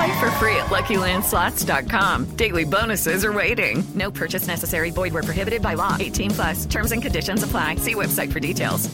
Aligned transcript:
Play 0.00 0.18
for 0.18 0.30
free 0.32 0.56
at 0.56 0.66
LuckyLandSlots.com. 0.66 2.24
Daily 2.36 2.64
bonuses 2.64 3.22
are 3.22 3.34
waiting. 3.34 3.84
No 3.94 4.10
purchase 4.10 4.46
necessary. 4.46 4.90
Void 4.90 5.12
were 5.12 5.22
prohibited 5.22 5.60
by 5.60 5.74
law. 5.74 5.94
18 6.00 6.30
plus. 6.30 6.64
Terms 6.64 6.92
and 6.92 7.02
conditions 7.02 7.42
apply. 7.42 7.74
See 7.74 7.94
website 7.94 8.32
for 8.32 8.40
details. 8.40 8.88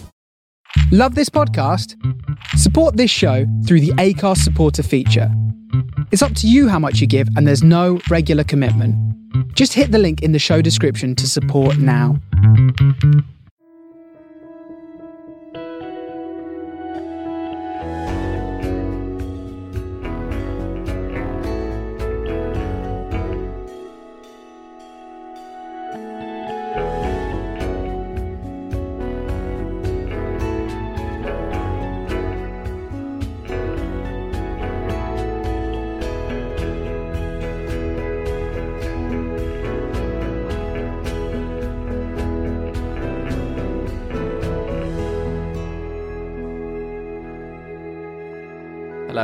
Love 0.91 1.15
this 1.15 1.31
podcast? 1.31 1.95
Support 2.57 2.97
this 2.97 3.13
show 3.13 3.47
through 3.65 3.83
the 3.83 3.93
Acast 3.93 4.39
supporter 4.39 4.83
feature. 4.83 5.31
It's 6.11 6.23
up 6.23 6.35
to 6.37 6.49
you 6.49 6.69
how 6.69 6.81
much 6.81 7.01
you 7.01 7.07
give, 7.07 7.29
and 7.37 7.47
there's 7.47 7.63
no 7.63 8.01
regular 8.11 8.43
commitment. 8.43 8.97
Just 9.55 9.75
hit 9.75 9.93
the 9.93 9.99
link 9.99 10.23
in 10.23 10.33
the 10.33 10.41
show 10.41 10.61
description 10.61 11.15
to 11.15 11.29
support 11.29 11.79
now. 11.79 12.19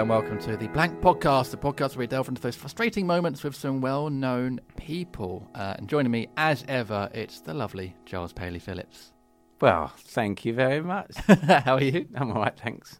And 0.03 0.11
welcome 0.11 0.36
to 0.36 0.56
the 0.56 0.67
Blank 0.67 1.00
Podcast, 1.00 1.53
the 1.53 1.56
podcast 1.56 1.91
where 1.91 2.00
we 2.00 2.06
delve 2.08 2.28
into 2.28 2.42
those 2.42 2.56
frustrating 2.56 3.06
moments 3.06 3.45
with 3.45 3.55
some 3.55 3.81
well-known 3.81 4.61
people. 4.75 5.48
Uh, 5.55 5.75
and 5.78 5.89
joining 5.89 6.11
me, 6.11 6.27
as 6.36 6.64
ever, 6.67 7.09
it's 7.14 7.41
the 7.41 7.55
lovely 7.55 7.94
Giles 8.05 8.33
Paley 8.33 8.59
Phillips. 8.59 9.12
Well, 9.61 9.92
thank 9.97 10.44
you 10.44 10.55
very 10.55 10.81
much. 10.81 11.14
How 11.47 11.77
are 11.77 11.81
you? 11.81 12.09
I'm 12.16 12.32
all 12.32 12.43
right, 12.43 12.59
thanks. 12.59 12.99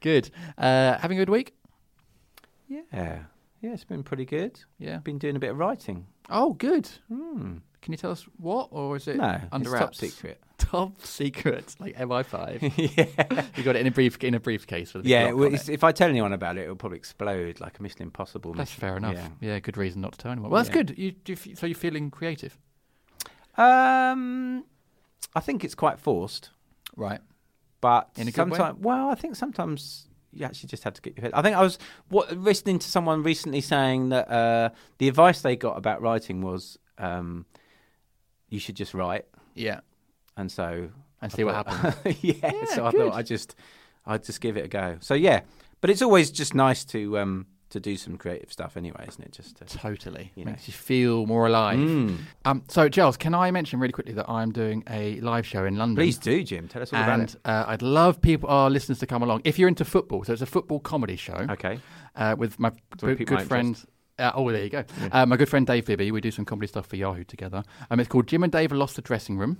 Good. 0.00 0.30
Uh, 0.56 0.96
having 0.98 1.18
a 1.18 1.22
good 1.22 1.28
week? 1.28 1.56
Yeah, 2.68 2.82
yeah, 2.92 3.22
it's 3.60 3.82
been 3.82 4.04
pretty 4.04 4.24
good. 4.24 4.60
Yeah. 4.78 4.98
Been 4.98 5.18
doing 5.18 5.34
a 5.34 5.40
bit 5.40 5.50
of 5.50 5.58
writing. 5.58 6.06
Oh, 6.30 6.52
good. 6.52 6.88
Hmm. 7.08 7.56
Can 7.80 7.92
you 7.92 7.96
tell 7.96 8.10
us 8.10 8.26
what, 8.38 8.68
or 8.72 8.96
is 8.96 9.06
it 9.08 9.16
No, 9.16 9.40
under 9.52 9.70
it's 9.70 9.78
top 9.78 9.88
wraps? 9.88 9.98
secret. 9.98 10.40
Top 10.58 11.00
secret, 11.00 11.76
like 11.78 11.96
MI5. 11.96 12.60
yeah, 12.96 13.44
you 13.56 13.62
got 13.62 13.76
it 13.76 13.80
in 13.80 13.86
a 13.86 13.90
brief 13.90 14.22
in 14.22 14.34
a 14.34 14.40
briefcase 14.40 14.92
with 14.92 15.06
yeah. 15.06 15.30
well, 15.32 15.54
it. 15.54 15.68
if 15.68 15.82
I 15.84 15.92
tell 15.92 16.10
anyone 16.10 16.32
about 16.34 16.58
it, 16.58 16.62
it'll 16.64 16.74
probably 16.76 16.98
explode 16.98 17.58
like 17.60 17.78
a 17.78 17.82
Mission 17.82 18.02
Impossible. 18.02 18.52
That's 18.52 18.70
mission. 18.72 18.80
fair 18.80 18.96
enough. 18.98 19.14
Yeah. 19.14 19.28
Yeah. 19.40 19.58
good 19.60 19.76
reason 19.78 20.02
not 20.02 20.12
to 20.12 20.18
tell 20.18 20.32
anyone. 20.32 20.50
Well, 20.50 20.62
that's 20.62 20.68
Yeah. 20.74 20.82
good. 20.82 20.98
You, 20.98 21.12
do 21.12 21.32
you 21.32 21.38
f- 21.52 21.58
so 21.58 21.66
you're 21.66 21.74
feeling 21.76 22.10
creative, 22.10 22.58
Um, 23.56 24.64
I 25.34 25.40
think 25.40 25.64
it's 25.64 25.74
quite 25.74 25.98
forced, 25.98 26.50
right? 26.96 27.20
but 27.80 28.10
In 28.16 28.26
a 28.28 28.32
good 28.32 28.50
way? 28.50 28.56
sometimes, 28.58 28.78
well, 28.82 29.08
I 29.08 29.14
think 29.14 29.36
sometimes 29.36 30.08
you 30.32 30.44
actually 30.44 30.68
just 30.68 30.82
had 30.84 30.94
to 30.96 31.00
get 31.00 31.16
your 31.16 31.22
head. 31.22 31.32
I 31.32 31.40
think 31.42 31.56
I 31.56 31.62
was 31.62 31.78
what, 32.08 32.36
listening 32.36 32.78
to 32.80 32.88
someone 32.88 33.22
recently 33.22 33.60
saying 33.60 34.08
that 34.10 34.28
uh, 34.28 34.70
the 34.98 35.08
advice 35.08 35.40
they 35.40 35.54
got 35.56 35.78
about 35.78 36.02
writing 36.02 36.42
was 36.42 36.76
um, 36.98 37.46
you 38.48 38.58
should 38.58 38.76
just 38.76 38.94
write, 38.94 39.26
Yeah, 39.54 39.80
and 40.36 40.50
so 40.50 40.90
and 41.20 41.32
I 41.32 41.36
see 41.36 41.44
what 41.44 41.54
thought- 41.66 41.66
happens. 41.76 42.16
yeah, 42.22 42.34
Yeah, 42.42 42.64
so 42.74 42.86
I 42.86 42.90
thought 42.90 43.12
I 43.14 43.22
just 43.22 43.54
I'd 44.06 44.24
just 44.24 44.40
give 44.40 44.56
it 44.56 44.64
a 44.64 44.68
go. 44.68 44.96
So 45.00 45.14
yeah, 45.14 45.40
but 45.80 45.90
it's 45.90 46.02
always 46.02 46.30
just 46.30 46.54
nice 46.54 46.84
to 46.86 47.18
um 47.18 47.46
to 47.70 47.78
do 47.80 47.96
some 47.96 48.16
creative 48.16 48.50
stuff 48.50 48.78
anyway, 48.78 49.04
isn't 49.06 49.22
it? 49.22 49.30
Just 49.32 49.56
to, 49.58 49.64
Totally. 49.66 50.32
You 50.34 50.46
know. 50.46 50.52
Makes 50.52 50.68
you 50.68 50.72
feel 50.72 51.26
more 51.26 51.46
alive. 51.46 51.78
Mm. 51.78 52.16
Um, 52.46 52.62
so, 52.68 52.88
Giles, 52.88 53.18
can 53.18 53.34
I 53.34 53.50
mention 53.50 53.78
really 53.78 53.92
quickly 53.92 54.14
that 54.14 54.26
I'm 54.26 54.52
doing 54.52 54.82
a 54.88 55.20
live 55.20 55.46
show 55.46 55.66
in 55.66 55.76
London? 55.76 55.94
Please 55.96 56.16
do, 56.16 56.42
Jim. 56.42 56.66
Tell 56.66 56.80
us 56.80 56.94
all 56.94 57.02
about 57.02 57.20
And 57.20 57.28
it. 57.28 57.36
uh, 57.44 57.64
I'd 57.68 57.82
love 57.82 58.22
people, 58.22 58.48
our 58.48 58.70
listeners, 58.70 59.00
to 59.00 59.06
come 59.06 59.22
along. 59.22 59.42
If 59.44 59.58
you're 59.58 59.68
into 59.68 59.84
football, 59.84 60.24
so 60.24 60.32
it's 60.32 60.40
a 60.40 60.46
football 60.46 60.80
comedy 60.80 61.16
show 61.16 61.34
Okay. 61.50 61.78
uh, 62.16 62.36
with 62.38 62.58
my 62.58 62.70
So 62.98 63.14
good, 63.14 63.26
good 63.26 63.42
friend. 63.42 63.76
Uh, 64.18 64.32
oh, 64.34 64.50
there 64.50 64.64
you 64.64 64.70
go. 64.70 64.84
Uh, 65.12 65.24
my 65.26 65.36
good 65.36 65.48
friend 65.48 65.66
Dave 65.66 65.86
Bibby. 65.86 66.10
We 66.10 66.20
do 66.20 66.30
some 66.30 66.44
comedy 66.44 66.66
stuff 66.66 66.86
for 66.86 66.96
Yahoo 66.96 67.24
together. 67.24 67.62
Um, 67.90 68.00
it's 68.00 68.08
called 68.08 68.26
Jim 68.26 68.42
and 68.42 68.50
Dave 68.50 68.72
Lost 68.72 68.96
the 68.96 69.02
Dressing 69.02 69.38
Room. 69.38 69.58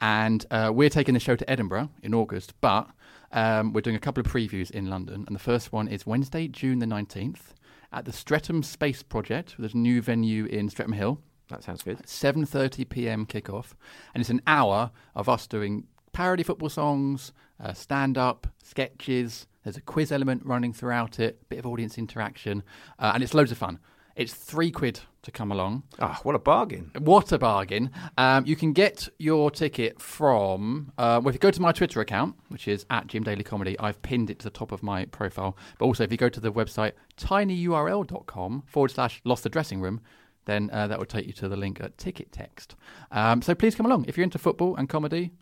And 0.00 0.44
uh, 0.50 0.70
we're 0.74 0.90
taking 0.90 1.14
the 1.14 1.20
show 1.20 1.36
to 1.36 1.50
Edinburgh 1.50 1.88
in 2.02 2.12
August, 2.14 2.52
but 2.60 2.88
um, 3.32 3.72
we're 3.72 3.80
doing 3.80 3.96
a 3.96 4.00
couple 4.00 4.20
of 4.20 4.30
previews 4.30 4.70
in 4.70 4.90
London. 4.90 5.24
And 5.26 5.34
the 5.34 5.40
first 5.40 5.72
one 5.72 5.88
is 5.88 6.06
Wednesday, 6.06 6.48
June 6.48 6.80
the 6.80 6.86
19th 6.86 7.54
at 7.92 8.04
the 8.04 8.12
Streatham 8.12 8.62
Space 8.62 9.02
Project. 9.02 9.54
There's 9.58 9.72
a 9.72 9.78
new 9.78 10.02
venue 10.02 10.44
in 10.44 10.68
Streatham 10.68 10.92
Hill. 10.92 11.20
That 11.48 11.62
sounds 11.62 11.82
good. 11.82 11.98
7:30 12.00 12.88
p.m. 12.88 13.24
kickoff, 13.24 13.72
and 14.12 14.20
it's 14.20 14.30
an 14.30 14.42
hour 14.46 14.90
of 15.14 15.28
us 15.28 15.46
doing 15.46 15.84
parody 16.12 16.42
football 16.42 16.68
songs, 16.68 17.32
uh, 17.62 17.72
stand-up, 17.72 18.48
sketches. 18.62 19.46
There's 19.66 19.76
a 19.76 19.80
quiz 19.80 20.12
element 20.12 20.42
running 20.44 20.72
throughout 20.72 21.18
it, 21.18 21.40
a 21.42 21.44
bit 21.46 21.58
of 21.58 21.66
audience 21.66 21.98
interaction, 21.98 22.62
uh, 23.00 23.10
and 23.12 23.24
it's 23.24 23.34
loads 23.34 23.50
of 23.50 23.58
fun. 23.58 23.80
It's 24.14 24.32
three 24.32 24.70
quid 24.70 25.00
to 25.22 25.32
come 25.32 25.50
along. 25.50 25.82
Ah, 25.98 26.20
what 26.22 26.36
a 26.36 26.38
bargain. 26.38 26.92
What 27.00 27.32
a 27.32 27.38
bargain! 27.38 27.90
Um, 28.16 28.46
you 28.46 28.54
can 28.54 28.72
get 28.72 29.08
your 29.18 29.50
ticket 29.50 30.00
from 30.00 30.92
uh, 30.96 31.20
well, 31.20 31.30
if 31.30 31.34
you 31.34 31.40
go 31.40 31.50
to 31.50 31.60
my 31.60 31.72
Twitter 31.72 32.00
account, 32.00 32.36
which 32.46 32.68
is 32.68 32.86
at 32.90 33.08
Jim 33.08 33.24
Daly 33.24 33.42
Comedy. 33.42 33.76
I've 33.80 34.00
pinned 34.02 34.30
it 34.30 34.38
to 34.38 34.44
the 34.44 34.50
top 34.50 34.70
of 34.70 34.84
my 34.84 35.04
profile. 35.06 35.56
But 35.80 35.86
also, 35.86 36.04
if 36.04 36.12
you 36.12 36.16
go 36.16 36.28
to 36.28 36.38
the 36.38 36.52
website 36.52 36.92
tinyurl.com 37.16 38.62
forward 38.68 38.92
slash 38.92 39.20
lost 39.24 39.42
the 39.42 39.48
dressing 39.48 39.80
room, 39.80 40.00
then 40.44 40.70
uh, 40.72 40.86
that 40.86 41.00
will 41.00 41.06
take 41.06 41.26
you 41.26 41.32
to 41.32 41.48
the 41.48 41.56
link 41.56 41.80
at 41.80 41.98
ticket 41.98 42.30
text. 42.30 42.76
Um, 43.10 43.42
so 43.42 43.52
please 43.52 43.74
come 43.74 43.86
along 43.86 44.04
if 44.06 44.16
you're 44.16 44.22
into 44.22 44.38
football 44.38 44.76
and 44.76 44.88
comedy. 44.88 45.32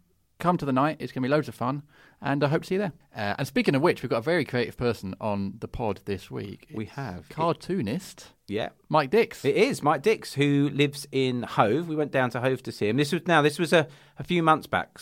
Come 0.45 0.59
to 0.59 0.67
the 0.67 0.75
night; 0.75 0.99
it's 1.01 1.11
going 1.11 1.23
to 1.23 1.27
be 1.27 1.31
loads 1.31 1.49
of 1.49 1.55
fun, 1.55 1.85
and 2.21 2.45
I 2.45 2.49
hope 2.49 2.65
to 2.65 2.69
see 2.69 2.75
you 2.75 2.81
there. 2.81 2.93
Uh, 3.17 3.35
and 3.39 3.47
speaking 3.47 3.75
of 3.75 3.81
which, 3.81 4.03
we've 4.03 4.11
got 4.11 4.19
a 4.19 4.21
very 4.21 4.45
creative 4.45 4.77
person 4.77 5.15
on 5.19 5.55
the 5.61 5.69
pod 5.69 6.03
this 6.05 6.31
week. 6.31 6.67
We 6.71 6.85
have. 6.85 7.31
cartoonist 7.31 8.27
Yeah. 8.47 8.69
Mike 8.91 9.09
Dicks. 9.09 9.43
It 9.43 9.57
is 9.57 9.83
Mike 9.83 10.03
Dicks, 10.03 10.35
who 10.35 10.69
lives 10.69 11.09
in 11.11 11.45
Hove. 11.45 11.89
We 11.89 11.97
went 11.97 12.13
down 12.13 12.29
to 12.29 12.41
Hove 12.41 12.63
to 12.65 12.73
see 12.73 12.89
him. 12.89 12.99
This 12.99 13.11
was 13.11 13.27
now. 13.27 13.41
This 13.41 13.59
was 13.59 13.73
a, 13.73 13.89
a 14.19 14.23
few 14.23 14.43
months 14.43 14.67
back, 14.67 15.01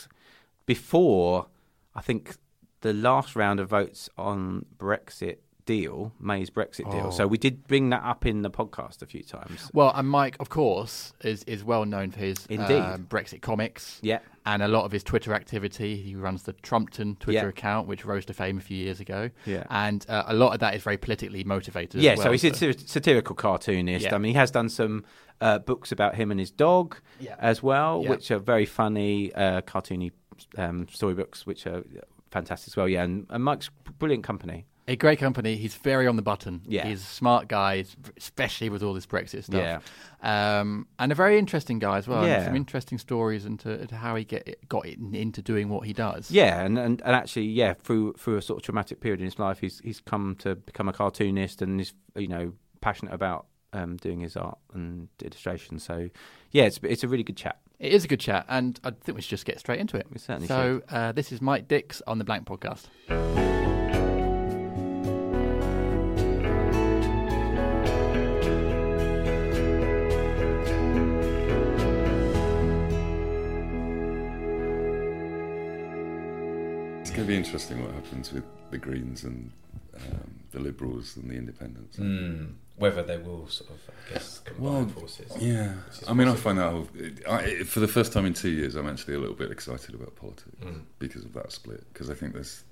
before 0.65 1.47
I 1.93 1.99
think 1.99 2.37
the 2.79 2.93
last 2.93 3.35
round 3.35 3.59
of 3.59 3.67
votes 3.67 4.09
on 4.17 4.65
Brexit 4.77 5.39
deal, 5.65 6.11
May's 6.19 6.49
Brexit 6.49 6.89
deal. 6.91 7.05
Oh. 7.07 7.11
So 7.11 7.27
we 7.27 7.37
did 7.37 7.67
bring 7.67 7.89
that 7.91 8.03
up 8.03 8.25
in 8.25 8.41
the 8.41 8.49
podcast 8.51 9.01
a 9.01 9.05
few 9.05 9.23
times. 9.23 9.69
Well, 9.73 9.91
and 9.95 10.07
Mike, 10.09 10.35
of 10.39 10.49
course, 10.49 11.13
is 11.23 11.43
is 11.43 11.63
well 11.63 11.85
known 11.85 12.11
for 12.11 12.19
his 12.19 12.45
Indeed. 12.47 12.79
um, 12.79 13.05
Brexit 13.09 13.41
comics. 13.41 13.99
Yeah. 14.01 14.19
And 14.45 14.61
a 14.61 14.67
lot 14.67 14.83
of 14.83 14.91
his 14.91 15.03
Twitter 15.03 15.33
activity. 15.33 15.95
He 15.95 16.15
runs 16.15 16.43
the 16.43 16.51
Trumpton 16.53 17.15
Twitter 17.15 17.43
Yeah. 17.43 17.47
account, 17.47 17.87
which 17.87 18.03
rose 18.03 18.25
to 18.25 18.33
fame 18.33 18.57
a 18.57 18.61
few 18.61 18.75
years 18.77 18.99
ago. 18.99 19.29
Yeah. 19.45 19.63
And 19.69 20.05
uh, 20.09 20.23
a 20.27 20.33
lot 20.33 20.53
of 20.53 20.59
that 20.59 20.75
is 20.75 20.83
very 20.83 20.97
politically 20.97 21.45
motivated. 21.45 21.99
as 21.99 22.03
Yeah, 22.03 22.15
well, 22.15 22.25
so 22.25 22.31
he's 22.33 22.61
a 22.61 22.73
satirical 22.77 23.35
cartoonist. 23.35 24.05
Yeah. 24.05 24.15
I 24.15 24.17
mean, 24.17 24.33
he 24.33 24.37
has 24.37 24.51
done 24.51 24.67
some 24.67 25.05
uh, 25.39 25.59
books 25.59 25.93
about 25.93 26.15
him 26.15 26.29
and 26.29 26.39
his 26.41 26.51
dog 26.51 26.97
Yeah. 27.21 27.35
as 27.39 27.63
well, 27.63 28.03
which 28.03 28.31
are 28.31 28.39
very 28.39 28.65
funny, 28.65 29.33
uh, 29.33 29.61
cartoony 29.61 30.11
um, 30.57 30.87
storybooks, 30.91 31.45
which 31.45 31.65
are 31.65 31.83
fantastic 32.31 32.71
as 32.73 32.75
well. 32.75 32.89
Yeah, 32.89 33.03
and, 33.03 33.25
and 33.29 33.43
Mike's 33.45 33.69
brilliant 33.97 34.23
company. 34.25 34.65
A 34.85 34.97
great 34.97 35.17
company. 35.17 35.55
He's 35.55 35.75
very 35.75 36.07
on 36.07 36.17
the 36.17 36.21
button. 36.21 36.61
Yeah. 36.67 36.85
He's 36.85 37.01
a 37.01 37.05
smart 37.05 37.47
guy, 37.47 37.85
especially 38.17 38.69
with 38.69 38.83
all 38.83 38.93
this 38.93 39.05
Brexit 39.05 39.45
stuff. 39.45 39.81
Yeah. 40.21 40.59
Um, 40.59 40.87
and 40.99 41.09
a 41.11 41.15
very 41.15 41.37
interesting 41.37 41.79
guy 41.79 41.97
as 41.97 42.07
well. 42.07 42.27
Yeah. 42.27 42.43
Some 42.43 42.57
interesting 42.57 42.97
stories 42.97 43.45
into, 43.45 43.79
into 43.79 43.95
how 43.95 44.15
he 44.15 44.25
get 44.25 44.67
got 44.67 44.85
in, 44.85 45.15
into 45.15 45.41
doing 45.41 45.69
what 45.69 45.87
he 45.87 45.93
does. 45.93 46.29
Yeah, 46.29 46.61
and, 46.61 46.77
and, 46.77 47.01
and 47.01 47.15
actually, 47.15 47.45
yeah, 47.45 47.75
through 47.75 48.13
through 48.13 48.35
a 48.37 48.41
sort 48.41 48.59
of 48.59 48.63
traumatic 48.63 48.99
period 48.99 49.21
in 49.21 49.25
his 49.25 49.39
life, 49.39 49.59
he's 49.59 49.79
he's 49.79 50.01
come 50.01 50.35
to 50.39 50.55
become 50.55 50.89
a 50.89 50.93
cartoonist, 50.93 51.61
and 51.61 51.79
he's 51.79 51.93
you 52.15 52.27
know 52.27 52.51
passionate 52.81 53.13
about 53.13 53.45
um, 53.71 53.95
doing 53.97 54.19
his 54.19 54.35
art 54.35 54.57
and 54.73 55.07
illustration. 55.21 55.79
So, 55.79 56.09
yeah, 56.51 56.63
it's 56.63 56.79
it's 56.83 57.03
a 57.03 57.07
really 57.07 57.23
good 57.23 57.37
chat. 57.37 57.59
It 57.79 57.93
is 57.93 58.03
a 58.03 58.07
good 58.07 58.19
chat, 58.19 58.45
and 58.49 58.79
I 58.83 58.91
think 58.91 59.15
we 59.15 59.21
should 59.21 59.29
just 59.29 59.45
get 59.45 59.59
straight 59.59 59.79
into 59.79 59.97
it. 59.97 60.07
We 60.11 60.19
certainly 60.19 60.47
so, 60.47 60.81
uh, 60.89 61.13
this 61.13 61.31
is 61.31 61.41
Mike 61.41 61.67
Dicks 61.67 62.01
on 62.05 62.17
the 62.17 62.25
Blank 62.25 62.45
Podcast. 62.45 63.82
Interesting 77.53 77.83
what 77.85 77.93
happens 77.93 78.33
with 78.33 78.43
the 78.71 78.77
Greens 78.79 79.23
and 79.23 79.51
um, 79.95 80.33
the 80.51 80.59
Liberals 80.59 81.15
and 81.17 81.29
the 81.29 81.35
Independents. 81.35 81.97
Mm, 81.97 82.53
whether 82.77 83.03
they 83.03 83.17
will 83.17 83.47
sort 83.47 83.69
of, 83.69 83.79
I 84.09 84.13
guess, 84.13 84.39
combine 84.39 84.63
Well, 84.73 84.87
forces. 84.87 85.31
yeah. 85.39 85.73
I 86.07 86.13
mean, 86.13 86.27
I 86.27 86.33
find 86.35 86.57
that 86.57 87.21
I, 87.29 87.63
for 87.63 87.79
the 87.79 87.87
first 87.87 88.11
time 88.11 88.25
in 88.25 88.33
two 88.33 88.49
years, 88.49 88.73
I'm 88.75 88.89
actually 88.89 89.13
a 89.13 89.19
little 89.19 89.35
bit 89.35 89.51
excited 89.51 89.93
about 89.93 90.15
politics 90.15 90.57
Mm. 90.63 90.81
because 90.97 91.23
of 91.25 91.33
that 91.33 91.51
split. 91.51 91.83
Because 91.93 92.09
I 92.09 92.15
think 92.15 92.33
there's 92.33 92.63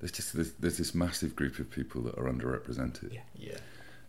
there's 0.00 0.12
just 0.12 0.32
there's, 0.34 0.52
there's 0.52 0.78
this 0.78 0.94
massive 0.94 1.36
group 1.36 1.58
of 1.58 1.70
people 1.70 2.00
that 2.02 2.16
are 2.16 2.24
underrepresented 2.24 3.12
Yeah, 3.12 3.20
yeah. 3.34 3.58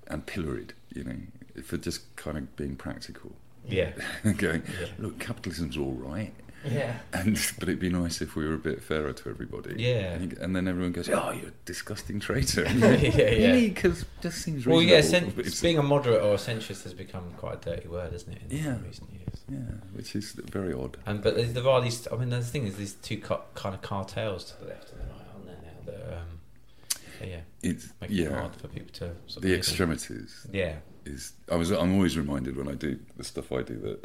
and 0.08 0.26
pilloried. 0.26 0.72
You 0.96 1.04
know, 1.04 1.18
for 1.64 1.76
just 1.76 2.16
kind 2.16 2.38
of 2.38 2.56
being 2.56 2.78
practical. 2.78 3.34
Yeah. 3.68 3.92
going, 4.38 4.64
Yeah. 4.80 4.88
look, 5.00 5.20
capitalism's 5.20 5.76
all 5.76 5.92
right. 5.96 6.34
Yeah. 6.66 6.98
And 7.14 7.36
but 7.60 7.70
it'd 7.70 7.80
be 7.80 7.90
nice 7.90 8.22
if 8.22 8.36
we 8.36 8.46
were 8.48 8.56
a 8.56 8.60
bit 8.60 8.82
fairer 8.84 9.14
to 9.14 9.30
everybody. 9.30 9.76
Yeah. 9.82 10.14
And, 10.14 10.34
and 10.34 10.56
then 10.56 10.68
everyone 10.68 10.92
goes, 10.92 11.08
"Oh, 11.10 11.32
you're 11.32 11.50
a 11.50 11.54
disgusting 11.66 12.20
traitor." 12.20 12.64
Yeah, 12.68 12.96
yeah. 12.96 13.48
Really? 13.52 13.70
Because 13.70 14.06
just 14.22 14.42
seems 14.42 14.66
Well, 14.66 14.82
yeah, 14.82 14.98
reasonable, 14.98 15.28
cen- 15.28 15.36
but 15.36 15.46
it's- 15.46 15.62
being 15.62 15.78
a 15.78 15.84
moderate 15.84 16.22
or 16.22 16.34
a 16.34 16.38
centrist 16.38 16.84
has 16.84 16.94
become 16.94 17.32
quite 17.38 17.66
a 17.66 17.70
dirty 17.76 17.88
word, 17.88 18.14
isn't 18.14 18.32
it? 18.34 18.42
In 18.50 18.58
Yeah. 18.58 18.78
recent 18.86 19.10
years. 19.12 19.42
Yeah, 19.50 19.58
which 19.94 20.16
is 20.16 20.32
very 20.34 20.74
odd. 20.74 20.98
And 21.06 21.22
but 21.22 21.36
there- 21.36 21.68
are 21.68 21.82
these. 21.82 22.08
I 22.12 22.16
mean, 22.18 22.30
the 22.30 22.42
thing 22.42 22.66
is, 22.68 22.76
these 22.76 22.94
two 22.96 23.18
ca- 23.20 23.42
kind 23.54 23.74
of 23.76 23.82
cartels 23.82 24.46
to 24.52 24.60
the 24.64 24.70
left 24.70 24.92
and 24.92 25.02
the 25.02 25.06
right, 25.06 25.22
aren't 25.34 25.46
there 25.46 25.58
now? 25.64 25.92
That 26.08 26.18
um, 26.20 27.30
yeah, 27.30 27.40
It's 27.62 27.88
make 28.02 28.10
it 28.10 28.14
yeah. 28.16 28.30
hard 28.40 28.56
for 28.56 28.68
people 28.68 28.92
to. 28.94 29.12
Sort 29.28 29.38
of 29.38 29.42
the 29.44 29.54
extremities. 29.56 30.46
Yeah. 30.52 30.78
Is 31.06 31.32
I 31.50 31.56
was 31.56 31.72
I'm 31.72 31.94
always 31.94 32.18
reminded 32.18 32.58
when 32.58 32.68
I 32.68 32.74
do 32.74 33.00
the 33.16 33.24
stuff 33.24 33.52
I 33.54 33.62
do 33.62 33.76
that 33.80 34.04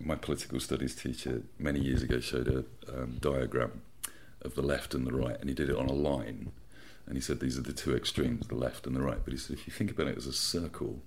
my 0.00 0.14
political 0.14 0.60
studies 0.60 0.94
teacher 0.94 1.42
many 1.58 1.80
years 1.80 2.02
ago 2.02 2.20
showed 2.20 2.48
a 2.48 2.64
um, 3.02 3.18
diagram 3.20 3.82
of 4.42 4.54
the 4.54 4.62
left 4.62 4.94
and 4.94 5.06
the 5.06 5.12
right, 5.12 5.38
and 5.40 5.48
he 5.48 5.54
did 5.54 5.68
it 5.68 5.76
on 5.76 5.86
a 5.86 5.92
line, 5.92 6.52
and 7.06 7.16
he 7.16 7.20
said 7.20 7.40
these 7.40 7.58
are 7.58 7.62
the 7.62 7.72
two 7.72 7.94
extremes, 7.96 8.46
the 8.46 8.54
left 8.54 8.86
and 8.86 8.94
the 8.94 9.02
right. 9.02 9.18
But 9.24 9.32
he 9.32 9.38
said 9.38 9.56
if 9.56 9.66
you 9.66 9.72
think 9.72 9.90
about 9.90 10.06
it 10.08 10.16
as 10.16 10.26
a 10.26 10.32
circle, 10.32 11.02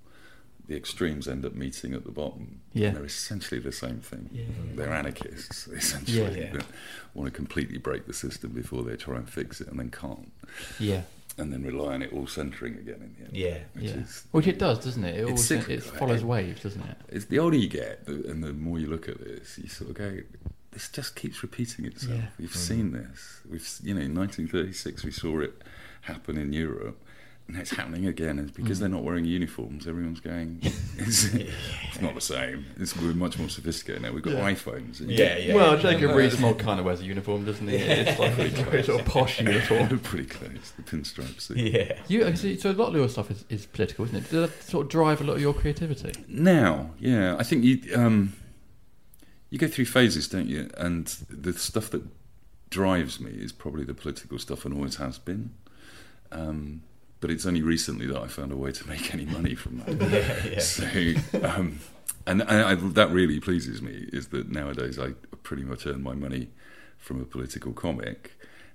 the 0.68 0.76
extremes 0.76 1.26
end 1.26 1.44
up 1.44 1.54
meeting 1.54 1.92
at 1.94 2.04
the 2.04 2.10
bottom. 2.12 2.60
Yeah. 2.72 2.88
And 2.88 2.96
they're 2.98 3.04
essentially 3.04 3.60
the 3.60 3.72
same 3.72 4.00
thing. 4.00 4.28
Yeah. 4.32 4.44
They're 4.76 4.92
anarchists, 4.92 5.66
essentially, 5.72 6.40
Yeah. 6.40 6.52
that 6.52 6.66
want 7.14 7.26
to 7.26 7.36
completely 7.36 7.78
break 7.78 8.06
the 8.06 8.12
system 8.12 8.52
before 8.52 8.82
they 8.84 8.96
try 8.96 9.16
and 9.16 9.28
fix 9.28 9.60
it 9.60 9.68
and 9.68 9.78
then 9.78 9.90
can't. 9.90 10.30
Yeah. 10.78 11.02
And 11.38 11.50
then 11.52 11.62
rely 11.62 11.94
on 11.94 12.02
it 12.02 12.12
all 12.12 12.26
centering 12.26 12.74
again 12.74 12.96
in 12.96 13.14
the 13.18 13.24
end. 13.24 13.30
Yeah. 13.32 13.58
Which 13.72 13.84
yeah. 13.90 14.02
is 14.02 14.24
Which 14.32 14.46
it 14.46 14.58
does, 14.58 14.84
doesn't 14.84 15.02
it? 15.04 15.16
It, 15.20 15.24
always, 15.24 15.44
cyclical, 15.46 15.74
it 15.74 15.82
follows 15.82 16.22
right? 16.22 16.44
waves, 16.46 16.62
doesn't 16.62 16.82
it? 16.82 16.96
It's 17.08 17.24
the 17.24 17.38
older 17.38 17.56
you 17.56 17.68
get, 17.70 18.04
the- 18.04 18.28
and 18.30 18.44
the 18.44 18.52
more 18.52 18.78
you 18.78 18.86
look 18.86 19.08
at 19.08 19.18
this, 19.18 19.58
you 19.58 19.68
sort 19.68 19.90
of 19.90 19.96
go, 19.96 20.18
"This 20.72 20.90
just 20.90 21.16
keeps 21.16 21.42
repeating 21.42 21.86
itself." 21.86 22.12
Yeah. 22.18 22.26
We've 22.38 22.50
Mm. 22.50 22.56
seen 22.56 22.92
this. 22.92 23.40
We've, 23.48 23.66
you 23.82 23.94
know, 23.94 24.02
in 24.02 24.12
1936 24.14 25.04
we 25.04 25.10
saw 25.10 25.40
it 25.40 25.62
happen 26.02 26.36
in 26.36 26.52
Europe, 26.52 27.02
it's 27.48 27.70
happening 27.70 28.06
again. 28.06 28.38
And 28.38 28.52
because 28.54 28.78
Mm. 28.78 28.80
they're 28.80 28.88
not 28.88 29.02
wearing 29.04 29.24
uniforms, 29.24 29.86
everyone's 29.86 30.20
going, 30.20 30.58
"It's, 30.98 31.24
it's 31.34 32.00
not 32.00 32.14
the 32.14 32.20
same." 32.20 32.66
It's, 32.78 32.96
we're 32.96 33.12
much 33.14 33.38
more 33.38 33.48
sophisticated 33.48 34.02
now. 34.02 34.12
We've 34.12 34.22
got 34.22 34.34
Yeah. 34.34 34.50
iPhones. 34.52 35.00
and- 35.00 35.10
Yeah, 35.10 35.36
yeah. 35.38 35.54
well, 35.54 35.76
Jacob 35.78 36.14
Rees-Mogg 36.16 36.58
kind 36.58 36.78
of 36.80 36.86
wears 36.86 37.00
a 37.00 37.04
uniform, 37.04 37.44
doesn't 37.44 37.66
he? 37.68 37.76
It's 37.76 38.18
like 38.18 38.32
a 38.32 38.34
very 38.64 38.82
sort 38.82 39.00
of 39.00 39.06
posh 39.06 39.40
uniform. 39.40 39.98
Pretty 40.00 40.26
close. 40.26 40.72
The 40.76 40.82
pinstripe 40.82 41.40
suit. 41.40 41.58
Yeah. 41.58 42.00
You, 42.08 42.34
so, 42.36 42.54
so 42.56 42.70
a 42.70 42.72
lot 42.72 42.88
of 42.88 42.94
your 42.94 43.08
stuff 43.08 43.30
is, 43.30 43.44
is 43.48 43.66
political, 43.66 44.04
isn't 44.06 44.16
it? 44.16 44.30
Does 44.30 44.50
that 44.50 44.62
sort 44.62 44.86
of 44.86 44.90
drive 44.90 45.20
a 45.20 45.24
lot 45.24 45.34
of 45.36 45.40
your 45.42 45.54
creativity? 45.54 46.12
Now, 46.28 46.90
yeah, 46.98 47.36
I 47.38 47.42
think 47.42 47.64
you 47.64 47.80
um, 47.94 48.32
you 49.50 49.58
go 49.58 49.68
through 49.68 49.84
phases, 49.86 50.28
don't 50.28 50.48
you? 50.48 50.70
And 50.78 51.06
the 51.28 51.52
stuff 51.52 51.90
that 51.90 52.02
drives 52.70 53.20
me 53.20 53.30
is 53.32 53.52
probably 53.52 53.84
the 53.84 53.92
political 53.94 54.38
stuff, 54.38 54.64
and 54.64 54.72
always 54.74 54.96
has 54.96 55.18
been. 55.18 55.50
Um, 56.30 56.82
but 57.22 57.30
it's 57.30 57.46
only 57.46 57.62
recently 57.62 58.06
that 58.08 58.20
I 58.20 58.26
found 58.26 58.52
a 58.52 58.56
way 58.56 58.72
to 58.72 58.88
make 58.88 59.14
any 59.14 59.24
money 59.24 59.54
from 59.54 59.78
that. 59.78 59.88
Yeah, 60.12 60.50
yeah. 60.52 60.58
So, 60.60 61.48
um, 61.48 61.78
and 62.26 62.42
I, 62.42 62.72
I, 62.72 62.74
that 62.74 63.10
really 63.10 63.40
pleases 63.40 63.80
me 63.80 64.08
is 64.12 64.28
that 64.28 64.50
nowadays 64.50 64.98
I 64.98 65.12
pretty 65.44 65.62
much 65.62 65.86
earn 65.86 66.02
my 66.02 66.14
money 66.14 66.50
from 66.98 67.22
a 67.22 67.24
political 67.24 67.72
comic. 67.72 68.32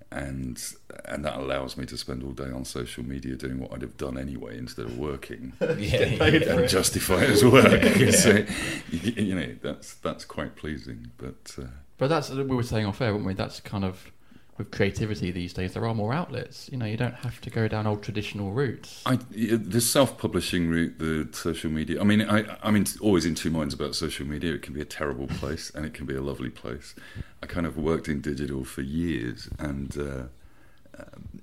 And 0.10 0.58
and 1.04 1.26
that 1.26 1.36
allows 1.38 1.76
me 1.76 1.86
to 1.88 1.98
spend 1.98 2.24
all 2.24 2.32
day 2.32 2.50
on 2.50 2.64
social 2.64 3.04
media 3.04 3.36
doing 3.36 3.60
what 3.60 3.74
I'd 3.74 3.82
have 3.82 3.98
done 3.98 4.18
anyway 4.18 4.58
instead 4.58 4.86
of 4.86 4.98
working 4.98 5.52
Yeah, 5.62 5.76
yeah, 5.78 6.26
yeah. 6.28 6.54
and 6.54 6.70
justify 6.70 7.24
it 7.24 7.30
as 7.32 7.44
work. 7.44 7.84
so, 8.14 8.46
you, 8.90 9.12
you 9.22 9.36
know, 9.36 9.56
that's 9.62 9.96
that's 9.96 10.24
quite 10.24 10.56
pleasing. 10.56 11.12
But 11.18 11.54
uh, 11.62 11.68
But 11.98 12.08
that's 12.08 12.30
we 12.30 12.44
were 12.44 12.64
saying 12.64 12.86
off 12.86 13.02
air, 13.02 13.14
weren't 13.14 13.26
we? 13.26 13.34
That's 13.34 13.60
kind 13.60 13.84
of 13.84 14.10
with 14.58 14.72
creativity 14.72 15.32
these 15.32 15.54
days. 15.54 15.74
There 15.74 15.86
are 15.86 15.94
more 15.94 16.14
outlets. 16.14 16.70
You 16.72 16.78
know, 16.78 16.86
you 16.86 16.98
don't 16.98 17.14
have 17.16 17.40
to 17.42 17.50
go 17.50 17.68
down 17.68 17.86
old 17.86 18.02
traditional 18.02 18.52
routes. 18.52 19.04
I, 19.06 19.18
the 19.32 19.82
self-publishing 19.82 20.68
route, 20.68 20.98
the 20.98 21.30
social 21.32 21.70
media. 21.70 22.02
I 22.02 22.04
mean, 22.04 22.22
I, 22.22 22.58
I'm 22.64 22.76
in, 22.76 22.86
always 23.02 23.26
in 23.26 23.36
two 23.36 23.52
minds 23.52 23.74
about 23.74 23.96
social 23.96 24.26
media. 24.26 24.54
It 24.54 24.64
can 24.64 24.74
be 24.74 24.82
a 24.82 24.86
terrible 24.86 25.28
place, 25.28 25.72
and 25.76 25.86
it 25.86 25.94
can 25.94 26.06
be 26.06 26.16
a 26.16 26.22
lovely 26.22 26.50
place. 26.50 26.96
I 27.44 27.46
kind 27.46 27.66
of 27.66 27.78
worked 27.78 28.08
in 28.08 28.22
digital 28.22 28.64
for 28.64 28.82
years, 28.82 29.50
and 29.60 29.96
uh, 29.98 31.00
um, 31.00 31.42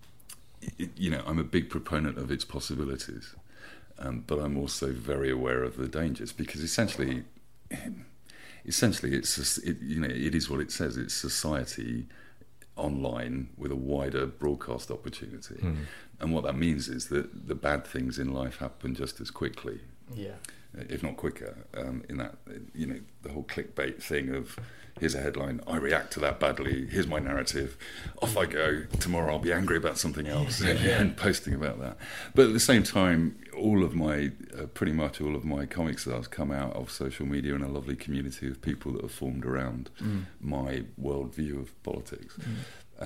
it, 0.79 0.91
you 0.97 1.11
know, 1.11 1.23
I'm 1.27 1.39
a 1.39 1.45
big 1.45 1.71
proponent 1.71 2.19
of 2.19 2.31
its 2.31 2.45
possibilities, 2.45 3.35
um, 3.99 4.25
but 4.27 4.39
I'm 4.39 4.57
also 4.59 4.93
very 4.93 5.31
aware 5.31 5.63
of 5.63 5.77
the 5.77 5.87
dangers 5.87 6.33
because 6.33 6.63
essentially, 6.63 7.23
essentially, 8.67 9.15
it's 9.15 9.37
just- 9.37 9.65
it, 9.65 9.81
you 9.81 10.01
know, 10.01 10.09
it 10.09 10.35
is 10.35 10.51
what 10.51 10.59
it 10.59 10.73
says. 10.73 10.97
It's 10.97 11.15
society 11.15 12.07
online 12.77 13.49
with 13.57 13.71
a 13.71 13.77
wider 13.77 14.27
broadcast 14.27 14.91
opportunity. 14.91 15.57
Mm. 15.57 15.77
And 16.21 16.33
what 16.35 16.45
that 16.45 16.57
means 16.57 16.89
is 16.89 17.09
that 17.09 17.49
the 17.49 17.55
bad 17.55 17.87
things 17.87 18.19
in 18.19 18.33
life 18.33 18.59
happen 18.59 18.95
just 18.95 19.21
as 19.21 19.31
quickly, 19.31 19.81
Yeah. 20.15 20.35
if 20.89 21.03
not 21.03 21.17
quicker. 21.17 21.67
Um, 21.75 22.03
in 22.09 22.17
that, 22.19 22.37
you 22.75 22.87
know, 22.87 23.01
the 23.23 23.31
whole 23.33 23.45
clickbait 23.45 24.03
thing 24.03 24.35
of 24.35 24.59
here's 25.01 25.15
a 25.15 25.21
headline, 25.21 25.61
I 25.67 25.77
react 25.77 26.13
to 26.15 26.21
that 26.21 26.39
badly, 26.41 26.87
here's 26.87 27.07
my 27.07 27.19
narrative, 27.19 27.77
off 28.23 28.37
I 28.37 28.47
go. 28.47 28.85
Tomorrow 29.01 29.33
I'll 29.35 29.39
be 29.41 29.53
angry 29.53 29.77
about 29.77 29.99
something 29.99 30.27
else 30.27 30.61
Yeah, 30.63 30.71
and 31.01 31.17
posting 31.17 31.55
about 31.55 31.81
that. 31.81 31.97
But 32.35 32.47
at 32.47 32.53
the 32.53 32.61
same 32.61 32.83
time, 32.85 33.37
all 33.57 33.83
of 33.85 33.95
my, 33.95 34.31
uh, 34.59 34.67
pretty 34.67 34.93
much 34.93 35.21
all 35.21 35.35
of 35.35 35.45
my 35.45 35.67
comic 35.67 35.99
stars 35.99 36.27
come 36.29 36.51
out 36.51 36.75
of 36.75 36.91
social 36.91 37.27
media 37.27 37.55
and 37.55 37.65
a 37.65 37.69
lovely 37.69 37.97
community 37.97 38.49
of 38.49 38.63
people 38.63 38.93
that 38.93 39.03
have 39.03 39.13
formed 39.13 39.45
around 39.45 39.91
Mm. 40.01 40.25
my 40.41 40.85
worldview 41.01 41.61
of 41.61 41.83
politics. 41.83 42.37
Mm. 42.39 42.55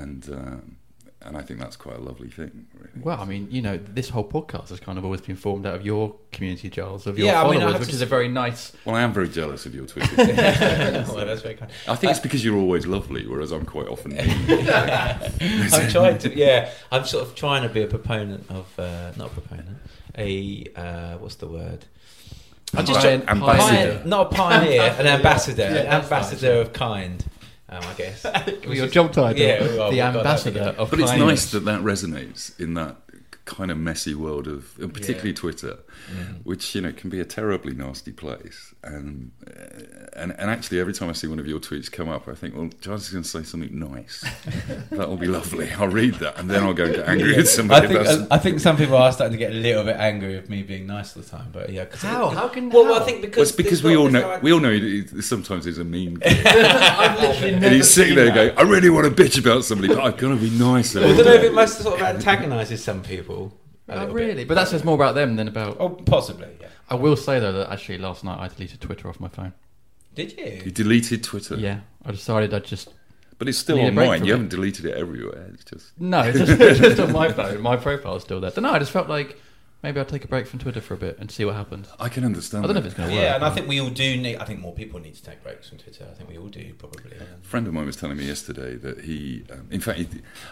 And, 0.03 0.31
um, 0.31 0.77
and 1.23 1.37
I 1.37 1.43
think 1.43 1.59
that's 1.61 1.77
quite 1.77 1.97
a 1.97 2.01
lovely 2.01 2.29
thing, 2.29 2.67
really. 2.75 2.91
Well, 3.03 3.21
I 3.21 3.25
mean, 3.25 3.49
you 3.51 3.61
know, 3.61 3.77
this 3.77 4.09
whole 4.09 4.27
podcast 4.29 4.69
has 4.69 4.79
kind 4.81 4.99
of 4.99 5.05
always 5.05 5.21
been 5.21 5.35
formed 5.37 5.67
out 5.67 5.75
of 5.75 5.85
your 5.85 6.15
community, 6.33 6.71
Giles, 6.71 7.07
of 7.07 7.19
your 7.19 7.27
Yeah, 7.27 7.43
I 7.43 7.51
mean, 7.51 7.61
I 7.63 7.73
which 7.79 7.89
to 7.89 7.95
is 7.95 8.03
a 8.03 8.07
very 8.07 8.29
nice. 8.29 8.73
Well, 8.85 8.95
I 8.95 9.03
am 9.03 9.13
very 9.13 9.29
jealous 9.29 9.67
of 9.67 9.75
your 9.75 9.87
Twitter. 9.93 10.15
well, 10.17 11.27
that's 11.27 11.43
very 11.43 11.55
kind. 11.57 11.71
I 11.89 11.97
think 11.97 12.13
it's 12.13 12.21
because 12.21 12.45
you're 12.45 12.57
always 12.57 12.87
lovely, 12.87 13.27
whereas 13.27 13.51
I'm 13.53 13.67
quite 13.67 13.89
often 13.89 14.13
mean. 14.17 14.31
I'm 14.71 15.91
trying 15.91 16.19
to, 16.19 16.37
yeah. 16.37 16.71
I'm 16.93 17.05
sort 17.05 17.27
of 17.27 17.35
trying 17.35 17.63
to 17.63 17.69
be 17.69 17.83
a 17.83 17.87
proponent 17.89 18.47
of, 18.51 18.79
uh, 18.79 19.13
not 19.17 19.29
a 19.33 19.41
proponent, 19.41 19.79
a 20.17 20.67
uh, 20.77 21.19
what's 21.19 21.37
the 21.37 21.49
word? 21.49 21.85
I'm 22.77 22.85
just 22.85 23.01
trying, 23.01 23.23
ambassador. 23.29 23.73
pioneer- 23.73 24.03
not 24.05 24.33
a 24.33 24.37
pioneer, 24.37 24.95
an 24.99 25.07
ambassador, 25.17 25.63
Yeah, 25.63 25.69
an 25.97 26.03
ambassador 26.03 26.59
nice, 26.59 26.67
of 26.67 26.73
kind. 26.75 27.25
Um, 27.71 27.83
I 27.83 27.95
guess. 27.95 28.25
Well, 28.65 28.75
your 28.75 28.89
job 28.89 29.13
title, 29.13 29.41
Yeah, 29.43 29.63
well, 29.63 29.91
the 29.91 30.01
ambassador 30.01 30.75
of 30.79 30.91
But 30.91 31.01
it's 31.01 31.13
nice 31.13 31.51
that 31.53 31.65
that 31.67 31.81
resonates 31.81 32.59
in 32.59 32.75
that 32.75 32.97
kind 33.45 33.71
of 33.71 33.79
messy 33.79 34.15
world 34.15 34.47
of, 34.47 34.79
and 34.79 34.93
particularly 34.93 35.33
Twitter, 35.35 35.79
Mhm. 36.13 36.41
which 36.45 36.75
you 36.75 36.81
know 36.81 36.93
can 36.93 37.11
be 37.11 37.21
a 37.21 37.25
terribly 37.25 37.75
nasty 37.75 38.13
place. 38.13 38.75
And 38.85 39.33
uh, 39.47 39.51
and 40.17 40.33
and 40.39 40.51
actually, 40.51 40.81
every 40.81 40.93
time 40.93 41.09
I 41.09 41.13
see 41.13 41.27
one 41.27 41.39
of 41.39 41.47
your 41.47 41.59
tweets 41.61 41.91
come 41.91 42.09
up, 42.09 42.29
I 42.29 42.35
think, 42.35 42.57
well, 42.57 42.71
Giles 42.81 43.03
is 43.07 43.11
going 43.11 43.25
to 43.25 43.29
say 43.29 43.43
something 43.43 43.77
nice. 43.79 44.25
That'll 44.91 45.17
be 45.17 45.27
lovely. 45.27 45.71
I'll 45.73 45.89
read 45.89 46.15
that, 46.15 46.39
and 46.39 46.49
then 46.51 46.63
I'll 46.63 46.73
go 46.75 46.85
and 46.85 46.95
get 46.95 47.09
angry 47.09 47.33
Yeah. 47.33 47.37
with 47.39 47.49
somebody. 47.51 47.87
I 47.87 47.91
think, 47.91 48.07
some- 48.07 48.27
I 48.31 48.39
think 48.39 48.61
some 48.61 48.77
people 48.77 48.97
are 48.97 49.13
starting 49.13 49.33
to 49.33 49.39
get 49.39 49.51
a 49.53 49.55
little 49.55 49.85
bit 49.85 49.97
angry 49.97 50.37
with 50.37 50.49
me 50.49 50.63
being 50.63 50.87
nice 50.87 51.17
all 51.17 51.23
the 51.23 51.29
time, 51.29 51.49
but 51.53 51.71
yeah. 51.71 51.85
'cause 51.87 52.03
How? 52.03 52.31
it- 52.31 52.35
How 52.35 52.49
can- 52.49 52.71
Well, 52.71 52.85
how? 52.87 53.01
I 53.03 53.05
think 53.05 53.21
because 53.21 53.37
Well, 53.37 53.43
it's 53.43 53.53
because 53.53 53.73
it's 53.81 53.83
we 53.83 53.97
all 53.97 54.09
know 54.09 54.23
how 54.23 54.31
I- 54.31 54.39
we 54.41 54.53
all 54.53 54.61
know 54.61 54.73
he, 54.73 55.03
he- 55.03 55.23
sometimes 55.23 55.65
he's 55.65 55.79
a 55.79 55.85
mean. 55.85 56.17
Kid. 56.19 56.47
I've 56.47 57.21
literally 57.21 57.53
and 57.55 57.63
never 57.63 57.75
he's 57.75 57.91
sitting 57.91 58.15
there 58.15 58.33
going, 58.33 58.57
"I 58.57 58.63
really 58.63 58.91
want 58.91 59.05
to 59.15 59.23
bitch 59.23 59.39
about 59.39 59.65
somebody, 59.65 59.93
but 59.95 60.03
I've 60.03 60.17
got 60.17 60.29
to 60.31 60.37
be 60.37 60.51
nice." 60.51 60.95
I 60.97 61.01
don't 61.01 61.17
know 61.25 61.33
if 61.33 61.43
it 61.45 61.53
must 61.55 61.81
sort 61.83 62.01
of 62.01 62.07
antagonises 62.07 62.79
some 62.83 63.03
people. 63.03 63.53
A 63.89 63.95
Not 63.95 64.01
little 64.01 64.15
really, 64.15 64.35
bit. 64.35 64.49
but 64.49 64.55
that 64.55 64.69
says 64.69 64.85
more 64.85 64.95
about 64.95 65.15
them 65.15 65.37
than 65.37 65.49
about. 65.49 65.77
Oh, 65.81 65.91
possibly. 65.91 66.49
Yeah. 66.61 66.69
I 66.91 66.95
will 66.95 67.17
say 67.17 67.39
though 67.41 67.53
that 67.53 67.71
actually 67.71 67.99
last 67.99 68.25
night 68.25 68.39
I 68.39 68.49
deleted 68.49 68.81
Twitter 68.81 69.09
off 69.09 69.21
my 69.21 69.29
phone. 69.29 69.53
Did 70.15 70.37
you? 70.39 70.63
You 70.65 70.71
deleted 70.71 71.23
Twitter. 71.23 71.57
Yeah, 71.57 71.81
I 72.05 72.11
decided 72.11 72.53
I'd 72.53 72.65
just. 72.65 72.93
But 73.39 73.49
it's 73.49 73.59
still 73.59 73.77
need 73.77 73.85
a 73.85 73.89
online. 73.89 74.25
You 74.25 74.33
it. 74.33 74.37
haven't 74.37 74.49
deleted 74.51 74.85
it 74.87 74.95
everywhere. 74.97 75.51
It's 75.55 75.65
just 75.65 75.93
No, 76.01 76.21
it's 76.23 76.39
just, 76.39 76.61
it's 76.61 76.81
just 76.81 77.01
on 77.01 77.13
my 77.13 77.31
phone. 77.33 77.61
My 77.61 77.77
profile's 77.77 78.23
still 78.25 78.41
there. 78.41 78.51
No, 78.61 78.73
I 78.73 78.81
just 78.81 78.91
felt 78.91 79.09
like 79.09 79.39
maybe 79.85 80.01
I'll 80.01 80.07
take 80.07 80.25
a 80.25 80.29
break 80.29 80.49
from 80.49 80.59
Twitter 80.59 80.81
for 80.81 80.95
a 80.95 80.97
bit 80.97 81.19
and 81.21 81.31
see 81.31 81.45
what 81.45 81.55
happens. 81.55 81.89
I 82.01 82.09
can 82.09 82.25
understand. 82.25 82.65
I 82.65 82.67
don't 82.67 82.75
know 82.75 82.81
if 82.81 82.87
it's 82.87 82.95
going 82.97 83.11
to 83.11 83.15
work. 83.15 83.23
Yeah, 83.23 83.37
and 83.37 83.45
I 83.45 83.51
think 83.51 83.69
we 83.69 83.81
all 83.81 83.91
do 83.91 84.17
need. 84.17 84.39
I 84.39 84.45
think 84.45 84.59
more 84.61 84.73
people 84.75 84.99
need 84.99 85.15
to 85.15 85.23
take 85.23 85.41
breaks 85.45 85.69
from 85.69 85.79
Twitter. 85.79 86.05
I 86.11 86.15
think 86.15 86.29
we 86.29 86.37
all 86.37 86.49
do 86.49 86.75
probably. 86.75 87.13
A 87.13 87.47
friend 87.47 87.67
of 87.69 87.73
mine 87.75 87.87
was 87.87 87.95
telling 87.95 88.17
me 88.17 88.25
yesterday 88.25 88.75
that 88.75 89.03
he, 89.03 89.45
um, 89.53 89.69
in 89.71 89.81
fact, 89.81 89.99
he, 90.01 90.09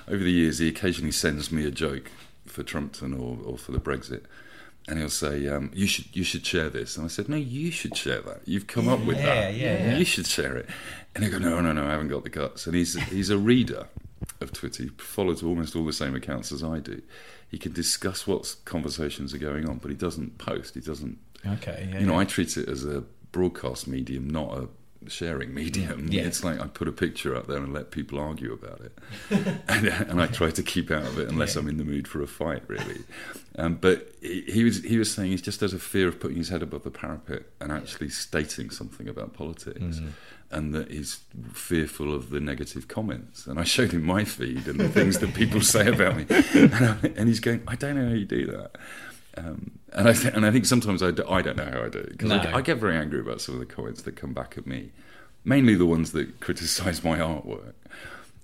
over 0.06 0.22
the 0.22 0.30
years, 0.30 0.58
he 0.58 0.68
occasionally 0.68 1.10
sends 1.12 1.50
me 1.50 1.66
a 1.66 1.72
joke 1.72 2.08
for 2.56 2.62
Trumpton 2.62 3.12
or, 3.12 3.38
or 3.44 3.58
for 3.58 3.72
the 3.72 3.78
Brexit, 3.78 4.24
and 4.88 4.98
he'll 4.98 5.10
say, 5.10 5.46
um, 5.46 5.70
"You 5.74 5.86
should 5.86 6.16
you 6.16 6.24
should 6.24 6.44
share 6.44 6.70
this." 6.70 6.96
And 6.96 7.04
I 7.04 7.08
said, 7.08 7.28
"No, 7.28 7.36
you 7.36 7.70
should 7.70 7.94
share 7.94 8.22
that. 8.22 8.40
You've 8.46 8.66
come 8.66 8.88
up 8.88 9.00
with 9.00 9.18
that. 9.18 9.54
yeah, 9.54 9.88
yeah. 9.88 9.96
You 9.98 10.06
should 10.06 10.26
share 10.26 10.56
it." 10.56 10.66
And 11.14 11.22
he 11.22 11.30
go, 11.30 11.38
"No, 11.38 11.60
no, 11.60 11.72
no, 11.72 11.84
I 11.86 11.90
haven't 11.90 12.08
got 12.08 12.24
the 12.24 12.30
guts." 12.30 12.66
And 12.66 12.74
he's 12.74 12.94
he's 13.10 13.28
a 13.28 13.36
reader 13.36 13.88
of 14.40 14.52
Twitter. 14.54 14.84
He 14.84 14.88
follows 14.96 15.42
almost 15.42 15.76
all 15.76 15.84
the 15.84 15.92
same 15.92 16.14
accounts 16.14 16.50
as 16.50 16.64
I 16.64 16.78
do. 16.78 17.02
He 17.50 17.58
can 17.58 17.72
discuss 17.72 18.26
what 18.26 18.56
conversations 18.64 19.34
are 19.34 19.38
going 19.38 19.68
on, 19.68 19.76
but 19.76 19.90
he 19.90 19.96
doesn't 19.96 20.38
post. 20.38 20.74
He 20.74 20.80
doesn't. 20.80 21.18
Okay, 21.46 21.88
yeah, 21.90 22.00
you 22.00 22.06
know, 22.06 22.14
yeah. 22.14 22.20
I 22.20 22.24
treat 22.24 22.56
it 22.56 22.68
as 22.68 22.86
a 22.86 23.04
broadcast 23.32 23.86
medium, 23.86 24.28
not 24.30 24.56
a 24.56 24.68
sharing 25.08 25.54
medium. 25.54 26.08
Yeah. 26.10 26.22
It's 26.22 26.42
like 26.44 26.60
I 26.60 26.66
put 26.66 26.88
a 26.88 26.92
picture 26.92 27.34
up 27.34 27.46
there 27.46 27.58
and 27.58 27.72
let 27.72 27.90
people 27.90 28.18
argue 28.18 28.52
about 28.52 28.80
it, 28.80 28.98
and, 29.68 29.86
and 29.88 30.20
I 30.20 30.26
try 30.26 30.50
to 30.50 30.62
keep 30.62 30.90
out 30.90 31.04
of 31.04 31.18
it 31.18 31.28
unless 31.28 31.54
Yeah. 31.54 31.62
I'm 31.62 31.68
in 31.68 31.76
the 31.76 31.84
mood 31.84 32.06
for 32.08 32.22
a 32.22 32.26
fight, 32.26 32.62
really. 32.68 33.00
Um, 33.58 33.76
but 33.76 34.12
he, 34.20 34.42
he 34.42 34.64
was 34.64 34.82
he 34.84 34.98
was 34.98 35.12
saying 35.12 35.30
he 35.30 35.36
just 35.36 35.60
has 35.60 35.72
a 35.72 35.78
fear 35.78 36.08
of 36.08 36.20
putting 36.20 36.36
his 36.36 36.48
head 36.50 36.62
above 36.62 36.82
the 36.84 36.90
parapet 36.90 37.46
and 37.60 37.72
actually 37.72 38.08
stating 38.10 38.70
something 38.70 39.08
about 39.08 39.32
politics. 39.34 39.98
Mm. 40.00 40.08
And 40.48 40.72
that 40.74 40.92
he's 40.92 41.22
fearful 41.54 42.14
of 42.14 42.30
the 42.30 42.38
negative 42.38 42.86
comments. 42.86 43.48
And 43.48 43.58
I 43.58 43.64
showed 43.64 43.90
him 43.90 44.04
my 44.04 44.22
feed 44.22 44.68
and 44.68 44.78
the 44.78 44.88
things 44.88 45.18
that 45.18 45.34
people 45.34 45.60
say 45.60 45.88
about 45.88 46.16
me. 46.16 46.24
And, 46.54 46.72
I, 46.72 46.96
and 47.16 47.26
he's 47.28 47.40
going, 47.40 47.62
I 47.66 47.74
don't 47.74 47.96
know 47.96 48.08
how 48.10 48.14
you 48.14 48.26
do 48.26 48.46
that. 48.46 48.76
Um, 49.36 49.80
and 49.96 50.08
I 50.08 50.12
th- 50.12 50.32
and 50.34 50.46
I 50.46 50.50
think 50.52 50.66
sometimes 50.66 51.02
I, 51.02 51.10
do, 51.10 51.24
I 51.28 51.42
don't 51.42 51.56
know 51.56 51.64
how 51.70 51.82
I 51.82 51.88
do 51.88 51.98
it 51.98 52.10
because 52.12 52.28
No. 52.28 52.36
I, 52.38 52.42
get- 52.44 52.54
I 52.54 52.60
get 52.60 52.76
very 52.78 52.96
angry 52.96 53.20
about 53.20 53.40
some 53.40 53.54
of 53.54 53.60
the 53.60 53.66
comments 53.66 54.02
that 54.02 54.14
come 54.16 54.32
back 54.32 54.54
at 54.56 54.66
me, 54.66 54.90
mainly 55.44 55.74
the 55.74 55.86
ones 55.86 56.12
that 56.12 56.38
criticise 56.40 57.02
my 57.02 57.18
artwork. 57.18 57.72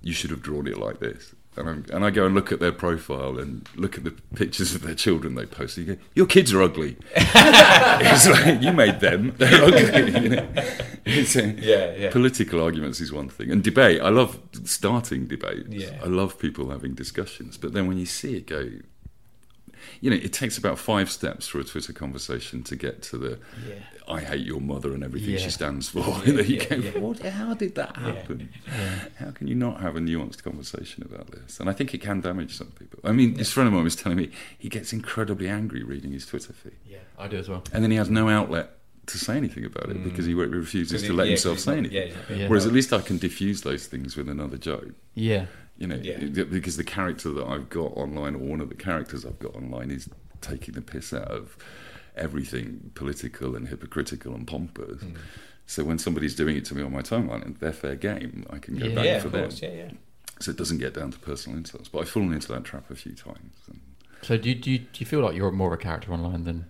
You 0.05 0.13
should 0.13 0.31
have 0.31 0.43
drawn 0.43 0.67
it 0.67 0.79
like 0.79 0.99
this, 0.99 1.33
and, 1.57 1.69
I'm, 1.69 1.87
and 1.93 2.05
I 2.05 2.11
go 2.11 2.27
and 2.27 2.35
look 2.35 2.51
at 2.51 2.59
their 2.59 2.73
profile 2.73 3.39
and 3.39 3.69
look 3.77 3.97
at 3.97 4.03
the 4.03 4.11
pictures 4.35 4.75
of 4.75 4.83
their 4.83 4.97
children 4.97 5.37
they 5.37 5.47
post. 5.47 5.77
You 5.77 5.85
go, 5.85 5.97
your 6.17 6.27
kids 6.27 6.53
are 6.53 6.61
ugly. 6.61 6.97
it's 7.15 8.29
like 8.29 8.61
you 8.61 8.73
made 8.73 8.99
them; 8.99 9.33
they're 9.39 9.63
ugly. 9.63 10.43
You 11.05 11.25
know? 11.25 11.55
Yeah, 11.61 11.95
yeah. 11.97 12.11
Political 12.13 12.63
arguments 12.63 13.01
is 13.01 13.13
one 13.13 13.29
thing, 13.29 13.51
and 13.51 13.63
debate. 13.63 14.01
I 14.01 14.09
love 14.09 14.39
starting 14.65 15.27
debates. 15.27 15.69
Yeah. 15.69 15.99
I 16.03 16.07
love 16.07 16.39
people 16.39 16.71
having 16.71 16.95
discussions, 16.95 17.57
but 17.59 17.73
then 17.73 17.87
when 17.89 17.99
you 17.99 18.07
see 18.07 18.37
it 18.37 18.47
go 18.47 18.71
you 20.03 20.11
know, 20.11 20.17
it 20.17 20.33
takes 20.35 20.59
about 20.59 20.79
five 20.79 21.11
steps 21.11 21.47
for 21.49 21.59
a 21.61 21.65
Twitter 21.65 21.95
conversation 21.95 22.63
to 22.65 22.77
get 22.77 23.01
to 23.05 23.17
the 23.17 23.39
Yeah. 23.67 23.75
"I 24.07 24.21
hate 24.21 24.45
your 24.45 24.61
mother" 24.61 24.93
and 24.93 25.03
everything 25.03 25.31
Yeah. 25.31 25.39
she 25.39 25.51
stands 25.51 25.89
for. 25.89 26.01
Yeah, 26.27 26.41
you 26.53 26.57
yeah, 26.71 26.77
go. 26.91 27.01
"What- 27.01 27.21
how 27.21 27.55
did 27.55 27.75
that 27.77 27.97
happen? 27.97 28.51
How 29.19 29.31
can 29.31 29.47
you 29.49 29.55
not 29.55 29.81
have 29.81 29.97
a 29.97 30.01
nuanced 30.01 30.43
conversation 30.43 31.03
about 31.05 31.31
this? 31.31 31.59
And 31.61 31.71
I 31.71 31.73
think 31.73 31.95
it 31.95 32.03
can 32.03 32.21
damage 32.21 32.53
some 32.55 32.73
people. 32.79 32.99
I 33.05 33.13
mean, 33.13 33.35
this 33.35 33.51
friend 33.53 33.67
of 33.69 33.73
mine 33.73 33.85
was 33.85 33.97
telling 33.97 34.19
me 34.19 34.31
he 34.59 34.69
gets 34.69 34.93
incredibly 34.93 35.49
angry 35.49 35.83
reading 35.83 36.13
his 36.13 36.27
Twitter 36.27 36.53
feed, 36.53 36.73
Yeah, 36.87 36.99
I 37.19 37.29
do 37.29 37.37
as 37.39 37.49
well. 37.49 37.63
and 37.73 37.83
then 37.83 37.91
he 37.93 37.97
has 37.97 38.11
no 38.11 38.29
outlet 38.29 38.71
to 39.07 39.19
say 39.19 39.37
anything 39.37 39.65
about 39.65 39.91
it 39.91 40.03
because 40.05 40.27
he 40.27 40.35
refuses 40.35 41.03
to 41.03 41.13
let 41.13 41.25
yeah, 41.27 41.31
himself 41.31 41.57
'cause 41.57 41.65
say 41.65 41.81
he's 41.81 41.91
not- 41.91 41.97
anything. 42.03 42.23
yeah, 42.31 42.37
yeah. 42.37 42.49
Whereas 42.49 42.67
at 42.67 42.73
least 42.73 42.93
I 42.93 43.01
can 43.01 43.19
diffuse 43.19 43.63
those 43.63 43.87
things 43.87 44.17
with 44.17 44.29
another 44.29 44.57
joke. 44.57 44.93
Yeah. 45.15 45.47
You 45.79 45.89
know, 45.89 45.97
Yeah. 46.01 46.19
because 46.45 46.77
the 46.77 46.85
character 46.85 47.31
that 47.31 47.45
I've 47.45 47.69
got 47.69 47.93
online, 47.97 48.35
or 48.37 48.39
one 48.39 48.61
of 48.61 48.69
the 48.69 48.75
characters 48.77 49.25
I've 49.27 49.39
got 49.41 49.55
online, 49.57 49.91
is 49.91 50.09
taking 50.41 50.75
the 50.75 50.83
piss 50.83 51.13
out 51.13 51.29
of 51.31 51.57
everything 52.17 52.91
political 52.95 53.57
and 53.57 53.69
hypocritical 53.69 54.35
and 54.35 54.47
pompous. 54.47 55.03
Hmm. 55.03 55.15
So 55.67 55.85
when 55.85 55.99
somebody's 55.99 56.35
doing 56.35 56.57
it 56.57 56.65
to 56.67 56.75
me 56.75 56.83
on 56.83 56.93
my 56.93 57.03
timeline 57.03 57.45
and 57.45 57.57
they're 57.57 57.73
fair 57.73 57.97
game, 57.97 58.45
I 58.51 58.59
can 58.59 58.77
go 58.77 58.87
Yeah. 58.87 58.95
back 58.95 59.05
Yeah, 59.05 59.19
for 59.21 59.27
of 59.29 59.33
them. 59.33 59.43
course. 59.45 59.63
Yeah, 59.63 59.73
yeah. 59.75 59.91
So 60.41 60.51
it 60.51 60.57
doesn't 60.57 60.79
get 60.79 60.95
down 60.95 61.13
to 61.13 61.19
personal 61.19 61.59
insults. 61.59 61.89
But 61.89 62.01
I've 62.01 62.09
fallen 62.09 62.33
into 62.33 62.49
that 62.49 62.65
trap 62.65 62.91
a 62.91 62.95
few 62.97 63.13
times. 63.13 63.55
And 63.69 63.81
So 64.23 64.37
do 64.37 64.49
you, 64.51 64.55
do 64.55 64.71
you 64.71 64.79
do 64.79 64.87
you 64.99 65.07
feel 65.07 65.21
like 65.21 65.35
you're 65.37 65.51
more 65.53 65.69
of 65.69 65.75
a 65.75 65.83
character 65.83 66.13
online 66.13 66.45
than 66.45 66.67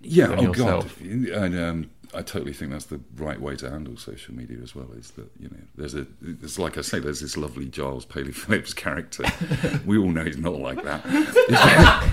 yeah, 0.00 0.26
than 0.28 0.38
oh 0.38 0.42
yourself? 0.42 0.98
god, 0.98 1.08
and 1.08 1.58
um, 1.58 1.90
I 2.14 2.22
totally 2.22 2.52
think 2.52 2.70
that's 2.70 2.86
the 2.86 3.00
right 3.16 3.40
way 3.40 3.56
to 3.56 3.68
handle 3.70 3.96
social 3.96 4.34
media 4.34 4.58
as 4.62 4.74
well. 4.74 4.88
Is 4.96 5.10
that 5.12 5.28
you 5.38 5.48
know, 5.48 5.56
there's 5.74 5.94
a, 5.94 6.06
it's 6.22 6.58
like 6.58 6.78
I 6.78 6.80
say, 6.82 6.98
there's 6.98 7.20
this 7.20 7.36
lovely 7.36 7.66
Giles 7.66 8.04
Paley 8.04 8.32
Phillips 8.32 8.72
character. 8.72 9.24
we 9.84 9.98
all 9.98 10.08
know 10.10 10.24
he's 10.24 10.38
not 10.38 10.54
like 10.60 10.82
that, 10.84 11.04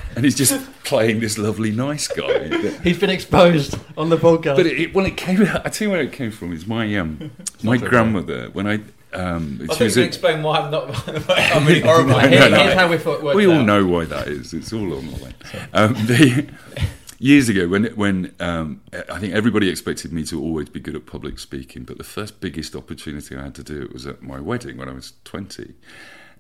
and 0.16 0.26
he's 0.26 0.36
just 0.36 0.60
playing 0.84 1.20
this 1.20 1.38
lovely 1.38 1.72
nice 1.72 2.08
guy. 2.08 2.50
He's 2.84 3.00
been 3.00 3.10
exposed 3.10 3.78
on 3.98 4.10
the 4.10 4.18
podcast. 4.18 4.56
But 4.58 4.66
it, 4.68 4.80
it, 4.80 4.94
well, 4.94 5.06
it 5.06 5.18
came. 5.18 5.42
I 5.42 5.70
tell 5.70 5.88
you 5.88 5.92
where 5.92 6.02
it 6.02 6.12
came 6.12 6.32
from. 6.32 6.54
Is 6.54 6.66
my 6.68 6.96
um, 6.98 7.32
my 7.64 7.78
so 7.78 7.88
grandmother 7.88 8.50
when 8.52 8.68
I 8.68 8.80
um, 9.14 9.60
I 9.62 9.66
she 9.66 9.68
think 9.68 9.80
was 9.80 9.96
you 9.96 10.02
can 10.02 10.08
explain 10.08 10.44
why 10.44 10.60
I'm 10.60 10.72
not. 10.72 11.08
I'm 11.30 11.66
really 11.66 11.82
horrible. 11.82 12.12
No, 12.12 12.22
no, 12.22 12.28
Here- 12.28 12.50
no. 12.50 12.58
Here's 12.58 12.74
how 12.74 12.90
we 12.90 12.98
thought 12.98 13.36
we 13.36 13.46
all 13.46 13.60
out. 13.60 13.66
know 13.66 13.86
why 13.86 14.06
that 14.06 14.28
is. 14.28 14.54
It's 14.54 14.74
all 14.74 14.92
online. 14.94 15.36
Um, 15.74 15.94
the, 15.94 16.48
years 17.24 17.48
ago, 17.50 17.68
when 17.68 17.86
when 17.96 18.34
um, 18.40 18.82
I 19.10 19.20
think 19.20 19.34
everybody 19.34 19.70
expected 19.70 20.12
me 20.12 20.24
to 20.26 20.42
always 20.42 20.70
be 20.70 20.80
good 20.80 20.96
at 20.96 21.06
public 21.06 21.40
speaking, 21.40 21.84
but 21.84 21.98
the 21.98 22.04
first 22.04 22.42
biggest 22.42 22.76
opportunity 22.76 23.36
I 23.36 23.44
had 23.44 23.56
to 23.56 23.64
do 23.64 23.82
it 23.82 23.94
was 23.94 24.06
at 24.06 24.22
my 24.22 24.40
wedding 24.40 24.78
when 24.78 24.90
I 24.90 24.94
was 24.94 25.14
twenty, 25.24 25.74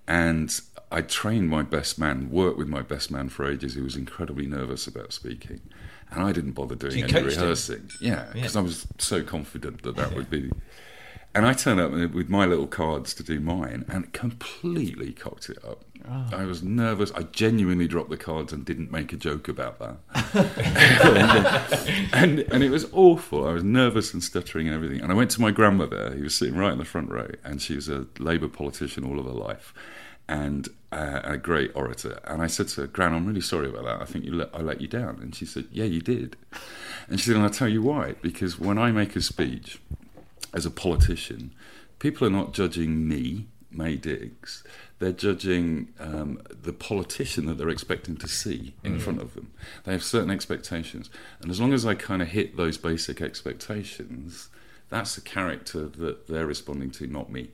and 0.08 0.60
I 0.92 1.02
trained 1.02 1.50
my 1.50 1.64
best 1.64 1.98
man, 1.98 2.30
worked 2.30 2.58
with 2.58 2.68
my 2.68 2.82
best 2.82 3.10
man 3.10 3.30
for 3.30 3.50
ages, 3.50 3.74
who 3.76 3.84
was 3.84 3.96
incredibly 3.96 4.46
nervous 4.46 4.86
about 4.86 5.14
speaking, 5.14 5.62
and 6.12 6.24
I 6.24 6.32
didn't 6.32 6.52
bother 6.52 6.76
doing 6.76 7.04
any 7.04 7.12
coached 7.12 7.36
him? 7.38 7.42
rehearsing. 7.42 7.90
Yeah, 8.02 8.10
Yeah. 8.28 8.34
because 8.34 8.56
I 8.56 8.62
was 8.62 8.86
so 9.00 9.24
confident 9.24 9.84
that 9.84 9.96
that 9.96 10.14
would 10.14 10.30
be. 10.30 10.52
And 11.36 11.48
I 11.48 11.54
turned 11.54 11.80
up 11.80 11.92
with 11.92 12.30
my 12.30 12.46
little 12.46 12.68
cards 12.68 13.16
to 13.16 13.24
do 13.24 13.40
mine 13.40 13.86
and 13.88 14.14
completely 14.14 15.14
cocked 15.14 15.50
it 15.50 15.58
up. 15.66 15.84
I 16.32 16.46
was 16.46 16.64
nervous. 16.64 17.12
I 17.14 17.24
genuinely 17.24 17.88
dropped 17.88 18.10
the 18.10 18.18
cards 18.18 18.52
and 18.52 18.66
didn't 18.66 18.92
make 18.92 19.14
a 19.14 19.18
joke 19.18 19.48
about 19.48 19.80
that. 19.80 19.98
and 22.14 22.40
and 22.40 22.64
it 22.64 22.70
was 22.70 22.88
awful. 22.92 23.48
I 23.48 23.54
was 23.54 23.64
nervous 23.64 24.14
and 24.14 24.24
stuttering 24.24 24.68
and 24.68 24.76
everything. 24.76 25.02
And 25.02 25.12
I 25.12 25.16
went 25.16 25.32
to 25.32 25.42
my 25.42 25.52
grandmother, 25.52 26.12
who 26.12 26.24
was 26.24 26.36
sitting 26.36 26.56
right 26.56 26.74
in 26.74 26.78
the 26.80 26.86
front 26.86 27.10
row, 27.10 27.30
and 27.44 27.62
she 27.62 27.76
was 27.76 27.90
a 27.90 28.08
Labour 28.20 28.48
politician 28.48 29.04
all 29.04 29.20
of 29.20 29.26
her 29.26 29.32
life 29.32 29.74
and 30.28 30.70
uh, 30.92 31.22
a 31.24 31.38
great 31.38 31.72
orator. 31.76 32.20
And 32.26 32.42
I 32.42 32.48
said 32.48 32.68
to 32.70 32.82
her, 32.82 32.88
Gran, 32.88 33.14
I'm 33.14 33.26
really 33.26 33.42
sorry 33.42 33.70
about 33.70 33.86
that. 33.86 34.02
I 34.02 34.06
think 34.06 34.26
let, 34.28 34.50
I 34.54 34.60
let 34.60 34.82
you 34.82 34.88
down. 34.88 35.20
And 35.22 35.36
she 35.36 35.46
said, 35.46 35.68
Yeah, 35.72 35.86
you 35.86 36.02
did. 36.02 36.36
And 37.08 37.20
she 37.20 37.28
said, 37.28 37.36
And 37.36 37.44
I'll 37.44 37.52
tell 37.52 37.68
you 37.68 37.82
why. 37.82 38.16
Because 38.22 38.60
when 38.60 38.78
I 38.78 38.92
make 38.92 39.16
a 39.16 39.22
speech, 39.22 39.80
as 40.54 40.66
a 40.66 40.72
politician, 40.72 41.54
people 42.00 42.28
are 42.28 42.32
not 42.32 42.54
judging 42.54 43.08
me, 43.08 43.48
May 43.72 43.96
Diggs. 43.96 44.64
They're 45.04 45.12
judging 45.12 45.90
um, 46.00 46.42
the 46.50 46.72
politician 46.72 47.46
that 47.48 47.58
they're 47.58 47.68
expecting 47.68 48.16
to 48.18 48.28
see 48.28 48.74
in 48.86 49.00
front 49.00 49.22
of 49.22 49.34
them. 49.34 49.52
They 49.84 49.92
have 49.92 50.02
certain 50.02 50.32
expectations, 50.32 51.10
and 51.42 51.52
as 51.52 51.60
long 51.60 51.74
as 51.74 51.86
I 51.86 51.94
kind 51.94 52.22
of 52.22 52.30
hit 52.30 52.56
those 52.56 52.78
basic 52.78 53.22
expectations, 53.22 54.48
that's 54.88 55.16
the 55.16 55.22
character 55.22 55.90
that 55.90 56.28
they're 56.28 56.46
responding 56.46 56.92
to, 56.92 57.08
not 57.08 57.30
me. 57.30 57.50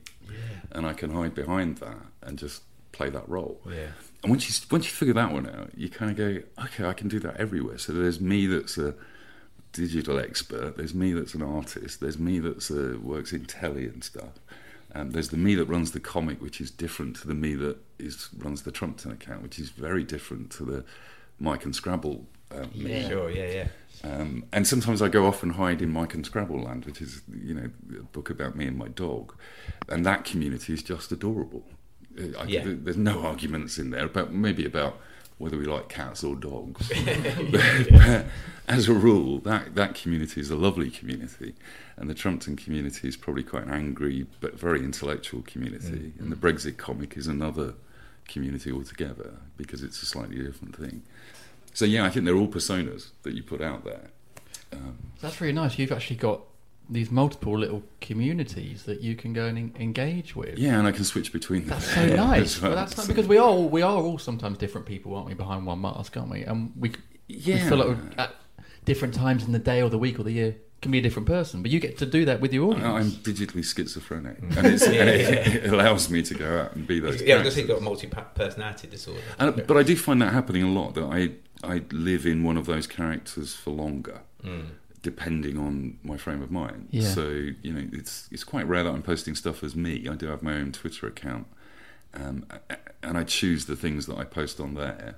And 0.70 0.86
I 0.86 0.92
can 0.92 1.10
hide 1.10 1.34
behind 1.34 1.78
that 1.78 2.06
and 2.22 2.38
just 2.38 2.62
play 2.92 3.10
that 3.10 3.28
role. 3.28 3.60
Yeah. 3.66 3.88
And 4.22 4.30
once 4.30 4.48
you 4.48 4.66
once 4.70 4.84
you 4.84 4.92
figure 4.92 5.14
that 5.14 5.32
one 5.32 5.48
out, 5.48 5.70
you 5.76 5.88
kind 5.88 6.10
of 6.12 6.16
go, 6.16 6.64
okay, 6.66 6.84
I 6.84 6.92
can 6.92 7.08
do 7.08 7.18
that 7.18 7.36
everywhere. 7.36 7.78
So 7.78 7.92
there's 7.92 8.20
me 8.20 8.46
that's 8.46 8.78
a 8.78 8.94
digital 9.72 10.20
expert. 10.20 10.76
There's 10.76 10.94
me 10.94 11.12
that's 11.14 11.34
an 11.34 11.42
artist. 11.42 12.00
There's 12.00 12.18
me 12.18 12.38
that's 12.38 12.70
a, 12.70 12.96
works 12.98 13.32
in 13.32 13.46
telly 13.46 13.86
and 13.86 14.04
stuff. 14.04 14.34
Um, 14.94 15.10
there's 15.12 15.28
the 15.28 15.36
me 15.36 15.54
that 15.54 15.66
runs 15.66 15.92
the 15.92 16.00
comic, 16.00 16.40
which 16.42 16.60
is 16.60 16.70
different 16.70 17.16
to 17.16 17.28
the 17.28 17.34
me 17.34 17.54
that 17.54 17.78
is 17.98 18.28
runs 18.36 18.62
the 18.62 18.72
Trumpton 18.72 19.12
account, 19.12 19.42
which 19.42 19.58
is 19.58 19.70
very 19.70 20.04
different 20.04 20.50
to 20.52 20.64
the 20.64 20.84
Mike 21.38 21.64
and 21.64 21.74
Scrabble. 21.74 22.26
Um, 22.52 22.70
me. 22.74 23.06
Sure, 23.08 23.30
yeah, 23.30 23.46
yeah. 23.50 23.68
Um, 24.02 24.44
and 24.52 24.66
sometimes 24.66 25.00
I 25.02 25.08
go 25.08 25.26
off 25.26 25.42
and 25.44 25.52
hide 25.52 25.80
in 25.82 25.90
Mike 25.92 26.14
and 26.14 26.24
Scrabble 26.26 26.60
Land, 26.62 26.84
which 26.86 27.00
is 27.00 27.22
you 27.32 27.54
know 27.54 27.70
a 27.98 28.02
book 28.02 28.30
about 28.30 28.56
me 28.56 28.66
and 28.66 28.76
my 28.76 28.88
dog, 28.88 29.34
and 29.88 30.04
that 30.04 30.24
community 30.24 30.72
is 30.72 30.82
just 30.82 31.12
adorable. 31.12 31.62
Uh, 32.18 32.36
I, 32.38 32.44
Yeah. 32.44 32.64
there- 32.64 32.74
There's 32.74 32.96
no 32.96 33.20
arguments 33.24 33.78
in 33.78 33.90
there 33.90 34.06
about 34.06 34.32
maybe 34.32 34.64
about 34.64 34.98
whether 35.40 35.56
we 35.56 35.64
like 35.64 35.88
cats 35.88 36.22
or 36.22 36.36
dogs. 36.36 36.88
but 37.50 38.26
as 38.68 38.88
a 38.88 38.92
rule, 38.92 39.38
that 39.38 39.74
that 39.74 39.94
community 39.94 40.40
is 40.40 40.50
a 40.50 40.54
lovely 40.54 40.90
community, 40.90 41.54
and 41.96 42.10
the 42.10 42.14
Trumpton 42.14 42.56
community 42.56 43.08
is 43.08 43.16
probably 43.16 43.42
quite 43.42 43.64
an 43.64 43.72
angry 43.72 44.26
but 44.40 44.60
very 44.60 44.84
intellectual 44.84 45.40
community, 45.42 46.12
and 46.18 46.30
the 46.30 46.36
Brexit 46.36 46.76
comic 46.76 47.16
is 47.16 47.26
another 47.26 47.74
community 48.28 48.70
altogether 48.70 49.32
because 49.56 49.82
it's 49.82 50.02
a 50.02 50.06
slightly 50.06 50.36
different 50.36 50.76
thing. 50.76 51.02
So 51.72 51.86
yeah, 51.86 52.04
I 52.04 52.10
think 52.10 52.26
they're 52.26 52.36
all 52.36 52.48
personas 52.48 53.08
that 53.22 53.34
you 53.34 53.42
put 53.42 53.62
out 53.62 53.84
there. 53.84 54.10
Um, 54.72 54.98
That's 55.22 55.40
really 55.40 55.54
nice. 55.54 55.78
You've 55.78 55.90
actually 55.90 56.16
got 56.16 56.42
these 56.90 57.10
multiple 57.10 57.56
little 57.58 57.82
communities 58.00 58.82
that 58.84 59.00
you 59.00 59.14
can 59.14 59.32
go 59.32 59.46
and 59.46 59.56
en- 59.56 59.74
engage 59.78 60.34
with. 60.34 60.58
yeah, 60.58 60.78
and 60.78 60.86
I 60.86 60.92
can 60.92 61.04
switch 61.04 61.32
between 61.32 61.60
them. 61.66 61.70
That's 61.70 61.94
so 61.94 62.06
nice. 62.16 62.60
Well, 62.60 62.70
well. 62.72 62.76
that's 62.80 62.96
nice 62.96 63.06
because 63.06 63.28
we 63.28 63.38
are 63.38 63.48
all, 63.48 63.68
we 63.68 63.82
are 63.82 63.96
all 64.02 64.18
sometimes 64.18 64.58
different 64.58 64.86
people, 64.86 65.14
aren't 65.14 65.28
we? 65.28 65.34
Behind 65.34 65.64
one 65.66 65.80
mask, 65.80 66.16
aren't 66.16 66.30
we? 66.30 66.42
And 66.42 66.72
we 66.76 66.92
we 67.28 67.36
feel 67.38 67.76
like 67.78 67.96
at 68.18 68.34
different 68.84 69.14
times 69.14 69.44
in 69.44 69.52
the 69.52 69.58
day 69.58 69.80
or 69.82 69.88
the 69.88 69.98
week 69.98 70.18
or 70.18 70.24
the 70.24 70.32
year 70.32 70.56
can 70.82 70.90
be 70.90 70.98
a 70.98 71.02
different 71.02 71.28
person, 71.28 71.60
but 71.62 71.70
you 71.70 71.78
get 71.78 71.98
to 71.98 72.06
do 72.06 72.24
that 72.24 72.40
with 72.40 72.52
your 72.54 72.72
audience. 72.72 72.84
I'm 72.84 73.10
digitally 73.22 73.62
schizophrenic, 73.62 74.38
and, 74.56 74.66
it's, 74.66 74.82
and 74.86 75.08
it, 75.10 75.64
it 75.66 75.72
allows 75.72 76.08
me 76.10 76.22
to 76.22 76.34
go 76.34 76.58
out 76.60 76.74
and 76.74 76.86
be 76.86 76.98
those. 76.98 77.20
Yeah, 77.22 77.36
I 77.36 77.42
just 77.42 77.54
characters. 77.54 77.54
think 77.54 77.68
you've 77.68 77.76
got 77.76 77.82
a 77.82 77.84
multi-personality 77.84 78.88
disorder. 78.88 79.20
And, 79.38 79.66
but 79.66 79.76
I 79.76 79.82
do 79.82 79.94
find 79.94 80.20
that 80.22 80.32
happening 80.32 80.62
a 80.62 80.68
lot. 80.70 80.94
That 80.94 81.04
I 81.04 81.32
I 81.62 81.82
live 81.92 82.24
in 82.26 82.42
one 82.42 82.56
of 82.56 82.64
those 82.66 82.86
characters 82.86 83.54
for 83.54 83.70
longer, 83.70 84.20
Mm. 84.42 84.68
Depending 85.02 85.56
on 85.58 85.98
my 86.02 86.16
frame 86.16 86.42
of 86.42 86.50
mind. 86.50 86.88
Yeah. 86.90 87.08
So 87.08 87.28
you 87.62 87.72
know, 87.72 87.88
it's 87.92 88.28
it's 88.30 88.44
quite 88.44 88.66
rare 88.68 88.84
that 88.84 88.90
I'm 88.94 89.02
posting 89.02 89.34
stuff 89.34 89.62
as 89.64 89.74
me. 89.74 90.08
I 90.08 90.14
do 90.14 90.26
have 90.28 90.42
my 90.42 90.54
own 90.54 90.72
Twitter 90.72 91.06
account, 91.06 91.46
um, 92.14 92.44
a- 92.50 92.60
a- 92.74 92.78
and 93.02 93.16
I 93.16 93.24
choose 93.24 93.66
the 93.66 93.76
things 93.76 94.06
that 94.06 94.18
I 94.18 94.24
post 94.24 94.60
on 94.60 94.74
there 94.74 95.16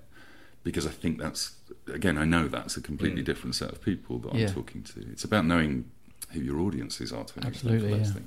because 0.65 0.87
I 0.87 0.91
think 0.91 1.19
that's 1.19 1.57
again 1.93 2.17
I 2.17 2.25
know 2.25 2.47
that's 2.49 2.77
a 2.77 2.81
completely 2.81 3.23
Mm. 3.23 3.27
different 3.27 3.55
set 3.57 3.71
of 3.73 3.83
people 3.83 4.19
that 4.21 4.35
Yeah. 4.35 4.49
I'm 4.49 4.55
talking 4.55 4.83
to. 4.85 5.01
It's 5.11 5.25
about 5.25 5.45
knowing 5.47 5.87
who 6.31 6.41
your 6.41 6.61
audiences 6.61 7.13
are 7.13 7.25
to 7.25 7.41
an 7.41 7.47
Absolutely, 7.47 7.91
for 7.91 7.97
yeah. 7.97 8.05
things. 8.05 8.27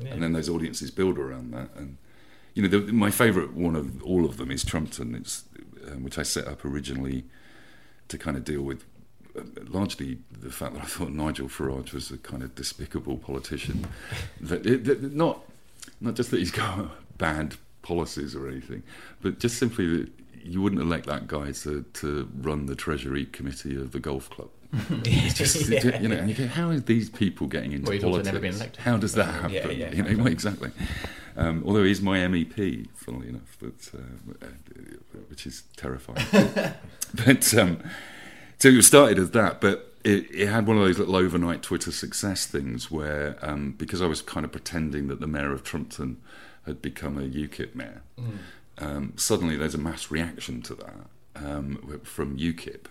Yeah. 0.00 0.08
and 0.12 0.22
then 0.22 0.32
those 0.32 0.48
audiences 0.48 0.90
build 0.90 1.18
around 1.18 1.52
that. 1.52 1.70
And 1.76 1.96
you 2.54 2.62
know, 2.62 2.68
the, 2.68 2.92
my 2.92 3.10
favourite 3.10 3.54
one 3.54 3.74
of 3.76 4.02
all 4.02 4.24
of 4.26 4.36
them 4.36 4.50
is 4.50 4.62
Trumpton, 4.64 5.14
it's, 5.14 5.44
um, 5.90 6.02
which 6.04 6.18
I 6.18 6.22
set 6.22 6.46
up 6.46 6.64
originally 6.66 7.24
to 8.08 8.18
kind 8.18 8.36
of 8.36 8.44
deal 8.44 8.60
with 8.62 8.84
largely 9.68 10.18
the 10.40 10.50
fact 10.50 10.74
that 10.74 10.82
I 10.82 10.86
thought 10.86 11.10
Nigel 11.10 11.48
Farage 11.48 11.92
was 11.92 12.10
a 12.10 12.18
kind 12.18 12.42
of 12.42 12.54
despicable 12.54 13.16
politician. 13.16 13.86
that, 14.40 14.66
it, 14.66 14.84
that 14.84 15.14
not 15.14 15.40
not 16.00 16.14
just 16.14 16.30
that 16.30 16.38
he's 16.38 16.50
got 16.50 16.90
bad 17.18 17.56
policies 17.82 18.34
or 18.36 18.48
anything, 18.48 18.82
but 19.20 19.38
just 19.38 19.58
simply 19.58 19.86
that 19.96 20.10
you 20.44 20.60
wouldn't 20.60 20.80
elect 20.82 21.06
that 21.06 21.26
guy 21.28 21.52
to, 21.52 21.84
to 21.94 22.28
run 22.40 22.66
the 22.66 22.74
Treasury 22.74 23.26
Committee 23.26 23.76
of 23.76 23.92
the 23.92 24.00
golf 24.00 24.28
club. 24.30 24.48
It's 25.04 25.34
just, 25.34 25.68
Yeah. 25.68 26.00
you 26.00 26.08
know, 26.08 26.16
and 26.16 26.28
you 26.28 26.34
go, 26.34 26.46
how 26.46 26.70
are 26.70 26.78
these 26.80 27.08
people 27.10 27.46
getting 27.46 27.72
into 27.72 27.90
Well, 27.90 28.00
politics? 28.00 28.26
never 28.26 28.40
been 28.40 28.54
elected. 28.54 28.82
How 28.82 28.96
does 28.96 29.14
that 29.14 29.26
happen? 29.26 29.52
Yeah, 29.52 29.68
yeah, 29.70 29.92
you 29.94 30.02
know, 30.02 30.16
well, 30.24 30.26
exactly. 30.38 30.70
Um, 31.36 31.62
although 31.66 31.84
he's 31.84 32.00
my 32.02 32.18
MEP, 32.18 32.88
funnily 32.94 33.28
enough, 33.28 33.56
but, 33.60 33.90
uh, 33.94 34.44
uh, 34.44 34.48
which 35.28 35.46
is 35.46 35.62
terrifying. 35.76 36.26
but 37.24 37.54
um, 37.58 37.78
so 38.62 38.68
it 38.68 38.82
started 38.82 39.18
as 39.18 39.32
that, 39.32 39.60
but 39.60 39.92
it, 40.04 40.32
it 40.32 40.46
had 40.46 40.68
one 40.68 40.76
of 40.76 40.84
those 40.84 40.96
little 40.96 41.16
overnight 41.16 41.64
Twitter 41.64 41.90
success 41.90 42.46
things 42.46 42.92
where, 42.92 43.36
um, 43.42 43.72
because 43.76 44.00
I 44.00 44.06
was 44.06 44.22
kind 44.22 44.46
of 44.46 44.52
pretending 44.52 45.08
that 45.08 45.18
the 45.18 45.26
mayor 45.26 45.50
of 45.50 45.64
Trumpton 45.64 46.18
had 46.64 46.80
become 46.80 47.18
a 47.18 47.22
UKIP 47.22 47.74
mayor, 47.74 48.02
um, 48.78 49.14
suddenly 49.16 49.56
there's 49.56 49.74
a 49.74 49.78
mass 49.78 50.12
reaction 50.12 50.62
to 50.62 50.76
that. 50.76 50.94
Um, 51.34 52.00
from 52.04 52.38
UKIP, 52.38 52.86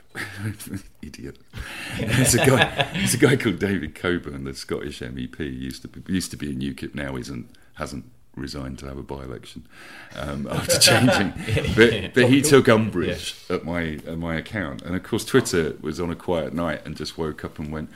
idiot. 1.01 1.37
There's 1.99 2.33
a 2.33 2.39
guy. 2.39 2.89
There's 2.93 3.13
a 3.13 3.17
guy 3.17 3.35
called 3.35 3.59
David 3.59 3.93
Coburn, 3.93 4.43
the 4.45 4.55
Scottish 4.55 4.99
MEP. 4.99 5.37
He 5.37 5.45
used 5.45 5.83
to 5.83 5.87
be, 5.87 6.11
used 6.11 6.31
to 6.31 6.37
be 6.37 6.49
in 6.49 6.59
UKIP. 6.59 6.95
Now 6.95 7.15
isn't. 7.15 7.55
Hasn't 7.75 8.05
resigned 8.35 8.79
to 8.79 8.85
have 8.87 8.97
a 8.97 9.03
by-election 9.03 9.67
um, 10.15 10.47
after 10.51 10.77
changing. 10.79 11.33
But, 11.75 12.13
but 12.13 12.29
he 12.29 12.41
took 12.41 12.67
umbrage 12.67 13.35
at 13.49 13.63
my 13.63 13.99
at 14.07 14.17
my 14.17 14.35
account, 14.35 14.81
and 14.81 14.95
of 14.95 15.03
course 15.03 15.23
Twitter 15.25 15.75
was 15.81 15.99
on 15.99 16.09
a 16.09 16.15
quiet 16.15 16.53
night 16.53 16.81
and 16.85 16.95
just 16.95 17.17
woke 17.17 17.43
up 17.45 17.59
and 17.59 17.71
went. 17.71 17.89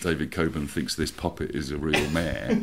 David 0.00 0.32
Coburn 0.32 0.66
thinks 0.66 0.96
this 0.96 1.12
puppet 1.12 1.52
is 1.52 1.70
a 1.70 1.76
real 1.76 2.10
mayor, 2.10 2.48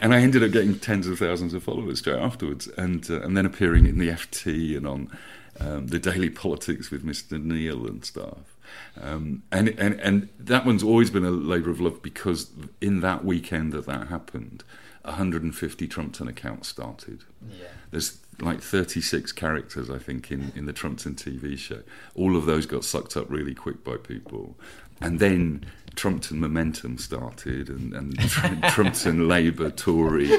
and 0.00 0.14
I 0.14 0.20
ended 0.20 0.44
up 0.44 0.52
getting 0.52 0.78
tens 0.78 1.08
of 1.08 1.18
thousands 1.18 1.54
of 1.54 1.64
followers 1.64 1.98
straight 1.98 2.20
afterwards, 2.20 2.68
and 2.68 3.08
uh, 3.10 3.20
and 3.22 3.36
then 3.36 3.44
appearing 3.44 3.86
in 3.86 3.98
the 3.98 4.08
FT 4.08 4.76
and 4.76 4.86
on 4.86 5.10
um, 5.58 5.88
the 5.88 5.98
Daily 5.98 6.30
Politics 6.30 6.90
with 6.90 7.04
Mr. 7.04 7.42
Neil 7.42 7.86
and 7.86 8.04
stuff. 8.04 8.56
Um, 9.00 9.42
and, 9.50 9.68
and 9.70 10.00
and 10.00 10.28
that 10.38 10.64
one's 10.64 10.82
always 10.82 11.10
been 11.10 11.24
a 11.24 11.30
labour 11.30 11.70
of 11.70 11.80
love 11.80 12.02
because 12.02 12.50
in 12.80 13.00
that 13.00 13.24
weekend 13.24 13.72
that 13.72 13.86
that 13.86 14.08
happened, 14.08 14.64
150 15.04 15.88
Trumpton 15.88 16.28
accounts 16.28 16.68
started. 16.68 17.24
Yeah. 17.48 17.66
There's 17.90 18.18
like 18.40 18.60
36 18.60 19.32
characters, 19.32 19.90
I 19.90 19.98
think, 19.98 20.30
in, 20.30 20.52
in 20.54 20.66
the 20.66 20.72
Trumpton 20.72 21.14
TV 21.14 21.58
show. 21.58 21.82
All 22.14 22.36
of 22.36 22.46
those 22.46 22.66
got 22.66 22.84
sucked 22.84 23.16
up 23.16 23.30
really 23.30 23.54
quick 23.54 23.84
by 23.84 23.96
people. 23.96 24.56
And 25.00 25.18
then 25.18 25.64
Trumpton 25.96 26.40
Momentum 26.40 26.98
started, 26.98 27.68
and, 27.68 27.92
and 27.92 28.18
Trumpton 28.70 29.28
Labour, 29.28 29.70
Tory, 29.70 30.30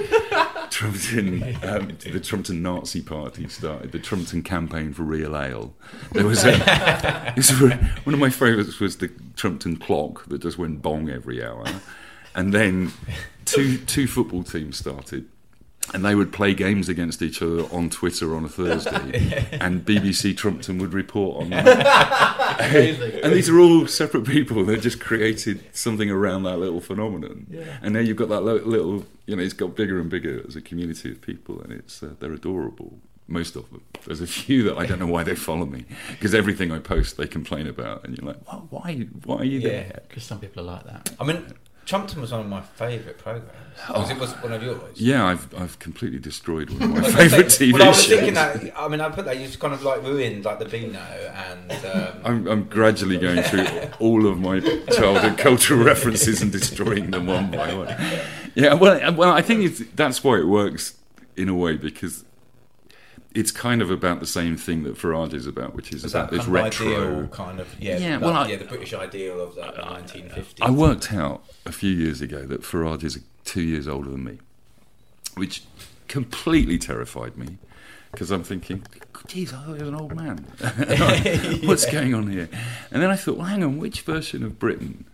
Trumpton, 0.70 1.44
um, 1.64 1.98
the 2.00 2.20
Trumpton 2.20 2.62
Nazi 2.62 3.02
Party 3.02 3.48
started, 3.50 3.92
the 3.92 4.00
Trumpton 4.00 4.42
Campaign 4.42 4.94
for 4.94 5.04
Real 5.04 5.38
Ale. 5.38 5.74
There 6.14 6.26
was 6.26 6.44
a, 6.46 6.58
one 8.04 8.14
of 8.14 8.20
my 8.20 8.30
favourites 8.30 8.80
was 8.80 8.98
the 8.98 9.10
Trumpton 9.36 9.78
Clock 9.78 10.26
that 10.28 10.42
just 10.42 10.58
went 10.58 10.82
bong 10.82 11.10
every 11.10 11.44
hour. 11.44 11.66
And 12.36 12.54
then 12.54 12.92
two 13.46 13.78
two 13.78 14.08
football 14.08 14.44
teams 14.44 14.78
started, 14.78 15.26
and 15.94 16.04
they 16.04 16.16
would 16.16 16.32
play 16.34 16.54
games 16.54 16.90
against 16.90 17.22
each 17.22 17.42
other 17.42 17.64
on 17.72 17.90
Twitter 17.90 18.36
on 18.36 18.46
a 18.46 18.50
Thursday, 18.50 19.48
and 19.62 19.86
BBC 19.86 20.36
Trumpton 20.36 20.78
would 20.80 20.94
report 20.94 21.44
on 21.44 21.50
that. 21.52 22.60
and 23.24 23.34
these 23.34 23.50
are 23.50 23.60
all 23.60 23.86
separate 23.88 24.26
people 24.26 24.64
that 24.66 24.82
just 24.82 25.00
created 25.00 25.64
something 25.76 26.10
around 26.10 26.44
that 26.44 26.58
little 26.58 26.80
phenomenon. 26.82 27.46
Yeah. 27.50 27.78
And 27.82 27.94
now 27.94 28.00
you've 28.00 28.18
got 28.18 28.30
that 28.30 28.42
little, 28.42 29.06
you 29.26 29.36
know, 29.36 29.44
it's 29.44 29.54
got 29.54 29.76
bigger 29.76 30.00
and 30.00 30.10
bigger 30.10 30.44
as 30.48 30.56
a 30.56 30.62
community 30.62 31.12
of 31.12 31.22
people, 31.22 31.62
and 31.62 31.72
it's 31.72 32.02
uh, 32.02 32.14
they're 32.20 32.34
adorable. 32.34 32.98
Most 33.28 33.56
of 33.56 33.70
them. 33.70 33.82
There's 34.06 34.20
a 34.20 34.28
few 34.28 34.64
that 34.64 34.78
I 34.78 34.86
don't 34.86 35.00
know 35.00 35.08
why 35.08 35.24
they 35.24 35.34
follow 35.36 35.66
me 35.66 35.86
because 36.12 36.36
everything 36.36 36.72
I 36.74 36.80
post 36.80 37.16
they 37.16 37.26
complain 37.26 37.68
about, 37.68 38.04
and 38.04 38.18
you're 38.18 38.28
like, 38.28 38.38
"Why? 38.52 38.60
Why, 38.70 38.96
why 39.24 39.38
are 39.38 39.44
you 39.46 39.60
Yeah. 39.60 39.70
there?" 39.70 40.00
Because 40.10 40.24
some 40.24 40.40
people 40.40 40.62
are 40.64 40.74
like 40.74 40.84
that. 40.86 41.12
I 41.22 41.24
mean, 41.24 41.46
Trumpton 41.86 42.22
was 42.22 42.32
one 42.32 42.42
of 42.42 42.48
my 42.48 42.62
favourite 42.62 43.18
programs. 43.18 43.50
Was 43.90 44.10
it 44.12 44.18
was 44.20 44.32
one 44.34 44.54
of 44.54 44.62
yours? 44.62 45.02
Yeah, 45.02 45.26
I've 45.26 45.54
I've 45.56 45.80
completely 45.80 46.20
destroyed 46.20 46.70
one 46.70 46.84
of 46.84 46.90
my 47.04 47.12
favourite 47.12 47.48
TV 47.48 47.74
well, 47.74 47.84
I 47.84 47.88
was 47.88 48.04
shows. 48.04 48.20
thinking 48.20 48.34
that. 48.36 48.72
I 48.78 48.88
mean, 48.88 49.02
I 49.02 49.10
put 49.10 49.26
that 49.26 49.38
you 49.40 49.48
just 49.48 49.60
kind 49.60 49.74
of 49.74 49.84
like 49.84 50.04
ruined 50.04 50.46
like 50.46 50.60
the 50.60 50.66
Beano 50.66 51.00
and. 51.00 51.72
Um, 51.86 52.22
I'm, 52.24 52.48
I'm 52.48 52.64
gradually 52.66 53.18
going 53.18 53.42
through 53.44 53.66
all 54.00 54.28
of 54.28 54.40
my 54.40 54.60
childhood 54.60 55.38
cultural 55.38 55.84
references 55.84 56.42
and 56.42 56.52
destroying 56.52 57.12
them 57.12 57.26
one 57.28 57.52
by 57.52 57.74
one. 57.74 57.94
Yeah, 58.56 58.76
well, 58.76 59.14
well, 59.16 59.32
I 59.32 59.42
think 59.42 59.64
it's, 59.64 59.82
that's 59.96 60.24
why 60.24 60.38
it 60.38 60.46
works 60.48 60.96
in 61.36 61.50
a 61.50 61.56
way 61.56 61.76
because 61.76 62.24
it's 63.36 63.52
kind 63.52 63.82
of 63.82 63.90
about 63.90 64.20
the 64.20 64.26
same 64.26 64.56
thing 64.58 64.84
that 64.84 64.96
Farage 64.96 65.34
is 65.34 65.48
about, 65.48 65.74
which 65.74 65.92
is 65.92 66.04
was 66.04 66.14
about 66.14 66.30
this 66.32 66.46
retro. 66.46 66.88
ideal 66.88 67.28
kind 67.30 67.60
of 67.60 67.68
yeah, 67.80 67.98
Yeah, 67.98 68.14
like, 68.18 68.22
well, 68.22 68.34
I- 68.34 68.50
yeah, 68.50 68.56
the 68.58 68.66
British 68.66 68.94
ideal 68.94 69.42
of 69.42 69.56
the 69.56 69.66
uh, 69.66 70.00
1950s. 70.00 70.62
I 70.62 70.70
worked 70.72 71.12
out 71.14 71.44
a 71.66 71.72
few 71.72 71.92
years 71.92 72.22
ago 72.22 72.46
that 72.46 72.62
Farage 72.62 73.04
is 73.04 73.20
two 73.44 73.62
years 73.64 73.88
older 73.88 74.10
than 74.10 74.24
me, 74.24 74.38
which 75.36 75.64
completely 76.08 76.78
terrified 76.78 77.38
me 77.38 77.58
because 78.12 78.30
I'm 78.30 78.44
thinking, 78.44 78.84
geez, 79.28 79.52
I 79.52 79.58
thought 79.64 79.78
he 79.78 79.80
was 79.80 79.88
an 79.90 79.96
old 79.96 80.16
man. 80.16 80.46
What's 81.64 81.86
going 81.92 82.14
on 82.14 82.30
here? 82.30 82.48
And 82.92 83.02
then 83.02 83.10
I 83.10 83.16
thought, 83.16 83.38
well, 83.38 83.48
hang 83.48 83.64
on, 83.64 83.80
which 83.80 84.02
version 84.02 84.44
of 84.44 84.60
Britain 84.60 85.06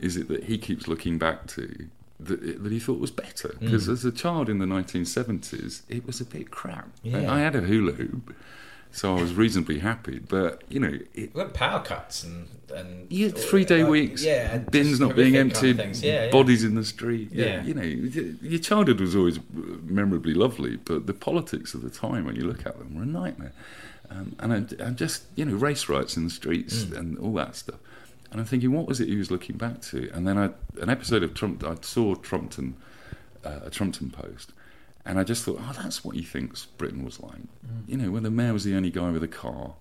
is 0.00 0.16
it 0.16 0.26
that 0.28 0.44
he 0.44 0.58
keeps 0.58 0.88
looking 0.88 1.18
back 1.18 1.46
to 1.48 1.88
that, 2.20 2.62
that 2.62 2.72
he 2.72 2.78
thought 2.80 2.98
was 2.98 3.10
better? 3.10 3.54
Because 3.60 3.88
Mm. 3.88 3.92
as 3.92 4.04
a 4.04 4.12
child 4.12 4.48
in 4.48 4.58
the 4.58 4.66
1970s, 4.66 5.82
it 5.88 6.06
was 6.06 6.20
a 6.20 6.24
bit 6.24 6.50
crap. 6.50 6.88
Yeah. 7.02 7.32
I 7.32 7.40
had 7.40 7.54
a 7.54 7.60
hula 7.62 7.92
hoop. 7.92 8.34
So 8.90 9.14
I 9.16 9.20
was 9.20 9.34
reasonably 9.34 9.80
happy, 9.80 10.18
but 10.18 10.62
you 10.70 10.80
know, 10.80 10.98
it, 11.14 11.34
We 11.34 11.44
power 11.44 11.80
cuts 11.80 12.24
and 12.24 12.48
and 12.74 13.06
yeah, 13.10 13.28
three 13.28 13.64
day 13.66 13.82
like, 13.82 13.90
weeks, 13.90 14.24
yeah, 14.24 14.58
bins 14.58 14.98
not 14.98 15.14
being 15.14 15.34
horrific 15.34 15.54
kind 15.54 15.70
of 15.80 15.80
emptied, 15.86 16.06
yeah. 16.06 16.30
bodies 16.30 16.64
in 16.64 16.74
the 16.74 16.84
street. 16.84 17.28
Yeah. 17.30 17.62
you 17.64 17.74
know, 17.74 17.82
your 17.82 18.58
childhood 18.58 18.98
was 19.00 19.14
always 19.14 19.38
memorably 19.52 20.32
lovely, 20.34 20.76
but 20.76 21.06
the 21.06 21.12
politics 21.14 21.74
of 21.74 21.82
the 21.82 21.90
time 21.90 22.24
when 22.24 22.34
you 22.36 22.44
look 22.44 22.64
at 22.66 22.78
them 22.78 22.94
were 22.94 23.02
a 23.02 23.06
nightmare. 23.06 23.52
Um, 24.10 24.34
and 24.38 24.52
I, 24.80 24.86
I 24.86 24.90
just, 24.90 25.24
you 25.36 25.44
know, 25.44 25.54
race 25.54 25.86
riots 25.90 26.16
in 26.16 26.24
the 26.24 26.30
streets 26.30 26.84
Mm. 26.84 26.96
and 26.98 27.18
all 27.18 27.34
that 27.34 27.56
stuff. 27.56 27.76
And 28.30 28.40
I'm 28.40 28.46
thinking, 28.46 28.72
what 28.72 28.86
was 28.86 29.00
it 29.00 29.08
he 29.08 29.16
was 29.16 29.30
looking 29.30 29.56
back 29.56 29.80
to? 29.82 30.10
And 30.12 30.26
then 30.26 30.36
I, 30.36 30.50
an 30.80 30.90
episode 30.90 31.22
of 31.22 31.34
Trump, 31.34 31.64
I 31.64 31.76
saw 31.80 32.14
Trumpton, 32.14 32.76
uh, 33.44 33.60
a 33.64 33.70
Trumpton 33.70 34.10
post, 34.10 34.52
and 35.04 35.18
I 35.18 35.24
just 35.24 35.44
thought, 35.44 35.58
oh, 35.60 35.72
that's 35.82 36.04
what 36.04 36.14
he 36.14 36.22
thinks 36.22 36.66
Britain 36.66 37.04
was 37.04 37.20
like. 37.20 37.40
You 37.86 37.96
know, 37.96 38.10
when 38.10 38.24
the 38.24 38.30
mayor 38.30 38.52
was 38.52 38.64
the 38.64 38.76
only 38.76 38.90
guy 38.90 39.10
with 39.10 39.22
a 39.22 39.28
car, 39.28 39.74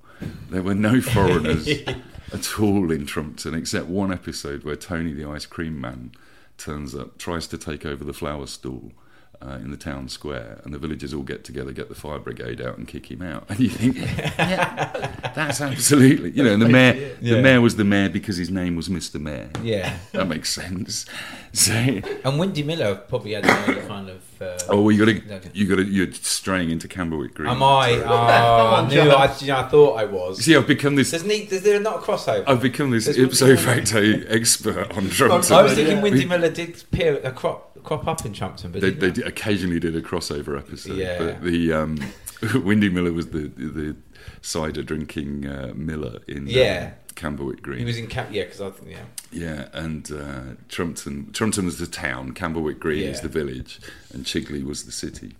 there 0.50 0.64
were 0.64 0.76
no 0.76 1.02
foreigners 1.02 1.68
at 2.34 2.60
all 2.60 2.92
in 2.92 3.06
Trumpton, 3.06 3.54
except 3.54 3.88
one 3.88 4.12
episode 4.12 4.64
where 4.64 4.78
Tony 4.78 5.14
the 5.14 5.28
ice 5.28 5.46
cream 5.46 5.80
man 5.80 6.12
turns 6.58 6.96
up, 6.96 7.18
tries 7.18 7.48
to 7.48 7.58
take 7.58 7.86
over 7.86 8.04
the 8.04 8.14
flower 8.14 8.48
stall. 8.48 8.92
Uh, 9.40 9.52
in 9.64 9.70
the 9.70 9.78
town 9.78 10.10
square, 10.10 10.60
and 10.64 10.74
the 10.74 10.80
villagers 10.80 11.14
all 11.14 11.22
get 11.22 11.44
together, 11.44 11.72
get 11.72 11.90
the 11.90 11.96
fire 11.96 12.18
brigade 12.18 12.60
out, 12.60 12.76
and 12.78 12.88
kick 12.88 13.12
him 13.12 13.22
out. 13.22 13.46
And 13.50 13.60
you 13.60 13.70
think, 13.70 13.96
yeah, 13.98 15.32
that's 15.36 15.62
absolutely, 15.62 16.32
you 16.32 16.44
know. 16.44 16.54
And 16.54 16.62
the 16.62 16.68
mayor, 16.68 17.16
Yeah. 17.22 17.36
the 17.36 17.42
mayor 17.44 17.62
was 17.62 17.76
the 17.76 17.84
mayor 17.84 18.10
because 18.10 18.38
his 18.38 18.50
name 18.50 18.76
was 18.76 18.90
Mister 18.90 19.20
Mayor. 19.20 19.52
Yeah. 19.62 19.96
that 20.14 20.28
makes 20.28 20.50
sense. 20.52 21.06
So, 21.54 21.74
And 21.74 22.38
Windy 22.38 22.62
Miller 22.62 22.94
probably 22.96 23.34
had 23.34 23.44
no 23.44 23.88
kind 23.88 24.10
of. 24.10 24.22
Uh, 24.40 24.60
oh, 24.70 24.82
well, 24.82 24.92
you 24.92 25.04
got 25.04 25.42
to, 25.42 25.50
you 25.58 25.66
got 25.66 25.78
to, 25.78 25.84
you're 25.86 26.12
straying 26.12 26.70
into 26.70 26.88
Camberwick 26.88 27.34
Green. 27.34 27.50
Am 27.50 27.64
I? 27.64 27.94
Oh, 28.06 28.76
I 28.76 28.88
knew. 28.88 29.00
I, 29.02 29.36
you 29.40 29.48
know, 29.48 29.58
I 29.58 29.64
thought 29.68 29.94
I 29.96 30.06
was. 30.06 30.44
See, 30.44 30.56
I've 30.56 30.68
become 30.68 30.96
this. 30.96 31.10
There's, 31.10 31.24
need, 31.24 31.52
is 31.52 31.64
there 31.64 31.80
not 31.80 31.96
a 31.96 32.00
crossover? 32.00 32.44
I've 32.48 32.62
become 32.62 32.92
this 32.92 33.06
There's- 33.06 33.18
ipso 33.18 33.56
facto 33.56 34.02
expert 34.28 34.96
on 34.96 35.10
Trumpton. 35.10 35.56
I 35.56 35.64
was 35.64 35.74
thinking 35.74 36.02
Windy 36.02 36.20
We- 36.20 36.26
Miller 36.26 36.52
did 36.52 36.80
appear, 36.80 37.20
a 37.24 37.32
crop, 37.32 37.77
crop 37.88 38.08
up 38.08 38.26
in 38.26 38.34
Trumpton, 38.34 38.72
but 38.72 38.82
they, 38.82 38.92
they 38.92 39.12
did- 39.12 39.26
occasionally 39.28 39.80
did 39.80 39.96
a 39.96 40.02
crossover 40.02 40.58
episode. 40.58 40.98
Yeah. 40.98 41.18
But 41.18 41.42
the 41.44 41.74
um, 41.74 42.00
Windy 42.64 42.90
Miller 42.90 43.12
was 43.14 43.28
the 43.30 43.48
the 43.48 43.96
cider 44.42 44.84
drinking 44.84 45.48
uh, 45.48 45.72
Miller 45.76 46.20
in 46.28 46.40
um, 46.40 46.48
Yeah. 46.48 46.92
Camberwick 47.16 47.64
Green. 47.64 47.80
he 47.80 47.86
was 47.86 47.98
in 47.98 48.06
Cap. 48.08 48.28
Yeah, 48.32 48.44
because 48.44 48.62
I 48.62 48.70
think 48.70 48.92
yeah. 48.92 49.06
Yeah, 49.32 49.68
and 49.74 50.12
uh, 50.12 50.42
Trumpton 50.70 51.32
Trumpton 51.32 51.66
was 51.66 51.80
the 51.80 51.88
town, 51.88 52.34
Camberwick 52.34 52.80
Green 52.80 53.04
is 53.08 53.22
the 53.22 53.28
village, 53.30 53.80
and 54.14 54.24
Chigley 54.26 54.64
was 54.64 54.84
the 54.86 54.92
city. 54.92 55.36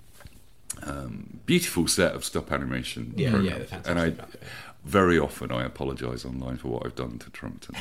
Um, 0.84 1.40
beautiful 1.46 1.88
set 1.88 2.14
of 2.14 2.24
stop 2.24 2.52
animation 2.52 3.14
Yeah, 3.16 3.28
yeah, 3.28 3.32
programs. 3.32 3.70
they're 3.70 3.82
and 3.98 4.00
I 4.00 4.26
very 4.86 5.18
often 5.20 5.52
I 5.52 5.66
apologise 5.66 6.24
online 6.26 6.58
for 6.58 6.68
what 6.70 6.86
I've 6.86 6.96
done 6.96 7.20
to 7.20 7.30
Trumpton. 7.32 7.76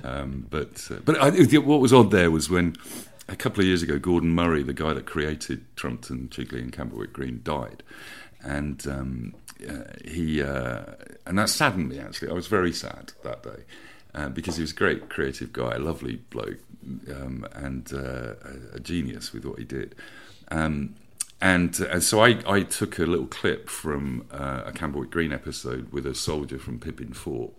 um, 0.04 0.46
but 0.50 0.88
uh, 0.90 0.96
but 1.04 1.18
I, 1.20 1.30
what 1.58 1.80
was 1.80 1.92
odd 1.92 2.10
there 2.10 2.30
was 2.30 2.48
when 2.50 2.76
a 3.28 3.36
couple 3.36 3.60
of 3.60 3.66
years 3.66 3.82
ago 3.82 3.98
Gordon 3.98 4.34
Murray, 4.34 4.62
the 4.62 4.72
guy 4.72 4.92
that 4.92 5.06
created 5.06 5.64
Trumpton, 5.76 6.28
Chigley, 6.28 6.60
and 6.60 6.72
Camberwick 6.72 7.12
Green, 7.12 7.40
died, 7.42 7.82
and 8.42 8.86
um, 8.86 9.34
uh, 9.68 9.84
he 10.04 10.42
uh, 10.42 10.84
and 11.26 11.38
that 11.38 11.48
saddened 11.48 11.88
me 11.88 11.98
actually. 11.98 12.30
I 12.30 12.34
was 12.34 12.46
very 12.46 12.72
sad 12.72 13.12
that 13.22 13.42
day 13.42 13.64
uh, 14.14 14.28
because 14.28 14.56
he 14.56 14.62
was 14.62 14.72
a 14.72 14.76
great 14.76 15.08
creative 15.08 15.52
guy, 15.52 15.74
a 15.74 15.78
lovely 15.78 16.16
bloke, 16.30 16.58
um, 17.10 17.46
and 17.54 17.92
uh, 17.92 18.34
a, 18.44 18.76
a 18.76 18.80
genius 18.80 19.32
with 19.32 19.44
what 19.44 19.58
he 19.58 19.64
did. 19.64 19.94
Um, 20.50 20.94
and, 21.40 21.78
and 21.80 22.02
so 22.02 22.24
I, 22.24 22.38
I 22.46 22.62
took 22.62 22.98
a 22.98 23.04
little 23.04 23.26
clip 23.26 23.68
from 23.68 24.26
uh, 24.30 24.62
a 24.64 24.72
Camberwick 24.72 25.10
Green 25.10 25.32
episode 25.32 25.92
with 25.92 26.06
a 26.06 26.14
soldier 26.14 26.58
from 26.58 26.80
Pippin 26.80 27.12
Fort 27.12 27.52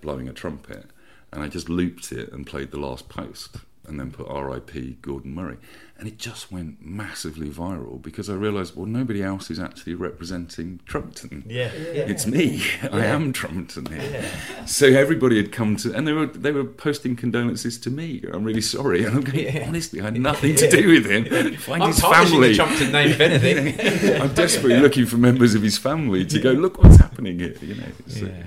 blowing 0.00 0.28
a 0.28 0.32
trumpet, 0.32 0.86
and 1.32 1.42
I 1.42 1.48
just 1.48 1.68
looped 1.68 2.10
it 2.10 2.32
and 2.32 2.46
played 2.46 2.70
the 2.70 2.78
last 2.78 3.08
post, 3.08 3.58
and 3.88 3.98
then 3.98 4.10
put 4.10 4.28
R.I.P. 4.28 4.98
Gordon 5.02 5.34
Murray, 5.34 5.56
and 5.98 6.06
it 6.06 6.18
just 6.18 6.52
went 6.52 6.84
massively 6.84 7.48
viral 7.48 8.00
because 8.00 8.28
I 8.30 8.34
realised, 8.34 8.76
well, 8.76 8.86
nobody 8.86 9.22
else 9.22 9.50
is 9.50 9.58
actually 9.58 9.94
representing 9.94 10.80
Trumpton. 10.86 11.44
Yeah. 11.48 11.72
Yeah. 11.74 12.02
it's 12.02 12.26
me. 12.26 12.62
I 12.92 13.06
am 13.06 13.32
Trumpton 13.32 13.86
here. 13.86 14.30
So 14.66 14.86
everybody 14.86 15.36
had 15.38 15.50
come 15.50 15.76
to, 15.76 15.92
and 15.94 16.06
they 16.06 16.12
were 16.12 16.26
they 16.26 16.52
were 16.52 16.64
posting 16.64 17.16
condolences 17.16 17.78
to 17.78 17.90
me. 17.90 18.22
I'm 18.32 18.44
really 18.44 18.60
sorry, 18.60 19.04
and 19.04 19.16
I'm 19.16 19.22
going. 19.22 19.62
Honestly, 19.62 20.00
I 20.00 20.04
had 20.04 20.20
nothing 20.20 20.54
to 20.56 20.70
do 20.70 20.88
with 20.88 21.06
him. 21.06 21.56
Find 21.56 21.82
I'm 21.82 21.88
his 21.88 22.00
family. 22.00 22.48
the 22.50 22.54
Trumpton 22.56 22.92
name, 22.92 23.10
if 23.10 23.20
anything. 23.20 24.20
I'm 24.22 24.34
desperately 24.34 24.80
looking 24.80 25.06
for 25.06 25.16
members 25.16 25.54
of 25.54 25.62
his 25.62 25.78
family 25.78 26.24
to 26.26 26.38
go. 26.38 26.52
Look 26.52 26.82
what's 26.82 26.96
happening 26.98 27.38
here. 27.38 27.54
You 27.62 27.74
know. 27.76 27.86
So, 28.06 28.26
Yeah. 28.26 28.42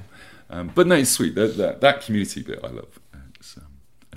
um, 0.49 0.71
but 0.75 0.87
no, 0.87 0.95
it's 0.95 1.09
sweet. 1.11 1.35
That, 1.35 1.57
that 1.57 1.81
that 1.81 2.01
community 2.01 2.43
bit 2.43 2.59
I 2.63 2.67
love. 2.67 2.99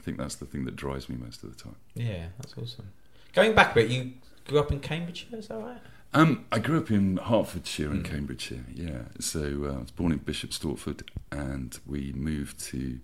Think 0.05 0.19
that's 0.19 0.35
the 0.35 0.45
thing 0.45 0.67
that 0.67 0.77
drives 0.77 1.09
me 1.09 1.17
most 1.17 1.43
of 1.43 1.57
the 1.57 1.63
time. 1.63 1.77
Yeah, 1.95 2.27
that's 2.39 2.53
awesome. 2.59 2.91
Going 3.33 3.55
back 3.55 3.73
a 3.73 3.75
bit, 3.77 3.91
you 3.91 4.13
grew 4.47 4.59
up 4.59 4.71
in 4.71 4.81
Cambridgeshire, 4.81 5.39
is 5.39 5.49
that 5.49 5.57
right? 5.57 5.81
Um, 6.13 6.45
I 6.53 6.59
grew 6.59 6.77
up 6.79 6.91
in 6.91 7.17
Hertfordshire 7.17 7.91
and 7.91 8.05
Mm. 8.05 8.11
Cambridgeshire, 8.11 8.65
yeah. 8.73 9.03
So 9.19 9.41
uh, 9.65 9.79
I 9.79 9.81
was 9.81 9.91
born 9.91 10.13
in 10.13 10.19
Bishop 10.19 10.51
Stortford 10.51 11.09
and 11.33 11.79
we 11.87 12.13
moved 12.13 12.61
to 12.67 13.01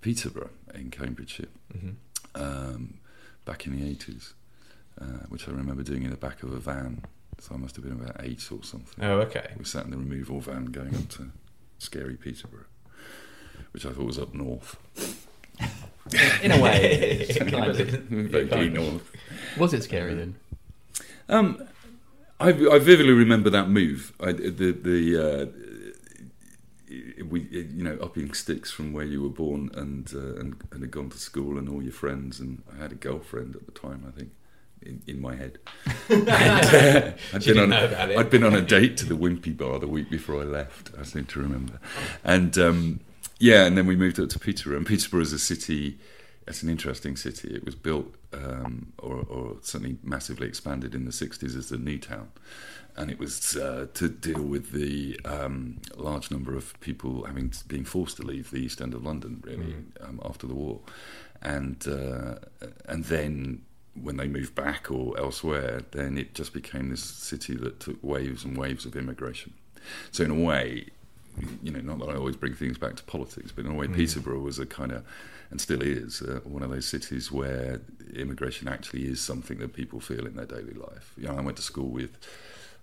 Peterborough 0.00 0.50
in 0.74 0.90
Cambridgeshire 0.90 1.46
Mhm. 1.72 1.94
um, 2.34 2.94
back 3.44 3.66
in 3.66 3.78
the 3.78 3.88
80s, 3.88 4.34
uh, 5.00 5.04
which 5.28 5.46
I 5.48 5.52
remember 5.52 5.84
doing 5.84 6.02
in 6.02 6.10
the 6.10 6.16
back 6.16 6.42
of 6.42 6.52
a 6.52 6.58
van. 6.58 7.04
So 7.38 7.54
I 7.54 7.58
must 7.58 7.76
have 7.76 7.84
been 7.84 7.94
about 7.98 8.16
eight 8.24 8.50
or 8.52 8.62
something. 8.64 9.02
Oh, 9.04 9.20
okay. 9.20 9.54
We 9.56 9.64
sat 9.64 9.84
in 9.84 9.92
the 9.92 9.96
removal 9.96 10.40
van 10.40 10.66
going 10.66 10.94
up 10.96 11.08
to 11.10 11.30
scary 11.78 12.16
Peterborough, 12.16 12.66
which 13.70 13.86
I 13.86 13.92
thought 13.92 14.04
was 14.06 14.18
up 14.18 14.34
north. 14.34 14.76
In 16.42 16.50
a 16.50 16.60
way, 16.60 17.26
Kind 17.38 17.50
kind 17.52 17.70
of. 17.70 17.80
of. 17.80 18.02
Vaguely 18.08 18.70
north. 18.70 19.10
Was 19.56 19.74
it 19.74 19.82
scary 19.84 20.14
then? 20.14 20.36
Um, 21.28 21.62
I, 22.40 22.48
I 22.48 22.78
vividly 22.78 23.12
remember 23.12 23.50
that 23.50 23.68
move. 23.68 24.12
I, 24.20 24.32
the 24.32 24.72
the 24.72 25.18
uh, 25.18 25.46
we 27.28 27.42
you 27.50 27.84
know 27.84 27.98
upping 28.02 28.32
sticks 28.34 28.70
from 28.70 28.92
where 28.92 29.04
you 29.04 29.22
were 29.22 29.28
born 29.28 29.70
and, 29.74 30.10
uh, 30.14 30.40
and 30.40 30.56
and 30.72 30.82
had 30.82 30.90
gone 30.90 31.10
to 31.10 31.18
school 31.18 31.58
and 31.58 31.68
all 31.68 31.82
your 31.82 31.92
friends 31.92 32.40
and 32.40 32.62
I 32.72 32.82
had 32.82 32.92
a 32.92 32.96
girlfriend 32.96 33.54
at 33.54 33.66
the 33.66 33.72
time 33.72 34.04
I 34.08 34.18
think 34.18 34.30
in, 34.82 35.02
in 35.06 35.20
my 35.20 35.36
head. 35.36 35.58
and, 36.08 36.28
uh, 36.28 37.12
I'd 37.34 37.42
She 37.42 37.52
been 37.52 37.62
on 37.62 37.68
didn't 37.68 37.70
know 37.70 37.84
about 37.84 38.10
it. 38.10 38.18
I'd 38.18 38.30
been 38.30 38.42
on 38.44 38.54
a 38.54 38.62
date 38.62 38.96
to 38.98 39.06
the 39.06 39.14
Wimpy 39.16 39.56
Bar 39.56 39.78
the 39.78 39.86
week 39.86 40.10
before 40.10 40.40
I 40.40 40.44
left. 40.44 40.90
I 40.98 41.02
seem 41.04 41.26
to 41.26 41.40
remember, 41.40 41.78
and 42.24 42.56
um, 42.58 43.00
yeah, 43.40 43.64
and 43.64 43.76
then 43.76 43.86
we 43.86 43.96
moved 43.96 44.20
up 44.20 44.28
to 44.28 44.38
Peterborough. 44.38 44.76
And 44.76 44.86
Peterborough 44.86 45.22
is 45.22 45.32
a 45.32 45.38
city. 45.38 45.98
It's 46.46 46.62
an 46.62 46.68
interesting 46.68 47.16
city. 47.16 47.54
It 47.54 47.64
was 47.64 47.74
built, 47.74 48.14
um, 48.32 48.92
or, 48.98 49.24
or 49.28 49.56
certainly 49.62 49.96
massively 50.02 50.46
expanded 50.46 50.94
in 50.94 51.06
the 51.06 51.10
'60s 51.10 51.56
as 51.56 51.72
a 51.72 51.78
new 51.78 51.98
town, 51.98 52.30
and 52.96 53.10
it 53.10 53.18
was 53.18 53.56
uh, 53.56 53.86
to 53.94 54.08
deal 54.08 54.42
with 54.42 54.72
the 54.72 55.18
um, 55.24 55.80
large 55.96 56.30
number 56.30 56.54
of 56.54 56.78
people 56.80 57.24
having 57.24 57.52
being 57.66 57.84
forced 57.84 58.18
to 58.18 58.22
leave 58.22 58.50
the 58.50 58.58
East 58.58 58.80
End 58.80 58.92
of 58.92 59.04
London, 59.04 59.42
really, 59.44 59.74
um, 60.00 60.20
after 60.24 60.46
the 60.46 60.54
war, 60.54 60.80
and 61.40 61.86
uh, 61.88 62.36
and 62.86 63.04
then 63.04 63.62
when 63.94 64.16
they 64.16 64.28
moved 64.28 64.54
back 64.54 64.90
or 64.90 65.18
elsewhere, 65.18 65.82
then 65.92 66.16
it 66.16 66.34
just 66.34 66.52
became 66.52 66.90
this 66.90 67.02
city 67.02 67.54
that 67.56 67.80
took 67.80 67.98
waves 68.02 68.44
and 68.44 68.56
waves 68.56 68.84
of 68.86 68.96
immigration. 68.96 69.54
So 70.10 70.24
in 70.24 70.30
a 70.30 70.34
way, 70.34 70.86
you 71.62 71.70
know, 71.72 71.80
not 71.80 71.98
that 72.00 72.08
I 72.10 72.16
always 72.16 72.36
bring 72.36 72.54
things 72.54 72.78
back 72.78 72.96
to 72.96 73.02
politics, 73.04 73.52
but 73.54 73.64
in 73.64 73.70
a 73.70 73.74
way, 73.74 73.86
Mm. 73.86 73.94
Peterborough 73.96 74.40
was 74.40 74.58
a 74.58 74.66
kind 74.66 74.92
of, 74.92 75.04
and 75.50 75.60
still 75.60 75.82
is, 75.82 76.22
uh, 76.22 76.40
one 76.44 76.62
of 76.62 76.70
those 76.70 76.86
cities 76.86 77.30
where 77.32 77.80
immigration 78.14 78.68
actually 78.68 79.06
is 79.06 79.20
something 79.20 79.58
that 79.58 79.72
people 79.72 80.00
feel 80.00 80.26
in 80.26 80.34
their 80.36 80.46
daily 80.46 80.74
life. 80.74 81.12
You 81.16 81.28
know, 81.28 81.36
I 81.36 81.40
went 81.40 81.56
to 81.56 81.62
school 81.62 81.88
with, 81.88 82.16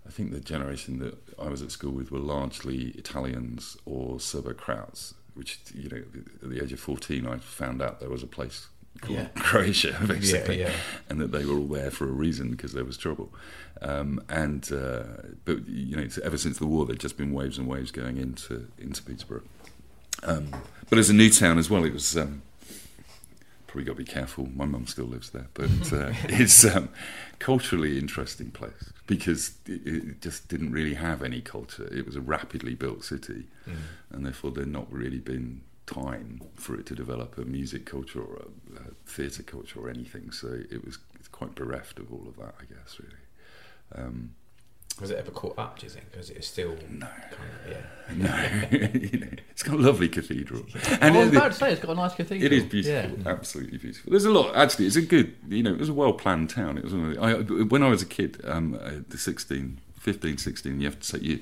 I 0.07 0.09
think 0.09 0.31
the 0.31 0.39
generation 0.39 0.99
that 0.99 1.17
I 1.39 1.49
was 1.49 1.61
at 1.61 1.71
school 1.71 1.91
with 1.91 2.11
were 2.11 2.19
largely 2.19 2.91
Italians 2.97 3.77
or 3.85 4.19
Serbo-Croats, 4.19 5.13
which, 5.35 5.59
you 5.75 5.89
know, 5.89 6.03
at 6.43 6.49
the 6.49 6.63
age 6.63 6.73
of 6.73 6.79
14, 6.79 7.27
I 7.27 7.37
found 7.37 7.81
out 7.81 7.99
there 7.99 8.09
was 8.09 8.23
a 8.23 8.27
place 8.27 8.67
called 9.01 9.19
Yeah. 9.19 9.27
Croatia, 9.35 9.95
basically, 10.07 10.59
yeah. 10.61 10.71
and 11.09 11.19
that 11.21 11.31
they 11.31 11.45
were 11.45 11.57
all 11.57 11.67
there 11.67 11.91
for 11.91 12.05
a 12.05 12.11
reason 12.11 12.49
because 12.51 12.73
there 12.73 12.85
was 12.85 12.97
trouble. 12.97 13.31
Um, 13.81 14.21
and 14.29 14.71
uh, 14.71 15.03
but 15.45 15.67
you 15.67 15.95
know, 15.95 16.01
it's- 16.03 16.19
ever 16.23 16.37
since 16.37 16.57
the 16.57 16.65
war, 16.65 16.85
there'd 16.85 16.99
just 16.99 17.17
been 17.17 17.31
waves 17.33 17.57
and 17.57 17.67
waves 17.67 17.91
going 17.91 18.17
into 18.17 18.67
into 18.77 19.03
Peterborough. 19.03 19.43
Um, 20.23 20.49
but 20.89 20.97
as 20.97 21.09
a 21.09 21.13
new 21.13 21.29
town 21.29 21.57
as 21.59 21.69
well, 21.69 21.83
it 21.85 21.93
was 21.93 22.17
um, 22.17 22.41
probably 23.67 23.83
got 23.83 23.93
to 23.93 23.97
be 23.97 24.05
careful. 24.05 24.49
My 24.55 24.65
mum 24.65 24.87
still 24.87 25.05
lives 25.05 25.29
there, 25.29 25.47
but 25.53 25.93
uh, 25.93 26.13
it's 26.23 26.65
um, 26.65 26.89
culturally 27.39 27.99
interesting 27.99 28.49
place 28.51 28.91
because 29.05 29.51
it, 29.67 29.85
it 29.85 30.21
just 30.21 30.47
didn't 30.47 30.71
really 30.71 30.95
have 30.95 31.21
any 31.21 31.41
culture. 31.41 31.87
It 31.93 32.05
was 32.05 32.15
a 32.15 32.21
rapidly 32.21 32.73
built 32.75 33.03
city, 33.03 33.45
Mm. 33.67 33.75
and 34.11 34.25
therefore 34.25 34.51
there'd 34.51 34.67
not 34.71 34.89
really 34.91 35.19
been 35.19 35.59
time 35.85 36.41
for 36.55 36.79
it 36.79 36.85
to 36.85 36.95
develop 36.95 37.37
a 37.37 37.41
music 37.43 37.85
culture 37.85 38.21
or 38.21 38.37
a, 38.37 38.79
a 38.79 38.91
theatre 39.05 39.43
culture 39.43 39.79
or 39.81 39.89
anything. 39.89 40.31
So 40.31 40.47
it 40.71 40.85
was 40.85 40.97
quite 41.33 41.53
bereft 41.53 41.99
of 41.99 42.11
all 42.13 42.25
of 42.29 42.37
that, 42.37 42.55
I 42.61 42.63
guess, 42.73 42.97
really. 42.99 43.13
Um, 43.95 44.31
Was 44.99 45.11
it 45.11 45.17
ever 45.17 45.31
caught 45.31 45.57
up? 45.59 45.79
Do 45.79 45.85
you 45.85 45.91
think? 45.91 46.11
Because 46.11 46.29
it's 46.29 46.47
still 46.47 46.75
no, 46.89 47.07
kind 47.07 47.49
of, 47.65 47.71
yeah. 47.71 47.77
No, 48.15 48.89
you 48.99 49.19
know, 49.19 49.27
it's 49.51 49.63
got 49.63 49.75
a 49.75 49.81
lovely 49.81 50.07
cathedral. 50.09 50.63
I 51.01 51.09
was 51.11 51.27
it- 51.27 51.35
about 51.35 51.51
to 51.51 51.57
say 51.57 51.71
it's 51.71 51.81
got 51.81 51.91
a 51.91 51.95
nice 51.95 52.15
cathedral. 52.15 52.45
It 52.45 52.53
is 52.53 52.63
beautiful, 52.63 53.27
absolutely 53.27 53.77
beautiful. 53.77 54.11
There's 54.11 54.25
a 54.25 54.31
lot. 54.31 54.55
Actually, 54.55 54.87
it's 54.87 54.95
a 54.95 55.01
good. 55.01 55.35
You 55.47 55.63
know, 55.63 55.71
it 55.73 55.79
was 55.79 55.89
a 55.89 55.93
well 55.93 56.13
planned 56.13 56.49
town. 56.49 56.77
It 56.77 56.83
was. 56.83 56.93
One 56.93 57.11
of 57.11 57.15
the, 57.15 57.21
I, 57.21 57.63
when 57.63 57.83
I 57.83 57.89
was 57.89 58.01
a 58.01 58.05
kid, 58.05 58.41
um, 58.45 58.79
uh, 58.81 58.91
the 59.07 59.17
16, 59.17 59.79
15, 59.99 60.37
16, 60.37 60.79
you 60.79 60.85
have 60.87 60.99
to 60.99 61.05
say 61.05 61.19
you 61.19 61.39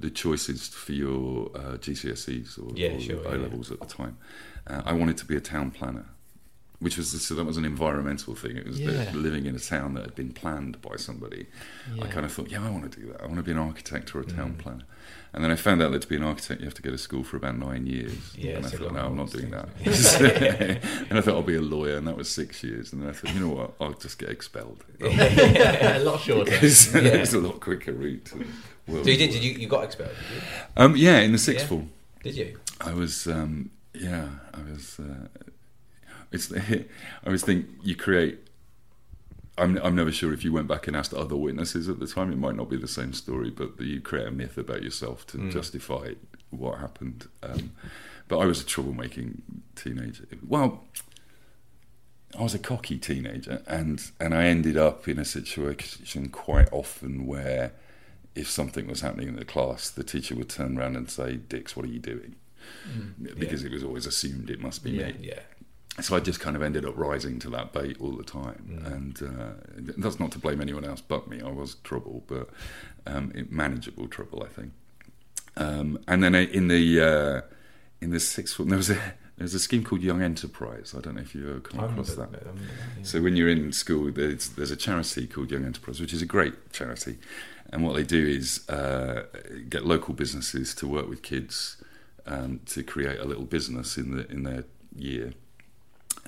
the 0.00 0.10
choices 0.10 0.68
for 0.68 0.92
your 0.92 1.50
uh, 1.56 1.76
GCSEs 1.76 2.56
or, 2.58 2.72
Yeah, 2.76 2.90
or 2.96 3.00
sure, 3.00 3.26
O 3.26 3.32
yeah. 3.32 3.36
levels 3.38 3.72
at 3.72 3.80
the 3.80 3.86
time. 3.86 4.16
Uh, 4.66 4.82
I 4.84 4.92
wanted 4.92 5.16
to 5.18 5.24
be 5.24 5.36
a 5.36 5.40
town 5.40 5.70
planner. 5.72 6.06
Which 6.80 6.96
was 6.96 7.10
so 7.26 7.34
that 7.34 7.44
was 7.44 7.56
an 7.56 7.64
environmental 7.64 8.36
thing. 8.36 8.56
It 8.56 8.64
was 8.66 8.78
the- 8.78 8.92
Yeah. 8.92 9.10
living 9.12 9.46
in 9.46 9.56
a 9.56 9.58
town 9.58 9.94
that 9.94 10.04
had 10.04 10.14
been 10.14 10.30
planned 10.32 10.80
by 10.80 10.94
somebody. 10.96 11.46
I 12.00 12.06
kind 12.06 12.24
of 12.24 12.32
thought, 12.32 12.50
yeah, 12.52 12.64
I 12.64 12.70
want 12.70 12.90
to 12.92 13.00
do 13.00 13.06
that. 13.08 13.20
I 13.20 13.24
want 13.26 13.38
to 13.38 13.42
be 13.42 13.50
an 13.50 13.58
architect 13.58 14.14
or 14.14 14.20
a 14.20 14.24
town 14.24 14.52
Mm. 14.54 14.58
planner. 14.58 14.84
And 15.34 15.42
then 15.44 15.50
I 15.50 15.56
found 15.56 15.82
out 15.82 15.90
that 15.92 16.02
to 16.02 16.08
be 16.08 16.14
an 16.16 16.22
architect, 16.22 16.60
you 16.60 16.66
have 16.66 16.74
to 16.74 16.82
go 16.82 16.90
to 16.92 16.96
school 16.98 17.24
for 17.24 17.36
about 17.36 17.58
nine 17.58 17.86
years. 17.86 18.12
Yeah, 18.36 18.56
and 18.58 18.66
I 18.66 18.68
thought, 18.70 18.92
no, 18.94 19.00
I'm 19.06 19.16
not 19.16 19.30
doing 19.32 19.50
that. 19.50 19.68
and 21.10 21.18
I 21.18 21.20
thought 21.20 21.34
I'll 21.34 21.42
be 21.42 21.56
a 21.56 21.60
lawyer, 21.60 21.96
and 21.96 22.06
that 22.06 22.16
was 22.16 22.28
six 22.30 22.62
years. 22.62 22.92
And 22.92 23.02
then 23.02 23.10
I 23.10 23.12
thought, 23.12 23.34
you 23.34 23.40
know 23.40 23.48
what, 23.48 23.74
I'll 23.80 23.92
just 23.92 24.18
get 24.18 24.28
expelled. 24.30 24.84
a 25.00 25.98
lot 26.04 26.20
shorter. 26.20 26.52
It's, 26.62 26.94
Yeah. 26.94 27.00
it's 27.00 27.34
a 27.34 27.40
lot 27.40 27.60
quicker 27.60 27.92
route. 27.92 28.28
So 28.28 28.94
you 28.96 29.02
did? 29.02 29.30
Did 29.32 29.42
you? 29.44 29.52
You 29.52 29.68
got 29.68 29.84
expelled? 29.84 30.10
You? 30.34 30.40
Um, 30.76 30.96
yeah, 30.96 31.18
in 31.20 31.32
the 31.32 31.38
sixth 31.38 31.64
Yeah. 31.64 31.68
form. 31.68 31.90
Did 32.22 32.36
you? 32.36 32.58
I 32.80 32.94
was, 32.94 33.26
um, 33.26 33.70
yeah, 33.94 34.28
I 34.54 34.60
was. 34.72 34.98
Uh, 35.00 35.26
it's. 36.32 36.52
I 36.52 36.84
always 37.26 37.44
think 37.44 37.66
you 37.82 37.96
create. 37.96 38.38
I'm. 39.56 39.76
I'm 39.78 39.96
never 39.96 40.12
sure 40.12 40.32
if 40.32 40.44
you 40.44 40.52
went 40.52 40.68
back 40.68 40.86
and 40.86 40.96
asked 40.96 41.12
other 41.14 41.36
witnesses 41.36 41.88
at 41.88 41.98
the 41.98 42.06
time, 42.06 42.32
it 42.32 42.38
might 42.38 42.54
not 42.56 42.68
be 42.70 42.76
the 42.76 42.86
same 42.88 43.12
story, 43.12 43.50
but 43.50 43.80
you 43.80 44.00
create 44.00 44.26
a 44.26 44.30
myth 44.30 44.56
about 44.58 44.82
yourself 44.82 45.26
to 45.28 45.38
Mm. 45.38 45.52
justify 45.52 46.14
what 46.50 46.78
happened. 46.78 47.26
Um, 47.42 47.72
but 48.28 48.38
I 48.38 48.46
was 48.46 48.60
a 48.60 48.64
troublemaking 48.64 49.40
teenager. 49.74 50.26
Well, 50.46 50.84
I 52.38 52.42
was 52.42 52.54
a 52.54 52.58
cocky 52.58 52.98
teenager, 52.98 53.62
and 53.66 54.10
and 54.20 54.34
I 54.34 54.44
ended 54.44 54.76
up 54.76 55.08
in 55.08 55.18
a 55.18 55.24
situation 55.24 56.28
quite 56.28 56.68
often 56.72 57.26
where, 57.26 57.72
if 58.34 58.48
something 58.50 58.86
was 58.86 59.00
happening 59.00 59.28
in 59.28 59.36
the 59.36 59.44
class, 59.44 59.88
the 59.90 60.04
teacher 60.04 60.36
would 60.36 60.50
turn 60.50 60.78
around 60.78 60.96
and 60.96 61.10
say, 61.10 61.36
"Dicks, 61.36 61.74
what 61.74 61.84
are 61.86 61.88
you 61.88 61.98
doing?" 61.98 62.36
Mm, 62.86 63.38
Because 63.38 63.64
it 63.64 63.72
was 63.72 63.82
always 63.82 64.04
assumed 64.06 64.50
it 64.50 64.60
must 64.60 64.84
be 64.84 64.90
Yeah. 64.90 65.06
me. 65.08 65.14
Yeah. 65.22 65.40
So 66.00 66.16
I 66.16 66.20
just 66.20 66.40
kind 66.40 66.54
of 66.56 66.62
ended 66.62 66.84
up 66.84 66.96
rising 66.96 67.38
to 67.40 67.50
that 67.50 67.72
bait 67.72 67.96
all 68.00 68.12
the 68.12 68.24
time, 68.24 68.80
and 68.84 69.22
uh, 69.22 69.92
that's 69.98 70.20
not 70.20 70.30
to 70.32 70.38
blame 70.38 70.60
anyone 70.60 70.84
else 70.84 71.00
but 71.00 71.28
me. 71.28 71.40
I 71.40 71.50
was 71.50 71.74
trouble, 71.82 72.22
but 72.26 72.48
um, 73.06 73.32
it, 73.34 73.50
manageable 73.50 74.06
trouble, 74.08 74.42
I 74.44 74.48
think. 74.48 74.72
Um, 75.56 75.98
and 76.06 76.22
then 76.22 76.34
in 76.34 76.68
the 76.68 77.00
uh, 77.00 77.40
in 78.00 78.10
the 78.10 78.20
sixth 78.20 78.54
form, 78.56 78.68
there 78.68 78.76
was 78.78 78.90
a 78.90 78.94
there 78.94 79.44
was 79.44 79.54
a 79.54 79.60
scheme 79.60 79.84
called 79.84 80.02
Young 80.02 80.22
Enterprise. 80.22 80.94
I 80.96 81.00
don't 81.00 81.14
know 81.14 81.22
if 81.22 81.34
you 81.34 81.48
ever 81.48 81.60
come 81.60 81.80
across 81.80 82.14
that. 82.14 82.28
um, 82.28 82.58
yeah. 82.96 83.02
So 83.04 83.20
when 83.22 83.36
you're 83.36 83.48
in 83.48 83.72
school, 83.72 84.10
there's, 84.10 84.48
there's 84.50 84.72
a 84.72 84.76
charity 84.76 85.28
called 85.28 85.50
Young 85.50 85.64
Enterprise, 85.64 86.00
which 86.00 86.12
is 86.12 86.22
a 86.22 86.26
great 86.26 86.72
charity, 86.72 87.18
and 87.72 87.84
what 87.84 87.94
they 87.94 88.02
do 88.02 88.24
is 88.26 88.68
uh, 88.68 89.24
get 89.68 89.84
local 89.84 90.14
businesses 90.14 90.74
to 90.76 90.86
work 90.86 91.08
with 91.08 91.22
kids 91.22 91.76
um, 92.26 92.60
to 92.66 92.82
create 92.82 93.18
a 93.18 93.24
little 93.24 93.44
business 93.44 93.96
in 93.96 94.16
the 94.16 94.28
in 94.30 94.42
their 94.42 94.64
year, 94.96 95.32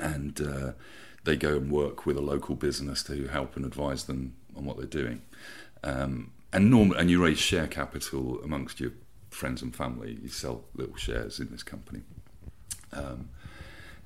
and 0.01 0.41
uh, 0.41 0.73
they 1.25 1.37
go 1.37 1.57
and 1.57 1.71
work 1.71 2.07
with 2.07 2.17
a 2.17 2.23
local 2.23 2.55
business 2.55 3.03
to 3.05 3.29
help 3.29 3.57
and 3.57 3.65
advise 3.65 4.05
them 4.05 4.35
on 4.57 4.65
what 4.65 4.77
they're 4.77 4.87
doing. 4.87 5.23
Um, 5.83 6.33
and 6.53 6.71
norm- 6.71 6.93
and 6.93 7.11
you 7.11 7.23
raise 7.23 7.39
share 7.39 7.67
capital 7.67 8.41
amongst 8.43 8.81
your 8.81 8.93
friends 9.31 9.63
and 9.63 9.75
family. 9.75 10.19
You 10.23 10.29
sell 10.29 10.65
little 10.75 10.97
shares 10.97 11.39
in 11.39 11.51
this 11.51 11.63
company. 11.63 12.03
Um, 12.93 13.29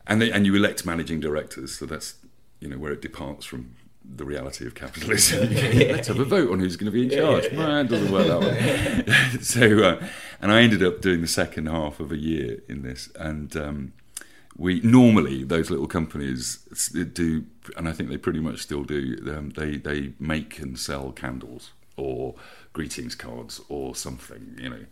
and 0.06 0.20
they, 0.20 0.30
and 0.30 0.44
you 0.44 0.54
elect 0.54 0.84
managing 0.84 1.20
directors. 1.20 1.78
So 1.78 1.86
that's 1.86 2.16
you 2.60 2.68
know 2.68 2.78
where 2.78 2.92
it 2.92 3.00
departs 3.00 3.46
from 3.46 3.74
the 4.04 4.24
reality 4.24 4.66
of 4.66 4.74
capitalism. 4.74 5.48
Let's 5.54 6.08
have 6.08 6.18
a 6.18 6.24
vote 6.24 6.50
on 6.50 6.60
who's 6.60 6.76
going 6.76 6.92
to 6.92 6.92
be 6.92 7.04
in 7.04 7.10
charge. 7.10 7.50
Nah, 7.52 7.80
it 7.80 7.88
doesn't 7.88 8.12
work 8.12 8.26
that 8.26 8.40
way. 8.40 9.38
so, 9.40 9.82
uh, 9.82 10.06
and 10.40 10.52
I 10.52 10.60
ended 10.60 10.82
up 10.82 11.00
doing 11.00 11.22
the 11.22 11.26
second 11.26 11.66
half 11.66 12.00
of 12.00 12.12
a 12.12 12.18
year 12.18 12.62
in 12.68 12.82
this, 12.82 13.10
and 13.18 13.56
um, 13.56 13.92
we 14.56 14.80
normally 14.80 15.44
those 15.44 15.70
little 15.70 15.86
companies 15.88 16.58
do, 17.12 17.44
and 17.76 17.88
I 17.88 17.92
think 17.92 18.08
they 18.08 18.16
pretty 18.16 18.40
much 18.40 18.60
still 18.60 18.84
do. 18.84 19.16
Um, 19.36 19.50
they 19.50 19.76
they 19.76 20.12
make 20.18 20.58
and 20.58 20.78
sell 20.78 21.12
candles 21.12 21.72
or 21.96 22.34
greetings 22.72 23.14
cards 23.14 23.60
or 23.68 23.94
something, 23.94 24.56
you 24.60 24.68
know, 24.68 24.84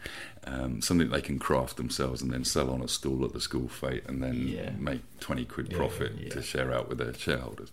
um, 0.46 0.81
something 0.81 1.11
they 1.11 1.20
can 1.20 1.37
craft 1.37 1.77
themselves 1.77 2.22
and 2.22 2.33
then 2.33 2.44
sell 2.44 2.70
on 2.70 2.81
a 2.81 2.87
stall 2.87 3.25
at 3.25 3.33
the 3.33 3.40
school 3.40 3.66
fete 3.68 4.05
and 4.07 4.22
then 4.22 4.46
Yeah. 4.46 4.70
make 4.79 5.01
20 5.18 5.44
quid 5.46 5.70
profit 5.70 6.12
yeah. 6.16 6.29
to 6.29 6.42
share 6.42 6.72
out 6.72 6.88
with 6.88 6.98
their 6.98 7.12
shareholders. 7.12 7.72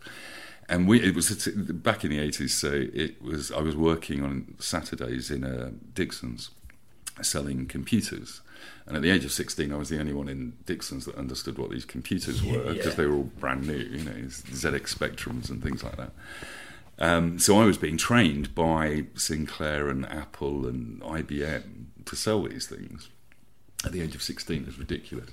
And 0.68 0.88
we, 0.88 1.00
it 1.02 1.16
was 1.16 1.48
back 1.48 2.04
in 2.04 2.10
the 2.10 2.18
80s, 2.18 2.50
so 2.50 2.72
it 2.92 3.22
was, 3.22 3.52
I 3.52 3.60
was 3.60 3.76
working 3.76 4.24
on 4.24 4.56
Saturdays 4.58 5.30
in 5.30 5.44
uh, 5.44 5.72
Dixon's 5.94 6.50
selling 7.26 7.66
computers. 7.66 8.42
And 8.86 8.96
at 8.96 9.02
the 9.04 9.12
age 9.12 9.24
of 9.24 9.32
16, 9.32 9.72
I 9.72 9.76
was 9.78 9.90
the 9.90 10.00
only 10.00 10.14
one 10.14 10.28
in 10.28 10.54
Dixon's 10.66 11.06
that 11.06 11.16
understood 11.16 11.58
what 11.58 11.70
these 11.70 11.86
computers 11.86 12.44
were 12.44 12.74
because 12.74 12.86
Yeah. 12.88 12.92
they 12.94 13.06
were 13.06 13.16
all 13.16 13.24
brand 13.40 13.68
new, 13.68 13.78
you 13.78 14.04
know, 14.04 14.12
ZX 14.28 14.96
Spectrums 14.96 15.50
and 15.50 15.62
things 15.64 15.84
like 15.84 15.96
that. 15.98 16.12
Um, 16.98 17.40
so 17.40 17.58
I 17.62 17.66
was 17.66 17.78
being 17.78 17.98
trained 17.98 18.54
by 18.54 19.06
Sinclair 19.16 19.88
and 19.90 20.06
Apple 20.08 20.68
and 20.68 21.02
IBM 21.02 21.86
to 22.06 22.16
sell 22.16 22.44
these 22.44 22.68
things 22.68 23.10
at 23.86 23.94
the 23.94 24.02
age 24.02 24.14
of 24.14 24.22
16 24.22 24.66
is 24.68 24.78
ridiculous. 24.78 25.30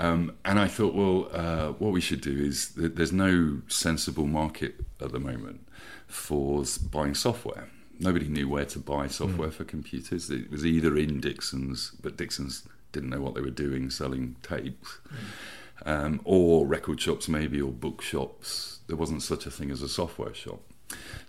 Um, 0.00 0.32
and 0.44 0.58
I 0.58 0.66
thought, 0.66 0.94
well, 0.94 1.28
uh, 1.32 1.68
what 1.74 1.92
we 1.92 2.00
should 2.00 2.20
do 2.20 2.32
is 2.36 2.70
that 2.70 2.96
there's 2.96 3.12
no 3.12 3.60
sensible 3.68 4.26
market 4.26 4.74
at 5.00 5.12
the 5.12 5.20
moment 5.20 5.68
for 6.08 6.64
buying 6.90 7.14
software. 7.14 7.68
Nobody 7.98 8.28
knew 8.28 8.48
where 8.48 8.64
to 8.66 8.78
buy 8.78 9.06
software 9.06 9.50
for 9.50 9.64
computers. 9.64 10.30
It 10.30 10.50
was 10.50 10.66
either 10.66 10.96
in 10.96 11.20
Dixon's, 11.20 11.92
but 12.02 12.16
Dixon's 12.16 12.66
didn't 12.92 13.10
know 13.10 13.20
what 13.20 13.34
they 13.34 13.40
were 13.40 13.50
doing 13.50 13.90
selling 13.90 14.36
tapes, 14.42 14.98
um, 15.84 16.20
or 16.24 16.66
record 16.66 17.00
shops 17.00 17.28
maybe, 17.28 17.60
or 17.60 17.72
bookshops. 17.72 18.80
There 18.86 18.96
wasn't 18.96 19.22
such 19.22 19.46
a 19.46 19.50
thing 19.50 19.70
as 19.70 19.82
a 19.82 19.88
software 19.88 20.34
shop. 20.34 20.60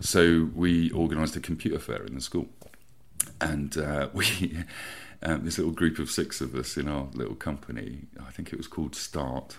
So 0.02 0.50
we 0.54 0.92
organised 0.92 1.36
a 1.36 1.40
computer 1.40 1.80
fair 1.80 2.04
in 2.04 2.16
the 2.16 2.22
school 2.22 2.48
and 3.42 3.78
uh, 3.78 4.10
we 4.14 4.58
um, 5.24 5.46
this 5.46 5.58
little 5.58 5.74
group 5.74 6.00
of 6.00 6.10
six 6.10 6.42
of 6.42 6.56
us 6.56 6.78
in 6.78 6.88
our 6.88 7.08
little 7.14 7.36
company 7.36 8.02
i 8.26 8.32
think 8.32 8.52
it 8.52 8.58
was 8.58 8.68
called 8.68 8.96
start 8.96 9.58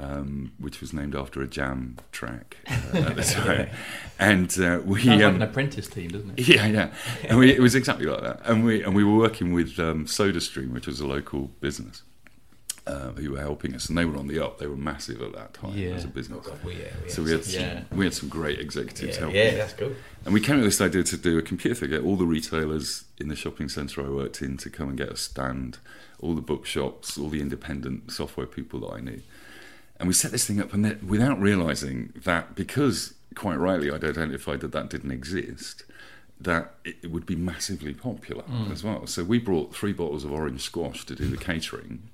um, 0.00 0.52
which 0.58 0.80
was 0.80 0.92
named 0.92 1.14
after 1.14 1.42
a 1.42 1.46
jam 1.46 1.96
track 2.10 2.56
uh, 2.68 2.72
at 2.98 3.16
the 3.16 3.22
time 3.22 3.68
and 4.18 4.58
uh, 4.58 4.80
we 4.84 5.02
Sounds 5.04 5.20
like 5.20 5.22
um, 5.28 5.34
an 5.36 5.42
apprentice 5.42 5.86
team, 5.88 6.10
doesn't 6.10 6.38
it? 6.38 6.48
yeah 6.54 6.66
yeah 6.66 6.88
and 7.28 7.38
we, 7.38 7.50
it 7.52 7.60
was 7.60 7.74
exactly 7.74 8.06
like 8.06 8.22
that 8.22 8.40
and 8.44 8.64
we 8.64 8.82
and 8.82 8.94
we 8.94 9.04
were 9.04 9.16
working 9.18 9.52
with 9.52 9.78
um, 9.78 10.06
SodaStream 10.06 10.72
which 10.72 10.86
was 10.86 11.00
a 11.00 11.06
local 11.06 11.50
business 11.60 12.02
uh, 12.86 13.10
who 13.12 13.32
were 13.32 13.40
helping 13.40 13.74
us, 13.74 13.88
and 13.88 13.96
they 13.96 14.06
were 14.06 14.16
on 14.16 14.26
the 14.26 14.42
up. 14.44 14.58
They 14.58 14.66
were 14.66 14.74
massive 14.76 15.20
at 15.22 15.32
that 15.34 15.52
time 15.54 15.76
Yeah. 15.76 15.90
as 15.90 16.02
a 16.04 16.08
business. 16.08 16.46
Oh, 16.50 16.56
we- 16.64 16.76
yeah, 16.76 16.86
we 17.04 17.10
so 17.10 17.22
we 17.22 17.30
had 17.30 17.44
some- 17.44 17.60
yeah. 17.60 17.82
we 17.92 18.04
had 18.06 18.14
some 18.14 18.28
great 18.30 18.58
executives 18.58 19.14
Yeah, 19.16 19.20
helping. 19.20 19.36
yeah, 19.36 19.54
that's 19.58 19.74
cool. 19.74 19.92
And 20.24 20.32
we 20.34 20.40
came 20.40 20.56
up 20.56 20.62
with 20.62 20.70
this 20.70 20.80
idea 20.80 21.04
to 21.04 21.16
do 21.18 21.38
a 21.38 21.42
computer 21.42 21.74
fair, 21.76 21.88
get 21.88 22.02
all 22.02 22.16
the 22.16 22.24
retailers 22.24 23.04
in 23.18 23.28
the 23.28 23.36
shopping 23.36 23.68
centre 23.68 24.04
I 24.04 24.08
worked 24.08 24.40
in 24.42 24.56
to 24.56 24.70
come 24.70 24.88
and 24.88 24.98
get 24.98 25.10
a 25.10 25.16
stand, 25.16 25.78
all 26.20 26.34
the 26.34 26.40
bookshops, 26.40 27.16
all 27.18 27.28
the 27.28 27.40
independent 27.42 28.10
software 28.10 28.46
people 28.46 28.80
that 28.80 28.94
I 28.94 29.00
knew. 29.00 29.20
And 30.00 30.08
we 30.08 30.14
set 30.14 30.32
this 30.32 30.46
thing 30.46 30.60
up, 30.60 30.72
and 30.74 30.84
then, 30.84 30.98
without 31.06 31.38
realising 31.40 32.12
that 32.24 32.54
because, 32.56 33.14
quite 33.36 33.56
rightly, 33.56 33.90
I'd 33.90 34.02
identified 34.02 34.60
that 34.60 34.72
that 34.72 34.88
didn't 34.90 35.12
exist, 35.12 35.84
that 36.40 36.72
it, 36.84 36.96
it 37.02 37.10
would 37.10 37.26
be 37.26 37.36
massively 37.36 37.92
popular 37.94 38.42
Mm. 38.44 38.72
as 38.72 38.82
well. 38.82 39.06
So 39.06 39.22
we 39.24 39.38
brought 39.38 39.74
three 39.74 39.92
bottles 39.92 40.24
of 40.24 40.32
orange 40.32 40.62
squash 40.62 41.04
to 41.06 41.14
do 41.14 41.26
the 41.28 41.36
catering. 41.36 42.08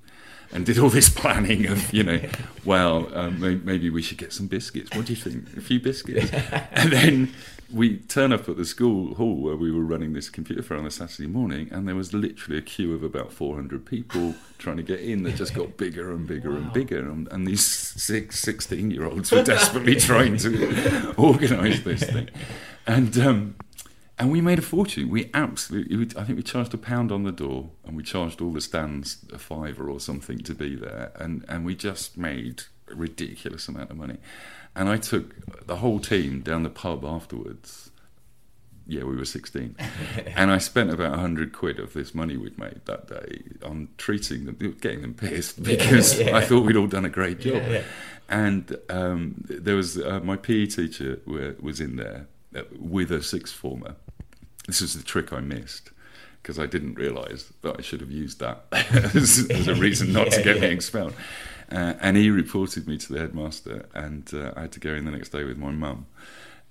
And 0.51 0.65
did 0.65 0.77
all 0.79 0.89
this 0.89 1.09
planning 1.21 1.65
of, 1.67 1.91
you 1.93 2.03
know, 2.03 2.19
well, 2.65 3.09
um, 3.17 3.39
maybe 3.65 3.89
we 3.89 4.01
should 4.01 4.17
get 4.17 4.31
some 4.33 4.47
biscuits. 4.47 4.93
What 4.95 5.05
do 5.05 5.13
you 5.13 5.17
think? 5.19 5.55
A 5.57 5.61
few 5.61 5.79
biscuits. 5.79 6.29
and 6.71 6.91
then 6.91 7.33
we 7.71 7.97
turn 7.97 8.31
up 8.31 8.47
at 8.47 8.55
the 8.55 8.65
school 8.65 9.15
hall 9.15 9.35
where 9.35 9.55
we 9.55 9.71
were 9.71 9.83
running 9.83 10.13
this 10.13 10.29
computer 10.29 10.61
fair 10.61 10.77
on 10.77 10.85
a 10.85 10.91
Saturday 10.91 11.27
morning, 11.27 11.67
and 11.71 11.87
there 11.87 11.95
was 11.95 12.13
literally 12.13 12.57
a 12.57 12.61
queue 12.61 12.93
of 12.93 13.03
about 13.03 13.33
400 13.33 13.85
people 13.85 14.35
trying 14.57 14.77
to 14.77 14.83
get 14.83 15.01
in 15.01 15.23
that 15.23 15.35
just 15.35 15.53
got 15.53 15.75
bigger 15.77 16.11
and 16.11 16.25
bigger 16.25 16.55
and 16.55 16.71
bigger. 16.71 16.99
And, 16.99 17.27
and 17.29 17.45
these 17.45 17.65
six, 17.65 18.39
16 18.39 18.91
year 18.91 19.05
olds 19.05 19.31
were 19.31 19.43
desperately 19.43 19.95
trying 19.95 20.37
to 20.37 21.13
organise 21.17 21.81
this 21.81 22.03
thing. 22.03 22.29
And, 22.85 23.17
um, 23.17 23.55
and 24.19 24.31
we 24.31 24.41
made 24.41 24.59
a 24.59 24.63
fortune. 24.63 25.09
We 25.09 25.29
absolutely, 25.33 26.19
I 26.19 26.23
think 26.23 26.37
we 26.37 26.43
charged 26.43 26.73
a 26.73 26.77
pound 26.77 27.11
on 27.11 27.23
the 27.23 27.31
door, 27.31 27.69
and 27.85 27.95
we 27.95 28.01
charged 28.01 28.41
all 28.41 28.51
the 28.51 28.61
stands 28.61 29.25
a 29.31 29.37
fiver 29.37 29.89
or 29.89 29.99
something 29.99 30.39
to 30.39 30.55
be 30.55 30.75
there, 30.75 31.11
and 31.15 31.45
and 31.47 31.63
we 31.63 31.75
just 31.75 32.17
made 32.17 32.63
a 32.89 32.95
ridiculous 32.95 33.67
amount 33.67 33.91
of 33.91 33.97
money. 33.97 34.17
And 34.77 34.87
I 34.89 34.97
took 34.97 35.65
the 35.65 35.77
whole 35.77 35.99
team 35.99 36.41
down 36.41 36.63
the 36.63 36.69
pub 36.69 37.03
afterwards, 37.03 37.89
yeah, 38.85 39.03
we 39.03 39.15
were 39.17 39.25
16. 39.25 39.75
and 40.35 40.51
I 40.51 40.59
spent 40.59 40.91
about 40.93 41.11
100 41.11 41.51
quid 41.51 41.79
of 41.79 41.93
this 41.93 42.13
money 42.15 42.37
we'd 42.37 42.57
made 42.57 42.81
that 42.85 43.07
day 43.07 43.41
on 43.63 43.89
treating 43.97 44.45
them, 44.45 44.77
getting 44.79 45.01
them 45.01 45.13
pissed 45.13 45.61
because 45.63 46.19
Yeah. 46.19 46.37
I 46.37 46.41
thought 46.45 46.63
we'd 46.65 46.77
all 46.77 46.87
done 46.87 47.05
a 47.05 47.09
great 47.09 47.39
job. 47.41 47.55
Yeah, 47.63 47.69
yeah. 47.69 47.83
And 48.29 48.77
um, 48.89 49.43
there 49.49 49.75
was 49.75 49.97
uh, 49.97 50.19
my 50.23 50.37
PE 50.37 50.67
teacher 50.67 51.19
wa- 51.25 51.53
was 51.59 51.81
in 51.81 51.95
there 51.95 52.27
uh, 52.55 52.61
with 52.79 53.11
a 53.11 53.23
sixth 53.23 53.55
former. 53.55 53.95
This 54.67 54.81
was 54.81 54.93
the 54.95 55.03
trick 55.03 55.33
I 55.33 55.39
missed 55.39 55.91
because 56.41 56.59
I 56.59 56.65
didn't 56.65 56.95
realise 56.95 57.51
that 57.63 57.77
I 57.79 57.81
should 57.81 57.99
have 58.01 58.11
used 58.11 58.39
that 58.39 58.65
as, 59.15 59.47
as 59.49 59.67
a 59.67 59.75
reason 59.75 60.13
not 60.13 60.29
to 60.31 60.37
Yeah, 60.39 60.43
get 60.53 60.61
me 60.61 60.67
expelled. 60.67 61.13
Uh, 61.71 61.93
and 61.99 62.15
he 62.15 62.29
reported 62.29 62.87
me 62.87 62.97
to 62.97 63.13
the 63.13 63.19
headmaster, 63.19 63.85
and 63.93 64.29
uh, 64.33 64.53
I 64.55 64.61
had 64.61 64.71
to 64.73 64.79
go 64.79 64.93
in 64.93 65.05
the 65.05 65.11
next 65.11 65.29
day 65.29 65.43
with 65.43 65.57
my 65.57 65.71
mum. 65.71 66.05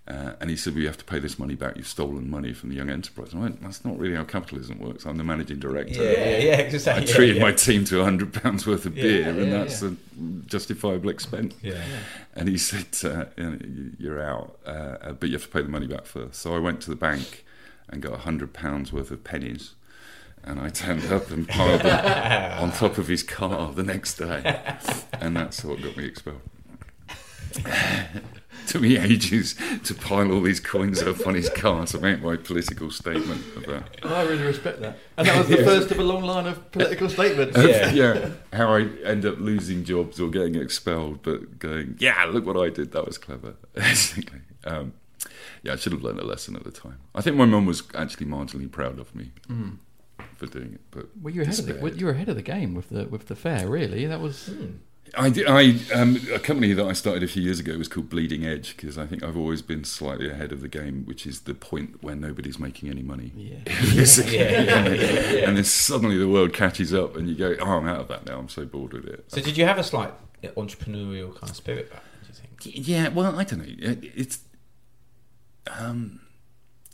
Uh, 0.08 0.34
and 0.40 0.48
he 0.48 0.56
said, 0.56 0.74
"We 0.76 0.86
have 0.86 0.96
to 0.98 1.04
pay 1.04 1.18
this 1.18 1.36
money 1.36 1.56
back. 1.56 1.76
You've 1.76 1.88
stolen 1.88 2.30
money 2.30 2.52
from 2.52 2.68
the 2.70 2.76
Young 2.76 2.88
Enterprise." 2.90 3.32
And 3.32 3.40
I 3.40 3.42
went, 3.46 3.60
"That's 3.60 3.84
not 3.84 3.98
really 3.98 4.14
how 4.14 4.22
capitalism 4.22 4.78
works. 4.78 5.04
I'm 5.04 5.16
the 5.16 5.24
managing 5.24 5.58
director. 5.58 6.00
Yeah, 6.00 6.38
yeah, 6.38 6.56
exactly. 6.58 7.04
I 7.04 7.06
Yeah, 7.08 7.14
treated 7.14 7.36
yeah. 7.36 7.42
my 7.42 7.52
team 7.52 7.84
to 7.86 8.04
hundred 8.04 8.32
pounds 8.32 8.68
worth 8.68 8.86
of 8.86 8.96
Yeah, 8.96 9.02
beer, 9.02 9.28
and 9.30 9.52
that's 9.52 9.82
a 9.82 9.96
justifiable 10.46 11.10
expense." 11.10 11.54
Yeah. 11.60 11.72
Yeah. 11.74 11.80
And 12.36 12.48
he 12.48 12.56
said, 12.56 12.86
uh, 13.04 13.24
You're 13.98 14.22
out, 14.22 14.58
uh, 14.64 15.12
but 15.12 15.28
you 15.28 15.32
have 15.34 15.42
to 15.42 15.48
pay 15.48 15.62
the 15.62 15.68
money 15.68 15.88
back 15.88 16.06
first. 16.06 16.40
So 16.40 16.54
I 16.54 16.60
went 16.60 16.80
to 16.82 16.90
the 16.90 16.96
bank 16.96 17.44
and 17.88 18.00
got 18.00 18.20
hundred 18.20 18.52
pounds 18.52 18.92
worth 18.92 19.10
of 19.10 19.24
pennies. 19.24 19.74
And 20.44 20.60
I 20.60 20.68
turned 20.68 21.10
up 21.12 21.30
and 21.30 21.48
piled 21.48 21.80
them 21.82 22.58
on 22.62 22.70
top 22.72 22.98
of 22.98 23.08
his 23.08 23.22
car 23.24 23.72
the 23.72 23.82
next 23.82 24.14
day, 24.14 24.78
and 25.12 25.36
that's 25.36 25.64
what 25.64 25.82
got 25.82 25.96
me 25.96 26.04
expelled. 26.04 26.40
Took 28.66 28.82
me 28.82 28.96
ages 28.96 29.54
to 29.84 29.94
pile 29.94 30.32
all 30.32 30.40
these 30.40 30.58
coins 30.58 31.00
up 31.02 31.24
on 31.26 31.34
his 31.34 31.48
car 31.50 31.86
to 31.86 32.00
make 32.00 32.20
my 32.20 32.36
political 32.36 32.90
statement 32.90 33.42
about 33.56 33.84
I 34.04 34.22
really 34.22 34.42
respect 34.42 34.80
that. 34.80 34.98
And 35.16 35.28
that 35.28 35.38
was 35.38 35.48
the 35.48 35.56
first 35.64 35.92
of 35.92 36.00
a 36.00 36.02
long 36.02 36.22
line 36.24 36.46
of 36.46 36.72
political 36.72 37.08
statements. 37.08 37.56
of, 37.56 37.64
yeah. 37.94 38.30
how 38.52 38.74
I 38.74 38.88
end 39.04 39.24
up 39.24 39.38
losing 39.38 39.84
jobs 39.84 40.20
or 40.20 40.30
getting 40.30 40.56
expelled, 40.56 41.22
but 41.22 41.60
going, 41.60 41.96
yeah, 42.00 42.24
look 42.24 42.44
what 42.44 42.56
I 42.56 42.70
did. 42.70 42.90
That 42.90 43.06
was 43.06 43.18
clever. 43.18 43.54
Basically, 43.74 44.40
um, 44.64 44.94
yeah, 45.62 45.74
I 45.74 45.76
should 45.76 45.92
have 45.92 46.02
learned 46.02 46.18
a 46.18 46.24
lesson 46.24 46.56
at 46.56 46.64
the 46.64 46.72
time. 46.72 46.98
I 47.14 47.20
think 47.20 47.36
my 47.36 47.46
mum 47.46 47.66
was 47.66 47.84
actually 47.94 48.26
marginally 48.26 48.70
proud 48.70 48.98
of 48.98 49.14
me 49.14 49.30
Mm. 49.48 49.78
For 50.36 50.46
doing 50.46 50.74
it. 50.74 50.80
But 50.90 51.06
Well, 51.20 51.32
you 51.34 51.40
were 51.40 51.44
ahead 51.44 51.58
of 51.58 51.66
the, 51.66 51.74
well, 51.80 51.94
you 51.94 52.06
were 52.06 52.12
ahead 52.12 52.28
of 52.28 52.36
the 52.36 52.42
game 52.42 52.74
with 52.74 52.90
the 52.90 53.04
with 53.06 53.26
the 53.26 53.36
fair. 53.36 53.68
Really, 53.68 54.06
that 54.06 54.20
was. 54.20 54.50
I, 55.16 55.30
did- 55.30 55.46
I 55.46 55.76
um, 55.94 56.18
a 56.34 56.40
company 56.40 56.72
that 56.72 56.84
I 56.84 56.92
started 56.92 57.22
a 57.22 57.28
few 57.28 57.40
years 57.40 57.60
ago 57.60 57.78
was 57.78 57.86
called 57.86 58.08
Bleeding 58.10 58.44
Edge 58.44 58.76
because 58.76 58.98
I 58.98 59.06
think 59.06 59.22
I've 59.22 59.36
always 59.36 59.62
been 59.62 59.84
slightly 59.84 60.28
ahead 60.28 60.50
of 60.50 60.60
the 60.62 60.68
game, 60.68 61.04
which 61.06 61.28
is 61.28 61.42
the 61.42 61.54
point 61.54 62.02
where 62.02 62.16
nobody's 62.16 62.58
making 62.58 62.90
any 62.90 63.02
money. 63.02 63.32
Yeah. 63.36 63.58
Yeah, 63.96 64.02
yeah, 64.32 64.88
yeah, 64.88 65.30
yeah. 65.32 65.48
And 65.48 65.56
then 65.56 65.64
suddenly 65.64 66.18
the 66.18 66.28
world 66.28 66.52
catches 66.52 66.92
up, 66.92 67.14
and 67.16 67.28
you 67.28 67.36
go, 67.36 67.54
"Oh, 67.60 67.70
I'm 67.78 67.86
out 67.86 68.00
of 68.00 68.08
that 68.08 68.26
now. 68.26 68.38
I'm 68.38 68.48
so 68.48 68.64
bored 68.66 68.92
with 68.92 69.04
it." 69.06 69.24
So 69.28 69.40
did 69.40 69.56
you 69.56 69.64
have 69.64 69.78
a 69.78 69.84
slight 69.84 70.12
entrepreneurial 70.42 71.32
kind 71.38 71.50
of 71.50 71.56
spirit 71.56 71.90
back? 71.92 72.02
Do 72.22 72.28
you 72.70 72.74
think? 72.82 72.88
Yeah, 72.88 73.08
well, 73.08 73.38
I 73.38 73.44
don't 73.44 73.60
know. 73.60 73.64
It- 73.68 74.12
It's 74.14 74.40
um, 75.78 76.20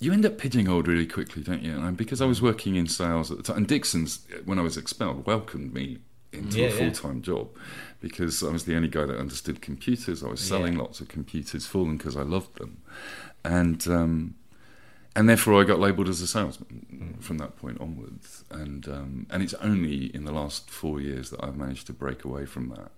you 0.04 0.12
end 0.12 0.26
up 0.26 0.38
pigeonholed 0.38 0.88
really 0.88 1.06
quickly, 1.06 1.42
don't 1.42 1.62
you? 1.62 1.76
And 1.76 1.96
because 1.96 2.20
I 2.20 2.26
was 2.26 2.42
working 2.42 2.76
in 2.76 2.86
sales 2.86 3.30
at 3.30 3.36
the 3.38 3.42
time, 3.42 3.58
and 3.58 3.66
Dixon's 3.68 4.26
when 4.44 4.58
I 4.58 4.62
was 4.62 4.76
expelled 4.76 5.26
welcomed 5.26 5.72
me 5.72 5.98
into 6.32 6.60
Yeah, 6.60 6.68
a 6.68 6.70
full 6.70 6.92
time 6.92 7.20
job 7.22 7.48
because 8.00 8.42
I 8.42 8.50
was 8.50 8.64
the 8.64 8.74
only 8.74 8.88
guy 8.88 9.04
that 9.04 9.18
understood 9.18 9.60
computers. 9.60 10.22
I 10.24 10.28
was 10.28 10.40
selling 10.40 10.74
Yeah. 10.74 10.80
lots 10.80 11.00
of 11.00 11.08
computers 11.08 11.66
for 11.66 11.84
them 11.84 11.96
because 11.98 12.16
I 12.16 12.22
loved 12.22 12.58
them, 12.58 12.78
and 13.44 13.86
um, 13.88 14.34
and 15.14 15.28
therefore 15.28 15.60
I 15.60 15.64
got 15.64 15.78
labelled 15.78 16.08
as 16.08 16.20
a 16.22 16.26
salesman 16.26 17.16
from 17.20 17.38
that 17.38 17.56
point 17.56 17.80
onwards. 17.80 18.44
And 18.50 18.88
um, 18.88 19.26
and 19.30 19.42
it's 19.42 19.54
only 19.54 20.06
in 20.14 20.24
the 20.24 20.32
last 20.32 20.70
four 20.70 21.00
years 21.00 21.30
that 21.30 21.44
I've 21.44 21.56
managed 21.56 21.86
to 21.88 21.92
break 21.92 22.24
away 22.24 22.46
from 22.46 22.70
that. 22.70 22.92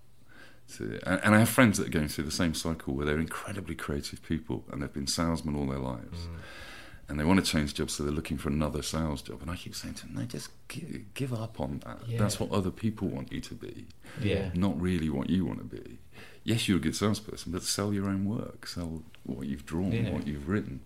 To, 0.77 0.99
and, 1.05 1.21
and 1.23 1.35
I 1.35 1.39
have 1.39 1.49
friends 1.49 1.77
that 1.77 1.87
are 1.87 1.91
going 1.91 2.07
through 2.07 2.23
the 2.23 2.31
same 2.31 2.55
cycle 2.55 2.95
where 2.95 3.05
they're 3.05 3.19
incredibly 3.19 3.75
creative 3.75 4.23
people 4.23 4.63
and 4.71 4.81
they've 4.81 4.91
been 4.91 5.05
salesmen 5.05 5.55
all 5.55 5.67
their 5.67 5.77
lives. 5.77 6.27
And 7.07 7.19
they 7.19 7.23
want 7.23 7.43
to 7.43 7.45
change 7.51 7.75
jobs, 7.75 7.93
so 7.93 8.03
they're 8.03 8.11
looking 8.11 8.37
for 8.37 8.49
another 8.49 8.81
sales 8.81 9.21
job. 9.21 9.41
And 9.43 9.51
I 9.51 9.55
keep 9.55 9.75
saying 9.75 9.93
to 9.95 10.07
them, 10.07 10.15
no, 10.15 10.21
just 10.23 10.49
give, 10.67 11.13
give 11.13 11.33
up 11.33 11.59
on 11.61 11.79
that. 11.85 11.99
Yeah. 12.07 12.17
That's 12.17 12.39
what 12.39 12.51
other 12.51 12.71
people 12.71 13.07
want 13.09 13.31
you 13.31 13.41
to 13.41 13.53
be, 13.53 13.85
Yeah. 14.21 14.49
not 14.55 14.79
really 14.81 15.09
what 15.09 15.29
you 15.29 15.45
want 15.45 15.59
to 15.59 15.65
be. 15.65 15.99
Yes, 16.43 16.67
you're 16.67 16.77
a 16.77 16.81
good 16.81 16.95
salesperson, 16.95 17.51
but 17.51 17.61
sell 17.63 17.93
your 17.93 18.05
own 18.07 18.25
work, 18.25 18.65
sell 18.67 19.03
what 19.23 19.45
you've 19.45 19.65
drawn, 19.67 19.91
Yeah. 19.91 20.09
what 20.13 20.25
you've 20.25 20.47
written. 20.49 20.79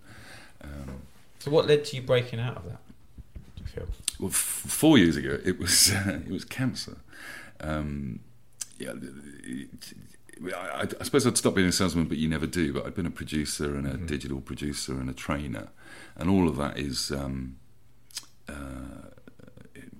Um, 0.62 1.01
So 1.39 1.51
what 1.51 1.67
led 1.67 1.86
to 1.86 1.95
you 1.95 2.01
breaking 2.01 2.39
out 2.41 2.58
of 2.58 2.65
that? 2.65 2.79
Do 3.55 3.62
you 3.62 3.67
feel? 3.67 3.88
Well, 4.19 4.29
f- 4.29 4.36
four 4.36 4.97
years 4.97 5.15
ago, 5.15 5.39
it 5.45 5.58
was 5.58 5.91
uh, 5.91 6.19
it 6.25 6.29
was 6.29 6.43
cancer. 6.43 6.97
Um, 7.62 8.19
yeah, 8.77 8.91
it- 9.43 9.93
I, 10.56 10.88
I 10.99 11.04
suppose 11.04 11.28
I'd 11.28 11.38
stop 11.38 11.56
being 11.56 11.67
a 11.67 11.71
salesman, 11.71 12.06
but 12.06 12.17
you 12.17 12.30
never 12.30 12.47
do. 12.47 12.73
But 12.73 12.86
I'd 12.86 12.95
been 12.95 13.06
a 13.06 13.12
producer 13.12 13.75
and 13.75 13.88
a 13.88 13.97
digital 13.97 14.41
producer 14.41 14.93
and 14.93 15.10
a 15.10 15.13
trainer, 15.13 15.69
and 16.15 16.30
all 16.30 16.47
of 16.47 16.58
that 16.58 16.78
is 16.78 17.12
um, 17.12 17.58
uh, 18.47 19.10
it, 19.75 19.91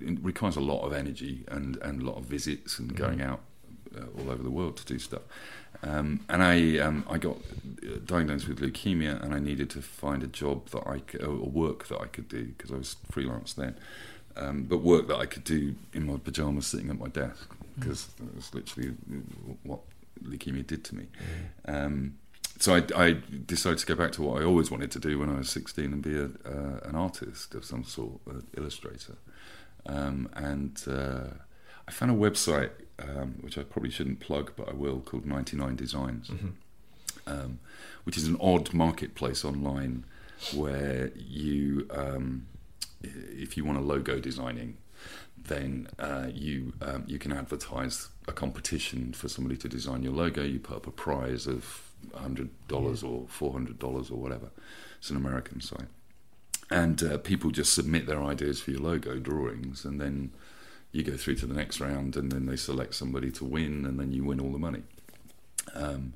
it 0.00 0.18
requires 0.22 0.56
a 0.56 0.60
lot 0.60 0.84
of 0.84 0.92
energy 0.92 1.44
and, 1.48 1.76
and 1.78 2.02
a 2.02 2.04
lot 2.04 2.16
of 2.16 2.24
visits 2.24 2.78
and 2.78 2.94
going 2.94 3.20
out 3.20 3.40
uh, 3.96 4.04
all 4.18 4.30
over 4.30 4.42
the 4.42 4.50
world 4.50 4.76
to 4.78 4.84
do 4.84 4.98
stuff. 4.98 5.22
Um, 5.82 6.20
and 6.28 6.42
I 6.42 6.78
um, 6.78 7.04
I 7.10 7.18
got 7.18 7.36
uh, 7.36 7.96
diagnosed 8.04 8.46
with 8.48 8.60
leukemia, 8.60 9.22
and 9.22 9.34
I 9.34 9.40
needed 9.40 9.68
to 9.70 9.82
find 9.82 10.22
a 10.22 10.28
job 10.28 10.68
that 10.70 10.86
I 10.86 11.00
could, 11.00 11.22
or 11.22 11.34
work 11.34 11.88
that 11.88 12.00
I 12.00 12.06
could 12.06 12.28
do 12.28 12.44
because 12.44 12.70
I 12.70 12.76
was 12.76 12.96
freelance 13.10 13.52
then. 13.54 13.74
Um, 14.36 14.62
but 14.62 14.78
work 14.78 15.08
that 15.08 15.16
I 15.16 15.26
could 15.26 15.44
do 15.44 15.74
in 15.92 16.06
my 16.06 16.16
pajamas, 16.16 16.66
sitting 16.66 16.88
at 16.88 16.98
my 16.98 17.08
desk, 17.08 17.54
because 17.78 18.06
that 18.06 18.34
was 18.34 18.54
literally 18.54 18.94
what 19.62 19.80
leukemia 20.22 20.66
did 20.66 20.84
to 20.84 20.94
me. 20.94 21.06
Um, 21.66 22.18
so 22.58 22.76
I, 22.76 22.82
I 22.94 23.16
decided 23.46 23.78
to 23.78 23.86
go 23.86 23.94
back 23.94 24.12
to 24.12 24.22
what 24.22 24.40
I 24.40 24.44
always 24.44 24.70
wanted 24.70 24.90
to 24.92 24.98
do 24.98 25.18
when 25.18 25.28
I 25.28 25.38
was 25.38 25.50
16 25.50 25.84
and 25.92 26.02
be 26.02 26.16
a, 26.16 26.24
uh, 26.24 26.80
an 26.84 26.94
artist 26.94 27.54
of 27.54 27.64
some 27.64 27.82
sort, 27.84 28.20
an 28.26 28.46
illustrator. 28.56 29.16
Um, 29.86 30.28
and 30.34 30.80
uh, 30.88 31.24
I 31.88 31.90
found 31.90 32.12
a 32.12 32.14
website, 32.14 32.70
um, 32.98 33.36
which 33.40 33.58
I 33.58 33.64
probably 33.64 33.90
shouldn't 33.90 34.20
plug, 34.20 34.52
but 34.56 34.68
I 34.68 34.72
will, 34.72 35.00
called 35.00 35.26
99 35.26 35.74
Designs, 35.76 36.30
um, 37.26 37.58
which 38.04 38.16
is 38.16 38.26
an 38.28 38.36
odd 38.40 38.72
marketplace 38.72 39.44
online 39.44 40.04
where 40.54 41.10
you, 41.16 41.88
um, 41.90 42.46
if 43.02 43.56
you 43.56 43.64
want 43.64 43.78
a 43.78 43.82
logo 43.82 44.20
designing, 44.20 44.76
then 45.48 45.88
uh, 45.98 46.28
you 46.32 46.72
um, 46.80 47.04
you 47.06 47.18
can 47.18 47.32
advertise 47.32 48.08
a 48.28 48.32
competition 48.32 49.12
for 49.12 49.28
somebody 49.28 49.56
to 49.56 49.68
design 49.68 50.02
your 50.02 50.12
logo. 50.12 50.42
You 50.42 50.58
put 50.58 50.76
up 50.76 50.86
a 50.86 50.90
prize 50.90 51.46
of 51.46 51.90
hundred 52.14 52.50
dollars 52.68 53.02
or 53.02 53.26
four 53.28 53.52
hundred 53.52 53.78
dollars 53.78 54.10
or 54.10 54.16
whatever. 54.16 54.50
It's 54.98 55.10
an 55.10 55.16
American 55.16 55.60
site, 55.60 55.88
and 56.70 57.02
uh, 57.02 57.18
people 57.18 57.50
just 57.50 57.72
submit 57.72 58.06
their 58.06 58.22
ideas 58.22 58.60
for 58.60 58.70
your 58.70 58.80
logo 58.80 59.18
drawings, 59.18 59.84
and 59.84 60.00
then 60.00 60.30
you 60.92 61.02
go 61.02 61.16
through 61.16 61.36
to 61.36 61.46
the 61.46 61.54
next 61.54 61.80
round, 61.80 62.16
and 62.16 62.30
then 62.30 62.46
they 62.46 62.56
select 62.56 62.94
somebody 62.94 63.30
to 63.32 63.44
win, 63.44 63.84
and 63.84 63.98
then 63.98 64.12
you 64.12 64.24
win 64.24 64.40
all 64.40 64.52
the 64.52 64.58
money. 64.58 64.82
Um, 65.74 66.12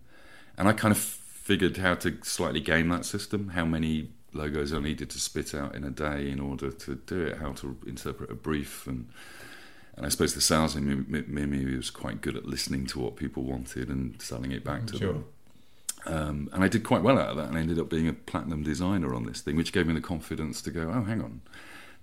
and 0.58 0.68
I 0.68 0.72
kind 0.72 0.92
of 0.92 0.98
figured 0.98 1.76
how 1.78 1.94
to 1.94 2.18
slightly 2.22 2.60
game 2.60 2.88
that 2.90 3.04
system, 3.04 3.48
how 3.48 3.64
many 3.64 4.10
logos 4.36 4.72
I 4.72 4.78
needed 4.80 5.10
to 5.10 5.18
spit 5.18 5.54
out 5.54 5.74
in 5.74 5.84
a 5.84 5.90
day 5.90 6.30
in 6.30 6.40
order 6.40 6.70
to 6.70 6.94
do 6.94 7.22
it, 7.22 7.38
how 7.38 7.52
to 7.54 7.76
interpret 7.86 8.30
a 8.30 8.34
brief, 8.34 8.86
and 8.86 9.08
and 9.96 10.04
I 10.04 10.10
suppose 10.10 10.34
the 10.34 10.42
sales 10.42 10.76
in 10.76 10.86
me, 11.10 11.22
me, 11.26 11.46
me 11.46 11.74
was 11.76 11.90
quite 11.90 12.20
good 12.20 12.36
at 12.36 12.44
listening 12.44 12.84
to 12.88 12.98
what 13.00 13.16
people 13.16 13.44
wanted 13.44 13.88
and 13.88 14.20
selling 14.20 14.52
it 14.52 14.62
back 14.62 14.86
to 14.88 14.98
Sure. 14.98 15.12
them. 15.14 15.24
Um, 16.04 16.50
and 16.52 16.62
I 16.62 16.68
did 16.68 16.84
quite 16.84 17.02
well 17.02 17.18
out 17.18 17.30
of 17.30 17.36
that, 17.38 17.48
and 17.48 17.56
I 17.56 17.60
ended 17.60 17.78
up 17.78 17.88
being 17.88 18.06
a 18.06 18.12
platinum 18.12 18.62
designer 18.62 19.14
on 19.14 19.24
this 19.24 19.40
thing, 19.40 19.56
which 19.56 19.72
gave 19.72 19.86
me 19.86 19.94
the 19.94 20.00
confidence 20.02 20.60
to 20.62 20.70
go, 20.70 20.92
oh, 20.94 21.02
hang 21.04 21.22
on, 21.22 21.40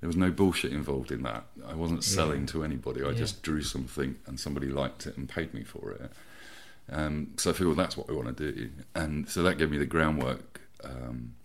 there 0.02 0.08
was 0.08 0.18
no 0.18 0.32
bullshit 0.32 0.74
involved 0.74 1.12
in 1.12 1.22
that. 1.22 1.46
I 1.66 1.76
wasn't 1.76 2.04
selling 2.04 2.42
Yeah. 2.42 2.48
to 2.48 2.64
anybody. 2.64 3.04
I 3.04 3.10
Yeah. 3.12 3.14
just 3.14 3.44
drew 3.44 3.62
something, 3.62 4.16
and 4.26 4.40
somebody 4.40 4.68
liked 4.70 5.06
it 5.06 5.16
and 5.16 5.30
paid 5.30 5.54
me 5.54 5.64
for 5.64 5.92
it. 5.92 6.12
Um, 6.92 7.28
so 7.38 7.52
I 7.52 7.54
figured, 7.54 7.68
well, 7.70 7.76
that's 7.86 7.96
what 7.96 8.10
I 8.10 8.14
want 8.14 8.36
to 8.36 8.52
do, 8.52 8.72
and 8.96 9.30
so 9.30 9.44
that 9.44 9.58
gave 9.60 9.70
me 9.70 9.78
the 9.78 9.86
groundwork, 9.86 10.62
um, 10.84 11.36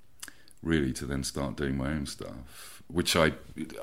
really, 0.63 0.93
to 0.95 1.07
then 1.07 1.23
start 1.25 1.57
doing 1.57 1.77
my 1.77 1.89
own 1.91 2.07
stuff, 2.07 2.83
which 2.89 3.17
I 3.17 3.33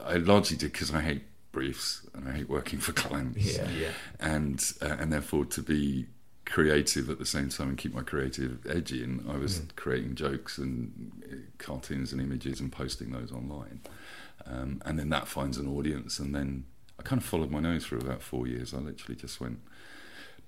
I 0.04 0.16
largely 0.18 0.58
did 0.58 0.72
because 0.72 0.94
I 0.94 1.02
hate 1.02 1.24
briefs 1.52 2.06
and 2.14 2.28
I 2.28 2.34
hate 2.34 2.50
working 2.50 2.80
for 2.80 2.92
clients, 3.04 3.58
Yeah, 3.58 3.70
yeah. 3.72 3.92
and 4.20 4.64
uh, 4.82 4.96
and 5.00 5.12
therefore 5.12 5.46
to 5.46 5.62
be 5.62 6.08
creative 6.46 7.10
at 7.10 7.18
the 7.18 7.26
same 7.26 7.50
time 7.50 7.70
and 7.70 7.78
keep 7.78 7.94
my 7.94 8.04
creative 8.04 8.66
edge 8.70 8.92
in, 8.92 9.26
I 9.28 9.36
was 9.38 9.62
creating 9.76 10.14
jokes 10.16 10.60
and 10.60 11.12
uh, 11.32 11.36
cartoons 11.58 12.12
and 12.14 12.22
images 12.22 12.60
and 12.60 12.72
posting 12.72 13.12
those 13.12 13.32
online, 13.32 13.82
um, 14.46 14.82
and 14.86 15.00
then 15.00 15.10
that 15.10 15.28
finds 15.28 15.58
an 15.58 15.68
audience, 15.68 16.20
and 16.20 16.36
then 16.36 16.66
I 17.00 17.04
kind 17.04 17.20
of 17.22 17.28
followed 17.28 17.52
my 17.52 17.60
nose 17.62 17.86
for 17.86 17.98
about 17.98 18.22
four 18.22 18.48
years. 18.48 18.74
I 18.74 18.78
literally 18.78 19.16
just 19.16 19.40
went 19.42 19.60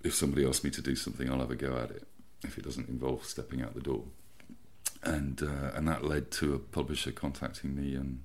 if 0.04 0.14
somebody 0.14 0.46
asks 0.48 0.64
me 0.64 0.70
to 0.70 0.82
do 0.82 0.96
something, 0.96 1.30
I'll 1.30 1.40
have 1.40 1.50
a 1.52 1.56
go 1.56 1.76
at 1.78 1.90
it 1.90 2.08
if 2.44 2.58
it 2.58 2.64
doesn't 2.64 2.88
involve 2.88 3.26
stepping 3.26 3.62
out 3.64 3.74
the 3.74 3.82
door. 3.82 4.04
And 5.08 5.42
uh, 5.42 5.72
and 5.76 5.88
that 5.88 6.04
led 6.04 6.32
to 6.32 6.54
a 6.54 6.60
publisher 6.60 7.12
contacting 7.12 7.76
me 7.76 7.96
and 7.96 8.24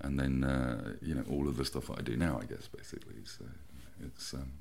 and 0.00 0.18
then 0.18 0.44
uh, 0.44 0.94
you 1.00 1.14
know 1.14 1.24
all 1.30 1.48
of 1.48 1.56
the 1.56 1.64
stuff 1.64 1.86
that 1.86 1.98
I 1.98 2.02
do 2.02 2.16
now, 2.16 2.38
I 2.40 2.44
guess 2.44 2.68
basically. 2.68 3.24
So 3.24 3.44
it's 4.04 4.34
um, 4.34 4.52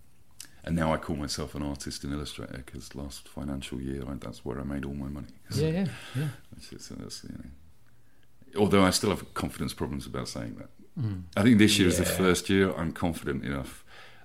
and 0.64 0.76
now 0.76 0.93
I 0.93 0.97
call 0.97 1.16
myself 1.16 1.56
an 1.56 1.64
artist 1.64 2.04
and 2.04 2.14
illustrator 2.14 2.64
because 2.66 2.95
last 2.95 3.28
financial 3.28 3.82
year 3.82 4.04
I, 4.08 4.14
that's 4.16 4.45
where 4.45 4.60
I 4.60 4.64
made 4.64 4.86
all 4.86 4.93
my 4.93 5.10
money. 5.10 5.34
Yeah, 5.54 5.70
yeah, 5.70 5.88
yeah. 6.16 6.28
Which 6.56 6.72
is, 6.72 6.89
that's, 6.89 7.24
you 7.24 7.36
know, 7.36 8.62
although 8.62 8.84
I 8.84 8.91
still 8.91 9.10
have 9.10 9.34
confidence 9.34 9.74
problems 9.74 10.06
about 10.06 10.28
saying 10.28 10.56
that. 10.60 10.70
Mm. 10.99 11.24
I 11.38 11.43
think 11.43 11.58
this 11.58 11.80
year 11.80 11.88
is 11.88 11.97
the 11.97 12.06
first 12.06 12.49
year 12.49 12.74
I'm 12.76 12.91
confident 12.91 13.45
enough 13.45 13.84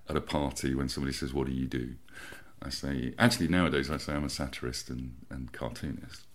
at 0.09 0.17
a 0.17 0.21
party 0.21 0.75
when 0.75 0.89
somebody 0.89 1.13
says, 1.13 1.33
"What 1.33 1.47
do 1.47 1.53
you 1.53 1.67
do?" 1.67 1.95
I 2.63 2.71
say, 2.71 3.15
actually 3.19 3.49
nowadays 3.49 3.91
I 3.91 3.99
say 3.99 4.15
I'm 4.15 4.25
a 4.25 4.31
satirist 4.31 4.91
and, 4.91 5.15
and 5.31 5.53
cartoonist. 5.53 6.26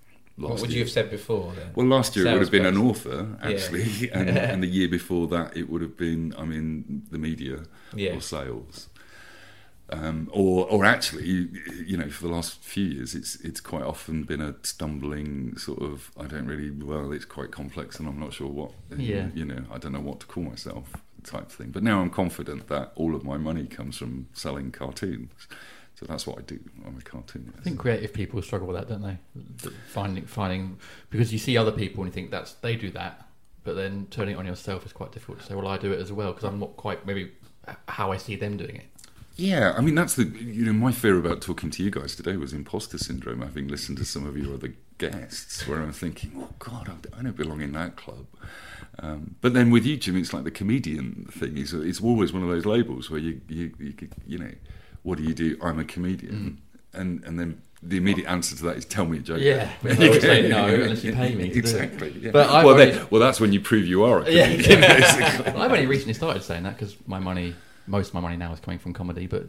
What 0.50 0.62
would 0.62 0.74
you 0.74 0.80
have 0.80 0.90
said 0.90 1.10
before 1.10 1.54
then? 1.56 1.72
Well, 1.76 1.88
last 1.88 2.16
year 2.16 2.28
it 2.28 2.32
would 2.34 2.42
have 2.42 2.52
been 2.52 2.66
an 2.66 2.78
author, 2.78 3.28
Yeah. 3.44 3.50
actually, 3.50 4.10
and, 4.14 4.30
and 4.30 4.64
the 4.64 4.68
year 4.68 4.88
before 4.88 5.28
that 5.28 5.56
it 5.56 5.70
would 5.70 5.82
have 5.82 5.98
been, 5.98 6.34
I 6.38 6.46
mean, 6.46 7.04
the 7.12 7.18
media 7.18 7.64
Yeah. 7.96 8.16
or 8.16 8.22
sales. 8.22 8.88
Um, 9.94 10.30
or, 10.32 10.66
or 10.70 10.86
actually, 10.86 11.26
you, 11.28 11.50
you 11.86 11.98
know, 11.98 12.10
for 12.10 12.26
the 12.26 12.34
last 12.34 12.64
few 12.64 12.86
years, 12.86 13.14
it's 13.14 13.36
it's 13.42 13.60
quite 13.60 13.84
often 13.84 14.24
been 14.24 14.40
a 14.40 14.56
stumbling 14.64 15.58
sort 15.58 15.82
of. 15.82 16.12
I 16.18 16.28
don't 16.28 16.46
really. 16.48 16.72
Well, 16.72 17.12
it's 17.12 17.26
quite 17.26 17.52
complex, 17.52 18.00
and 18.00 18.08
I'm 18.08 18.18
not 18.18 18.32
sure 18.32 18.48
what. 18.48 18.72
Yeah. 18.96 19.28
You 19.34 19.44
know, 19.44 19.64
I 19.70 19.78
don't 19.78 19.92
know 19.92 20.00
what 20.00 20.22
to 20.22 20.28
call 20.28 20.44
myself, 20.44 20.94
type 21.26 21.50
thing. 21.52 21.72
But 21.72 21.84
now 21.84 22.00
I'm 22.00 22.10
confident 22.10 22.70
that 22.70 22.94
all 22.96 23.16
of 23.16 23.26
my 23.26 23.36
money 23.38 23.66
comes 23.68 23.98
from 23.98 24.28
selling 24.34 24.72
cartoons. 24.72 25.32
So 26.02 26.08
that's 26.08 26.26
what 26.26 26.40
I 26.40 26.42
do. 26.42 26.60
I'm 26.86 26.98
a 26.98 27.02
cartoonist. 27.02 27.60
I 27.60 27.62
think 27.62 27.78
creative 27.78 28.12
people 28.12 28.42
struggle 28.42 28.68
with 28.68 28.76
that, 28.76 28.90
don't 28.90 29.04
they? 29.04 29.70
Finding, 29.90 30.26
finding, 30.26 30.80
because 31.12 31.32
you 31.32 31.38
see 31.38 31.58
other 31.58 31.72
people 31.72 32.04
and 32.04 32.12
you 32.12 32.14
think 32.14 32.32
that's 32.32 32.54
they 32.54 32.76
do 32.76 32.90
that, 32.92 33.28
but 33.64 33.76
then 33.76 34.08
turning 34.10 34.34
it 34.36 34.38
on 34.40 34.48
yourself 34.48 34.84
is 34.84 34.94
quite 34.94 35.12
difficult 35.12 35.40
to 35.42 35.46
say. 35.46 35.54
Well, 35.54 35.68
I 35.68 35.78
do 35.78 35.92
it 35.92 36.00
as 36.00 36.12
well 36.12 36.32
because 36.34 36.44
I'm 36.46 36.60
not 36.60 36.76
quite 36.76 37.06
maybe 37.06 37.32
how 37.88 38.12
I 38.12 38.18
see 38.18 38.36
them 38.36 38.58
doing 38.58 38.78
it. 38.78 38.86
Yeah, 39.36 39.74
I 39.78 39.82
mean 39.82 39.94
that's 39.96 40.16
the 40.16 40.24
you 40.26 40.66
know 40.66 40.74
my 40.74 40.92
fear 40.92 41.18
about 41.20 41.42
talking 41.42 41.70
to 41.70 41.84
you 41.84 41.92
guys 41.92 42.16
today 42.16 42.36
was 42.36 42.52
imposter 42.52 42.98
syndrome. 42.98 43.42
Having 43.42 43.68
listened 43.68 44.00
to 44.00 44.06
some 44.06 44.26
of 44.26 44.36
your 44.36 44.56
other 44.56 44.74
guests, 44.98 45.68
where 45.68 45.82
I'm 45.82 45.94
thinking, 45.94 46.32
oh 46.36 46.50
God, 46.58 46.90
I- 47.18 47.22
don't 47.22 47.38
belong 47.38 47.62
in 47.62 47.74
that 47.74 47.96
club. 47.96 48.26
Um, 49.00 49.36
but 49.42 49.54
then 49.54 49.70
with 49.72 49.86
you, 49.86 49.98
Jim, 49.98 50.18
it's 50.18 50.34
like 50.34 50.44
the 50.44 50.52
comedian 50.52 51.28
thing. 51.32 51.58
It's, 51.58 51.72
it's 51.74 52.02
always 52.02 52.34
one 52.34 52.44
of 52.44 52.50
those 52.50 52.66
labels 52.66 53.10
where 53.12 53.20
you 53.20 53.40
you 53.48 53.72
you, 53.80 53.94
you 54.28 54.38
know, 54.40 54.52
what 55.04 55.18
do 55.18 55.24
you 55.24 55.34
do? 55.34 55.58
I'm 55.62 55.80
a 55.80 55.84
comedian, 55.86 56.62
and 56.94 57.24
and 57.24 57.40
then. 57.40 57.62
The 57.84 57.98
immediate 57.98 58.28
answer 58.30 58.56
to 58.58 58.64
that 58.66 58.78
is 58.78 58.86
tell 58.86 59.06
me 59.08 59.18
a 59.18 59.22
joke. 59.22 59.40
Yeah, 59.42 59.68
I 59.84 59.88
would 60.08 60.22
say 60.22 60.48
no 60.48 60.66
unless 60.84 61.04
you 61.04 61.14
pay 61.14 61.34
me 61.34 61.46
to 61.50 61.54
do 61.54 61.58
it. 61.58 61.58
exactly. 61.58 62.12
Yeah. 62.12 62.30
But 62.30 62.48
well, 62.48 62.68
already- 62.76 62.92
then- 62.92 63.08
well, 63.10 63.20
that's 63.20 63.40
when 63.40 63.54
you 63.54 63.60
prove 63.60 63.88
you 63.88 64.04
are 64.04 64.20
a 64.22 64.30
Yeah, 64.30 64.52
comedian. 64.52 64.84
I've 65.58 65.72
only 65.72 65.88
recently 65.88 66.14
started 66.14 66.44
saying 66.44 66.62
that 66.62 66.78
because 66.78 66.96
my 67.08 67.18
money, 67.18 67.56
most 67.88 68.10
of 68.10 68.14
my 68.14 68.20
money 68.20 68.38
now 68.38 68.54
is 68.54 68.60
coming 68.60 68.78
from 68.78 68.94
comedy, 68.94 69.26
but 69.26 69.48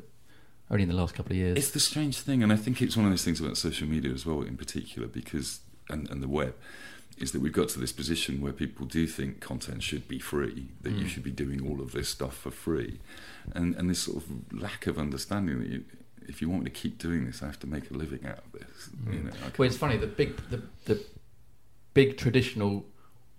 only 0.70 0.84
in 0.84 0.88
the 0.88 0.94
last 0.94 1.14
couple 1.14 1.32
of 1.32 1.36
years. 1.36 1.58
It's 1.58 1.72
the 1.72 1.80
strange 1.80 2.20
thing, 2.20 2.42
and 2.42 2.50
I 2.50 2.56
think 2.56 2.80
it's 2.80 2.96
one 2.96 3.04
of 3.04 3.12
those 3.12 3.22
things 3.22 3.38
about 3.38 3.58
social 3.58 3.86
media 3.86 4.10
as 4.14 4.24
well, 4.24 4.40
in 4.40 4.56
particular, 4.56 5.08
because 5.08 5.60
and, 5.90 6.08
and 6.10 6.22
the 6.22 6.28
web 6.28 6.54
is 7.18 7.32
that 7.32 7.42
we've 7.42 7.52
got 7.52 7.68
to 7.68 7.78
this 7.78 7.92
position 7.92 8.40
where 8.40 8.54
people 8.54 8.86
do 8.86 9.06
think 9.06 9.40
content 9.40 9.82
should 9.82 10.08
be 10.08 10.18
free, 10.18 10.68
that 10.80 10.92
you 10.92 11.04
Mm. 11.04 11.08
should 11.08 11.22
be 11.22 11.30
doing 11.30 11.68
all 11.68 11.82
of 11.82 11.92
this 11.92 12.08
stuff 12.08 12.34
for 12.34 12.50
free, 12.50 12.98
and 13.54 13.74
and 13.76 13.88
this 13.90 14.00
sort 14.00 14.18
of 14.18 14.52
lack 14.52 14.86
of 14.86 14.98
understanding 14.98 15.58
that 15.60 15.68
you, 15.68 15.84
if 16.28 16.40
you 16.40 16.48
want 16.48 16.62
me 16.64 16.70
to 16.70 16.76
keep 16.76 16.98
doing 16.98 17.26
this, 17.26 17.42
I 17.42 17.46
have 17.46 17.58
to 17.60 17.66
make 17.66 17.90
a 17.90 17.94
living 17.94 18.24
out 18.26 18.38
of 18.38 18.52
this. 18.52 18.88
You 19.10 19.20
know, 19.20 19.30
Well, 19.58 19.66
it's 19.66 19.76
funny. 19.76 19.96
The 19.96 20.06
big, 20.06 20.36
the, 20.50 20.62
the 20.84 21.02
big 21.94 22.16
traditional 22.16 22.84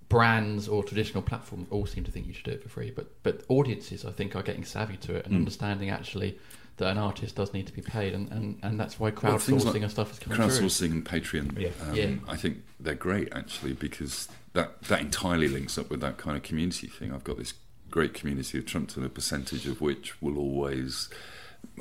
brands 0.10 0.68
or 0.68 0.84
traditional 0.84 1.24
platforms 1.24 1.68
all 1.72 1.86
seem 1.86 2.04
to 2.04 2.12
think 2.12 2.28
you 2.28 2.34
should 2.34 2.44
do 2.46 2.52
it 2.52 2.62
for 2.64 2.70
free, 2.70 2.92
but 2.92 3.08
but 3.24 3.44
audiences, 3.50 4.06
I 4.06 4.12
think, 4.12 4.36
are 4.36 4.44
getting 4.44 4.64
savvy 4.66 4.98
to 4.98 5.16
it 5.16 5.26
and 5.26 5.34
Mm. 5.36 5.38
understanding 5.40 5.90
actually 5.90 6.38
that 6.78 6.88
an 6.90 6.98
artist 6.98 7.36
does 7.36 7.54
need 7.54 7.68
to 7.68 7.74
be 7.74 7.82
paid, 7.84 8.14
and, 8.14 8.32
and, 8.32 8.58
and 8.64 8.80
that's 8.80 9.00
why 9.00 9.10
Well, 9.12 9.36
crowdsourcing 9.38 9.66
like 9.74 9.82
and 9.84 9.92
stuff 9.92 10.12
is 10.12 10.18
coming 10.20 10.40
crowdsourcing 10.40 10.78
through. 10.80 10.92
and 10.92 11.06
Patreon. 11.06 11.60
Yeah. 11.60 11.70
Um, 11.88 11.96
Yeah. 11.96 12.10
I 12.28 12.36
think 12.36 12.64
they're 12.80 12.96
great 12.96 13.30
actually 13.32 13.74
because 13.74 14.28
that 14.54 14.82
that 14.84 15.02
entirely 15.02 15.48
links 15.48 15.78
up 15.78 15.90
with 15.90 16.02
that 16.02 16.18
kind 16.18 16.36
of 16.36 16.44
community 16.44 16.88
thing. 16.88 17.14
I've 17.14 17.24
got 17.24 17.38
this 17.38 17.54
great 17.94 18.14
community 18.16 18.58
of 18.58 18.66
Trumpton, 18.66 19.06
a 19.06 19.10
percentage 19.10 19.68
of 19.68 19.80
which 19.80 20.20
will 20.20 20.38
always, 20.40 21.10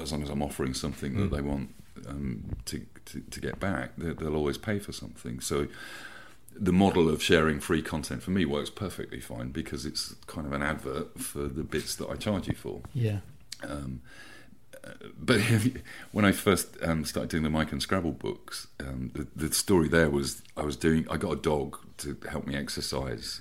as 0.00 0.12
long 0.12 0.22
as 0.22 0.28
I'm 0.28 0.42
offering 0.42 0.74
something 0.74 1.16
that 1.16 1.30
Mm. 1.30 1.34
they 1.36 1.40
want 1.52 1.74
um, 2.06 2.44
to, 2.66 2.76
to 3.06 3.20
to 3.34 3.40
get 3.40 3.58
back, 3.58 3.96
they, 3.96 4.12
they'll 4.12 4.36
always 4.36 4.58
pay 4.58 4.78
for 4.78 4.92
something. 4.92 5.40
So. 5.40 5.68
The 6.54 6.72
model 6.84 7.08
of 7.08 7.22
sharing 7.22 7.60
free 7.60 7.80
content 7.80 8.22
for 8.22 8.30
me 8.30 8.44
works 8.44 8.68
perfectly 8.68 9.20
fine 9.20 9.52
because 9.52 9.86
it's 9.86 10.14
kind 10.26 10.46
of 10.46 10.52
an 10.52 10.62
advert 10.62 11.18
for 11.18 11.44
the 11.48 11.62
bits 11.62 11.96
that 11.96 12.10
I 12.10 12.16
charge 12.16 12.46
you 12.46 12.54
for. 12.54 12.82
Yeah. 12.92 13.20
Um, 13.66 14.02
uh, 14.84 14.90
but 15.18 15.40
when 16.12 16.26
I 16.26 16.32
first 16.32 16.76
um, 16.82 17.06
started 17.06 17.30
doing 17.30 17.42
the 17.42 17.48
Mike 17.48 17.72
and 17.72 17.80
Scrabble 17.80 18.12
books, 18.12 18.66
um, 18.80 19.12
the, 19.14 19.26
the 19.34 19.54
story 19.54 19.88
there 19.88 20.10
was 20.10 20.42
I 20.54 20.62
was 20.70 20.76
doing. 20.76 21.06
I 21.08 21.16
got 21.16 21.32
a 21.32 21.40
dog 21.40 21.78
to 22.02 22.18
help 22.28 22.46
me 22.46 22.54
exercise 22.54 23.40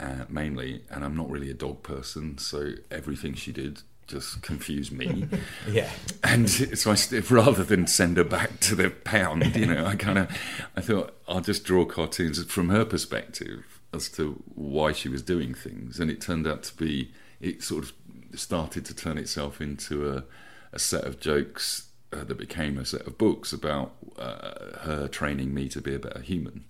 uh, 0.00 0.24
mainly, 0.28 0.82
and 0.90 1.04
I'm 1.04 1.16
not 1.16 1.30
really 1.30 1.50
a 1.50 1.54
dog 1.54 1.82
person, 1.82 2.38
so 2.38 2.72
everything 2.90 3.34
she 3.34 3.52
did 3.52 3.82
just 4.06 4.42
confused 4.50 4.92
me. 4.92 5.28
Yeah. 5.68 5.90
And 6.22 6.48
so 6.78 6.92
I, 6.92 6.94
st- 6.94 7.28
rather 7.30 7.64
than 7.64 7.86
send 7.86 8.16
her 8.16 8.24
back 8.24 8.60
to 8.60 8.74
the 8.74 8.90
pound, 8.90 9.56
you 9.56 9.66
know, 9.66 9.84
I 9.84 9.96
kind 9.96 10.18
of, 10.18 10.30
I 10.76 10.80
thought 10.80 11.16
I'll 11.28 11.40
just 11.40 11.64
draw 11.64 11.84
cartoons 11.84 12.42
from 12.44 12.68
her 12.68 12.84
perspective 12.84 13.80
as 13.92 14.08
to 14.10 14.42
why 14.54 14.92
she 14.92 15.08
was 15.08 15.22
doing 15.22 15.54
things, 15.54 15.98
and 15.98 16.10
it 16.10 16.20
turned 16.20 16.46
out 16.46 16.62
to 16.64 16.76
be, 16.76 17.12
it 17.40 17.62
sort 17.62 17.84
of 17.84 17.92
started 18.34 18.84
to 18.84 18.94
turn 18.94 19.18
itself 19.18 19.60
into 19.60 20.10
a, 20.10 20.24
a 20.72 20.78
set 20.78 21.04
of 21.04 21.18
jokes 21.20 21.88
uh, 22.12 22.24
that 22.24 22.38
became 22.38 22.78
a 22.78 22.84
set 22.84 23.06
of 23.06 23.18
books 23.18 23.52
about 23.52 23.94
uh, 24.18 24.78
her 24.80 25.08
training 25.10 25.52
me 25.52 25.68
to 25.68 25.80
be 25.80 25.94
a 25.94 25.98
better 25.98 26.20
human 26.20 26.64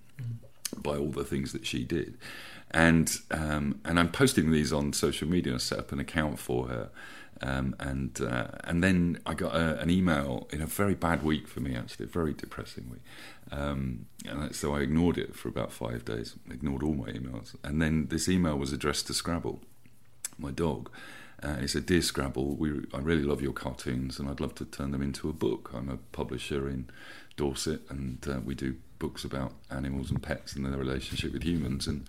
by 0.75 0.97
all 0.97 1.11
the 1.11 1.23
things 1.23 1.53
that 1.53 1.65
she 1.65 1.83
did. 1.83 2.17
And 2.71 3.17
um, 3.31 3.79
and 3.85 3.99
I'm 3.99 4.11
posting 4.11 4.51
these 4.51 4.73
on 4.73 4.93
social 4.93 5.27
media. 5.27 5.55
I 5.55 5.57
set 5.57 5.79
up 5.79 5.91
an 5.91 5.99
account 5.99 6.37
for 6.37 6.67
her, 6.67 6.89
um, 7.41 7.75
and 7.79 8.19
uh, 8.19 8.47
and 8.65 8.83
then 8.83 9.19
I 9.25 9.35
got 9.35 9.55
a, 9.55 9.79
an 9.79 9.89
email 9.89 10.47
in 10.51 10.61
a 10.61 10.65
very 10.65 10.93
bad 10.95 11.23
week 11.23 11.47
for 11.47 11.61
me, 11.61 11.75
actually, 11.75 12.05
a 12.05 12.09
very 12.09 12.33
depressing 12.33 12.89
week. 12.89 13.01
Um, 13.51 14.07
and 14.25 14.53
so 14.53 14.75
I 14.75 14.81
ignored 14.81 15.17
it 15.17 15.33
for 15.33 15.47
about 15.47 15.71
five 15.71 16.03
days, 16.03 16.35
ignored 16.51 16.83
all 16.83 16.93
my 16.93 17.09
emails, 17.09 17.55
and 17.63 17.81
then 17.81 18.07
this 18.07 18.27
email 18.27 18.57
was 18.57 18.73
addressed 18.73 19.07
to 19.07 19.13
Scrabble, 19.13 19.61
my 20.37 20.51
dog. 20.51 20.89
Uh, 21.41 21.55
he 21.57 21.67
said, 21.67 21.85
"Dear 21.85 22.01
Scrabble, 22.01 22.55
we, 22.57 22.85
I 22.93 22.99
really 22.99 23.23
love 23.23 23.41
your 23.41 23.53
cartoons, 23.53 24.19
and 24.19 24.27
I'd 24.27 24.41
love 24.41 24.55
to 24.55 24.65
turn 24.65 24.91
them 24.91 25.01
into 25.01 25.29
a 25.29 25.33
book. 25.33 25.71
I'm 25.73 25.87
a 25.89 25.97
publisher 26.11 26.67
in 26.67 26.89
Dorset, 27.37 27.81
and 27.89 28.27
uh, 28.27 28.39
we 28.43 28.55
do 28.55 28.75
books 28.99 29.23
about 29.23 29.53
animals 29.69 30.09
and 30.09 30.21
pets 30.21 30.55
and 30.55 30.65
their 30.65 30.77
relationship 30.77 31.31
with 31.31 31.43
humans, 31.43 31.87
and 31.87 32.07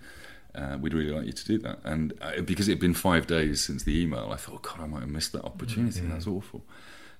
uh, 0.55 0.77
we'd 0.79 0.93
really 0.93 1.11
like 1.11 1.25
you 1.25 1.31
to 1.33 1.45
do 1.45 1.57
that." 1.59 1.79
And 1.83 2.13
uh, 2.21 2.41
because 2.41 2.67
it 2.67 2.73
had 2.73 2.79
been 2.79 2.93
five 2.93 3.27
days 3.27 3.63
since 3.63 3.83
the 3.83 3.99
email, 4.01 4.29
I 4.31 4.37
thought, 4.37 4.61
"God, 4.63 4.79
I 4.81 4.85
might 4.85 5.01
have 5.01 5.09
missed 5.09 5.33
that 5.33 5.43
opportunity. 5.45 6.01
Mm. 6.01 6.11
That's 6.11 6.27
awful." 6.27 6.63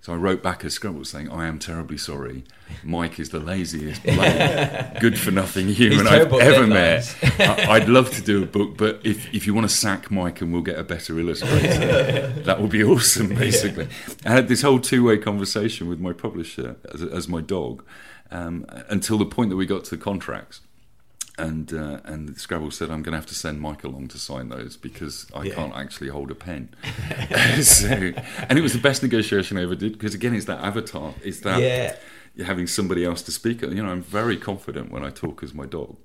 So 0.02 0.14
I 0.14 0.16
wrote 0.16 0.42
back 0.42 0.64
a 0.64 0.70
Scrabble 0.70 1.04
saying, 1.04 1.30
"I 1.30 1.46
am 1.48 1.60
terribly 1.60 1.98
sorry. 1.98 2.46
Mike 2.84 3.20
is 3.20 3.30
the 3.32 3.40
laziest, 3.40 4.02
bloody, 4.04 5.00
good-for-nothing 5.02 5.68
human 5.68 6.00
He's 6.00 6.08
I've 6.08 6.14
terrible 6.14 6.42
at 6.42 6.54
ever 6.54 6.68
met. 6.68 7.16
I- 7.38 7.66
I'd 7.72 7.90
love 7.90 8.10
to 8.12 8.22
do 8.22 8.42
a 8.44 8.46
book, 8.46 8.78
but 8.78 9.02
if, 9.04 9.34
if 9.34 9.46
you 9.46 9.54
want 9.54 9.70
to 9.70 9.76
sack 9.76 10.10
Mike 10.10 10.40
and 10.40 10.54
we'll 10.54 10.62
get 10.62 10.80
a 10.80 10.84
better 10.86 11.20
illustrator, 11.20 12.28
that 12.46 12.62
would 12.62 12.70
be 12.72 12.82
awesome, 12.82 13.30
basically. 13.30 13.90
I 14.26 14.32
had 14.32 14.48
this 14.48 14.62
whole 14.62 14.80
two 14.80 15.04
way 15.04 15.18
conversation 15.18 15.90
with 15.90 16.00
my 16.00 16.14
publisher 16.14 16.78
as, 16.94 17.02
as 17.04 17.28
my 17.28 17.42
dog 17.42 17.84
um, 18.32 18.66
until 18.88 19.18
the 19.18 19.26
point 19.26 19.50
that 19.50 19.58
we 19.58 19.66
got 19.66 19.84
to 19.86 19.90
the 19.90 20.02
contracts. 20.02 20.62
And 21.40 21.74
uh, 21.74 22.00
and 22.06 22.38
Scrabble 22.38 22.72
said 22.72 22.90
I'm 22.92 23.02
going 23.02 23.14
to 23.14 23.18
have 23.18 23.26
to 23.28 23.36
send 23.36 23.62
Mike 23.62 23.84
along 23.84 24.10
to 24.10 24.20
sign 24.20 24.50
those 24.50 24.78
because 24.78 25.26
I 25.36 25.44
Yeah. 25.44 25.56
can't 25.56 25.76
actually 25.76 26.10
hold 26.10 26.30
a 26.32 26.36
pen. 26.36 26.70
so, 27.62 27.88
and 27.88 28.58
it 28.58 28.62
was 28.62 28.74
the 28.74 28.80
best 28.80 29.02
negotiation 29.04 29.58
I 29.58 29.64
ever 29.64 29.76
did 29.76 29.94
because 29.94 30.14
again, 30.14 30.34
it's 30.36 30.46
that 30.46 30.64
avatar. 30.64 31.14
It's 31.24 31.40
that 31.42 31.62
Yeah. 31.62 31.96
you're 32.36 32.48
having 32.48 32.68
somebody 32.68 33.06
else 33.06 33.22
to 33.24 33.32
speak. 33.32 33.62
You 33.62 33.70
know, 33.84 33.90
I'm 33.90 34.02
very 34.02 34.38
confident 34.38 34.92
when 34.92 35.04
I 35.04 35.10
talk 35.10 35.42
as 35.44 35.54
my 35.54 35.66
dog 35.66 35.96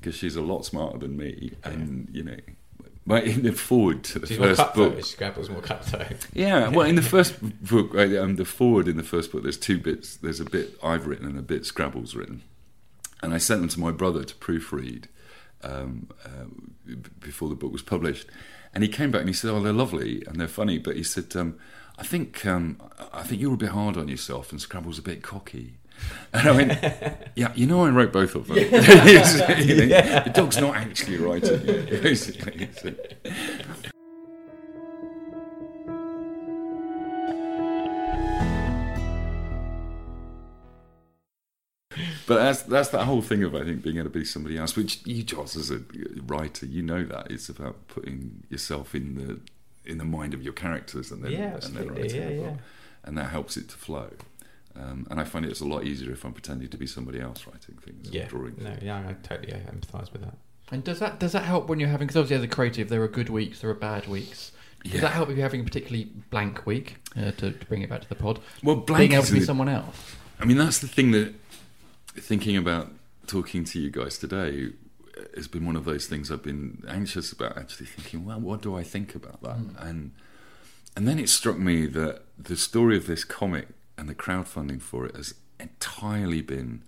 because 0.00 0.14
she's 0.16 0.36
a 0.36 0.42
lot 0.42 0.64
smarter 0.64 0.98
than 0.98 1.16
me, 1.16 1.52
and 1.64 2.08
you 2.12 2.24
know. 2.24 2.36
But 3.04 3.24
in 3.24 3.42
the 3.42 3.50
foreword 3.52 4.04
to 4.04 4.20
the 4.20 4.28
She's 4.28 4.36
first 4.38 4.74
book, 4.74 5.04
Scrabble's 5.04 5.50
more 5.50 5.60
cutthroat. 5.60 6.24
yeah, 6.32 6.68
well, 6.74 6.86
in 6.86 6.94
the 6.94 7.02
first 7.02 7.34
book, 7.68 7.92
right, 7.94 8.14
um, 8.16 8.36
the 8.36 8.44
foreword 8.44 8.86
in 8.86 8.96
the 8.96 9.02
first 9.02 9.32
book, 9.32 9.42
there's 9.42 9.56
two 9.56 9.76
bits. 9.78 10.16
There's 10.16 10.38
a 10.38 10.44
bit 10.44 10.78
I've 10.84 11.08
written 11.08 11.26
and 11.26 11.36
a 11.36 11.42
bit 11.42 11.66
Scrabble's 11.66 12.14
written, 12.14 12.42
and 13.22 13.32
I 13.32 13.38
sent 13.38 13.60
them 13.60 13.68
to 13.70 13.80
my 13.80 13.90
brother 13.90 14.24
to 14.24 14.34
proofread 14.34 15.04
um, 15.62 16.08
uh, 16.24 16.94
before 17.20 17.48
the 17.48 17.54
book 17.54 17.72
was 17.72 17.82
published. 17.82 18.26
And 18.74 18.82
he 18.82 18.88
came 18.88 19.10
back 19.10 19.20
and 19.20 19.28
he 19.28 19.34
said, 19.34 19.50
"Oh, 19.50 19.60
they're 19.60 19.72
lovely 19.72 20.24
and 20.26 20.40
they're 20.40 20.48
funny," 20.48 20.78
but 20.78 20.96
he 20.96 21.02
said, 21.02 21.34
um, 21.36 21.58
"I 21.98 22.04
think 22.04 22.44
um, 22.46 22.80
I 23.12 23.22
think 23.22 23.40
you're 23.40 23.54
a 23.54 23.58
bit 23.58 23.70
hard 23.70 23.96
on 23.96 24.08
yourself, 24.08 24.50
and 24.50 24.60
Scrabble's 24.60 24.98
a 24.98 25.02
bit 25.02 25.22
cocky." 25.22 25.74
And 26.32 26.48
I 26.48 26.52
went, 26.52 26.82
yeah, 27.36 27.52
you 27.54 27.66
know, 27.66 27.84
I 27.84 27.90
wrote 27.90 28.12
both 28.12 28.34
of 28.34 28.46
them. 28.48 28.56
The 28.72 30.32
dog's 30.34 30.58
not 30.58 30.76
actually 30.76 31.18
writing 31.18 31.60
But 42.34 42.42
that's 42.42 42.62
that's 42.62 42.88
that 42.90 43.04
whole 43.04 43.22
thing 43.22 43.42
of 43.44 43.54
I 43.54 43.64
think 43.64 43.82
being 43.82 43.96
able 43.96 44.10
to 44.10 44.18
be 44.18 44.24
somebody 44.24 44.56
else, 44.58 44.76
which 44.76 45.00
you, 45.06 45.22
Joss, 45.22 45.56
as 45.56 45.70
a 45.70 45.80
writer, 46.26 46.66
you 46.66 46.82
know 46.82 47.04
that 47.04 47.30
it's 47.30 47.48
about 47.48 47.86
putting 47.88 48.42
yourself 48.48 48.94
in 48.94 49.14
the 49.14 49.40
in 49.90 49.98
the 49.98 50.04
mind 50.04 50.32
of 50.34 50.42
your 50.42 50.52
characters 50.52 51.10
and 51.10 51.24
then 51.24 51.32
Yeah, 51.32 51.54
and 51.54 51.74
then 51.74 51.88
writing 51.88 52.14
yeah, 52.14 52.28
the 52.28 52.36
book. 52.36 52.46
yeah. 52.46 52.56
and 53.04 53.18
that 53.18 53.30
helps 53.30 53.56
it 53.56 53.68
to 53.70 53.76
flow. 53.76 54.10
Um, 54.74 55.06
and 55.10 55.20
I 55.20 55.24
find 55.24 55.44
it's 55.44 55.60
a 55.60 55.66
lot 55.66 55.84
easier 55.84 56.12
if 56.12 56.24
I'm 56.24 56.32
pretending 56.32 56.68
to 56.68 56.76
be 56.78 56.86
somebody 56.86 57.20
else 57.20 57.46
writing 57.46 57.76
things, 57.84 58.08
or 58.08 58.12
Yeah, 58.12 58.26
drawing. 58.26 58.54
no, 58.58 58.70
things. 58.70 58.82
yeah, 58.84 59.06
I 59.06 59.12
totally 59.22 59.52
empathise 59.52 60.12
with 60.12 60.22
that. 60.22 60.36
And 60.70 60.82
does 60.82 60.98
that 61.00 61.18
does 61.20 61.32
that 61.32 61.42
help 61.44 61.68
when 61.68 61.78
you're 61.80 61.90
having? 61.90 62.06
Because 62.06 62.16
obviously, 62.20 62.36
as 62.36 62.42
a 62.44 62.48
creative, 62.54 62.88
there 62.88 63.02
are 63.02 63.08
good 63.08 63.28
weeks, 63.28 63.60
there 63.60 63.70
are 63.70 63.74
bad 63.74 64.06
weeks. 64.08 64.52
Does 64.84 64.94
Yeah. 64.94 65.00
that 65.02 65.12
help 65.12 65.28
if 65.28 65.36
you're 65.36 65.44
having 65.44 65.60
a 65.60 65.64
particularly 65.64 66.10
blank 66.30 66.64
week? 66.66 66.96
Uh, 67.16 67.30
to, 67.32 67.52
to 67.52 67.66
bring 67.66 67.82
it 67.82 67.90
back 67.90 68.00
to 68.02 68.08
the 68.08 68.14
pod. 68.14 68.40
Well, 68.64 68.76
blank 68.76 68.98
being 69.00 69.12
able 69.12 69.24
to 69.24 69.32
be 69.34 69.40
someone 69.42 69.68
else. 69.68 70.16
I 70.40 70.44
mean, 70.44 70.56
that's 70.56 70.78
the 70.78 70.88
thing 70.88 71.10
that 71.12 71.34
thinking 72.16 72.56
about 72.56 72.92
talking 73.26 73.64
to 73.64 73.80
you 73.80 73.90
guys 73.90 74.18
today 74.18 74.70
has 75.34 75.48
been 75.48 75.66
one 75.66 75.76
of 75.76 75.84
those 75.84 76.06
things 76.06 76.30
I've 76.30 76.42
been 76.42 76.84
anxious 76.88 77.32
about. 77.32 77.56
Actually, 77.56 77.86
thinking, 77.86 78.24
well, 78.24 78.40
what 78.40 78.62
do 78.62 78.76
I 78.76 78.82
think 78.82 79.14
about 79.14 79.42
that? 79.42 79.56
Hmm. 79.56 79.76
And 79.78 80.12
and 80.96 81.08
then 81.08 81.18
it 81.18 81.28
struck 81.28 81.58
me 81.58 81.86
that 81.86 82.22
the 82.38 82.56
story 82.56 82.96
of 82.96 83.06
this 83.06 83.24
comic 83.24 83.68
and 83.96 84.08
the 84.08 84.14
crowdfunding 84.14 84.82
for 84.82 85.06
it 85.06 85.16
has 85.16 85.34
entirely 85.58 86.42
been 86.42 86.82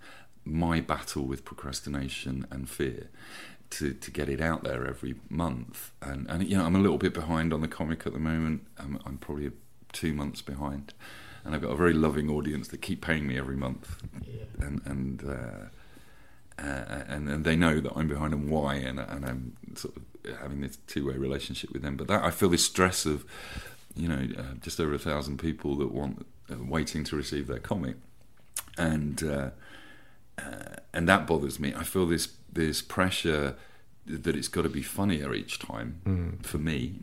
my 0.44 0.80
battle 0.80 1.24
with 1.24 1.44
procrastination 1.44 2.46
and 2.50 2.68
fear. 2.68 3.08
To, 3.70 3.92
to 3.92 4.10
get 4.12 4.28
it 4.28 4.40
out 4.40 4.62
there 4.62 4.86
every 4.86 5.16
month 5.28 5.90
and, 6.00 6.30
and 6.30 6.46
you 6.48 6.56
know 6.56 6.64
I'm 6.64 6.76
a 6.76 6.78
little 6.78 6.98
bit 6.98 7.12
behind 7.12 7.52
on 7.52 7.60
the 7.60 7.66
comic 7.66 8.06
at 8.06 8.12
the 8.12 8.20
moment 8.20 8.66
I'm, 8.78 9.00
I'm 9.04 9.18
probably 9.18 9.50
two 9.92 10.12
months 10.12 10.42
behind 10.42 10.94
and 11.44 11.54
I've 11.54 11.62
got 11.62 11.70
a 11.72 11.76
very 11.76 11.92
loving 11.92 12.30
audience 12.30 12.68
that 12.68 12.80
keep 12.82 13.00
paying 13.00 13.26
me 13.26 13.36
every 13.38 13.56
month 13.56 14.02
and 14.60 14.80
and 14.86 15.22
uh, 15.28 16.62
uh, 16.62 17.04
and 17.08 17.28
and 17.28 17.44
they 17.44 17.56
know 17.56 17.80
that 17.80 17.92
I'm 17.96 18.08
behind 18.08 18.32
and 18.32 18.48
why, 18.48 18.74
and 18.76 18.98
and 19.00 19.24
I'm 19.24 19.56
sort 19.74 19.96
of 19.96 20.02
having 20.40 20.60
this 20.60 20.78
two 20.86 21.06
way 21.08 21.14
relationship 21.14 21.72
with 21.72 21.82
them. 21.82 21.96
But 21.96 22.06
that 22.08 22.22
I 22.24 22.30
feel 22.30 22.48
this 22.48 22.64
stress 22.64 23.04
of, 23.06 23.24
you 23.96 24.08
know, 24.08 24.28
uh, 24.38 24.54
just 24.60 24.78
over 24.80 24.94
a 24.94 24.98
thousand 24.98 25.38
people 25.38 25.76
that 25.76 25.90
want 25.92 26.24
uh, 26.50 26.56
waiting 26.62 27.04
to 27.04 27.16
receive 27.16 27.46
their 27.48 27.58
comic, 27.58 27.96
and 28.78 29.22
uh, 29.22 29.50
uh, 30.38 30.76
and 30.92 31.08
that 31.08 31.26
bothers 31.26 31.58
me. 31.58 31.74
I 31.76 31.82
feel 31.84 32.06
this 32.06 32.28
this 32.52 32.80
pressure 32.82 33.56
that 34.06 34.36
it's 34.36 34.48
got 34.48 34.62
to 34.62 34.68
be 34.68 34.82
funnier 34.82 35.34
each 35.34 35.58
time 35.58 36.00
Mm. 36.06 36.44
for 36.46 36.58
me. 36.58 37.00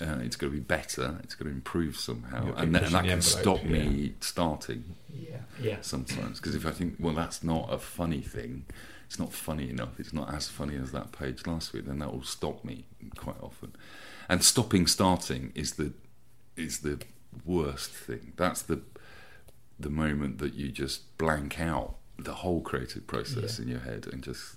Uh, 0.00 0.18
it's 0.20 0.36
got 0.36 0.48
to 0.48 0.52
be 0.52 0.60
better. 0.60 1.18
It's 1.22 1.34
going 1.34 1.50
to 1.50 1.54
improve 1.54 1.96
somehow, 1.96 2.54
and, 2.56 2.74
that, 2.74 2.84
and 2.84 2.94
that 2.94 3.04
can 3.04 3.18
the 3.18 3.22
stop 3.22 3.64
envelope, 3.64 3.84
me 3.84 4.14
starting 4.20 4.96
Yeah, 5.12 5.36
yeah. 5.60 5.76
sometimes 5.82 6.40
because 6.40 6.54
if 6.54 6.66
I 6.66 6.70
think, 6.70 6.96
well, 6.98 7.14
that's 7.14 7.44
not 7.44 7.72
a 7.72 7.78
funny 7.78 8.20
thing, 8.20 8.64
it's 9.06 9.18
not 9.18 9.32
funny 9.32 9.70
enough, 9.70 10.00
it's 10.00 10.12
not 10.12 10.34
as 10.34 10.48
funny 10.48 10.76
as 10.76 10.90
that 10.92 11.12
page 11.12 11.46
last 11.46 11.72
week, 11.72 11.86
then 11.86 12.00
that 12.00 12.12
will 12.12 12.24
stop 12.24 12.64
me 12.64 12.84
quite 13.16 13.40
often. 13.40 13.76
And 14.28 14.42
stopping 14.42 14.86
starting 14.86 15.52
is 15.54 15.74
the 15.74 15.92
is 16.56 16.80
the 16.80 17.00
worst 17.44 17.90
thing. 17.90 18.32
That's 18.36 18.62
the 18.62 18.80
the 19.78 19.90
moment 19.90 20.38
that 20.38 20.54
you 20.54 20.70
just 20.70 21.16
blank 21.18 21.60
out 21.60 21.96
the 22.18 22.34
whole 22.34 22.60
creative 22.60 23.06
process 23.06 23.58
in 23.58 23.68
your 23.68 23.80
head 23.80 24.06
and 24.12 24.22
just 24.22 24.56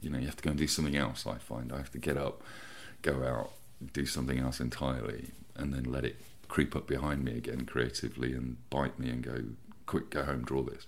you 0.00 0.10
know 0.10 0.18
you 0.18 0.26
have 0.26 0.36
to 0.36 0.42
go 0.42 0.50
and 0.50 0.58
do 0.58 0.66
something 0.66 0.96
else. 0.96 1.26
I 1.26 1.38
find 1.38 1.72
I 1.72 1.78
have 1.78 1.92
to 1.92 1.98
get 1.98 2.16
up, 2.16 2.42
go 3.02 3.24
out, 3.24 3.52
do 3.92 4.06
something 4.06 4.38
else 4.38 4.60
entirely, 4.60 5.30
and 5.56 5.72
then 5.72 5.84
let 5.84 6.04
it 6.04 6.20
creep 6.48 6.76
up 6.76 6.86
behind 6.86 7.24
me 7.24 7.32
again 7.36 7.64
creatively 7.64 8.32
and 8.34 8.56
bite 8.68 8.98
me 8.98 9.08
and 9.08 9.22
go 9.22 9.42
quick, 9.86 10.10
go 10.10 10.22
home, 10.24 10.42
draw 10.44 10.62
this. 10.62 10.86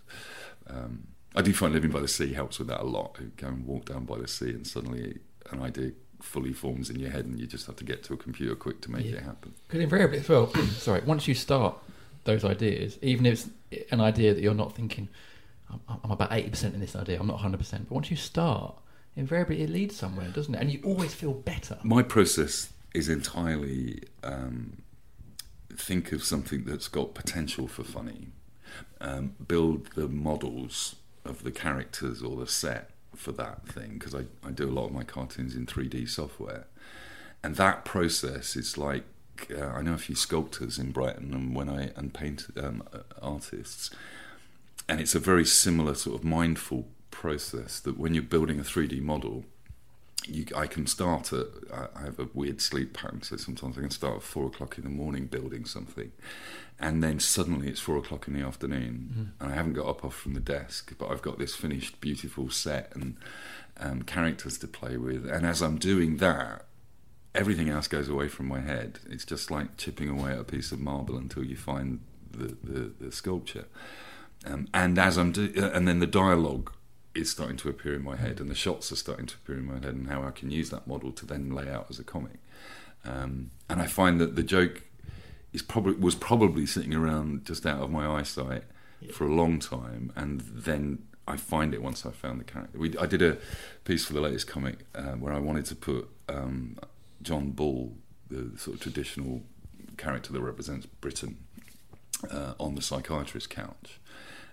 Um, 0.68 1.09
I 1.34 1.42
do 1.42 1.53
find 1.53 1.72
living 1.74 1.90
by 1.90 2.01
the 2.01 2.09
sea 2.09 2.32
helps 2.32 2.59
with 2.59 2.68
that 2.68 2.80
a 2.80 2.84
lot. 2.84 3.18
Go 3.36 3.49
and 3.49 3.66
walk 3.66 3.86
down 3.86 4.05
by 4.05 4.18
the 4.18 4.28
sea, 4.28 4.51
and 4.51 4.66
suddenly 4.66 5.18
an 5.51 5.61
idea 5.62 5.92
fully 6.20 6.53
forms 6.53 6.88
in 6.90 6.99
your 7.01 7.11
head, 7.11 7.24
and 7.26 7.38
you 7.38 7.47
just 7.47 7.66
have 7.66 7.76
to 7.76 7.84
get 7.84 8.03
to 8.05 8.14
a 8.14 8.16
computer 8.16 8.55
quick 8.55 8.80
to 8.82 8.90
make 8.90 9.05
Yeah. 9.05 9.16
it 9.16 9.22
happen. 9.24 9.53
Because 9.66 9.82
invariably, 9.82 10.18
as 10.18 10.28
well, 10.28 10.53
sorry, 10.78 11.01
once 11.05 11.26
you 11.28 11.34
start 11.34 11.76
those 12.24 12.45
ideas, 12.45 12.99
even 13.03 13.26
if 13.26 13.47
it's 13.70 13.90
an 13.92 14.01
idea 14.01 14.32
that 14.32 14.40
you're 14.42 14.55
not 14.55 14.74
thinking, 14.74 15.09
I'm, 15.70 15.80
I'm 16.05 16.11
about 16.11 16.30
80% 16.30 16.72
in 16.74 16.80
this 16.80 16.95
idea, 16.97 17.18
I'm 17.20 17.26
not 17.26 17.40
100%, 17.40 17.59
but 17.59 17.90
once 17.90 18.11
you 18.11 18.16
start, 18.16 18.76
invariably 19.16 19.61
it 19.62 19.70
leads 19.70 19.97
somewhere, 19.97 20.28
doesn't 20.28 20.55
it? 20.55 20.61
And 20.61 20.70
you 20.72 20.80
always 20.84 21.12
feel 21.14 21.32
better. 21.34 21.78
My 21.82 22.03
process 22.03 22.70
is 22.95 23.09
entirely 23.09 24.03
um, 24.22 24.82
think 25.76 26.12
of 26.12 26.22
something 26.22 26.64
that's 26.64 26.88
got 26.88 27.14
potential 27.14 27.66
for 27.66 27.82
funny, 27.82 28.28
um, 29.01 29.34
build 29.47 29.88
the 29.95 30.09
models 30.09 30.97
of 31.24 31.42
the 31.42 31.51
characters 31.51 32.22
or 32.22 32.36
the 32.36 32.47
set 32.47 32.90
for 33.14 33.32
that 33.32 33.66
thing 33.66 33.95
because 33.95 34.14
I, 34.14 34.24
I 34.47 34.51
do 34.51 34.68
a 34.68 34.72
lot 34.72 34.86
of 34.86 34.92
my 34.92 35.05
cartoons 35.05 35.55
in 35.55 35.66
3D 35.66 36.09
software, 36.09 36.66
and 37.42 37.57
that 37.57 37.84
process 37.84 38.57
is 38.57 38.78
like 38.78 39.05
uh, 39.51 39.66
I 39.66 39.82
know 39.82 39.95
a 39.95 39.99
few 39.99 40.14
sculptors 40.14 40.78
in 40.78 40.92
Brighton 40.92 41.34
and 41.34 41.55
when 41.57 41.68
I 41.68 41.90
and 41.97 42.14
paint 42.14 42.47
um, 42.57 42.84
uh, 42.92 42.99
artists, 43.20 43.90
and 44.88 45.01
it's 45.01 45.14
a 45.14 45.20
very 45.20 45.45
similar 45.45 45.95
sort 45.95 46.16
of 46.16 46.24
mindful 46.24 46.86
process 47.11 47.80
that 47.80 47.99
when 47.99 48.14
you're 48.14 48.22
building 48.22 48.61
a 48.61 48.62
3D 48.62 49.01
model 49.01 49.45
you, 50.26 50.46
I 50.56 50.66
can 50.66 50.86
start 50.86 51.32
at. 51.32 51.46
I 51.72 52.02
have 52.02 52.18
a 52.18 52.28
weird 52.32 52.60
sleep 52.60 52.94
pattern, 52.94 53.22
so 53.22 53.36
sometimes 53.36 53.76
I 53.76 53.82
can 53.82 53.90
start 53.90 54.16
at 54.16 54.22
four 54.22 54.46
o'clock 54.46 54.78
in 54.78 54.84
the 54.84 54.90
morning 54.90 55.26
building 55.26 55.64
something, 55.64 56.12
and 56.80 57.02
then 57.02 57.20
suddenly 57.20 57.68
it's 57.68 57.80
four 57.80 57.98
o'clock 57.98 58.26
in 58.28 58.34
the 58.34 58.40
afternoon, 58.46 59.32
and 59.38 59.52
I 59.52 59.54
haven't 59.54 59.74
got 59.74 59.86
up 59.86 60.04
off 60.04 60.14
from 60.14 60.34
the 60.34 60.40
desk, 60.40 60.94
but 60.98 61.10
I've 61.10 61.22
got 61.22 61.38
this 61.38 61.54
finished, 61.54 62.00
beautiful 62.00 62.48
set 62.50 62.92
and 62.94 63.16
um, 63.78 64.02
characters 64.02 64.58
to 64.58 64.68
play 64.68 64.96
with, 64.96 65.26
and 65.26 65.44
as 65.46 65.60
I'm 65.60 65.78
doing 65.78 66.16
that, 66.18 66.64
everything 67.34 67.68
else 67.68 67.88
goes 67.88 68.08
away 68.08 68.28
from 68.28 68.46
my 68.46 68.60
head. 68.60 69.00
It's 69.10 69.24
just 69.24 69.50
like 69.50 69.76
chipping 69.76 70.08
away 70.08 70.32
at 70.32 70.38
a 70.38 70.44
piece 70.44 70.72
of 70.72 70.80
marble 70.80 71.16
until 71.18 71.44
you 71.44 71.56
find 71.56 72.00
the 72.30 72.56
the, 72.62 72.92
the 72.98 73.12
sculpture, 73.12 73.66
um, 74.46 74.68
and 74.72 74.98
as 74.98 75.18
I'm 75.18 75.32
do- 75.32 75.52
uh, 75.56 75.70
and 75.74 75.86
then 75.86 75.98
the 75.98 76.06
dialogue 76.06 76.72
is 77.14 77.30
starting 77.30 77.56
to 77.58 77.68
appear 77.68 77.94
in 77.94 78.02
my 78.02 78.16
head, 78.16 78.40
and 78.40 78.50
the 78.50 78.54
shots 78.54 78.90
are 78.92 78.96
starting 78.96 79.26
to 79.26 79.36
appear 79.36 79.56
in 79.56 79.66
my 79.66 79.74
head, 79.74 79.94
and 79.94 80.08
how 80.08 80.22
I 80.22 80.30
can 80.30 80.50
use 80.50 80.70
that 80.70 80.86
model 80.86 81.12
to 81.12 81.26
then 81.26 81.50
lay 81.50 81.68
out 81.68 81.86
as 81.90 81.98
a 81.98 82.04
comic. 82.04 82.38
Um, 83.04 83.50
and 83.68 83.80
I 83.80 83.86
find 83.86 84.20
that 84.20 84.34
the 84.36 84.42
joke 84.42 84.82
is 85.52 85.62
probably 85.62 85.94
was 85.94 86.14
probably 86.14 86.66
sitting 86.66 86.94
around 86.94 87.44
just 87.44 87.66
out 87.66 87.80
of 87.80 87.90
my 87.90 88.06
eyesight 88.18 88.64
for 89.12 89.26
a 89.26 89.32
long 89.32 89.58
time, 89.58 90.12
and 90.16 90.40
then 90.40 91.04
I 91.26 91.36
find 91.36 91.74
it 91.74 91.82
once 91.82 92.04
I 92.04 92.10
found 92.10 92.40
the 92.40 92.44
character. 92.44 92.78
We, 92.78 92.96
I 92.98 93.06
did 93.06 93.22
a 93.22 93.38
piece 93.84 94.04
for 94.04 94.12
the 94.12 94.20
latest 94.20 94.46
comic 94.46 94.78
uh, 94.94 95.12
where 95.12 95.32
I 95.32 95.38
wanted 95.38 95.64
to 95.66 95.76
put 95.76 96.08
um, 96.28 96.78
John 97.22 97.50
Bull, 97.50 97.96
the 98.28 98.58
sort 98.58 98.76
of 98.76 98.82
traditional 98.82 99.42
character 99.96 100.32
that 100.32 100.40
represents 100.40 100.86
Britain, 100.86 101.38
uh, 102.30 102.54
on 102.58 102.74
the 102.74 102.82
psychiatrist's 102.82 103.46
couch, 103.46 104.00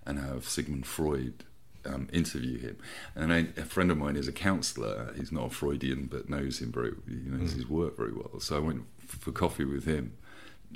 and 0.05 0.19
have 0.19 0.47
Sigmund 0.47 0.85
Freud 0.85 1.45
um, 1.85 2.07
interview 2.11 2.59
him. 2.59 2.77
And 3.15 3.33
I, 3.33 3.47
a 3.57 3.65
friend 3.65 3.91
of 3.91 3.97
mine 3.97 4.15
is 4.15 4.27
a 4.27 4.31
counsellor. 4.31 5.13
He's 5.17 5.31
not 5.31 5.47
a 5.47 5.49
Freudian, 5.49 6.07
but 6.11 6.29
knows 6.29 6.59
him 6.59 6.71
very, 6.71 6.93
you 7.07 7.31
knows 7.31 7.53
his 7.53 7.67
work 7.67 7.97
very 7.97 8.13
well. 8.13 8.39
So 8.39 8.57
I 8.57 8.59
went 8.59 8.83
for 9.05 9.31
coffee 9.31 9.65
with 9.65 9.85
him. 9.85 10.13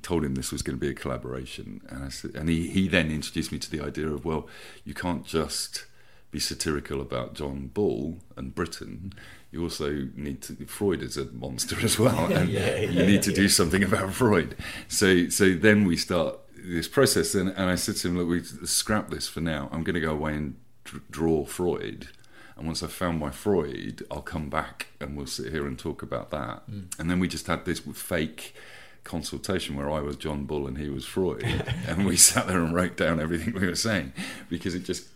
Told 0.02 0.26
him 0.26 0.36
this 0.36 0.52
was 0.52 0.62
going 0.62 0.78
to 0.78 0.82
be 0.82 0.90
a 0.90 0.94
collaboration, 0.94 1.80
and 1.88 2.04
I 2.04 2.10
said, 2.10 2.32
and 2.36 2.50
he, 2.50 2.68
he 2.68 2.90
then 2.90 3.10
introduced 3.10 3.54
me 3.54 3.60
to 3.60 3.72
the 3.72 3.80
idea 3.82 4.10
of 4.10 4.26
well, 4.26 4.46
you 4.84 4.94
can't 4.94 5.26
just 5.26 5.86
be 6.32 6.40
satirical 6.42 7.00
about 7.00 7.34
John 7.34 7.68
Bull 7.74 8.18
and 8.36 8.54
Britain. 8.54 9.14
You 9.52 9.64
also 9.64 10.10
need 10.18 10.42
to. 10.42 10.66
Freud 10.66 11.02
is 11.02 11.16
a 11.16 11.28
monster 11.28 11.78
as 11.82 11.98
well, 11.98 12.26
and 12.32 12.50
Yeah, 12.50 12.82
you 12.82 13.06
need 13.06 13.22
to 13.22 13.32
do 13.32 13.48
something 13.48 13.82
about 13.86 14.12
Freud. 14.12 14.58
So, 14.90 15.30
so 15.30 15.54
then 15.54 15.86
we 15.86 15.96
start 15.96 16.40
this 16.58 16.90
process, 16.90 17.34
and, 17.34 17.50
and 17.52 17.70
I 17.70 17.76
said 17.76 17.96
to 17.98 18.10
him, 18.10 18.18
"Look, 18.18 18.28
we 18.28 18.44
scrap 18.68 19.12
this 19.12 19.30
for 19.30 19.40
now. 19.40 19.70
I'm 19.72 19.86
going 19.86 19.94
to 19.94 20.02
go 20.02 20.12
away 20.12 20.34
and 20.34 20.58
dr- 20.86 21.04
draw 21.12 21.46
Freud, 21.46 22.08
and 22.56 22.66
once 22.66 22.82
I've 22.82 22.94
found 22.94 23.20
my 23.20 23.32
Freud, 23.32 24.06
I'll 24.10 24.22
come 24.22 24.50
back 24.50 24.88
and 25.02 25.18
we'll 25.18 25.28
sit 25.28 25.52
here 25.52 25.68
and 25.68 25.78
talk 25.78 26.02
about 26.02 26.32
that." 26.32 26.70
Mm. 26.70 27.00
And 27.00 27.10
then 27.10 27.20
we 27.20 27.28
just 27.28 27.48
had 27.48 27.66
this 27.66 27.80
fake 27.80 28.56
consultation 29.04 29.76
where 29.76 29.92
I 29.92 30.00
was 30.00 30.16
John 30.16 30.46
Bull 30.46 30.68
and 30.68 30.78
he 30.78 30.90
was 30.90 31.06
Freud, 31.06 31.44
and 31.88 32.06
we 32.06 32.16
sat 32.16 32.48
there 32.48 32.64
and 32.64 32.74
wrote 32.74 32.96
down 32.96 33.20
everything 33.20 33.54
we 33.54 33.68
were 33.68 33.76
saying 33.76 34.14
because 34.50 34.74
it 34.76 34.86
just 34.86 35.08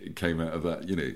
it 0.00 0.14
came 0.14 0.40
out 0.40 0.52
of 0.52 0.62
that, 0.62 0.88
you 0.88 0.96
know. 0.96 1.12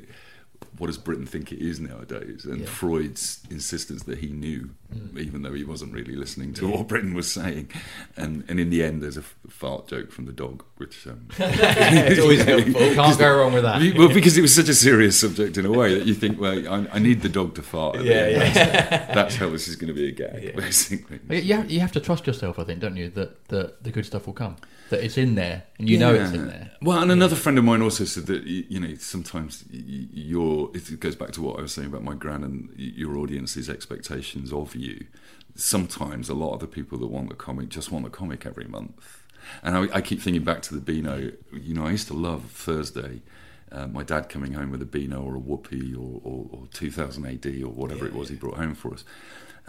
What 0.79 0.87
does 0.87 0.99
Britain 0.99 1.27
think 1.27 1.53
it 1.53 1.59
is 1.61 1.79
nowadays, 1.81 2.45
and 2.45 2.61
Yeah. 2.61 2.66
Freud's 2.66 3.41
insistence 3.51 4.05
that 4.05 4.18
he 4.18 4.29
knew, 4.29 4.71
Mm. 4.95 5.18
even 5.21 5.43
though 5.43 5.53
he 5.53 5.62
wasn't 5.62 5.93
really 5.93 6.16
listening 6.16 6.53
to 6.55 6.66
what 6.66 6.89
Britain 6.89 7.14
was 7.14 7.31
saying, 7.31 7.68
and 8.16 8.43
and 8.49 8.59
in 8.59 8.71
the 8.71 8.83
end, 8.83 9.03
there's 9.03 9.16
a 9.16 9.23
fart 9.49 9.87
joke 9.89 10.11
from 10.11 10.25
the 10.27 10.33
dog, 10.33 10.64
which 10.79 11.07
um, 11.07 11.27
It's 11.39 12.21
always 12.21 12.43
helpful. 12.53 12.95
Can't 12.95 13.18
go 13.18 13.39
wrong 13.39 13.53
with 13.53 13.62
that. 13.62 13.81
Well, 13.97 14.09
because 14.12 14.37
it 14.37 14.43
was 14.43 14.55
such 14.55 14.68
a 14.68 14.75
serious 14.75 15.18
subject 15.18 15.57
in 15.59 15.64
a 15.66 15.71
way 15.71 15.95
that 15.97 16.07
you 16.07 16.14
think, 16.14 16.41
well, 16.41 16.59
I, 16.68 16.89
I 16.97 16.99
need 16.99 17.23
the 17.23 17.29
dog 17.29 17.55
to 17.57 17.62
fart. 17.62 18.03
Yeah, 18.03 18.27
yeah. 18.29 19.14
That's 19.14 19.37
how 19.37 19.49
this 19.51 19.68
is 19.68 19.77
going 19.77 19.89
to 19.89 19.95
be 19.95 20.09
a 20.09 20.12
gag, 20.12 20.57
basically. 20.57 21.21
You 21.41 21.55
have, 21.57 21.71
you 21.71 21.81
have 21.81 21.93
to 21.93 22.01
trust 22.01 22.27
yourself, 22.27 22.59
I 22.59 22.64
think, 22.64 22.81
don't 22.81 22.97
you? 22.97 23.11
That, 23.11 23.45
that 23.49 23.85
the 23.85 23.91
good 23.91 24.07
stuff 24.07 24.27
will 24.27 24.35
come. 24.35 24.57
That 24.91 25.05
it's 25.05 25.16
in 25.16 25.36
there, 25.36 25.62
and 25.78 25.88
you 25.88 25.99
know 25.99 26.12
it's 26.12 26.32
in 26.32 26.49
there. 26.49 26.72
Well, 26.82 27.01
and 27.01 27.12
another 27.12 27.36
friend 27.36 27.57
of 27.59 27.64
mine 27.64 27.80
also 27.80 28.05
said 28.05 28.26
that 28.26 28.43
you, 28.43 28.80
know 28.80 28.95
sometimes 28.97 29.64
your 29.70 30.70
it 30.74 30.99
goes 30.99 31.14
back 31.14 31.30
to 31.32 31.43
what 31.43 31.61
I 31.61 31.62
was 31.62 31.72
saying 31.72 31.86
about 31.86 32.03
my 32.03 32.14
gran 32.14 32.43
and 32.43 32.74
your 32.76 33.16
audience's 33.16 33.70
expectations 33.70 34.53
of 34.53 34.74
you. 34.74 35.07
Sometimes 35.55 36.28
a 36.28 36.34
lot 36.34 36.55
of 36.55 36.61
the 36.61 36.66
people 36.66 36.99
that 36.99 37.07
want 37.07 37.28
the 37.28 37.36
comic 37.36 37.68
just 37.68 37.93
want 37.93 38.05
the 38.05 38.11
comic 38.11 38.45
every 38.45 38.64
month, 38.64 39.22
and 39.62 39.76
I, 39.76 39.99
I 39.99 40.01
keep 40.01 40.20
thinking 40.20 40.43
back 40.43 40.61
to 40.62 40.74
the 40.74 40.80
Beano. 40.80 41.30
You 41.53 41.74
know, 41.74 41.86
I 41.86 41.93
used 41.93 42.09
to 42.09 42.14
love 42.14 42.47
Thursday. 42.47 43.22
Uh, 43.70 43.86
my 43.86 44.03
dad 44.03 44.28
coming 44.28 44.55
home 44.55 44.72
with 44.72 44.82
a 44.82 44.86
Beano 44.86 45.22
or 45.22 45.36
a 45.36 45.38
Whoopee 45.38 45.95
or, 45.95 46.20
or, 46.24 46.47
or 46.51 46.66
2000 46.72 47.24
AD 47.24 47.62
or 47.62 47.68
whatever 47.68 48.05
it 48.05 48.12
was 48.12 48.28
he 48.28 48.34
brought 48.34 48.57
home 48.57 48.74
for 48.74 48.93
us. 48.93 49.05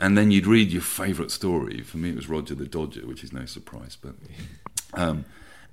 And 0.01 0.17
then 0.17 0.31
you'd 0.31 0.47
read 0.47 0.71
your 0.71 0.81
favourite 0.81 1.29
story. 1.29 1.81
For 1.81 1.97
me, 1.97 2.09
it 2.09 2.15
was 2.15 2.27
Roger 2.27 2.55
the 2.55 2.65
Dodger, 2.65 3.05
which 3.05 3.23
is 3.23 3.31
no 3.31 3.45
surprise, 3.45 3.95
but 4.01 4.15
um, 4.93 5.25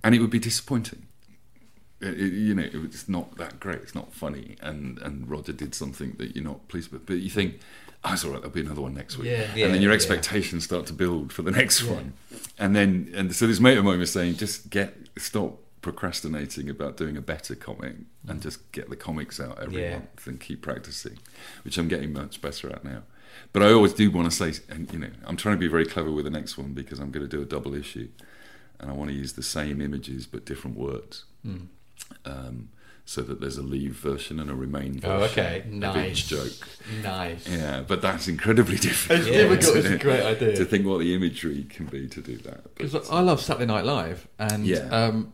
and 0.04 0.14
it 0.14 0.20
would 0.20 0.30
be 0.30 0.38
disappointing. 0.38 1.06
It- 2.00 2.20
it- 2.20 2.32
you 2.32 2.54
know, 2.54 2.68
it's 2.72 3.08
not 3.08 3.36
that 3.38 3.58
great. 3.58 3.78
It's 3.82 3.94
not 3.94 4.12
funny, 4.14 4.56
and 4.60 4.98
and 4.98 5.28
Roger 5.28 5.52
did 5.52 5.74
something 5.74 6.14
that 6.18 6.34
you're 6.36 6.44
not 6.44 6.68
pleased 6.68 6.92
with. 6.92 7.06
But 7.06 7.14
you 7.14 7.30
think, 7.30 7.58
oh, 8.04 8.12
it's 8.12 8.24
all 8.24 8.30
right. 8.30 8.40
There'll 8.40 8.54
be 8.54 8.60
another 8.60 8.82
one 8.82 8.94
next 8.94 9.18
week, 9.18 9.26
Yeah. 9.28 9.42
and 9.42 9.54
then 9.56 9.74
Yeah, 9.74 9.80
your 9.80 9.90
yeah. 9.90 9.96
expectations 9.96 10.62
start 10.64 10.86
to 10.86 10.92
build 10.92 11.32
for 11.32 11.42
the 11.42 11.50
next 11.50 11.82
Yeah. 11.82 11.92
one, 11.94 12.12
and 12.58 12.76
then 12.76 13.10
and 13.14 13.34
so 13.34 13.46
this 13.48 13.58
mate 13.58 13.76
of 13.78 13.84
mine 13.84 13.98
was 13.98 14.12
saying, 14.12 14.36
just 14.36 14.70
get 14.70 14.96
stop 15.18 15.58
procrastinating 15.82 16.68
about 16.68 16.96
doing 16.96 17.16
a 17.16 17.20
better 17.20 17.54
comic 17.54 17.94
and 18.26 18.42
just 18.42 18.70
get 18.72 18.90
the 18.90 18.96
comics 18.96 19.40
out 19.40 19.58
every 19.60 19.82
Yeah. 19.82 19.92
month 19.98 20.26
and 20.26 20.38
keep 20.40 20.60
practicing, 20.62 21.18
which 21.64 21.78
I'm 21.78 21.88
getting 21.88 22.12
much 22.12 22.40
better 22.40 22.68
at 22.70 22.84
now. 22.84 23.02
But 23.52 23.62
I 23.62 23.72
always 23.72 23.92
do 23.92 24.10
want 24.10 24.30
to 24.30 24.36
say, 24.36 24.60
and 24.68 24.92
you 24.92 24.98
know, 24.98 25.10
I'm 25.24 25.36
trying 25.36 25.54
to 25.56 25.58
be 25.60 25.68
very 25.68 25.86
clever 25.86 26.10
with 26.12 26.24
the 26.24 26.30
next 26.30 26.58
one 26.58 26.74
because 26.74 26.98
I'm 27.00 27.10
going 27.10 27.28
to 27.28 27.36
do 27.36 27.42
a 27.42 27.46
double 27.46 27.74
issue, 27.74 28.08
and 28.81 28.91
I 28.91 28.95
want 28.95 29.11
to 29.11 29.16
use 29.16 29.33
the 29.35 29.43
same 29.43 29.81
images 29.81 30.26
but 30.26 30.45
different 30.45 30.76
words, 30.76 31.24
Mm. 31.47 31.66
um, 32.24 32.68
so 33.05 33.22
that 33.22 33.41
there's 33.41 33.57
a 33.57 33.62
leave 33.62 33.95
version 33.95 34.39
and 34.39 34.51
a 34.51 34.55
remain 34.55 35.01
version. 35.01 35.11
Oh, 35.11 35.22
okay. 35.24 35.64
Nice. 35.70 36.26
joke. 36.26 36.53
Nice. 37.03 37.49
Yeah, 37.49 37.83
but 37.87 38.03
that's 38.03 38.29
incredibly 38.29 38.76
difficult. 38.89 39.20
It's 39.20 39.29
difficult, 39.29 39.76
it's 39.76 39.89
a 39.89 39.99
great 39.99 40.22
idea. 40.22 40.57
to 40.57 40.64
think 40.66 40.85
what 40.87 40.99
the 40.99 41.14
imagery 41.14 41.64
can 41.70 41.87
be 41.87 42.07
to 42.09 42.20
do 42.20 42.37
that. 42.39 42.74
Because 42.76 43.09
I 43.11 43.20
love 43.20 43.41
Saturday 43.41 43.66
Night 43.66 43.85
Live, 43.87 44.29
and 44.39 44.66
Yeah. 44.66 44.89
um, 44.91 45.33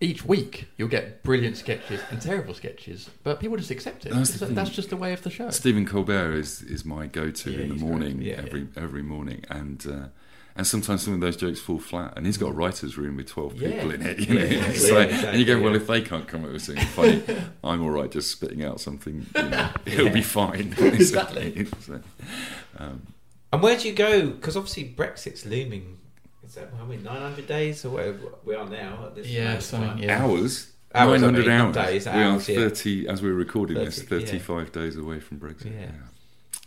each 0.00 0.24
week 0.24 0.66
you'll 0.78 0.88
get 0.88 1.22
brilliant 1.22 1.56
sketches 1.58 2.00
and 2.10 2.20
terrible 2.22 2.54
sketches, 2.54 3.10
but 3.22 3.38
people 3.38 3.56
just 3.56 3.70
accept 3.70 4.06
it. 4.06 4.12
That's 4.12 4.30
That's, 4.38 4.70
just 4.70 4.88
the 4.90 4.96
way 4.96 5.12
of 5.12 5.22
the 5.22 5.30
show. 5.30 5.50
Stephen 5.50 5.84
Colbert 5.86 6.32
is 6.34 6.62
is 6.62 6.84
my 6.84 7.06
go-to 7.06 7.50
Yeah, 7.52 7.58
in 7.60 7.68
the 7.68 7.74
morning. 7.76 8.22
Yeah, 8.22 8.36
every 8.44 8.66
every 8.76 9.02
morning, 9.02 9.44
and 9.50 9.86
uh, 9.86 10.06
and 10.56 10.66
sometimes 10.66 11.02
some 11.02 11.14
of 11.14 11.20
those 11.20 11.36
jokes 11.36 11.60
fall 11.60 11.78
flat. 11.78 12.14
And 12.16 12.26
he's 12.26 12.36
got 12.36 12.48
a 12.50 12.52
writers' 12.52 12.96
room 12.98 13.16
with 13.16 13.26
twelve 13.28 13.54
Yeah. 13.56 13.70
people 13.70 13.90
in 13.92 14.02
it, 14.02 14.18
you 14.20 14.34
know. 14.34 14.44
Yeah, 14.44 14.64
It's 14.66 14.90
yeah, 14.90 14.98
exactly, 15.00 15.28
and 15.28 15.38
you 15.38 15.44
go, 15.44 15.60
well, 15.60 15.70
yeah. 15.72 15.76
if 15.78 15.86
they 15.86 16.00
can't 16.02 16.26
come 16.28 16.44
up 16.44 16.52
with 16.52 16.62
something 16.62 16.84
funny, 16.86 17.22
I'm 17.64 17.82
all 17.82 17.90
right 17.90 18.10
just 18.10 18.30
spitting 18.30 18.64
out 18.64 18.80
something. 18.80 19.26
You 19.34 19.42
know, 19.42 19.70
it'll 19.86 20.10
be 20.10 20.22
fine. 20.22 20.74
Exactly. 20.80 21.66
So, 21.80 22.00
um, 22.78 23.02
And 23.52 23.62
where 23.62 23.76
do 23.76 23.88
you 23.88 23.94
go? 23.94 24.28
Because 24.30 24.56
obviously 24.56 24.84
Brexit's 24.96 25.44
looming. 25.46 25.98
Is 26.44 26.54
that 26.56 26.70
how 26.78 26.84
many? 26.84 27.02
Nine 27.02 27.20
hundred 27.20 27.46
days 27.46 27.84
or 27.84 27.90
whatever 27.90 28.18
we 28.44 28.54
are 28.56 28.68
now 28.68 29.06
at 29.06 29.14
this 29.14 29.28
Yeah, 29.28 29.58
something, 29.60 29.88
time? 29.90 29.98
yeah. 29.98 30.22
hours. 30.24 30.72
Hours, 30.92 31.22
I 31.22 31.26
900 31.30 31.46
mean, 31.46 31.50
hours. 31.60 31.74
days, 31.76 32.04
we 32.06 32.10
hours, 32.10 32.48
are 32.48 32.52
yeah. 32.52 32.58
30, 32.68 33.08
as 33.08 33.22
we're 33.22 33.32
recording 33.34 33.76
this, 33.76 34.02
30, 34.02 34.24
yeah. 34.24 34.30
35 34.32 34.72
days 34.72 34.96
away 34.96 35.20
from 35.20 35.38
Brexit. 35.38 35.66
Yeah. 35.66 35.86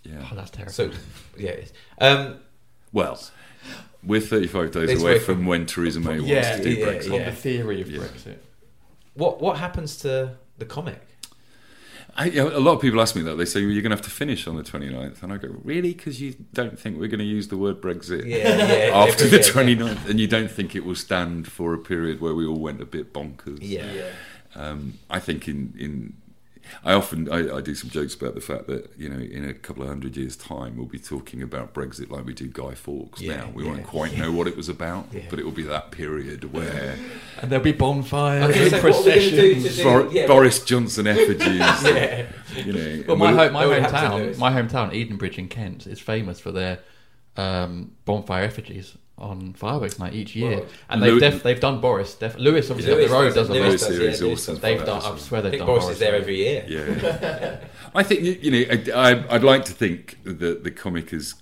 Yeah. 0.05 0.13
Yeah. 0.19 0.27
Oh, 0.31 0.35
that's 0.35 0.49
terrible. 0.49 0.71
So, 0.71 0.91
yeah. 1.37 1.49
it 1.49 1.59
is. 1.65 1.73
Um, 1.99 2.37
Well, 2.93 3.19
we're 4.05 4.21
35 4.21 4.71
days 4.71 4.89
It's 4.91 5.01
away 5.01 5.19
from 5.19 5.35
from- 5.35 5.45
when 5.45 5.65
Theresa 5.65 5.99
May 5.99 6.17
wants 6.19 6.27
yeah, 6.27 6.57
to 6.57 6.63
do 6.63 6.69
yeah, 6.71 6.85
Brexit. 6.85 7.11
yeah. 7.19 7.29
the 7.29 7.35
theory 7.35 7.81
of. 7.81 7.87
Brexit. 7.87 8.37
what 9.13 9.41
what 9.41 9.57
happens 9.57 9.97
to 9.97 10.35
the 10.57 10.65
comic? 10.65 11.01
I, 12.15 12.25
you 12.25 12.43
know, 12.43 12.55
a 12.55 12.59
lot 12.59 12.73
of 12.73 12.81
people 12.81 13.01
ask 13.01 13.15
me 13.15 13.23
that. 13.23 13.35
They 13.37 13.45
say, 13.45 13.61
well, 13.61 13.71
you're 13.71 13.81
going 13.81 13.89
to 13.89 13.95
have 13.95 14.05
to 14.05 14.11
finish 14.11 14.45
on 14.45 14.55
the 14.55 14.61
29th. 14.61 15.23
And 15.23 15.33
I 15.33 15.37
go, 15.37 15.47
really? 15.63 15.95
Because 15.95 16.21
you 16.21 16.35
don't 16.53 16.77
think 16.77 16.99
we're 16.99 17.07
going 17.07 17.17
to 17.19 17.25
use 17.25 17.47
the 17.47 17.57
word 17.57 17.81
Brexit 17.81 18.27
Yeah, 18.27 18.55
yeah, 18.55 18.91
after 18.95 19.27
the 19.27 19.37
yeah, 19.37 19.43
29th? 19.43 20.07
And 20.09 20.19
you 20.19 20.27
don't 20.27 20.51
think 20.51 20.75
it 20.75 20.85
will 20.85 20.93
stand 20.93 21.51
for 21.51 21.73
a 21.73 21.79
period 21.79 22.21
where 22.21 22.35
we 22.35 22.45
all 22.45 22.59
went 22.59 22.81
a 22.81 22.85
bit 22.85 23.13
bonkers? 23.13 23.57
Yeah. 23.61 24.11
Um, 24.53 24.99
I 25.09 25.19
think 25.19 25.47
in, 25.47 25.73
in 25.75 26.13
I 26.83 26.93
often 26.93 27.29
I, 27.31 27.57
I 27.57 27.61
do 27.61 27.75
some 27.75 27.89
jokes 27.89 28.13
about 28.15 28.35
the 28.35 28.41
fact 28.41 28.67
that 28.67 28.91
you 28.97 29.09
know 29.09 29.19
in 29.19 29.45
a 29.47 29.53
couple 29.53 29.83
of 29.83 29.89
hundred 29.89 30.15
years' 30.17 30.35
time 30.35 30.75
we'll 30.77 30.85
be 30.85 30.99
talking 30.99 31.41
about 31.41 31.73
Brexit 31.73 32.09
like 32.09 32.25
we 32.25 32.33
do 32.33 32.47
Guy 32.47 32.73
Fawkes 32.73 33.21
Yeah, 33.21 33.37
now. 33.37 33.51
We 33.53 33.63
yeah, 33.63 33.71
won't 33.71 33.83
quite 33.87 34.17
know 34.17 34.31
what 34.31 34.47
it 34.47 34.55
was 34.57 34.69
about, 34.69 35.07
Yeah. 35.11 35.21
but 35.29 35.39
it 35.39 35.45
will 35.45 35.51
be 35.51 35.63
that 35.63 35.91
period 35.91 36.51
where 36.53 36.97
And 37.41 37.51
there'll 37.51 37.63
be 37.63 37.71
bonfires 37.73 38.43
I 38.43 38.47
was 38.47 38.55
gonna 38.55 38.65
and 38.65 38.71
say, 38.71 38.81
what 38.81 38.95
are 38.95 38.99
we 38.99 39.03
gonna 39.09 39.29
do 39.31 39.53
processions. 39.53 39.77
to 39.77 39.83
Bor- 39.83 40.13
yeah, 40.13 40.27
Boris 40.27 40.63
Johnson 40.63 41.07
effigies. 41.07 41.59
Yeah. 41.83 42.27
You 42.65 42.73
know, 42.73 43.03
Well, 43.07 43.17
my 43.17 43.31
we'll- 43.31 43.37
home, 43.43 43.53
my 43.53 43.61
They 43.63 43.67
would 43.67 43.81
have 43.81 43.91
to 43.91 43.97
do 43.97 44.33
hometown, 44.33 44.37
my 44.37 44.51
hometown, 44.51 44.91
Edenbridge 44.93 45.37
in 45.39 45.47
Kent, 45.47 45.87
is 45.87 45.99
famous 45.99 46.39
for 46.39 46.51
their 46.51 46.79
um, 47.35 47.93
bonfire 48.05 48.43
effigies 48.43 48.95
on 49.17 49.53
fireworks 49.53 49.99
night 49.99 50.13
each 50.13 50.35
year, 50.35 50.57
Well, 50.57 50.65
and 50.89 51.03
they've 51.03 51.13
Lew- 51.13 51.19
def- 51.19 51.43
they've 51.43 51.59
done 51.59 51.79
Boris. 51.79 52.15
Def- 52.15 52.37
Lewes 52.37 52.69
obviously 52.71 52.95
Lewes 52.95 53.03
up 53.05 53.09
the 53.09 53.13
road 53.15 53.25
does- 53.25 53.35
does 53.35 53.49
a 53.49 53.53
Lewes 53.53 53.61
lot. 53.61 53.69
Lewes 53.69 53.81
does, 53.81 53.95
series 53.95 54.19
yeah, 54.21 54.27
Lewes 54.27 54.39
also 54.39 54.51
does. 54.53 54.61
They've 54.61 54.85
done. 54.85 55.01
I 55.03 55.17
swear 55.17 55.41
they've 55.41 55.51
think 55.51 55.59
done 55.59 55.67
Boris 55.67 55.83
Boris 55.85 55.93
is 55.95 55.99
there 55.99 56.15
every 56.15 56.37
year. 56.37 56.65
Yeah, 56.67 57.59
I 57.95 58.03
think 58.03 58.21
you, 58.21 58.31
you 58.41 58.51
know 58.51 58.93
I, 58.95 59.11
I, 59.11 59.35
I'd 59.35 59.43
like 59.43 59.65
to 59.65 59.71
think 59.73 60.17
that 60.23 60.63
the 60.63 60.71
comic 60.71 61.11
has 61.11 61.35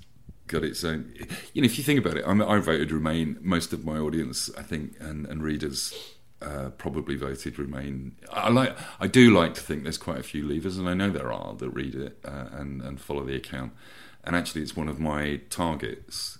got 0.47 0.63
its 0.65 0.83
own. 0.83 1.13
You 1.53 1.61
know, 1.61 1.65
if 1.65 1.77
you 1.77 1.83
think 1.83 1.99
about 2.03 2.17
it, 2.17 2.25
I'm, 2.27 2.41
I 2.41 2.59
voted 2.59 2.91
Remain. 2.91 3.37
Most 3.41 3.71
of 3.71 3.85
my 3.85 3.97
audience, 3.97 4.49
I 4.57 4.63
think, 4.63 4.95
and, 4.99 5.25
and 5.27 5.41
readers. 5.41 5.93
Uh, 6.41 6.71
probably 6.71 7.15
voted 7.15 7.59
Remain. 7.59 8.15
I 8.33 8.49
like. 8.49 8.75
I 8.99 9.05
do 9.07 9.29
like 9.31 9.53
to 9.53 9.61
think 9.61 9.83
there's 9.83 9.99
quite 9.99 10.17
a 10.17 10.23
few 10.23 10.43
Leavers, 10.43 10.77
and 10.79 10.89
I 10.89 10.95
know 10.95 11.11
there 11.11 11.31
are 11.31 11.53
that 11.53 11.69
read 11.69 11.93
it 11.95 12.17
uh, 12.25 12.47
and 12.51 12.81
and 12.81 12.99
follow 12.99 13.23
the 13.23 13.35
account. 13.35 13.73
And 14.23 14.35
actually, 14.35 14.61
it's 14.63 14.75
one 14.75 14.87
of 14.89 14.99
my 14.99 15.41
targets 15.51 16.39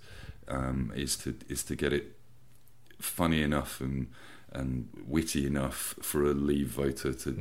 um, 0.51 0.91
is 0.95 1.15
to 1.17 1.29
is 1.49 1.63
to 1.63 1.75
get 1.75 1.91
it 1.93 2.05
funny 2.99 3.41
enough 3.41 3.81
and 3.81 4.07
and 4.53 4.89
witty 5.07 5.47
enough 5.47 5.95
for 6.01 6.25
a 6.25 6.33
Leave 6.33 6.67
voter 6.67 7.13
to 7.13 7.31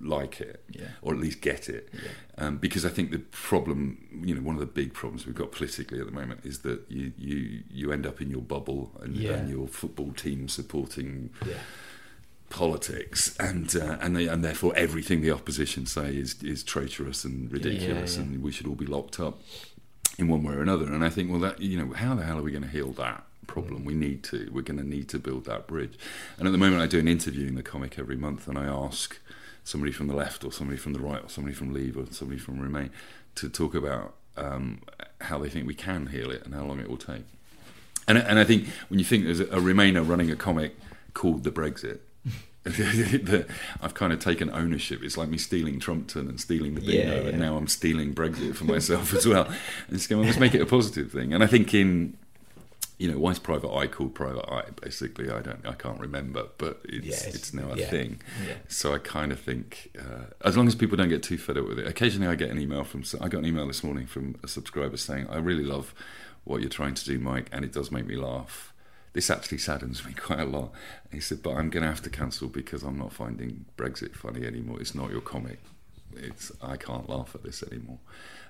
like 0.00 0.40
it, 0.40 0.64
Yeah. 0.72 0.88
or 1.00 1.14
at 1.14 1.20
least 1.20 1.40
get 1.42 1.68
it. 1.68 1.88
Um, 2.38 2.56
because 2.58 2.84
I 2.84 2.88
think 2.88 3.12
the 3.12 3.20
problem, 3.20 4.22
you 4.26 4.34
know, 4.34 4.40
one 4.42 4.56
of 4.56 4.60
the 4.60 4.66
big 4.82 4.92
problems 4.92 5.26
we've 5.26 5.34
got 5.42 5.52
politically 5.52 6.00
at 6.00 6.06
the 6.06 6.12
moment 6.20 6.40
is 6.44 6.58
that 6.66 6.80
you 6.88 7.12
you, 7.16 7.62
you 7.70 7.92
end 7.92 8.04
up 8.04 8.20
in 8.20 8.30
your 8.30 8.42
bubble 8.42 8.90
and, 9.00 9.16
Yeah. 9.16 9.34
and 9.34 9.48
your 9.48 9.68
football 9.68 10.10
team 10.12 10.48
supporting 10.48 11.30
Yeah. 11.46 11.60
politics, 12.48 13.36
and 13.38 13.74
uh, 13.76 13.96
and 14.00 14.16
they, 14.16 14.26
and 14.26 14.42
therefore 14.44 14.72
everything 14.76 15.20
the 15.22 15.30
opposition 15.30 15.86
say 15.86 16.16
is 16.16 16.42
is 16.42 16.64
traitorous 16.64 17.24
and 17.24 17.50
ridiculous, 17.52 18.16
yeah. 18.16 18.22
and 18.22 18.42
we 18.42 18.50
should 18.50 18.66
all 18.66 18.74
be 18.74 18.86
locked 18.86 19.20
up 19.20 19.40
in 20.20 20.28
one 20.28 20.42
way 20.42 20.54
or 20.54 20.62
another. 20.62 20.86
And 20.86 21.04
I 21.04 21.10
think, 21.10 21.30
well, 21.30 21.40
that 21.40 21.60
you 21.60 21.78
know, 21.78 21.92
how 21.94 22.14
the 22.14 22.24
hell 22.24 22.38
are 22.38 22.42
we 22.42 22.52
going 22.52 22.64
to 22.64 22.68
heal 22.68 22.92
that 22.92 23.24
problem? 23.46 23.84
We 23.84 23.94
need 23.94 24.22
to. 24.24 24.50
We're 24.52 24.62
going 24.62 24.78
to 24.78 24.86
need 24.86 25.08
to 25.10 25.18
build 25.18 25.44
that 25.46 25.66
bridge. 25.66 25.98
And 26.38 26.46
at 26.46 26.52
the 26.52 26.58
moment, 26.58 26.82
I 26.82 26.86
do 26.86 26.98
an 26.98 27.08
interview 27.08 27.46
in 27.46 27.54
the 27.54 27.62
comic 27.62 27.98
every 27.98 28.16
month, 28.16 28.48
and 28.48 28.58
I 28.58 28.66
ask 28.66 29.18
somebody 29.64 29.92
from 29.92 30.06
the 30.06 30.14
left, 30.14 30.44
or 30.44 30.52
somebody 30.52 30.78
from 30.78 30.92
the 30.92 31.00
right, 31.00 31.22
or 31.22 31.28
somebody 31.28 31.54
from 31.54 31.72
Leave, 31.72 31.96
or 31.96 32.06
somebody 32.10 32.38
from 32.38 32.60
Remain 32.60 32.90
to 33.36 33.48
talk 33.48 33.74
about 33.74 34.14
um, 34.36 34.82
how 35.22 35.38
they 35.38 35.48
think 35.48 35.66
we 35.66 35.74
can 35.74 36.08
heal 36.08 36.30
it 36.30 36.44
and 36.44 36.54
how 36.54 36.64
long 36.64 36.80
it 36.80 36.88
will 36.88 36.96
take. 36.96 37.24
And 38.08 38.18
and 38.18 38.38
I 38.38 38.44
think 38.44 38.66
when 38.88 38.98
you 38.98 39.04
think 39.04 39.24
there's 39.24 39.40
a, 39.40 39.44
a 39.44 39.60
Remainer 39.60 40.06
running 40.06 40.30
a 40.30 40.36
comic 40.36 40.76
called 41.14 41.44
the 41.44 41.50
Brexit. 41.50 42.00
I've 43.82 43.94
kind 43.94 44.12
of 44.12 44.18
taken 44.20 44.50
ownership. 44.50 45.02
It's 45.02 45.16
like 45.16 45.28
me 45.28 45.38
stealing 45.38 45.80
Trumpton 45.80 46.28
and 46.28 46.40
stealing 46.40 46.74
the 46.74 46.80
bingo, 46.80 46.96
Yeah, 47.16 47.20
yeah. 47.22 47.28
and 47.30 47.38
now 47.40 47.56
I'm 47.56 47.66
stealing 47.68 48.14
Brexit 48.14 48.54
for 48.54 48.64
myself 48.64 49.14
as 49.14 49.26
well. 49.26 49.46
And 49.88 49.96
just 49.96 50.08
going, 50.08 50.20
well, 50.20 50.26
let's 50.26 50.38
make 50.40 50.54
it 50.54 50.60
a 50.60 50.66
positive 50.66 51.10
thing. 51.10 51.32
And 51.32 51.42
I 51.42 51.46
think 51.46 51.72
in, 51.72 52.16
you 52.98 53.10
know, 53.10 53.18
why 53.18 53.30
is 53.30 53.38
Private 53.38 53.72
Eye 53.74 53.86
called 53.86 54.14
Private 54.14 54.46
Eye? 54.52 54.66
Basically, 54.82 55.30
I 55.30 55.40
don't, 55.40 55.66
I 55.66 55.72
can't 55.72 55.98
remember, 55.98 56.48
but 56.58 56.80
it's 56.84 57.06
Yeah, 57.06 57.14
it's- 57.14 57.34
it's 57.34 57.54
now 57.54 57.70
a 57.70 57.76
thing. 57.76 58.20
So 58.68 58.92
I 58.94 58.98
kind 58.98 59.32
of 59.32 59.40
think, 59.40 59.90
uh, 59.98 60.24
as 60.44 60.54
long 60.56 60.68
as 60.68 60.74
people 60.74 60.98
don't 60.98 61.08
get 61.08 61.22
too 61.22 61.38
fed 61.38 61.56
up 61.56 61.66
with 61.66 61.78
it. 61.78 61.86
Occasionally, 61.86 62.28
I 62.28 62.34
get 62.34 62.50
an 62.50 62.58
email 62.60 62.84
from. 62.84 63.04
I 63.22 63.28
got 63.28 63.38
an 63.38 63.46
email 63.46 63.66
this 63.66 63.82
morning 63.82 64.06
from 64.06 64.36
a 64.42 64.48
subscriber 64.48 64.98
saying, 64.98 65.28
"I 65.30 65.38
really 65.38 65.64
love 65.64 65.94
what 66.44 66.60
you're 66.60 66.68
trying 66.70 66.92
to 66.94 67.04
do, 67.06 67.18
Mike, 67.18 67.48
and 67.52 67.64
it 67.64 67.72
does 67.72 67.90
make 67.90 68.06
me 68.06 68.16
laugh." 68.16 68.69
This 69.12 69.28
actually 69.30 69.58
saddens 69.58 70.04
me 70.06 70.12
quite 70.16 70.40
a 70.40 70.44
lot. 70.44 70.72
And 71.04 71.14
he 71.14 71.20
said, 71.20 71.42
"But 71.42 71.56
I'm 71.56 71.70
going 71.70 71.82
to 71.82 71.88
have 71.88 72.02
to 72.02 72.10
cancel 72.10 72.48
because 72.48 72.82
I'm 72.82 72.98
not 72.98 73.12
finding 73.12 73.64
Brexit 73.76 74.14
funny 74.14 74.46
anymore. 74.46 74.80
It's 74.80 74.94
not 74.94 75.10
your 75.10 75.20
comic." 75.20 75.58
it's 76.16 76.50
I 76.60 76.76
can't 76.76 77.08
laugh 77.08 77.36
at 77.36 77.44
this 77.44 77.62
anymore. 77.62 78.00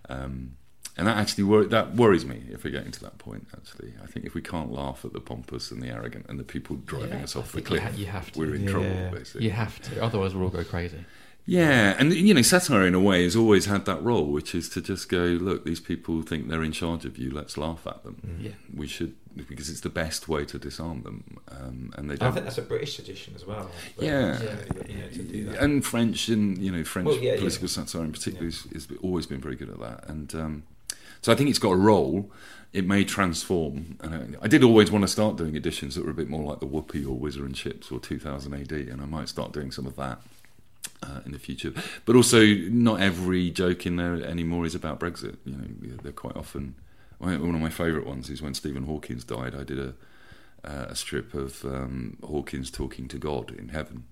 Um, 0.08 0.56
and 0.96 1.06
that 1.06 1.18
actually 1.18 1.44
wor- 1.44 1.66
that 1.66 1.94
worries 1.94 2.24
me 2.24 2.42
if 2.50 2.64
we're 2.64 2.70
getting 2.70 2.90
to 2.92 3.00
that 3.02 3.18
point. 3.18 3.46
Actually, 3.54 3.92
I 4.02 4.06
think 4.06 4.24
if 4.24 4.32
we 4.34 4.40
can't 4.40 4.72
laugh 4.72 5.04
at 5.04 5.12
the 5.12 5.20
pompous 5.20 5.70
and 5.70 5.82
the 5.82 5.88
arrogant 5.88 6.24
and 6.30 6.38
the 6.38 6.42
people 6.44 6.76
driving 6.76 7.18
Yeah, 7.18 7.24
us 7.24 7.36
off 7.36 7.52
the 7.52 7.60
think 7.60 7.70
you 7.70 7.78
cliff, 7.78 7.82
ha- 7.92 7.98
you 7.98 8.06
have 8.06 8.32
to. 8.32 8.38
we're 8.40 8.54
in 8.54 8.62
Yeah. 8.64 8.70
trouble. 8.70 9.10
Basically, 9.12 9.44
You 9.44 9.50
have 9.52 9.78
to, 9.82 10.02
otherwise 10.02 10.34
we'll 10.34 10.44
all 10.44 10.50
go 10.50 10.64
crazy. 10.64 11.04
Yeah, 11.46 11.96
and 11.98 12.12
you 12.12 12.32
know, 12.34 12.42
satire 12.42 12.86
in 12.86 12.94
a 12.94 13.00
way 13.00 13.24
has 13.24 13.34
always 13.34 13.66
had 13.66 13.84
that 13.86 14.02
role, 14.02 14.26
which 14.26 14.54
is 14.54 14.68
to 14.70 14.80
just 14.80 15.08
go, 15.08 15.18
look, 15.18 15.64
these 15.64 15.80
people 15.80 16.22
think 16.22 16.48
they're 16.48 16.62
in 16.62 16.72
charge 16.72 17.04
of 17.04 17.18
you. 17.18 17.30
Let's 17.30 17.56
laugh 17.56 17.86
at 17.86 18.04
them. 18.04 18.38
Yeah. 18.40 18.52
we 18.74 18.86
should 18.86 19.14
because 19.36 19.70
it's 19.70 19.80
the 19.80 19.88
best 19.88 20.28
way 20.28 20.44
to 20.44 20.58
disarm 20.58 21.02
them. 21.02 21.38
Um, 21.50 21.92
and 21.96 22.10
they 22.10 22.14
I 22.14 22.16
don't. 22.16 22.32
think 22.34 22.44
that's 22.44 22.58
a 22.58 22.62
British 22.62 22.96
tradition 22.96 23.32
as 23.34 23.46
well. 23.46 23.70
Yeah. 23.98 24.40
you 24.88 24.96
know, 24.96 25.08
to 25.08 25.22
do 25.22 25.44
that. 25.46 25.62
and 25.62 25.84
French 25.84 26.28
and 26.28 26.58
you 26.58 26.70
know 26.70 26.84
French 26.84 27.06
Well, 27.06 27.18
yeah, 27.18 27.36
political 27.36 27.68
yeah. 27.68 27.84
satire 27.84 28.04
in 28.04 28.12
particular 28.12 28.46
is, 28.46 28.66
is 28.72 28.88
always 29.02 29.26
been 29.26 29.40
very 29.40 29.56
good 29.56 29.70
at 29.70 29.80
that, 29.80 30.08
and 30.08 30.34
um, 30.34 30.62
so 31.22 31.32
I 31.32 31.34
think 31.36 31.50
it's 31.50 31.58
got 31.58 31.72
a 31.72 31.76
role. 31.76 32.30
It 32.72 32.86
may 32.86 33.02
transform, 33.02 33.98
and 34.00 34.14
I, 34.14 34.44
I 34.44 34.48
did 34.48 34.62
always 34.62 34.92
want 34.92 35.02
to 35.02 35.08
start 35.08 35.36
doing 35.36 35.56
editions 35.56 35.96
that 35.96 36.04
were 36.04 36.12
a 36.12 36.14
bit 36.14 36.28
more 36.28 36.44
like 36.48 36.60
the 36.60 36.66
Whoopee 36.66 37.04
or 37.04 37.16
Whizzer 37.16 37.44
and 37.44 37.54
Chips 37.54 37.90
or 37.90 37.98
2000 37.98 38.54
AD, 38.54 38.70
and 38.70 39.00
I 39.02 39.06
might 39.06 39.28
start 39.28 39.52
doing 39.52 39.72
some 39.72 39.86
of 39.86 39.96
that. 39.96 40.20
Uh, 41.02 41.20
in 41.24 41.32
the 41.32 41.38
future, 41.38 41.72
but 42.04 42.14
also 42.14 42.44
not 42.44 43.00
every 43.00 43.50
joke 43.50 43.86
in 43.86 43.96
there 43.96 44.22
anymore 44.22 44.66
is 44.66 44.74
about 44.74 45.00
Brexit. 45.00 45.38
You 45.46 45.56
know, 45.56 45.96
they're 46.02 46.12
quite 46.12 46.36
often. 46.36 46.74
One 47.16 47.54
of 47.54 47.60
my 47.60 47.70
favourite 47.70 48.06
ones 48.06 48.28
is 48.28 48.42
when 48.42 48.52
Stephen 48.52 48.82
Hawkins 48.82 49.24
died. 49.24 49.54
I 49.54 49.64
did 49.64 49.78
a 49.78 49.94
uh, 50.64 50.86
a 50.88 50.94
strip 50.94 51.34
of 51.34 51.64
um, 51.64 52.18
Hawkins 52.22 52.70
talking 52.70 53.08
to 53.08 53.18
God 53.18 53.50
in 53.50 53.68
heaven, 53.68 54.04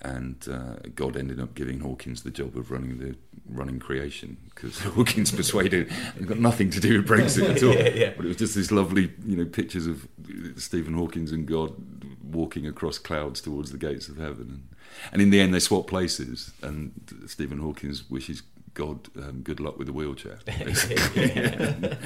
and 0.00 0.46
uh, 0.50 0.88
God 0.94 1.16
ended 1.16 1.40
up 1.40 1.54
giving 1.54 1.80
Hawkins 1.80 2.22
the 2.22 2.30
job 2.30 2.56
of 2.56 2.70
running 2.70 2.98
the 2.98 3.16
running 3.48 3.78
creation 3.78 4.36
because 4.54 4.78
Hawkins 4.94 5.30
persuaded 5.36 5.92
it 6.18 6.26
got 6.26 6.38
nothing 6.38 6.70
to 6.70 6.80
do 6.80 6.98
with 6.98 7.08
Brexit 7.08 7.56
at 7.56 7.62
all. 7.62 7.72
Yeah, 7.76 7.88
yeah. 7.88 8.12
But 8.16 8.24
it 8.24 8.28
was 8.28 8.36
just 8.36 8.54
this 8.54 8.70
lovely, 8.70 9.12
you 9.24 9.36
know, 9.36 9.44
pictures 9.44 9.86
of 9.86 10.08
Stephen 10.56 10.94
Hawkins 10.94 11.32
and 11.32 11.46
God 11.46 11.74
walking 12.32 12.66
across 12.66 12.98
clouds 12.98 13.40
towards 13.40 13.72
the 13.72 13.78
gates 13.78 14.08
of 14.08 14.16
heaven, 14.16 14.48
and, 14.48 14.68
and 15.12 15.22
in 15.22 15.30
the 15.30 15.40
end 15.40 15.54
they 15.54 15.60
swap 15.60 15.86
places, 15.86 16.52
and 16.62 16.92
Stephen 17.26 17.58
Hawking 17.58 17.94
wishes. 18.10 18.42
God, 18.74 19.10
um, 19.18 19.42
good 19.42 19.60
luck 19.60 19.76
with 19.76 19.86
the 19.86 19.92
wheelchair. 19.92 20.38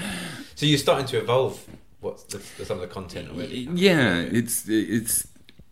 so 0.56 0.66
you're 0.66 0.78
starting 0.78 1.06
to 1.06 1.18
evolve 1.18 1.64
what's 2.00 2.24
the, 2.24 2.40
some 2.64 2.78
of 2.78 2.88
the 2.88 2.92
content 2.92 3.30
already. 3.30 3.68
Yeah, 3.72 4.18
it's 4.18 4.68
it's 4.68 5.28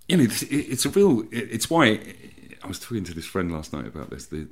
you 0.09 0.17
know 0.17 0.25
it's, 0.25 0.43
it's 0.43 0.85
a 0.85 0.91
real. 0.91 1.25
It's 1.33 1.69
why 1.69 2.01
I 2.63 2.67
was 2.67 2.79
talking 2.79 3.05
to 3.05 3.15
this 3.15 3.27
friend 3.27 3.53
last 3.53 3.73
night 3.73 3.87
about 3.87 4.11
this. 4.11 4.27
The 4.27 4.47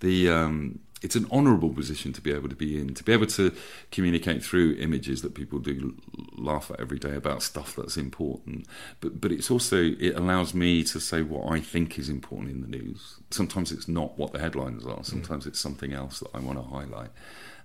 the 0.00 0.28
um, 0.28 0.80
it's 1.02 1.16
an 1.16 1.26
honourable 1.30 1.70
position 1.70 2.12
to 2.12 2.20
be 2.20 2.32
able 2.32 2.48
to 2.48 2.56
be 2.56 2.80
in, 2.80 2.94
to 2.94 3.04
be 3.04 3.12
able 3.12 3.26
to 3.26 3.52
communicate 3.90 4.42
through 4.42 4.76
images 4.78 5.22
that 5.22 5.34
people 5.34 5.58
do 5.58 5.96
laugh 6.36 6.70
at 6.70 6.80
every 6.80 6.98
day 6.98 7.14
about 7.14 7.42
stuff 7.42 7.76
that's 7.76 7.96
important. 7.96 8.66
But 9.00 9.20
but 9.20 9.32
it's 9.32 9.50
also 9.50 9.76
it 9.76 10.16
allows 10.16 10.54
me 10.54 10.82
to 10.84 11.00
say 11.00 11.22
what 11.22 11.52
I 11.52 11.60
think 11.60 11.98
is 11.98 12.08
important 12.08 12.50
in 12.50 12.60
the 12.60 12.68
news. 12.68 13.16
Sometimes 13.30 13.72
it's 13.72 13.88
not 13.88 14.18
what 14.18 14.32
the 14.32 14.40
headlines 14.40 14.86
are. 14.86 15.04
Sometimes 15.04 15.46
it's 15.46 15.60
something 15.60 15.92
else 15.92 16.20
that 16.20 16.30
I 16.34 16.40
want 16.40 16.58
to 16.58 16.64
highlight. 16.64 17.10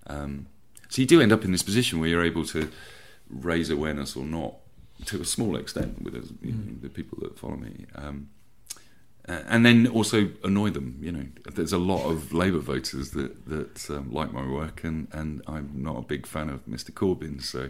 Um, 0.07 0.47
so 0.89 1.01
you 1.01 1.07
do 1.07 1.21
end 1.21 1.31
up 1.31 1.43
in 1.43 1.51
this 1.51 1.63
position 1.63 1.99
where 1.99 2.09
you're 2.09 2.23
able 2.23 2.45
to 2.47 2.69
raise 3.29 3.69
awareness 3.69 4.15
or 4.15 4.25
not 4.25 4.55
to 5.05 5.21
a 5.21 5.25
small 5.25 5.55
extent 5.55 6.01
with 6.01 6.13
the 6.81 6.89
people 6.89 7.17
that 7.21 7.37
follow 7.37 7.55
me. 7.55 7.85
Um, 7.95 8.29
and 9.25 9.65
then 9.65 9.87
also 9.87 10.29
annoy 10.43 10.69
them. 10.69 10.97
You 11.01 11.11
know, 11.13 11.25
there's 11.53 11.71
a 11.71 11.77
lot 11.77 12.05
of 12.09 12.33
Labour 12.33 12.59
voters 12.59 13.11
that 13.11 13.45
that 13.47 13.89
um, 13.89 14.11
like 14.11 14.33
my 14.33 14.45
work, 14.45 14.83
and, 14.83 15.07
and 15.13 15.41
I'm 15.47 15.71
not 15.75 15.97
a 15.97 16.01
big 16.01 16.25
fan 16.27 16.49
of 16.49 16.65
Mr. 16.65 16.91
Corbyn, 16.91 17.41
so 17.41 17.69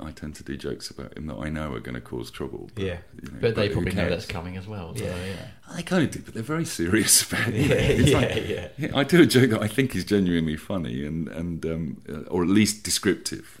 I 0.00 0.10
tend 0.12 0.34
to 0.36 0.42
do 0.44 0.56
jokes 0.56 0.90
about 0.90 1.16
him 1.16 1.26
that 1.26 1.36
I 1.36 1.50
know 1.50 1.74
are 1.74 1.80
going 1.80 1.94
to 1.94 2.00
cause 2.00 2.30
trouble. 2.30 2.70
But, 2.74 2.84
Yeah. 2.84 2.98
you 3.22 3.30
know, 3.30 3.38
But 3.40 3.54
they 3.54 3.68
who 3.68 3.74
probably 3.74 3.92
know 3.92 4.08
that's 4.08 4.26
coming 4.26 4.56
as 4.56 4.66
well. 4.66 4.94
So, 4.96 5.04
yeah. 5.04 5.48
I 5.70 5.82
kind 5.82 6.04
of 6.04 6.10
do, 6.10 6.20
but 6.20 6.32
they're 6.32 6.42
very 6.42 6.64
serious 6.64 7.20
about 7.30 7.48
it. 7.48 7.66
Yeah, 7.66 8.08
yeah, 8.08 8.18
like- 8.18 8.78
yeah. 8.78 8.90
I 8.98 9.04
do 9.04 9.20
a 9.22 9.26
joke 9.26 9.50
that 9.50 9.62
I 9.62 9.68
think 9.68 9.94
is 9.94 10.04
genuinely 10.04 10.56
funny 10.56 11.04
and 11.04 11.28
and 11.28 11.64
um, 11.66 12.02
uh, 12.08 12.20
or 12.30 12.42
at 12.42 12.48
least 12.48 12.82
descriptive. 12.82 13.60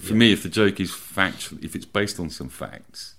For 0.00 0.14
me, 0.14 0.32
if 0.32 0.42
the 0.42 0.50
joke 0.50 0.78
is 0.80 0.92
factual, 0.94 1.58
if 1.62 1.74
it's 1.74 1.86
based 1.86 2.20
on 2.20 2.30
some 2.30 2.50
facts. 2.50 3.14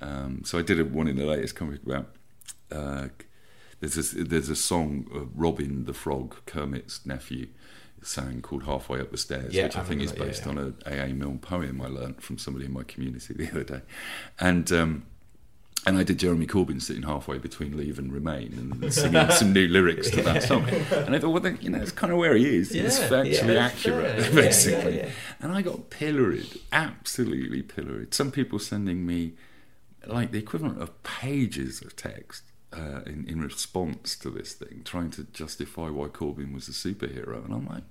Um, 0.00 0.42
so 0.44 0.58
I 0.58 0.62
did 0.62 0.78
a, 0.80 0.84
one 0.84 1.08
in 1.08 1.16
the 1.16 1.26
latest 1.26 1.54
comic 1.56 1.82
about. 1.84 2.06
Uh, 2.74 3.08
there's 3.80 4.14
a, 4.14 4.24
there's 4.24 4.48
a 4.48 4.56
song 4.56 5.06
uh, 5.14 5.20
Robin 5.34 5.84
the 5.84 5.92
Frog, 5.94 6.36
Kermit's 6.46 7.04
nephew, 7.04 7.48
sang 8.02 8.40
called 8.42 8.64
"Halfway 8.64 9.00
Up 9.00 9.10
the 9.10 9.18
Stairs," 9.18 9.54
Yeah, 9.54 9.64
which 9.64 9.76
I, 9.76 9.80
I 9.80 9.84
think 9.84 10.02
is 10.02 10.12
based 10.12 10.44
yeah, 10.44 10.50
on 10.50 10.58
a 10.58 10.90
A.A. 10.90 11.12
Milne 11.14 11.38
poem 11.38 11.80
I 11.80 11.86
learnt 11.86 12.22
from 12.22 12.38
somebody 12.38 12.66
in 12.66 12.72
my 12.72 12.84
community 12.84 13.34
the 13.36 13.48
other 13.50 13.64
day, 13.64 13.80
and. 14.40 14.70
Um, 14.72 15.06
and 15.86 15.98
I 15.98 16.02
did 16.02 16.18
Jeremy 16.18 16.46
Corbyn 16.46 16.80
sitting 16.80 17.02
halfway 17.02 17.36
between 17.36 17.76
Leave 17.76 17.98
and 17.98 18.10
Remain 18.10 18.54
and 18.80 18.90
singing 18.94 19.28
some 19.30 19.52
new 19.52 19.68
lyrics 19.68 20.08
to 20.12 20.22
that 20.22 20.42
song. 20.42 20.66
And 20.66 21.14
I 21.14 21.18
thought, 21.18 21.28
well, 21.28 21.42
then, 21.42 21.58
you 21.60 21.68
know, 21.68 21.78
it's 21.78 21.92
kind 21.92 22.10
of 22.10 22.18
where 22.18 22.34
he 22.34 22.56
is. 22.56 22.74
it's 22.74 22.98
Yeah, 22.98 23.08
factually 23.08 23.54
yeah, 23.54 23.66
accurate, 23.66 24.22
fair. 24.22 24.30
Yeah, 24.30 24.34
basically. 24.34 24.96
yeah, 24.96 25.04
yeah. 25.04 25.10
And 25.40 25.52
I 25.52 25.60
got 25.60 25.90
pilloried, 25.90 26.58
absolutely 26.72 27.60
pilloried. 27.60 28.14
Some 28.14 28.30
people 28.30 28.58
sending 28.58 29.04
me 29.04 29.34
like 30.06 30.30
the 30.30 30.38
equivalent 30.38 30.80
of 30.80 31.02
pages 31.02 31.82
of 31.82 31.96
text 31.96 32.44
uh, 32.74 33.00
in, 33.06 33.24
in 33.28 33.40
response 33.40 34.16
to 34.16 34.30
this 34.30 34.52
thing, 34.54 34.82
trying 34.84 35.10
to 35.12 35.24
justify 35.32 35.88
why 35.90 36.08
Corbyn 36.08 36.52
was 36.54 36.68
a 36.68 36.72
superhero. 36.72 37.44
And 37.44 37.54
I'm 37.54 37.66
like, 37.66 37.84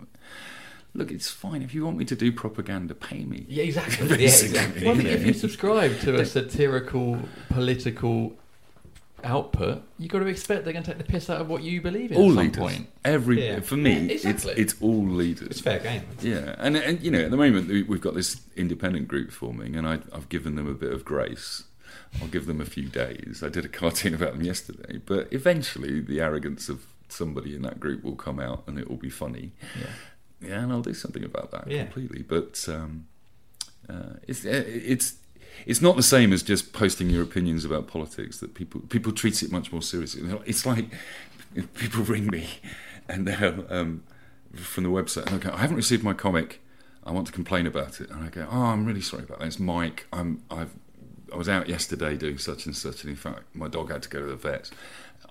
look, 0.94 1.12
it's 1.12 1.30
fine. 1.30 1.62
If 1.62 1.74
you 1.74 1.86
want 1.86 1.98
me 1.98 2.06
to 2.06 2.16
do 2.16 2.32
propaganda, 2.32 2.94
pay 2.94 3.24
me. 3.26 3.46
Yeah, 3.50 3.64
exactly. 3.64 4.08
Basically. 4.18 4.84
Well, 4.86 4.94
I 4.96 4.98
mean, 4.98 5.08
if 5.08 5.26
you 5.26 5.34
subscribe 5.34 6.00
to 6.02 6.16
a 6.20 6.26
satirical 6.26 7.18
political 7.50 8.34
output, 9.24 9.82
you've 9.98 10.12
got 10.12 10.20
to 10.20 10.28
expect 10.28 10.66
they're 10.66 10.74
going 10.74 10.84
to 10.84 10.92
take 10.92 10.98
the 10.98 11.06
piss 11.10 11.30
out 11.30 11.40
of 11.40 11.48
what 11.48 11.64
you 11.64 11.82
believe 11.82 12.12
in 12.12 12.18
all 12.18 12.32
at 12.32 12.36
some 12.36 12.38
leaders. 12.44 12.58
point. 12.60 12.90
Every 13.06 13.46
Yeah. 13.48 13.62
for 13.62 13.78
me, 13.78 13.94
Yeah, 13.94 14.12
exactly. 14.16 14.52
it's 14.58 14.74
it's 14.74 14.82
all 14.82 15.06
leaders. 15.08 15.48
It's 15.48 15.62
fair 15.62 15.80
game. 15.80 16.04
Yeah, 16.22 16.56
and 16.58 16.76
and 16.76 17.02
you 17.02 17.10
know, 17.10 17.20
at 17.22 17.32
the 17.32 17.38
moment 17.38 17.70
we- 17.70 17.84
we've 17.84 18.02
got 18.02 18.16
this 18.16 18.42
independent 18.58 19.08
group 19.08 19.32
forming, 19.32 19.78
and 19.78 19.88
I, 19.88 20.00
I've 20.12 20.28
given 20.28 20.56
them 20.56 20.68
a 20.68 20.74
bit 20.74 20.92
of 20.92 21.06
grace. 21.06 21.64
I'll 22.22 22.28
give 22.28 22.46
them 22.46 22.62
a 22.62 22.66
few 22.66 22.88
days. 22.90 23.42
I 23.44 23.50
did 23.50 23.66
a 23.66 23.70
cartoon 23.70 24.14
about 24.20 24.34
them 24.34 24.44
yesterday, 24.44 25.00
but 25.06 25.28
eventually 25.32 26.00
the 26.02 26.22
arrogance 26.22 26.70
of 26.70 26.86
somebody 27.10 27.56
in 27.56 27.62
that 27.64 27.80
group 27.80 28.04
will 28.04 28.16
come 28.16 28.40
out, 28.40 28.64
and 28.68 28.78
it 28.80 28.90
will 28.90 28.98
be 28.98 29.10
funny. 29.10 29.52
Yeah. 29.80 30.50
Yeah, 30.50 30.60
and 30.64 30.72
I'll 30.74 30.82
do 30.82 30.94
something 30.94 31.24
about 31.24 31.52
that 31.52 31.70
Yeah. 31.72 31.84
completely. 31.86 32.22
But 32.22 32.64
um, 32.68 33.08
uh, 33.90 34.14
it's 34.28 34.44
it's 34.46 35.16
it's 35.66 35.82
not 35.82 35.96
the 35.96 36.04
same 36.04 36.34
as 36.34 36.44
just 36.44 36.74
posting 36.74 37.10
your 37.10 37.24
opinions 37.24 37.64
about 37.64 37.88
politics. 37.88 38.40
That 38.40 38.54
people 38.54 38.82
people 38.82 39.12
treat 39.12 39.42
it 39.44 39.52
much 39.52 39.72
more 39.72 39.82
seriously. 39.82 40.22
It's 40.46 40.66
like 40.66 40.88
people 41.76 42.04
ring 42.04 42.28
me 42.28 42.48
and 43.08 43.28
they're 43.28 43.64
um, 43.70 44.04
from 44.56 44.84
the 44.84 44.90
website 44.90 45.32
and 45.32 45.40
go, 45.42 45.52
"I 45.54 45.58
haven't 45.60 45.78
received 45.78 46.04
my 46.04 46.14
comic. 46.14 46.62
I 47.06 47.12
want 47.12 47.28
to 47.28 47.34
complain 47.34 47.66
about 47.68 48.02
it." 48.02 48.10
And 48.10 48.24
I 48.26 48.30
go, 48.30 48.48
"Oh, 48.52 48.64
I'm 48.66 48.86
really 48.86 49.02
sorry 49.02 49.24
about 49.24 49.40
that. 49.40 49.46
It's 49.48 49.60
Mike. 49.60 50.08
I'm 50.12 50.42
I've 50.52 50.72
I 51.34 51.38
was 51.38 51.50
out 51.50 51.68
yesterday 51.68 52.16
doing 52.16 52.38
such 52.38 52.66
and 52.66 52.76
such, 52.76 53.02
and 53.04 53.10
in 53.10 53.16
fact, 53.16 53.44
my 53.56 53.68
dog 53.68 53.92
had 53.92 54.04
to 54.04 54.10
go 54.10 54.20
to 54.20 54.26
the 54.28 54.36
vet. 54.36 54.70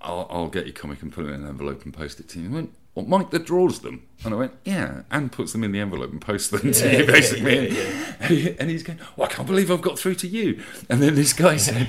I'll, 0.01 0.27
I'll 0.31 0.49
get 0.49 0.67
your 0.67 0.75
comic 0.75 1.01
and 1.03 1.13
put 1.13 1.25
it 1.27 1.29
in 1.29 1.43
an 1.43 1.49
envelope 1.49 1.85
and 1.85 1.95
post 1.95 2.19
it 2.21 2.29
to 2.31 2.41
you." 2.41 2.49
He 2.49 2.55
went, 2.55 2.73
well, 2.95 3.07
Mike 3.07 3.31
that 3.31 3.47
draws 3.47 3.81
them. 3.81 4.03
And 4.25 4.35
I 4.35 4.37
went, 4.37 4.53
yeah, 4.65 5.03
and 5.11 5.33
puts 5.33 5.53
them 5.53 5.65
in 5.65 5.73
the 5.73 5.79
envelope 5.81 6.11
and 6.11 6.21
posts 6.21 6.49
them 6.51 6.73
to 6.73 6.93
Yeah, 6.93 6.99
you, 6.99 7.07
basically. 7.07 7.69
yeah, 7.71 7.83
yeah, 7.83 8.15
And, 8.21 8.31
he- 8.31 8.59
and 8.59 8.71
he's 8.71 8.83
going, 8.83 8.99
well, 9.17 9.29
I 9.29 9.33
can't 9.33 9.47
believe 9.49 9.71
I've 9.71 9.81
got 9.81 9.99
through 9.99 10.17
to 10.17 10.29
you. 10.29 10.63
And 10.91 11.01
then 11.01 11.15
this 11.15 11.33
guy 11.33 11.57
said, 11.57 11.89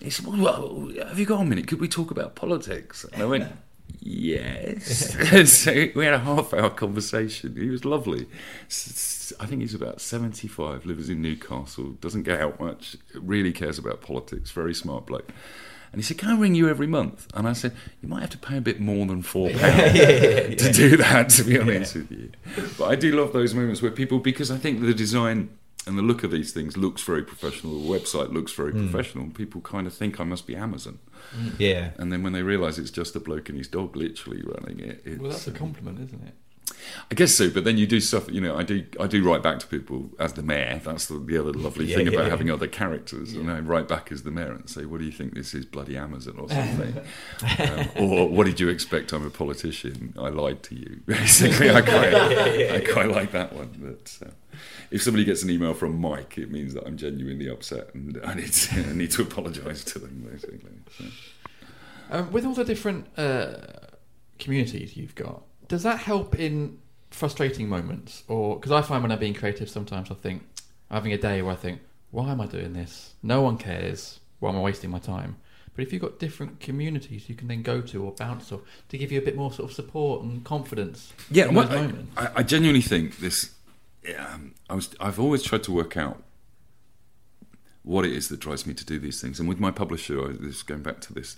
he 0.00 0.08
said, 0.08 0.24
well, 0.26 0.38
well, 0.40 1.06
have 1.08 1.18
you 1.18 1.26
got 1.26 1.42
a 1.42 1.44
minute? 1.44 1.66
Could 1.66 1.80
we 1.80 1.88
talk 1.88 2.10
about 2.10 2.34
politics? 2.34 3.04
And 3.12 3.22
I 3.22 3.26
went, 3.26 3.52
yes. 4.00 5.52
so 5.52 5.72
we 5.94 6.04
had 6.04 6.14
a 6.14 6.18
half 6.20 6.52
hour 6.54 6.70
conversation. 6.70 7.56
He 7.56 7.68
was 7.68 7.84
lovely. 7.84 8.26
I 9.40 9.46
think 9.46 9.60
he's 9.62 9.74
about 9.74 10.00
75, 10.00 10.86
lives 10.86 11.08
in 11.10 11.20
Newcastle, 11.22 11.90
doesn't 12.00 12.22
get 12.22 12.40
out 12.40 12.58
much, 12.60 12.96
really 13.14 13.52
cares 13.52 13.78
about 13.78 14.00
politics, 14.00 14.50
very 14.50 14.74
smart 14.74 15.06
bloke. 15.06 15.28
And 15.90 16.00
he 16.00 16.04
said, 16.04 16.18
"Can 16.18 16.28
I 16.28 16.36
ring 16.38 16.54
you 16.54 16.68
every 16.68 16.86
month?" 16.86 17.26
And 17.32 17.48
I 17.48 17.54
said, 17.54 17.72
"You 18.02 18.08
might 18.10 18.20
have 18.20 18.30
to 18.30 18.38
pay 18.38 18.58
a 18.58 18.60
bit 18.60 18.78
more 18.78 19.06
than 19.06 19.22
four 19.22 19.48
pounds 19.58 19.92
to 20.62 20.70
do 20.72 20.98
that." 20.98 21.30
To 21.30 21.44
be 21.44 21.58
honest 21.58 21.94
with 21.94 22.10
you, 22.12 22.30
but 22.76 22.86
I 22.88 22.94
do 22.94 23.18
love 23.18 23.32
those 23.32 23.54
moments 23.54 23.80
where 23.80 23.90
people, 23.90 24.18
because 24.18 24.50
I 24.50 24.58
think 24.58 24.82
the 24.82 24.92
design 24.92 25.48
and 25.86 25.96
the 25.96 26.02
look 26.02 26.22
of 26.24 26.30
these 26.30 26.52
things 26.52 26.76
looks 26.76 27.00
very 27.02 27.22
professional. 27.22 27.80
The 27.80 27.88
website 27.98 28.34
looks 28.34 28.52
very 28.52 28.72
Mm. 28.74 28.90
professional. 28.90 29.30
People 29.30 29.62
kind 29.62 29.86
of 29.86 29.94
think 29.94 30.20
I 30.20 30.24
must 30.24 30.46
be 30.46 30.54
Amazon. 30.54 30.98
Mm. 31.36 31.52
Yeah. 31.58 31.90
And 31.98 32.12
then 32.12 32.22
when 32.22 32.32
they 32.32 32.42
realise 32.42 32.78
it's 32.78 32.90
just 32.90 33.14
a 33.16 33.20
bloke 33.20 33.48
and 33.48 33.58
his 33.58 33.68
dog 33.68 33.96
literally 33.96 34.42
running 34.42 34.80
it, 34.80 35.02
it's, 35.04 35.20
Well, 35.20 35.30
that's 35.30 35.46
a 35.46 35.52
compliment, 35.52 36.00
isn't 36.00 36.26
it? 36.26 36.34
I 37.10 37.14
guess 37.14 37.32
so, 37.34 37.50
but 37.50 37.64
then 37.64 37.78
you 37.78 37.86
do 37.86 37.98
stuff. 37.98 38.30
You 38.30 38.40
know, 38.42 38.56
I 38.56 38.62
do. 38.62 38.84
I 39.00 39.06
do 39.06 39.24
write 39.24 39.42
back 39.42 39.58
to 39.60 39.66
people 39.66 40.10
as 40.18 40.34
the 40.34 40.42
mayor. 40.42 40.80
That's 40.84 41.06
the, 41.06 41.18
the 41.18 41.38
other 41.38 41.52
lovely 41.52 41.86
Yeah, 41.86 41.96
thing 41.96 42.06
yeah, 42.06 42.12
about 42.12 42.24
yeah. 42.24 42.30
having 42.30 42.50
other 42.50 42.66
characters. 42.66 43.32
And 43.32 43.50
I 43.50 43.58
write 43.60 43.88
back 43.88 44.12
as 44.12 44.22
the 44.22 44.30
mayor 44.30 44.52
and 44.52 44.68
say, 44.68 44.84
"What 44.84 45.00
do 45.00 45.06
you 45.06 45.10
think 45.12 45.34
this 45.34 45.54
is, 45.54 45.64
bloody 45.64 45.96
Amazon 45.96 46.36
or 46.38 46.48
something?" 46.50 46.94
um, 47.58 47.88
or 47.96 48.28
"What 48.28 48.44
did 48.46 48.60
you 48.60 48.68
expect? 48.68 49.12
I'm 49.12 49.26
a 49.26 49.30
politician. 49.30 50.14
I 50.18 50.28
lied 50.28 50.62
to 50.64 50.74
you." 50.74 51.00
Basically, 51.06 51.70
I 51.70 51.80
quite, 51.80 52.14
I 52.14 52.80
quite 52.92 53.08
like 53.08 53.32
that 53.32 53.54
one. 53.54 53.70
But 53.78 54.18
uh, 54.28 54.30
if 54.90 55.02
somebody 55.02 55.24
gets 55.24 55.42
an 55.42 55.50
email 55.50 55.74
from 55.74 56.00
Mike, 56.00 56.38
it 56.38 56.50
means 56.50 56.74
that 56.74 56.86
I'm 56.86 56.96
genuinely 56.96 57.48
upset 57.48 57.94
and 57.94 58.20
I 58.24 58.34
need 58.34 58.52
to, 58.52 58.80
I 58.90 58.92
need 58.92 59.10
to 59.12 59.22
apologise 59.22 59.84
to 59.84 59.98
them. 59.98 60.28
Basically. 60.30 60.70
So. 60.98 61.04
Um, 62.10 62.32
with 62.32 62.46
all 62.46 62.54
the 62.54 62.64
different 62.64 63.06
uh, 63.18 63.56
communities 64.38 64.96
you've 64.96 65.14
got, 65.14 65.42
does 65.68 65.82
that 65.82 65.98
help 65.98 66.38
in 66.38 66.78
frustrating 67.10 67.68
moments? 67.68 68.24
Or 68.28 68.56
because 68.56 68.72
I 68.72 68.82
find 68.82 69.02
when 69.02 69.12
I'm 69.12 69.18
being 69.18 69.34
creative, 69.34 69.68
sometimes 69.68 70.10
I 70.10 70.14
think 70.14 70.42
I'm 70.90 70.96
having 70.96 71.12
a 71.12 71.18
day 71.18 71.42
where 71.42 71.52
I 71.52 71.56
think, 71.56 71.80
why 72.10 72.30
am 72.30 72.40
I 72.40 72.46
doing 72.46 72.72
this? 72.72 73.14
No 73.22 73.42
one 73.42 73.58
cares. 73.58 74.20
Why 74.38 74.50
am 74.50 74.56
I 74.56 74.60
wasting 74.60 74.90
my 74.90 74.98
time? 74.98 75.36
But 75.78 75.86
if 75.86 75.92
you've 75.92 76.02
got 76.02 76.18
different 76.18 76.58
communities 76.58 77.28
you 77.28 77.36
can 77.36 77.46
then 77.46 77.62
go 77.62 77.80
to 77.80 78.02
or 78.02 78.10
bounce 78.10 78.50
off 78.50 78.62
to 78.88 78.98
give 78.98 79.12
you 79.12 79.20
a 79.20 79.22
bit 79.22 79.36
more 79.36 79.52
sort 79.52 79.70
of 79.70 79.76
support 79.76 80.24
and 80.24 80.42
confidence. 80.44 81.12
Yeah, 81.30 81.46
well, 81.46 81.68
those 81.68 81.76
I, 81.76 81.82
moments. 81.82 82.12
I, 82.16 82.30
I 82.34 82.42
genuinely 82.42 82.82
think 82.82 83.18
this. 83.18 83.54
Um, 84.16 84.54
I 84.68 84.74
was. 84.74 84.94
I've 85.00 85.18
always 85.20 85.42
tried 85.42 85.62
to 85.64 85.72
work 85.72 85.96
out 85.96 86.22
what 87.82 88.04
it 88.04 88.12
is 88.12 88.28
that 88.28 88.40
drives 88.40 88.66
me 88.66 88.74
to 88.74 88.84
do 88.84 88.98
these 88.98 89.20
things. 89.20 89.40
And 89.40 89.48
with 89.48 89.58
my 89.58 89.70
publisher, 89.70 90.28
I, 90.28 90.32
this 90.32 90.62
going 90.62 90.82
back 90.82 91.00
to 91.02 91.14
this, 91.14 91.36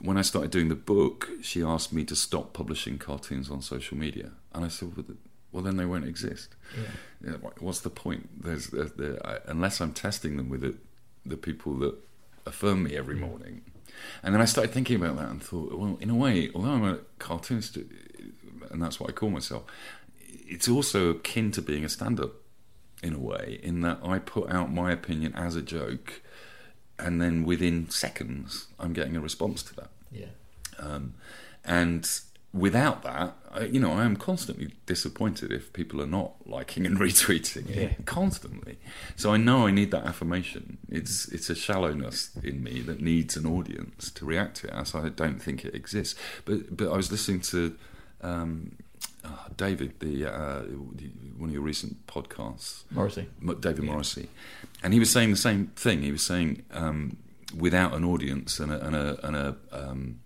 when 0.00 0.16
I 0.16 0.22
started 0.22 0.50
doing 0.50 0.68
the 0.68 0.74
book, 0.74 1.30
she 1.42 1.62
asked 1.62 1.92
me 1.92 2.04
to 2.04 2.16
stop 2.16 2.52
publishing 2.52 2.98
cartoons 2.98 3.50
on 3.50 3.62
social 3.62 3.96
media, 3.96 4.32
and 4.52 4.64
I 4.64 4.68
said, 4.68 4.96
"Well, 4.96 5.04
th- 5.04 5.18
well 5.52 5.62
then 5.62 5.76
they 5.76 5.86
won't 5.86 6.04
exist. 6.04 6.54
Yeah, 7.24 7.32
wh- 7.32 7.62
What's 7.62 7.80
the 7.80 7.90
point? 7.90 8.42
There's, 8.44 8.68
there's 8.68 8.92
there, 8.92 9.18
I, 9.26 9.38
unless 9.46 9.80
I'm 9.80 9.92
testing 9.92 10.36
them 10.36 10.48
with 10.48 10.62
it, 10.62 10.76
the 11.24 11.36
people 11.36 11.74
that 11.78 11.94
affirm 12.46 12.84
me 12.84 12.96
every 12.96 13.16
mm. 13.16 13.20
morning." 13.20 13.62
And 14.22 14.34
then 14.34 14.40
I 14.40 14.44
started 14.44 14.72
thinking 14.72 14.96
about 14.96 15.16
that 15.16 15.28
and 15.28 15.42
thought, 15.42 15.76
well, 15.76 15.98
in 16.00 16.10
a 16.10 16.14
way, 16.14 16.50
although 16.54 16.70
I'm 16.70 16.84
a 16.84 16.98
cartoonist, 17.18 17.76
uh, 17.76 17.80
and 18.70 18.82
that's 18.82 19.00
what 19.00 19.10
I 19.10 19.12
call 19.12 19.30
myself, 19.30 19.64
it's 20.28 20.68
also 20.68 21.10
akin 21.10 21.50
to 21.52 21.62
being 21.62 21.84
a 21.84 21.88
stand-up 21.88 22.32
in 23.02 23.14
a 23.14 23.18
way, 23.18 23.60
in 23.62 23.80
that 23.82 23.98
I 24.04 24.18
put 24.18 24.50
out 24.50 24.72
my 24.72 24.90
opinion 24.92 25.32
as 25.34 25.56
a 25.56 25.62
joke, 25.62 26.20
and 26.98 27.20
then 27.20 27.44
within 27.44 27.88
seconds, 27.90 28.66
I'm 28.78 28.92
getting 28.92 29.16
a 29.16 29.20
response 29.20 29.62
to 29.64 29.76
that. 29.76 29.90
Yeah. 30.10 30.26
Um, 30.78 31.14
and 31.64 32.08
without 32.52 33.02
that, 33.02 33.36
I, 33.52 33.64
you 33.64 33.78
know, 33.78 33.92
I 33.92 34.04
am 34.04 34.16
constantly 34.16 34.72
disappointed 34.86 35.52
if 35.52 35.72
people 35.72 36.00
are 36.02 36.06
not 36.08 36.32
liking 36.46 36.86
and 36.86 36.98
retweeting 37.06 37.68
it 37.70 37.76
Yeah. 37.76 38.04
constantly. 38.04 38.78
So 39.16 39.32
I 39.32 39.36
know 39.36 39.66
I 39.66 39.70
need 39.70 39.90
that 39.92 40.04
affirmation. 40.04 40.78
It's 40.88 41.28
it's 41.28 41.50
a 41.50 41.54
shallowness 41.54 42.30
in 42.42 42.62
me 42.64 42.80
that 42.80 43.00
needs 43.00 43.36
an 43.36 43.46
audience 43.46 44.10
to 44.12 44.24
react 44.24 44.56
to 44.58 44.68
it. 44.68 44.72
As 44.72 44.94
I 44.94 45.08
don't 45.10 45.40
think 45.40 45.64
it 45.64 45.74
exists. 45.74 46.18
But 46.44 46.76
but 46.76 46.90
I 46.92 46.96
was 46.96 47.12
listening 47.12 47.42
to. 47.42 47.76
Um, 48.22 48.72
uh, 49.24 49.28
David, 49.56 49.98
the, 50.00 50.26
uh, 50.26 50.62
the 50.62 51.10
one 51.36 51.48
of 51.50 51.54
your 51.54 51.62
recent 51.62 52.06
podcasts, 52.06 52.84
Morrissey. 52.90 53.26
M- 53.42 53.58
David 53.60 53.84
Morrissey, 53.84 54.28
and 54.82 54.92
he 54.92 54.98
was 54.98 55.10
saying 55.10 55.30
the 55.30 55.36
same 55.36 55.68
thing. 55.76 56.02
He 56.02 56.12
was 56.12 56.22
saying 56.22 56.62
um, 56.72 57.16
without 57.56 57.94
an 57.94 58.04
audience 58.04 58.60
and 58.60 58.72
a, 58.72 58.84
and 58.86 58.94
a, 58.96 59.26
and 59.26 59.36
a, 59.36 59.56
um, 59.72 60.20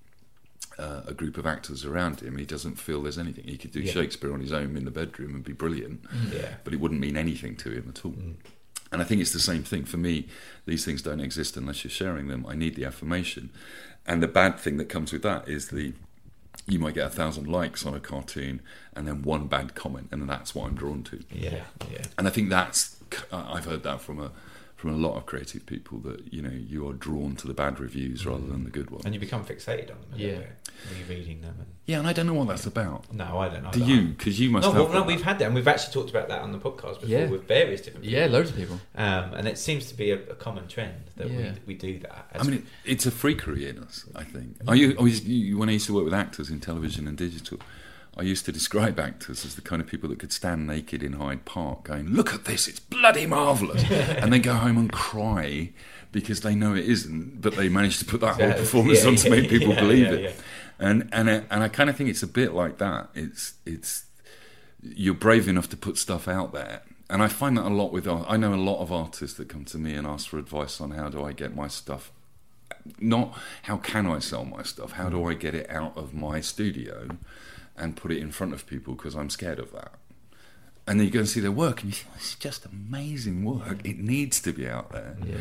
uh, 0.78 1.02
a 1.08 1.14
group 1.14 1.36
of 1.38 1.46
actors 1.46 1.84
around 1.84 2.20
him, 2.20 2.36
he 2.38 2.44
doesn't 2.44 2.76
feel 2.76 3.02
there's 3.02 3.18
anything. 3.18 3.44
He 3.44 3.56
could 3.58 3.72
do 3.72 3.80
Yeah. 3.80 3.92
Shakespeare 3.92 4.32
on 4.32 4.40
his 4.40 4.52
own 4.52 4.76
in 4.76 4.84
the 4.84 4.90
bedroom 4.90 5.34
and 5.34 5.44
be 5.44 5.52
brilliant, 5.52 6.00
Yeah. 6.32 6.54
but 6.64 6.72
it 6.72 6.80
wouldn't 6.80 7.00
mean 7.00 7.16
anything 7.16 7.56
to 7.56 7.70
him 7.70 7.86
at 7.88 8.04
all. 8.04 8.14
And 8.90 9.00
I 9.00 9.04
think 9.04 9.20
it's 9.22 9.32
the 9.32 9.40
same 9.40 9.62
thing 9.62 9.84
for 9.84 9.96
me. 9.96 10.28
These 10.66 10.84
things 10.84 11.00
don't 11.02 11.20
exist 11.20 11.56
unless 11.56 11.82
you're 11.84 11.90
sharing 11.90 12.28
them. 12.28 12.44
I 12.46 12.54
need 12.54 12.74
the 12.76 12.84
affirmation, 12.84 13.50
and 14.06 14.22
the 14.22 14.28
bad 14.28 14.58
thing 14.58 14.76
that 14.78 14.88
comes 14.90 15.12
with 15.12 15.22
that 15.22 15.48
is 15.48 15.68
the 15.68 15.92
you 16.66 16.78
might 16.78 16.94
get 16.94 17.06
a 17.06 17.10
thousand 17.10 17.46
likes 17.46 17.84
on 17.84 17.94
a 17.94 18.00
cartoon 18.00 18.60
and 18.94 19.06
then 19.06 19.22
one 19.22 19.46
bad 19.46 19.74
comment, 19.74 20.08
and 20.10 20.28
that's 20.28 20.54
what 20.54 20.68
I'm 20.68 20.74
drawn 20.74 21.02
to. 21.04 21.22
Yeah, 21.30 21.64
yeah. 21.90 22.02
And 22.16 22.26
I 22.26 22.30
think 22.30 22.50
that's 22.50 22.96
I've 23.32 23.64
heard 23.64 23.82
that 23.82 24.00
from 24.00 24.20
a 24.20 24.30
from 24.82 24.92
a 24.94 24.96
lot 24.96 25.16
of 25.16 25.24
creative 25.26 25.64
people 25.64 25.98
that 26.00 26.32
you 26.32 26.42
know 26.42 26.50
you 26.50 26.88
are 26.88 26.92
drawn 26.92 27.36
to 27.36 27.46
the 27.46 27.54
bad 27.54 27.78
reviews 27.78 28.26
rather 28.26 28.44
than 28.44 28.64
the 28.64 28.70
good 28.70 28.90
ones. 28.90 29.04
And 29.04 29.14
you 29.14 29.20
become 29.20 29.44
fixated 29.44 29.92
on 29.92 30.00
them. 30.00 30.08
a 30.14 30.16
Yeah. 30.16 30.26
little 30.26 30.42
bit, 30.42 31.08
rereading 31.08 31.40
them. 31.40 31.54
And... 31.58 31.66
Yeah, 31.86 32.00
and 32.00 32.08
I 32.08 32.12
don't 32.12 32.26
know 32.26 32.34
what 32.34 32.48
that's 32.48 32.66
about. 32.66 33.12
No, 33.14 33.38
I 33.38 33.48
don't 33.48 33.62
know. 33.62 33.70
Do 33.70 33.78
that. 33.78 33.88
you? 33.88 34.02
Because 34.08 34.40
you 34.40 34.50
must 34.50 34.66
no, 34.66 34.72
have. 34.72 34.82
well, 34.90 35.00
no, 35.00 35.02
we've 35.04 35.22
had 35.22 35.38
that, 35.38 35.46
and 35.46 35.54
we've 35.54 35.68
actually 35.68 35.92
talked 35.92 36.10
about 36.10 36.28
that 36.30 36.42
on 36.42 36.50
the 36.50 36.58
podcast 36.58 37.00
before 37.00 37.08
Yeah. 37.08 37.26
with 37.26 37.46
various 37.46 37.80
different 37.82 38.04
people. 38.04 38.18
Yeah, 38.18 38.26
loads 38.26 38.50
of 38.50 38.56
people. 38.56 38.80
Um, 38.96 39.34
and 39.34 39.46
it 39.46 39.56
seems 39.56 39.86
to 39.86 39.94
be 39.94 40.10
a, 40.10 40.16
a 40.16 40.34
common 40.34 40.66
trend 40.66 40.96
that 41.16 41.30
Yeah. 41.30 41.52
we, 41.64 41.74
we 41.74 41.74
do 41.74 42.00
that. 42.00 42.26
I 42.34 42.42
mean, 42.42 42.54
it, 42.54 42.64
it's 42.84 43.06
a 43.06 43.12
freakery 43.12 43.68
in 43.70 43.78
us. 43.78 44.04
I 44.16 44.24
think. 44.24 44.56
I 44.66 44.74
used, 44.74 44.98
I 44.98 45.04
used, 45.04 45.24
you- 45.24 45.58
when 45.58 45.68
I 45.68 45.72
used 45.72 45.86
to 45.86 45.94
work 45.94 46.04
with 46.04 46.14
actors 46.14 46.50
in 46.50 46.58
television 46.58 47.06
and 47.06 47.16
digital, 47.16 47.58
I 48.16 48.22
used 48.22 48.44
to 48.44 48.52
describe 48.52 49.00
actors 49.00 49.44
as 49.44 49.54
the 49.54 49.62
kind 49.62 49.80
of 49.80 49.88
people 49.88 50.10
that 50.10 50.18
could 50.18 50.32
stand 50.32 50.66
naked 50.66 51.02
in 51.02 51.14
Hyde 51.14 51.44
Park, 51.44 51.84
going, 51.84 52.08
"Look 52.08 52.34
at 52.34 52.44
this, 52.44 52.68
it's 52.68 52.80
bloody 52.80 53.26
marvelous," 53.26 53.84
and 53.90 54.32
then 54.32 54.42
go 54.42 54.54
home 54.54 54.76
and 54.76 54.92
cry 54.92 55.70
because 56.12 56.42
they 56.42 56.54
know 56.54 56.74
it 56.74 56.84
isn't, 56.84 57.40
but 57.40 57.56
they 57.56 57.70
managed 57.70 57.98
to 58.00 58.04
put 58.04 58.20
that 58.20 58.38
whole 58.38 58.52
performance 58.64 59.02
yeah, 59.02 59.08
on 59.08 59.16
to 59.16 59.30
make 59.30 59.48
people 59.48 59.72
yeah, 59.74 59.80
believe 59.80 60.06
yeah, 60.06 60.28
it. 60.28 60.40
And 60.78 61.08
and 61.12 61.30
I, 61.30 61.42
and 61.50 61.62
I 61.62 61.68
kind 61.68 61.88
of 61.88 61.96
think 61.96 62.10
it's 62.10 62.22
a 62.22 62.26
bit 62.26 62.52
like 62.52 62.78
that. 62.78 63.08
It's 63.14 63.54
it's 63.64 64.04
you're 64.82 65.14
brave 65.14 65.48
enough 65.48 65.70
to 65.70 65.76
put 65.76 65.96
stuff 65.96 66.28
out 66.28 66.52
there. 66.52 66.82
And 67.08 67.22
I 67.22 67.28
find 67.28 67.56
that 67.56 67.66
a 67.66 67.68
lot 67.68 67.92
with. 67.92 68.06
I 68.06 68.36
know 68.36 68.52
a 68.52 68.56
lot 68.56 68.80
of 68.82 68.92
artists 68.92 69.36
that 69.38 69.48
come 69.48 69.64
to 69.66 69.78
me 69.78 69.94
and 69.94 70.06
ask 70.06 70.28
for 70.28 70.38
advice 70.38 70.80
on 70.80 70.92
how 70.92 71.08
do 71.08 71.24
I 71.24 71.32
get 71.32 71.54
my 71.54 71.68
stuff 71.68 72.12
not 73.00 73.38
how 73.62 73.76
can 73.76 74.06
I 74.06 74.18
sell 74.18 74.44
my 74.44 74.62
stuff, 74.62 74.92
how 74.92 75.08
do 75.08 75.24
I 75.28 75.34
get 75.34 75.54
it 75.54 75.70
out 75.70 75.96
of 75.96 76.14
my 76.14 76.40
studio 76.40 77.16
and 77.76 77.96
put 77.96 78.12
it 78.12 78.18
in 78.18 78.30
front 78.30 78.52
of 78.52 78.66
people 78.66 78.94
because 78.94 79.14
I'm 79.14 79.30
scared 79.30 79.58
of 79.58 79.72
that. 79.72 79.92
And 80.84 80.98
then 80.98 81.06
you 81.06 81.12
go 81.12 81.20
and 81.20 81.28
see 81.28 81.38
their 81.38 81.52
work 81.52 81.82
and 81.82 81.92
you 81.92 81.96
think, 81.96 82.16
it's 82.16 82.34
just 82.34 82.66
amazing 82.66 83.44
work. 83.44 83.86
It 83.86 83.98
needs 83.98 84.40
to 84.40 84.52
be 84.52 84.66
out 84.68 84.90
there. 84.90 85.16
Yeah. 85.24 85.36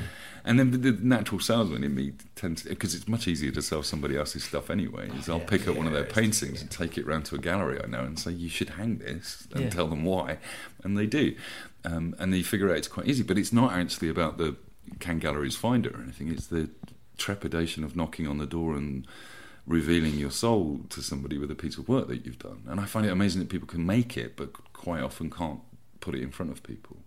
And 0.45 0.59
then 0.59 0.69
the, 0.69 0.77
the 0.77 0.91
natural 1.03 1.39
salesman 1.39 1.83
in 1.83 1.95
me 1.95 2.13
tends, 2.35 2.61
because 2.61 2.93
it's 2.93 3.07
much 3.07 3.27
easier 3.27 3.49
to 3.51 3.61
sell 3.63 3.81
somebody 3.81 4.15
else's 4.15 4.43
stuff 4.43 4.69
anyway, 4.69 5.09
is 5.17 5.27
I'll 5.27 5.39
Yeah, 5.39 5.45
pick 5.47 5.67
up 5.67 5.75
one 5.75 5.87
of 5.87 5.93
their 5.93 6.03
paintings 6.03 6.61
and 6.61 6.69
take 6.69 6.95
it 6.95 7.07
round 7.07 7.25
to 7.25 7.35
a 7.35 7.39
gallery 7.39 7.81
I 7.83 7.87
know 7.87 8.01
and 8.01 8.19
say, 8.19 8.31
you 8.31 8.49
should 8.49 8.69
hang 8.69 8.99
this 8.99 9.47
and 9.53 9.63
Yeah. 9.63 9.69
tell 9.71 9.87
them 9.87 10.03
why. 10.03 10.37
And 10.83 10.95
they 10.95 11.07
do. 11.07 11.35
Um, 11.83 12.15
and 12.19 12.31
they 12.31 12.43
figure 12.43 12.69
out 12.69 12.77
it's 12.77 12.87
quite 12.87 13.07
easy. 13.07 13.23
But 13.23 13.39
it's 13.39 13.51
not 13.51 13.73
actually 13.73 14.09
about 14.09 14.37
the 14.37 14.55
can 14.99 15.17
galleries 15.17 15.55
find 15.55 15.87
it 15.87 15.95
or 15.95 16.03
anything. 16.03 16.27
It's 16.31 16.47
the 16.47 16.69
trepidation 17.17 17.83
of 17.83 17.95
knocking 17.95 18.27
on 18.27 18.37
the 18.37 18.45
door 18.47 18.75
and 18.75 19.07
revealing 19.67 20.15
your 20.15 20.31
soul 20.31 20.81
to 20.89 21.01
somebody 21.01 21.37
with 21.37 21.51
a 21.51 21.55
piece 21.55 21.77
of 21.77 21.87
work 21.87 22.07
that 22.07 22.25
you've 22.25 22.39
done. 22.39 22.63
And 22.67 22.79
I 22.79 22.85
find 22.85 23.05
it 23.05 23.11
amazing 23.11 23.39
that 23.41 23.49
people 23.49 23.67
can 23.67 23.85
make 23.85 24.17
it, 24.17 24.35
but 24.35 24.53
quite 24.73 25.01
often 25.01 25.29
can't 25.29 25.59
put 25.99 26.15
it 26.15 26.21
in 26.21 26.31
front 26.31 26.51
of 26.51 26.63
people. 26.63 26.97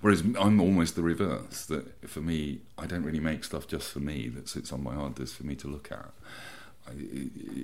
Whereas 0.00 0.20
I'm 0.38 0.60
almost 0.60 0.94
the 0.94 1.02
reverse. 1.02 1.66
That 1.66 2.08
for 2.08 2.20
me, 2.20 2.60
I 2.78 2.86
don't 2.86 3.02
really 3.02 3.20
make 3.20 3.44
stuff 3.44 3.66
just 3.66 3.90
for 3.90 4.00
me 4.00 4.28
that 4.28 4.48
sits 4.48 4.72
on 4.72 4.82
my 4.82 4.94
hard 4.94 5.14
disk 5.14 5.36
for 5.36 5.44
me 5.44 5.56
to 5.56 5.68
look 5.68 5.90
at. 5.90 6.10
I, 6.86 6.92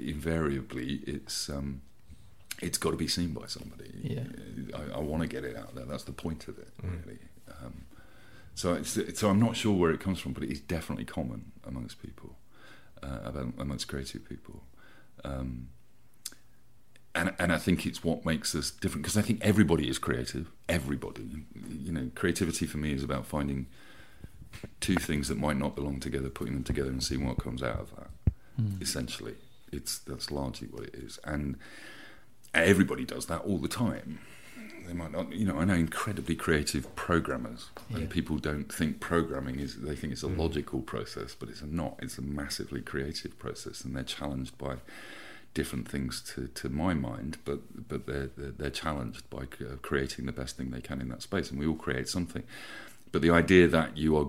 invariably, 0.07 1.01
it's 1.07 1.49
um, 1.49 1.83
it's 2.61 2.79
got 2.79 2.91
to 2.93 2.97
be 2.97 3.09
seen 3.09 3.33
by 3.33 3.47
somebody. 3.47 3.91
Yeah. 4.03 4.25
I, 4.75 4.97
I 4.97 5.01
want 5.01 5.23
to 5.23 5.29
get 5.29 5.45
it 5.45 5.57
out 5.57 5.75
there. 5.75 5.85
That's 5.85 6.05
the 6.05 6.13
point 6.13 6.49
of 6.49 6.59
it, 6.59 6.69
really. 6.83 7.19
Um, 7.63 7.85
so, 8.55 8.73
it's, 8.73 8.99
so 9.19 9.29
I'm 9.29 9.39
not 9.39 9.57
sure 9.57 9.75
where 9.77 9.91
it 9.91 10.01
comes 10.01 10.19
from, 10.19 10.33
but 10.33 10.43
it 10.43 10.51
is 10.51 10.61
definitely 10.61 11.05
common 11.05 11.53
amongst 11.67 12.01
people, 12.01 12.36
uh, 13.03 13.19
about, 13.25 13.53
amongst 13.59 13.89
creative 13.89 14.29
people. 14.29 14.63
Um, 15.25 15.69
and 17.15 17.35
and 17.39 17.53
I 17.53 17.59
think 17.59 17.87
it's 17.87 18.05
what 18.05 18.25
makes 18.25 18.55
us 18.55 18.71
different 18.71 19.03
because 19.03 19.17
I 19.17 19.23
think 19.23 19.41
everybody 19.43 19.89
is 19.89 19.99
creative. 19.99 20.51
Everybody, 20.69 21.47
you 21.69 21.93
know, 21.93 22.11
creativity 22.15 22.67
for 22.67 22.77
me 22.77 22.93
is 22.93 23.03
about 23.03 23.27
finding 23.27 23.67
two 24.81 24.97
things 24.97 25.29
that 25.29 25.39
might 25.39 25.57
not 25.57 25.75
belong 25.75 25.99
together, 26.01 26.29
putting 26.29 26.55
them 26.55 26.65
together, 26.65 26.91
and 26.91 27.03
seeing 27.03 27.27
what 27.27 27.39
comes 27.39 27.63
out 27.63 27.81
of 27.81 27.97
that. 27.97 28.11
Essentially, 28.83 29.35
it's 29.73 29.99
that's 29.99 30.31
largely 30.31 30.69
what 30.69 30.85
it 30.85 30.95
is, 30.95 31.19
and 31.25 31.57
everybody 32.55 33.05
does 33.05 33.27
that 33.27 33.41
all 33.41 33.59
the 33.59 33.69
time. 33.69 34.21
They 34.87 34.93
might 34.95 35.13
not, 35.13 35.33
you 35.33 35.45
know. 35.45 35.59
I 35.59 35.65
know 35.65 35.75
incredibly 35.75 36.35
creative 36.37 36.95
programmers, 36.97 37.71
Yeah. 37.91 37.99
and 37.99 38.11
people 38.11 38.39
don't 38.39 38.73
think 38.73 39.01
programming 39.01 39.59
is. 39.59 39.77
They 39.81 39.97
think 39.97 40.13
it's 40.13 40.23
a 40.23 40.29
logical 40.29 40.81
process, 40.81 41.35
but 41.39 41.49
it's 41.49 41.63
not. 41.63 41.99
It's 42.01 42.19
a 42.19 42.23
massively 42.23 42.81
creative 42.81 43.39
process, 43.39 43.85
and 43.85 43.95
they're 43.97 44.05
challenged 44.05 44.57
by 44.59 44.77
different 45.55 45.89
things 45.89 46.21
to, 46.35 46.49
to 46.49 46.69
my 46.69 46.93
mind, 46.95 47.39
but 47.45 47.89
but 47.89 48.07
they're 48.07 48.31
they're, 48.37 48.51
they're 48.53 48.71
challenged 48.71 49.29
by 49.31 49.43
uh, 49.61 49.77
creating 49.83 50.27
the 50.27 50.33
best 50.33 50.57
thing 50.57 50.71
they 50.71 50.81
can 50.83 51.01
in 51.01 51.09
that 51.09 51.23
space, 51.23 51.51
and 51.51 51.59
we 51.59 51.67
all 51.67 51.75
create 51.77 52.09
something. 52.09 52.43
But 53.13 53.23
the 53.23 53.31
idea 53.31 53.67
that 53.69 53.97
you 53.97 54.17
are, 54.17 54.29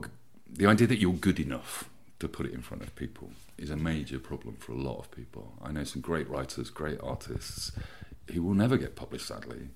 the 0.52 0.66
idea 0.66 0.88
that 0.88 1.00
you're 1.00 1.14
good 1.14 1.40
enough 1.40 1.90
to 2.20 2.28
put 2.28 2.46
it 2.48 2.54
in 2.54 2.62
front 2.62 2.82
of 2.84 2.96
people 2.96 3.30
is 3.58 3.70
a 3.70 3.76
major 3.76 4.18
problem 4.20 4.56
for 4.60 4.72
a 4.72 4.76
lot 4.76 4.98
of 5.00 5.12
people. 5.12 5.54
I 5.62 5.72
know 5.72 5.84
some 5.84 6.02
great 6.02 6.28
writers, 6.30 6.70
great 6.72 7.00
artists. 7.04 7.72
he 8.32 8.40
will 8.40 8.54
never 8.54 8.76
get 8.78 8.96
published, 8.96 9.28
sadly, 9.28 9.70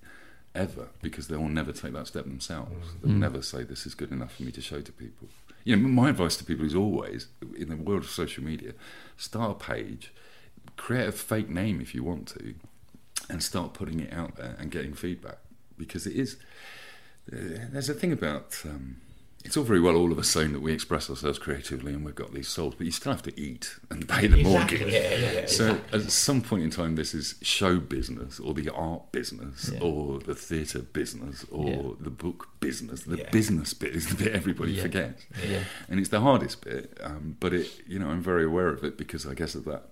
ever, 0.54 0.90
because 1.02 1.28
they 1.28 1.38
will 1.38 1.50
never 1.50 1.72
take 1.72 1.94
that 1.94 2.08
step 2.08 2.26
themselves. 2.26 2.72
Mm. 2.72 3.02
They'll 3.02 3.12
never 3.14 3.42
say 3.42 3.64
this 3.64 3.86
is 3.86 3.96
good 3.96 4.12
enough 4.12 4.36
for 4.36 4.44
me 4.44 4.52
to 4.52 4.62
show 4.62 4.82
to 4.82 4.92
people. 4.92 5.28
You 5.64 5.76
know, 5.76 5.88
my 5.88 6.10
advice 6.10 6.36
to 6.38 6.44
people 6.44 6.66
is 6.66 6.76
always, 6.76 7.28
in 7.56 7.70
the 7.70 7.76
world 7.76 8.04
of 8.04 8.10
social 8.10 8.44
media, 8.44 8.74
start 9.18 9.52
a 9.52 9.54
page, 9.54 10.12
create 10.76 11.08
a 11.08 11.12
fake 11.12 11.50
name 11.50 11.82
if 11.82 11.94
you 11.94 12.04
want 12.04 12.28
to, 12.30 12.56
and 13.30 13.44
start 13.44 13.74
putting 13.74 14.00
it 14.00 14.12
out 14.12 14.36
there 14.36 14.56
and 14.60 14.72
getting 14.72 14.94
feedback, 14.94 15.38
because 15.78 16.08
it 16.08 16.16
is. 16.16 16.38
Uh, 17.32 17.70
there's 17.72 17.90
a 17.90 17.94
thing 17.94 18.12
about. 18.12 18.62
Um, 18.66 18.98
it's 19.44 19.58
all 19.58 19.64
very 19.64 19.80
well 19.82 19.96
all 19.96 20.12
of 20.12 20.20
us 20.20 20.28
saying 20.30 20.54
that 20.54 20.62
we 20.62 20.72
express 20.74 21.10
ourselves 21.10 21.40
creatively 21.40 21.94
and 21.94 22.06
we've 22.06 22.16
got 22.16 22.34
these 22.34 22.48
souls, 22.48 22.76
but 22.76 22.86
you 22.86 22.92
still 22.92 23.12
have 23.12 23.24
to 23.24 23.40
eat 23.40 23.76
and 23.90 24.08
pay 24.08 24.28
the 24.28 24.40
Exactly, 24.40 24.44
mortgage. 24.44 24.94
yeah, 24.94 25.16
yeah, 25.16 25.32
yeah, 25.32 25.46
so 25.48 25.66
exactly. 25.72 26.00
at 26.00 26.12
some 26.12 26.42
point 26.42 26.64
in 26.64 26.70
time, 26.70 26.96
this 26.96 27.14
is 27.14 27.36
show 27.42 27.78
business 27.80 28.40
or 28.40 28.54
the 28.54 28.70
art 28.74 29.12
business 29.12 29.72
or 29.82 30.20
the 30.20 30.36
theatre 30.36 30.80
business 30.82 31.46
or 31.52 31.96
the 32.00 32.10
book 32.10 32.50
business. 32.60 33.02
The 33.04 33.26
business 33.32 33.74
bit 33.74 33.96
is 33.96 34.08
the 34.10 34.24
bit 34.24 34.34
everybody 34.34 34.78
forgets, 34.80 35.26
Yeah. 35.48 35.64
and 35.90 36.00
it's 36.00 36.10
the 36.10 36.22
hardest 36.22 36.64
bit. 36.64 36.98
Um, 37.02 37.38
but 37.40 37.54
it, 37.54 37.68
you 37.88 38.00
know, 38.00 38.08
I'm 38.10 38.22
very 38.22 38.44
aware 38.46 38.68
of 38.70 38.84
it 38.84 38.98
because 38.98 39.26
I 39.26 39.34
guess 39.34 39.56
of 39.56 39.66
that 39.66 39.91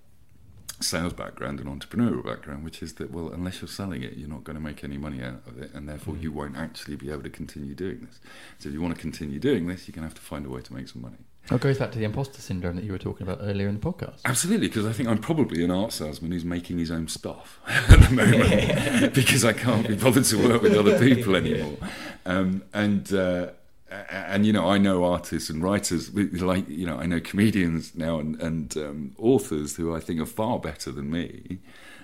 sales 0.82 1.14
background 1.14 1.60
and 1.60 1.68
entrepreneurial 1.70 2.24
background, 2.26 2.64
which 2.64 2.82
is 2.82 2.94
that 2.94 3.12
well, 3.12 3.30
unless 3.30 3.62
you're 3.62 3.68
selling 3.68 4.02
it, 4.04 4.14
you're 4.18 4.30
not 4.30 4.44
going 4.44 4.56
to 4.56 4.62
make 4.62 4.84
any 4.84 4.98
money 4.98 5.22
out 5.22 5.42
of 5.48 5.58
it, 5.62 5.72
and 5.74 5.88
therefore 5.90 6.14
Mm. 6.16 6.22
you 6.24 6.32
won't 6.32 6.58
actually 6.58 6.96
be 6.96 7.12
able 7.12 7.24
to 7.24 7.30
continue 7.30 7.76
doing 7.76 8.02
this. 8.06 8.20
So 8.60 8.70
if 8.70 8.74
you 8.74 8.82
want 8.82 8.96
to 8.96 9.02
continue 9.02 9.40
doing 9.40 9.68
this, 9.68 9.88
you're 9.88 9.94
going 9.94 10.04
to 10.04 10.08
have 10.10 10.16
to 10.16 10.22
find 10.22 10.46
a 10.46 10.50
way 10.50 10.62
to 10.62 10.74
make 10.74 10.88
some 10.88 11.02
money. 11.02 11.18
It 11.52 11.62
goes 11.62 11.80
back 11.80 11.92
to 11.94 11.98
the 11.98 12.06
imposter 12.06 12.42
syndrome 12.42 12.76
that 12.76 12.86
you 12.86 12.92
were 12.92 13.00
talking 13.00 13.28
about 13.28 13.40
earlier 13.42 13.68
in 13.68 13.80
the 13.80 13.82
podcast. 13.82 14.20
Absolutely, 14.24 14.68
because 14.68 14.86
I 14.86 14.92
think 14.92 15.10
I'm 15.10 15.18
probably 15.18 15.64
an 15.64 15.72
art 15.72 15.92
salesman 15.92 16.32
who's 16.32 16.46
making 16.46 16.78
his 16.78 16.92
own 16.92 17.08
stuff 17.08 17.60
at 17.68 18.00
the 18.02 18.10
moment 18.16 19.14
because 19.16 19.44
I 19.44 19.54
can't 19.54 19.88
be 19.88 19.96
bothered 19.96 20.26
to 20.26 20.48
work 20.48 20.62
with 20.62 20.76
other 20.76 21.00
people 21.00 21.36
anymore. 21.44 21.78
Um, 22.26 22.64
and 22.74 23.12
uh, 23.14 23.48
and 23.90 24.46
you 24.46 24.54
know, 24.54 24.70
I 24.70 24.78
know 24.78 25.04
artists 25.04 25.50
and 25.50 25.64
writers, 25.64 26.14
like 26.14 26.68
you 26.70 26.86
know, 26.86 26.98
I 26.98 27.06
know 27.06 27.20
comedians 27.20 27.96
now 27.96 28.20
and, 28.20 28.40
and 28.42 28.78
um, 28.78 29.16
authors 29.18 29.76
who 29.76 29.96
I 29.96 30.00
think 30.00 30.20
are 30.20 30.26
far 30.26 30.60
better 30.60 30.92
than 30.92 31.10
me, 31.10 31.60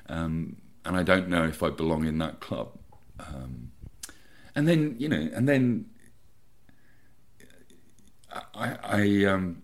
um, 0.09 0.57
and 0.83 0.95
I 0.95 1.03
don't 1.03 1.29
know 1.29 1.43
if 1.45 1.61
I 1.61 1.69
belong 1.69 2.05
in 2.05 2.17
that 2.19 2.39
club. 2.39 2.77
Um, 3.19 3.71
and 4.55 4.67
then 4.67 4.95
you 4.97 5.09
know, 5.09 5.29
and 5.33 5.47
then 5.47 5.85
I, 8.53 8.77
I 8.83 9.25
um, 9.25 9.63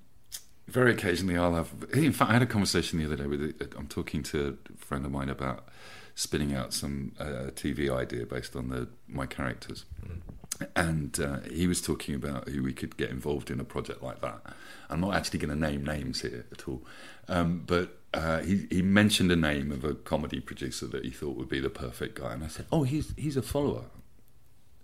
very 0.68 0.92
occasionally 0.94 1.38
I'll 1.38 1.56
have. 1.56 1.72
In 1.94 2.12
fact, 2.12 2.30
I 2.30 2.34
had 2.34 2.42
a 2.42 2.48
conversation 2.48 3.00
the 3.00 3.06
other 3.06 3.16
day 3.16 3.28
with. 3.28 3.42
a- 3.42 3.78
I'm 3.78 3.88
talking 3.88 4.24
to 4.24 4.58
a 4.74 4.78
friend 4.86 5.06
of 5.06 5.12
mine 5.12 5.30
about 5.30 5.68
spinning 6.16 6.54
out 6.54 6.74
some 6.74 7.14
uh, 7.20 7.52
TV 7.56 7.90
idea 7.90 8.26
based 8.26 8.56
on 8.56 8.70
the 8.70 8.90
my 9.08 9.26
characters, 9.26 9.86
and 10.76 11.20
uh, 11.20 11.40
he 11.52 11.68
was 11.68 11.82
talking 11.82 12.16
about 12.16 12.50
who 12.50 12.64
we 12.64 12.74
could 12.74 12.98
get 12.98 13.10
involved 13.10 13.50
in 13.50 13.60
a 13.60 13.64
project 13.64 14.02
like 14.02 14.22
that. 14.22 14.42
I'm 14.90 15.02
not 15.02 15.16
actually 15.16 15.40
going 15.40 15.58
to 15.58 15.68
name 15.68 15.86
names 15.86 16.22
here 16.22 16.46
at 16.52 16.68
all, 16.68 16.84
um, 17.28 17.64
but. 17.66 17.98
Uh, 18.14 18.42
he, 18.42 18.68
he 18.70 18.82
mentioned 18.82 19.32
a 19.32 19.38
name 19.38 19.72
of 19.72 19.86
a 19.86 19.94
comedy 19.94 20.42
producer 20.42 20.86
that 20.86 21.06
he 21.06 21.10
thought 21.10 21.38
would 21.38 21.48
be 21.48 21.62
the 21.62 21.70
perfect 21.70 22.20
guy, 22.20 22.34
and 22.34 22.44
I 22.44 22.48
said, 22.48 22.66
"Oh, 22.70 22.84
he's 22.84 23.14
he's 23.16 23.38
a 23.38 23.42
follower 23.42 23.86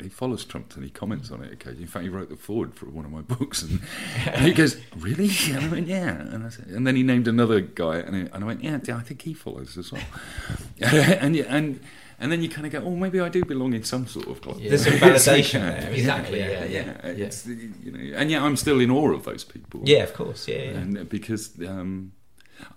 he 0.02 0.10
follows 0.10 0.46
Trump 0.46 0.76
and 0.76 0.84
he 0.84 0.90
comments 0.90 1.32
on 1.32 1.44
it 1.44 1.52
occasionally. 1.52 1.84
In 1.84 1.88
fact, 1.88 2.04
he 2.04 2.10
wrote 2.10 2.30
the 2.30 2.36
foreword 2.36 2.76
for 2.76 2.86
one 2.86 3.06
of 3.06 3.12
my 3.12 3.22
books, 3.36 3.64
and, 3.64 3.82
and 4.26 4.46
he 4.46 4.54
goes, 4.54 4.78
"Really?" 4.96 5.30
And 5.50 5.66
I 5.66 5.68
went, 5.70 5.88
"Yeah." 5.88 6.10
And 6.10 6.46
I 6.46 6.50
said, 6.50 6.68
and 6.68 6.86
then 6.86 6.96
he 6.96 7.04
named 7.04 7.28
another 7.28 7.62
guy, 7.62 7.98
and 7.98 8.16
I, 8.16 8.20
and 8.34 8.44
I 8.44 8.48
went, 8.48 8.64
"Yeah, 8.64 8.76
I 8.76 9.02
think 9.02 9.22
he 9.22 9.34
follows 9.34 9.78
as 9.78 9.92
well." 9.92 10.04
and 10.82 11.36
yeah, 11.36 11.46
and 11.48 11.80
and 12.20 12.32
then 12.32 12.42
you 12.42 12.50
kind 12.50 12.66
of 12.66 12.72
go, 12.74 12.80
"Oh, 12.84 12.96
maybe 12.96 13.20
I 13.20 13.30
do 13.30 13.44
belong 13.46 13.74
in 13.74 13.84
some 13.84 14.08
sort 14.08 14.28
of 14.28 14.42
club." 14.42 14.60
There's 14.62 14.84
some 14.84 14.94
validation 15.06 15.62
there. 15.62 15.92
Exactly, 15.92 16.40
yeah, 16.40 16.66
yeah, 16.66 16.98
yeah. 17.04 17.26
It's, 17.26 17.46
you 17.46 17.92
know, 17.92 18.18
and 18.18 18.32
yet 18.32 18.42
I'm 18.42 18.56
still 18.58 18.80
in 18.80 18.90
awe 18.92 19.14
of 19.14 19.24
those 19.26 19.44
people. 19.44 19.82
Yeah, 19.84 20.04
of 20.04 20.14
course, 20.14 20.48
yeah, 20.48 20.56
yeah. 20.64 20.70
And 20.80 20.98
uh, 20.98 21.04
because 21.04 21.52
um, 21.68 22.14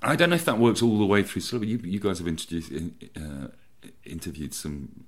I 0.03 0.17
don't 0.17 0.31
know 0.31 0.37
if 0.37 0.45
that 0.45 0.59
works 0.59 0.83
all 0.83 0.99
the 0.99 1.07
way 1.07 1.23
through. 1.23 1.43
So 1.43 1.63
you, 1.63 1.79
you 1.83 2.01
guys 2.01 2.19
have 2.19 2.29
introduced, 2.29 2.71
uh, 3.17 3.49
interviewed 4.05 4.53
some 4.55 5.05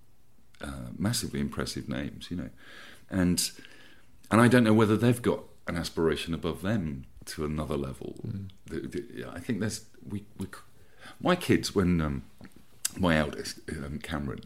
uh, 0.62 0.88
massively 0.96 1.40
impressive 1.40 1.88
names, 1.88 2.30
you 2.30 2.36
know, 2.36 2.50
and 3.10 3.50
and 4.30 4.40
I 4.40 4.48
don't 4.48 4.64
know 4.64 4.72
whether 4.74 4.96
they've 4.96 5.20
got 5.20 5.40
an 5.68 5.76
aspiration 5.76 6.32
above 6.34 6.62
them 6.62 7.04
to 7.26 7.44
another 7.44 7.76
level. 7.76 8.16
The- 8.66 8.80
the- 8.88 9.26
I 9.32 9.38
think 9.40 9.60
there's 9.60 9.84
we, 10.08 10.24
we 10.38 10.46
my 11.20 11.36
kids 11.36 11.74
when 11.74 12.00
um, 12.00 12.22
my 12.98 13.16
eldest 13.16 13.60
um, 13.70 13.98
Cameron. 13.98 14.40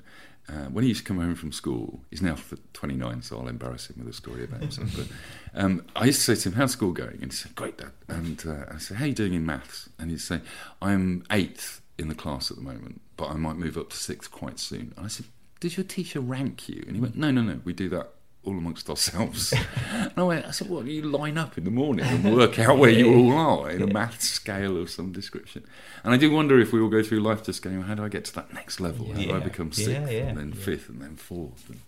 Uh, 0.48 0.66
when 0.66 0.84
he 0.84 0.88
used 0.88 1.04
to 1.04 1.08
come 1.08 1.18
home 1.18 1.34
from 1.34 1.50
school, 1.50 2.00
he's 2.08 2.22
now 2.22 2.36
29, 2.72 3.22
so 3.22 3.38
I'll 3.38 3.48
embarrass 3.48 3.90
him 3.90 3.96
with 3.98 4.08
a 4.08 4.16
story 4.16 4.44
about 4.44 4.60
himself. 4.60 4.90
But 4.96 5.60
um, 5.60 5.84
I 5.96 6.04
used 6.04 6.24
to 6.24 6.36
say 6.36 6.40
to 6.42 6.50
him, 6.50 6.54
"How's 6.54 6.70
school 6.70 6.92
going?" 6.92 7.18
And 7.20 7.32
he 7.32 7.36
said, 7.36 7.56
"Great, 7.56 7.78
Dad." 7.78 7.90
And 8.06 8.44
uh, 8.46 8.72
I 8.72 8.78
said, 8.78 8.98
"How 8.98 9.04
are 9.04 9.08
you 9.08 9.14
doing 9.14 9.34
in 9.34 9.44
maths?" 9.44 9.88
And 9.98 10.10
he'd 10.10 10.20
say, 10.20 10.40
"I'm 10.80 11.24
eighth 11.32 11.80
in 11.98 12.06
the 12.08 12.14
class 12.14 12.52
at 12.52 12.56
the 12.56 12.62
moment, 12.62 13.00
but 13.16 13.28
I 13.28 13.34
might 13.34 13.56
move 13.56 13.76
up 13.76 13.90
to 13.90 13.96
sixth 13.96 14.30
quite 14.30 14.60
soon." 14.60 14.94
And 14.96 15.06
I 15.06 15.08
said, 15.08 15.26
"Does 15.58 15.76
your 15.76 15.84
teacher 15.84 16.20
rank 16.20 16.68
you?" 16.68 16.84
And 16.86 16.94
he 16.94 17.02
went, 17.02 17.16
"No, 17.16 17.32
no, 17.32 17.42
no. 17.42 17.60
We 17.64 17.72
do 17.72 17.88
that 17.88 18.10
all 18.46 18.56
amongst 18.56 18.88
ourselves." 18.88 19.52
and 19.90 20.12
I 20.16 20.22
went, 20.22 20.46
"I 20.46 20.50
said, 20.52 20.68
what? 20.68 20.86
You 20.86 21.02
line 21.02 21.36
up 21.36 21.58
in 21.58 21.64
the 21.64 21.70
morning 21.70 22.04
and 22.06 22.34
work 22.36 22.58
out 22.58 22.78
where 22.78 22.90
you 22.90 23.12
all 23.12 23.32
are 23.32 23.70
in 23.70 23.82
a 23.82 23.86
math 23.86 24.22
scale 24.22 24.76
of 24.80 24.88
some 24.90 25.12
description." 25.12 25.64
And 26.04 26.14
I 26.14 26.16
do 26.16 26.30
wonder 26.30 26.58
if 26.60 26.72
we 26.72 26.80
all 26.80 26.88
go 26.88 27.02
through 27.02 27.20
life 27.20 27.42
just 27.44 27.62
going, 27.62 27.82
"How 27.82 27.94
do 27.94 28.04
I 28.04 28.08
get 28.08 28.24
to 28.26 28.34
that 28.36 28.52
next 28.54 28.80
level? 28.80 29.12
How 29.12 29.20
do 29.20 29.32
I 29.34 29.38
become 29.40 29.68
Yeah, 29.74 29.84
sixth 29.84 30.12
yeah, 30.12 30.18
and 30.28 30.38
then 30.38 30.48
yeah. 30.56 30.64
fifth 30.64 30.88
and 30.88 31.00
then 31.02 31.16
fourth? 31.16 31.68
And, 31.68 31.80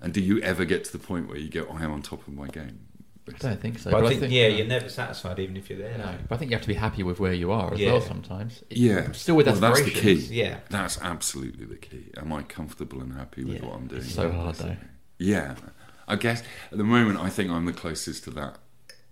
and 0.00 0.12
do 0.12 0.20
you 0.20 0.40
ever 0.40 0.64
get 0.64 0.84
to 0.86 0.92
the 0.92 0.98
point 0.98 1.28
where 1.28 1.38
you 1.38 1.48
go, 1.48 1.66
"I 1.72 1.84
am 1.84 1.92
on 1.92 2.02
top 2.02 2.26
of 2.26 2.34
my 2.34 2.48
game"? 2.48 2.80
I 3.28 3.38
don't 3.38 3.60
think 3.60 3.78
so. 3.78 3.92
But 3.92 3.98
I 3.98 4.00
but 4.00 4.16
think, 4.18 4.32
yeah, 4.32 4.46
uh, 4.46 4.48
you're 4.48 4.66
never 4.66 4.88
satisfied 4.88 5.38
even 5.38 5.56
if 5.56 5.70
you're 5.70 5.78
there. 5.78 5.96
No, 5.96 6.12
but 6.28 6.34
I 6.34 6.38
think 6.38 6.50
you 6.50 6.56
have 6.56 6.62
to 6.62 6.68
be 6.68 6.74
happy 6.74 7.04
with 7.04 7.20
where 7.20 7.32
you 7.32 7.52
are 7.52 7.72
as 7.72 7.78
Yeah. 7.78 7.92
well 7.92 8.00
sometimes. 8.00 8.64
Yeah, 8.68 9.12
Still 9.12 9.36
with 9.36 9.46
well, 9.46 9.54
that's 9.54 9.80
the 9.82 9.92
key. 9.92 10.14
Yeah. 10.14 10.58
that's 10.70 11.00
absolutely 11.00 11.64
the 11.66 11.76
key. 11.76 12.10
Am 12.16 12.32
I 12.32 12.42
comfortable 12.42 13.00
and 13.00 13.12
happy 13.12 13.44
with 13.44 13.58
Yeah. 13.62 13.66
what 13.66 13.76
I'm 13.76 13.86
doing? 13.86 14.00
It's 14.02 14.12
so 14.14 14.32
hard, 14.32 14.56
though. 14.56 14.76
Yeah, 15.20 15.54
I 16.12 16.16
guess 16.16 16.42
at 16.70 16.78
the 16.78 16.84
moment 16.84 17.18
I 17.20 17.28
think 17.30 17.50
I'm 17.50 17.64
the 17.64 17.72
closest 17.72 18.24
to 18.24 18.30
that 18.30 18.58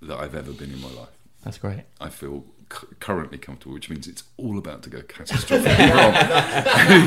that 0.02 0.18
I've 0.18 0.34
ever 0.34 0.52
been 0.52 0.70
in 0.72 0.80
my 0.80 0.88
life. 0.90 1.08
That's 1.44 1.58
great. 1.58 1.84
I 2.00 2.08
feel 2.10 2.44
cu- 2.68 2.88
currently 3.00 3.38
comfortable, 3.38 3.74
which 3.74 3.88
means 3.90 4.06
it's 4.06 4.24
all 4.36 4.58
about 4.58 4.82
to 4.84 4.90
go 4.90 5.00
catastrophically 5.00 5.90
wrong. 5.96 6.14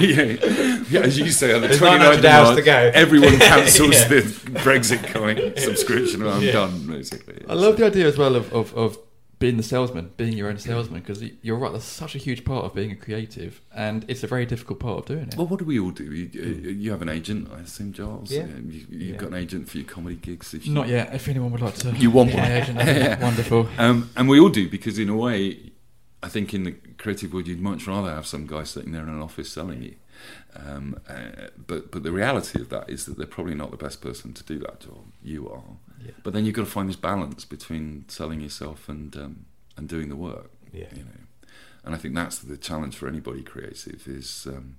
yeah. 0.02 0.84
yeah, 0.90 1.06
as 1.06 1.18
you 1.20 1.30
say, 1.30 1.54
on 1.54 1.62
the 1.62 1.68
There's 1.68 1.80
29th 1.80 2.18
of 2.20 2.26
hours 2.26 2.48
March, 2.48 2.56
to 2.58 2.62
go. 2.64 2.92
everyone 2.94 3.38
cancels 3.40 3.92
Yeah. 4.02 4.08
the 4.08 4.22
Brexit 4.66 5.04
coin 5.14 5.54
subscription, 5.58 6.22
and 6.22 6.30
I'm 6.32 6.42
Yeah. 6.42 6.52
done 6.54 6.88
basically. 6.88 7.44
I 7.48 7.54
love 7.54 7.78
the 7.78 7.86
idea 7.86 8.08
as 8.08 8.18
well 8.18 8.36
of, 8.36 8.52
of, 8.54 8.74
of 8.76 8.98
being 9.44 9.58
the 9.58 9.64
salesman, 9.64 10.10
being 10.16 10.38
your 10.38 10.48
own 10.48 10.58
salesman, 10.58 11.02
because 11.02 11.22
you're 11.42 11.58
right. 11.58 11.74
That's 11.74 11.84
such 11.84 12.16
a 12.16 12.18
huge 12.18 12.46
part 12.46 12.64
of 12.64 12.74
being 12.74 12.92
a 12.92 12.96
creative, 12.96 13.60
and 13.76 14.06
it's 14.08 14.24
a 14.24 14.28
very 14.28 14.46
difficult 14.46 14.80
part 14.80 15.00
of 15.00 15.06
doing 15.06 15.28
it. 15.28 15.36
Well, 15.36 15.48
what 15.48 15.60
do 15.60 15.66
we 15.66 15.78
all 15.78 15.92
do? 15.92 16.06
You, 16.06 16.30
uh, 16.42 16.70
you 16.70 16.92
have 16.92 17.02
an 17.02 17.10
agent, 17.10 17.50
I 17.54 17.60
assume, 17.60 17.92
Giles. 17.92 18.32
Yeah. 18.32 18.46
You, 18.46 18.86
you've 18.90 19.02
Yeah. 19.02 19.16
got 19.18 19.30
an 19.30 19.36
agent 19.36 19.68
for 19.68 19.80
your 19.80 19.86
comedy 19.88 20.16
gigs. 20.16 20.54
If 20.54 20.66
you, 20.66 20.74
Not 20.74 20.88
yet. 20.88 21.14
If 21.14 21.28
anyone 21.28 21.52
would 21.52 21.60
like 21.62 21.76
to, 21.80 21.92
You 21.92 22.10
want 22.10 22.30
be 22.30 22.36
one? 22.38 22.44
my 22.50 22.56
agent, 22.62 22.78
that'd 22.78 23.20
be 23.20 23.24
wonderful. 23.30 23.68
Um, 23.78 24.10
and 24.16 24.30
we 24.30 24.40
all 24.40 24.48
do 24.48 24.70
because, 24.70 24.98
in 24.98 25.10
a 25.10 25.16
way, 25.18 25.72
I 26.24 26.30
think 26.30 26.54
in 26.54 26.64
the 26.64 26.72
creative 26.98 27.34
world, 27.34 27.48
you'd 27.48 27.60
much 27.60 27.86
rather 27.86 28.12
have 28.12 28.26
some 28.26 28.48
guy 28.48 28.64
sitting 28.64 28.94
there 28.94 29.04
in 29.04 29.10
an 29.10 29.22
office 29.22 29.52
selling 29.52 29.84
you. 29.84 29.96
Um, 30.56 30.98
uh, 31.10 31.48
but 31.68 31.92
but 31.92 32.04
the 32.04 32.12
reality 32.14 32.62
of 32.62 32.70
that 32.70 32.90
is 32.90 33.06
that 33.08 33.18
they're 33.18 33.28
probably 33.28 33.56
not 33.56 33.72
the 33.72 33.78
best 33.78 34.00
person 34.02 34.32
to 34.36 34.44
do 34.44 34.58
that 34.60 34.80
job. 34.80 35.04
You 35.22 35.50
are. 35.50 35.64
Yeah. 36.06 36.12
But 36.24 36.34
then 36.34 36.46
you've 36.46 36.56
got 36.56 36.66
to 36.66 36.72
find 36.72 36.90
this 36.90 36.96
balance 36.96 37.46
between 37.46 38.06
selling 38.08 38.42
yourself 38.42 38.90
and 38.90 39.16
um, 39.16 39.46
and 39.78 39.88
doing 39.88 40.10
the 40.10 40.16
work. 40.16 40.52
Yeah. 40.72 40.88
You 40.96 41.04
know, 41.04 41.48
and 41.84 41.96
I 41.96 41.98
think 41.98 42.16
that's 42.16 42.40
the 42.40 42.58
challenge 42.58 42.96
for 42.96 43.08
anybody 43.08 43.44
creative 43.44 44.08
is 44.08 44.48
um, 44.50 44.78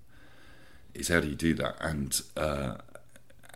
is 0.95 1.09
how 1.09 1.21
do 1.21 1.29
you 1.29 1.37
do 1.37 1.55
that 1.55 1.77
and. 1.81 2.21
Uh, 2.37 2.77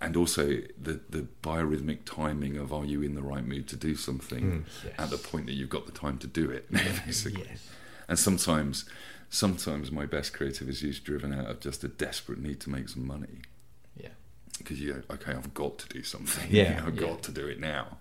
and 0.01 0.17
also 0.17 0.61
the, 0.81 1.01
the 1.11 1.27
biorhythmic 1.43 2.05
timing 2.05 2.57
of 2.57 2.73
are 2.73 2.85
you 2.85 3.03
in 3.03 3.17
the 3.17 3.23
right 3.23 3.45
mood 3.45 3.67
to 3.69 3.77
do 3.77 3.97
something 3.97 4.65
Mm, 4.85 4.93
at 4.97 5.11
the 5.11 5.19
point 5.19 5.47
that 5.47 5.55
you've 5.55 5.69
got 5.69 5.87
the 5.87 5.93
time 5.93 6.19
to 6.19 6.29
do 6.29 6.51
it, 6.51 6.71
basically. 7.05 7.47
Yes. 7.49 7.69
And 8.07 8.17
sometimes, 8.17 8.85
sometimes 9.29 9.91
my 9.91 10.07
best 10.07 10.33
creative 10.33 10.69
is 10.69 10.83
usually 10.83 11.05
driven 11.05 11.39
out 11.39 11.47
of 11.51 11.61
just 11.61 11.83
a 11.83 11.89
desperate 11.89 12.39
need 12.39 12.61
to 12.61 12.71
make 12.71 12.89
some 12.89 13.07
money. 13.07 13.41
Yeah. 14.59 14.65
Because 14.65 14.81
you 14.81 14.93
go, 14.93 15.15
okay, 15.15 15.33
I've 15.33 15.55
got 15.55 15.79
to 15.79 15.89
do 15.89 16.03
something. 16.03 16.51
Yeah, 16.51 16.83
I've 16.87 16.95
yeah. 16.95 17.01
got 17.01 17.23
to 17.25 17.33
do 17.33 17.47
it 17.47 17.61
now. 17.61 17.99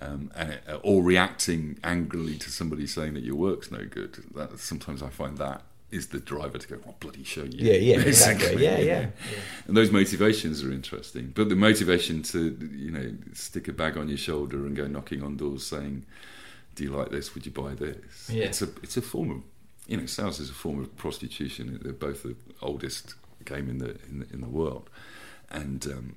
Um, 0.00 0.30
and 0.34 0.52
it, 0.52 0.64
or 0.82 1.02
reacting 1.02 1.78
angrily 1.82 2.36
to 2.38 2.50
somebody 2.50 2.86
saying 2.86 3.14
that 3.14 3.22
your 3.24 3.36
work's 3.36 3.70
no 3.70 3.84
good. 3.84 4.24
That, 4.34 4.58
sometimes 4.58 5.02
I 5.02 5.08
find 5.08 5.38
that 5.38 5.62
is 5.90 6.08
the 6.08 6.18
driver 6.18 6.58
to 6.58 6.66
go, 6.66 6.78
I'll 6.86 6.96
bloody 6.98 7.22
show 7.22 7.44
you. 7.44 7.70
Yeah, 7.70 7.74
yeah, 7.74 8.00
exactly. 8.00 8.56
basically, 8.56 8.64
Yeah, 8.64 8.78
you 8.78 8.86
yeah. 8.86 9.06
And 9.68 9.76
those 9.76 9.92
motivations 9.92 10.64
are 10.64 10.72
interesting. 10.72 11.32
But 11.34 11.48
the 11.48 11.56
motivation 11.56 12.22
to, 12.24 12.58
you 12.74 12.90
know, 12.90 13.14
stick 13.32 13.68
a 13.68 13.72
bag 13.72 13.96
on 13.96 14.08
your 14.08 14.18
shoulder 14.18 14.66
and 14.66 14.74
go 14.74 14.88
knocking 14.88 15.22
on 15.22 15.36
doors 15.36 15.64
saying, 15.64 16.04
do 16.74 16.84
you 16.84 16.90
like 16.90 17.10
this? 17.10 17.34
Would 17.34 17.46
you 17.46 17.52
buy 17.52 17.74
this? 17.74 18.28
Yeah. 18.28 18.44
It's 18.44 18.62
a 18.62 18.68
it's 18.82 18.96
a 18.96 19.02
form 19.02 19.30
of 19.30 19.42
you 19.86 19.96
know 19.96 20.06
sales 20.06 20.40
is 20.40 20.50
a 20.50 20.54
form 20.54 20.80
of 20.80 20.96
prostitution. 20.96 21.78
They're 21.82 21.92
both 21.92 22.22
the 22.22 22.36
oldest 22.60 23.14
game 23.44 23.68
in 23.68 23.78
the 23.78 23.96
in 24.08 24.20
the, 24.20 24.26
in 24.32 24.40
the 24.40 24.48
world, 24.48 24.90
and. 25.54 25.86
Um, 25.86 26.16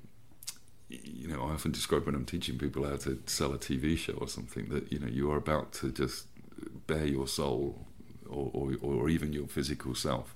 you 0.90 1.28
know, 1.28 1.42
I 1.42 1.50
often 1.52 1.70
describe 1.70 2.06
when 2.06 2.14
I'm 2.14 2.24
teaching 2.24 2.56
people 2.56 2.88
how 2.88 2.96
to 2.96 3.22
sell 3.26 3.52
a 3.52 3.58
TV 3.58 3.94
show 3.98 4.14
or 4.14 4.26
something 4.26 4.70
that 4.70 4.90
you 4.90 4.98
know 4.98 5.06
you 5.06 5.30
are 5.30 5.36
about 5.36 5.74
to 5.74 5.92
just 5.92 6.28
bare 6.86 7.04
your 7.04 7.28
soul 7.28 7.84
or, 8.28 8.50
or, 8.54 8.94
or 8.94 9.08
even 9.08 9.32
your 9.32 9.46
physical 9.46 9.94
self 9.94 10.34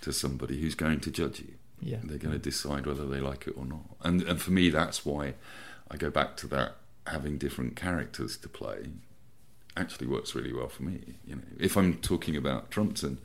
to 0.00 0.12
somebody 0.12 0.60
who's 0.60 0.74
going 0.74 1.00
to 1.00 1.10
judge 1.10 1.40
you. 1.40 1.54
Yeah. 1.80 1.98
They're 2.02 2.18
going 2.18 2.32
to 2.32 2.38
decide 2.38 2.86
whether 2.86 3.06
they 3.06 3.20
like 3.20 3.46
it 3.46 3.54
or 3.56 3.64
not. 3.64 3.84
And 4.02 4.22
and 4.22 4.40
for 4.40 4.50
me, 4.50 4.70
that's 4.70 5.04
why 5.04 5.34
I 5.90 5.96
go 5.96 6.10
back 6.10 6.36
to 6.38 6.46
that 6.48 6.76
having 7.06 7.38
different 7.38 7.74
characters 7.74 8.36
to 8.36 8.48
play 8.48 8.90
actually 9.76 10.06
works 10.06 10.34
really 10.34 10.52
well 10.52 10.68
for 10.68 10.82
me. 10.82 11.00
You 11.26 11.36
know, 11.36 11.42
if 11.58 11.76
I'm 11.76 11.98
talking 11.98 12.36
about 12.36 12.70
Trumpton 12.70 13.18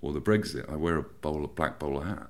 or 0.00 0.12
the 0.12 0.20
Brexit, 0.20 0.70
I 0.70 0.76
wear 0.76 0.96
a 0.96 1.02
bowler, 1.02 1.48
black 1.48 1.78
bowler 1.78 2.04
hat. 2.04 2.28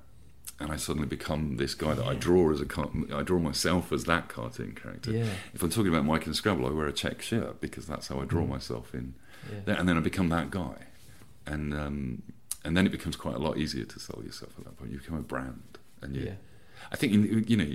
And 0.61 0.71
I 0.71 0.75
suddenly 0.77 1.07
become 1.07 1.57
this 1.57 1.73
guy 1.73 1.93
that 1.95 2.05
I 2.05 2.13
draw 2.13 2.51
as 2.51 2.61
a 2.61 2.67
I 3.15 3.23
draw 3.23 3.39
myself 3.39 3.91
as 3.91 4.03
that 4.05 4.29
cartoon 4.29 4.73
character. 4.75 5.11
Yeah. 5.11 5.25
If 5.53 5.63
I'm 5.63 5.69
talking 5.71 5.87
about 5.91 6.05
Mike 6.05 6.25
and 6.27 6.35
Scrabble, 6.35 6.67
I 6.67 6.69
wear 6.71 6.87
a 6.87 6.93
check 6.93 7.21
shirt 7.21 7.59
because 7.59 7.87
that's 7.87 8.07
how 8.09 8.19
I 8.21 8.25
draw 8.25 8.43
Mm. 8.43 8.49
myself 8.49 8.93
in. 8.93 9.15
Yeah. 9.51 9.79
And 9.79 9.89
then 9.89 9.97
I 9.97 10.01
become 10.01 10.29
that 10.29 10.51
guy, 10.51 10.75
and 11.47 11.73
um, 11.73 12.21
and 12.63 12.77
then 12.77 12.85
it 12.85 12.91
becomes 12.91 13.15
quite 13.15 13.35
a 13.35 13.39
lot 13.39 13.57
easier 13.57 13.85
to 13.85 13.99
sell 13.99 14.21
yourself 14.23 14.51
at 14.59 14.65
that 14.65 14.77
point. 14.77 14.91
You 14.91 14.99
become 14.99 15.17
a 15.17 15.21
brand, 15.23 15.79
and 16.01 16.15
you. 16.15 16.23
Yeah. 16.25 16.33
I 16.91 16.95
think 16.95 17.13
in, 17.13 17.43
you 17.47 17.57
know, 17.57 17.71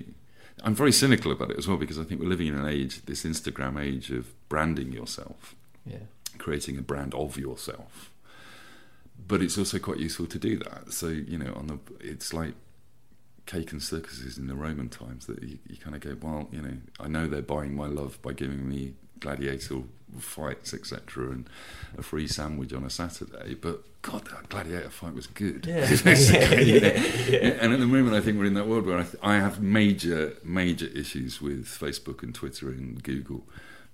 I'm 0.62 0.74
very 0.74 0.92
cynical 0.92 1.32
about 1.32 1.50
it 1.50 1.58
as 1.58 1.66
well 1.68 1.76
because 1.76 1.98
I 1.98 2.04
think 2.04 2.20
we're 2.20 2.28
living 2.28 2.46
in 2.48 2.54
an 2.56 2.66
age, 2.68 3.02
this 3.06 3.24
Instagram 3.24 3.80
age 3.82 4.10
of 4.10 4.32
branding 4.48 4.92
yourself, 4.92 5.54
Yeah. 5.84 6.04
creating 6.38 6.78
a 6.78 6.82
brand 6.82 7.14
of 7.14 7.36
yourself. 7.36 8.10
But 9.28 9.42
it's 9.42 9.58
also 9.58 9.78
quite 9.78 9.98
useful 9.98 10.26
to 10.26 10.38
do 10.38 10.56
that. 10.58 10.92
So 10.92 11.08
you 11.08 11.38
know, 11.38 11.52
on 11.54 11.66
the 11.66 11.78
it's 12.00 12.32
like 12.32 12.54
cake 13.46 13.72
and 13.72 13.82
circuses 13.82 14.38
in 14.38 14.48
the 14.48 14.54
Roman 14.54 14.88
times 14.88 15.26
that 15.26 15.42
you, 15.42 15.58
you 15.68 15.76
kind 15.76 15.94
of 15.94 16.00
go, 16.02 16.16
well, 16.20 16.48
you 16.52 16.60
know, 16.60 16.76
I 17.00 17.08
know 17.08 17.26
they're 17.26 17.42
buying 17.42 17.74
my 17.74 17.86
love 17.86 18.20
by 18.20 18.32
giving 18.32 18.68
me 18.68 18.94
gladiator 19.20 19.82
fights, 20.18 20.74
etc., 20.74 21.30
and 21.30 21.48
a 21.96 22.02
free 22.02 22.26
sandwich 22.26 22.72
on 22.72 22.84
a 22.84 22.90
Saturday. 22.90 23.54
But 23.54 23.84
God, 24.02 24.26
that 24.28 24.48
gladiator 24.48 24.90
fight 24.90 25.14
was 25.14 25.26
good. 25.26 25.66
Yeah. 25.66 25.80
Basically, 26.04 26.72
you 26.72 26.80
know. 26.80 26.92
Yeah. 27.28 27.58
And 27.60 27.72
at 27.72 27.78
the 27.78 27.86
moment, 27.86 28.14
I 28.14 28.20
think 28.20 28.38
we're 28.38 28.46
in 28.46 28.54
that 28.54 28.66
world 28.66 28.86
where 28.86 28.98
I, 28.98 29.02
th- 29.02 29.16
I 29.22 29.36
have 29.36 29.60
major, 29.60 30.34
major 30.44 30.86
issues 30.86 31.40
with 31.40 31.66
Facebook 31.66 32.22
and 32.22 32.34
Twitter 32.34 32.68
and 32.68 33.02
Google. 33.02 33.44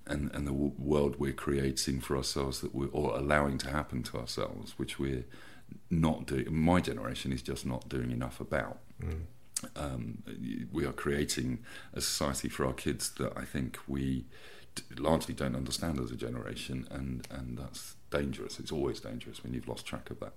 And, 0.05 0.33
and 0.35 0.49
the 0.49 0.53
w- 0.53 0.73
world 0.79 1.21
we're 1.21 1.33
creating 1.33 2.01
for 2.01 2.17
ourselves 2.17 2.61
that 2.61 2.75
we're 2.75 2.89
or 2.89 3.17
allowing 3.17 3.57
to 3.59 3.71
happen 3.71 4.03
to 4.05 4.19
ourselves, 4.19 4.77
which 4.77 4.99
we're 4.99 5.25
not 5.91 6.27
doing. 6.27 6.53
My 6.53 6.81
generation 6.81 7.33
is 7.33 7.41
just 7.41 7.65
not 7.65 7.89
doing 7.89 8.11
enough 8.11 8.41
about 8.41 8.79
mm. 9.01 9.21
Um, 9.77 10.23
we 10.73 10.85
are 10.85 10.93
creating 10.93 11.59
a 11.95 12.01
society 12.01 12.49
for 12.49 12.67
our 12.67 12.73
kids 12.73 13.11
that 13.19 13.33
I 13.37 13.45
think 13.45 13.79
we 13.87 14.25
d- 14.75 14.83
largely 14.99 15.35
don't 15.35 15.55
understand 15.57 15.99
as 16.01 16.11
a 16.11 16.17
generation, 16.17 16.87
and, 16.91 17.27
and 17.31 17.59
that's 17.59 17.95
dangerous. 18.11 18.59
It's 18.61 18.73
always 18.73 19.01
dangerous 19.01 19.43
when 19.43 19.53
you've 19.55 19.69
lost 19.69 19.87
track 19.87 20.11
of 20.11 20.21
that. 20.21 20.33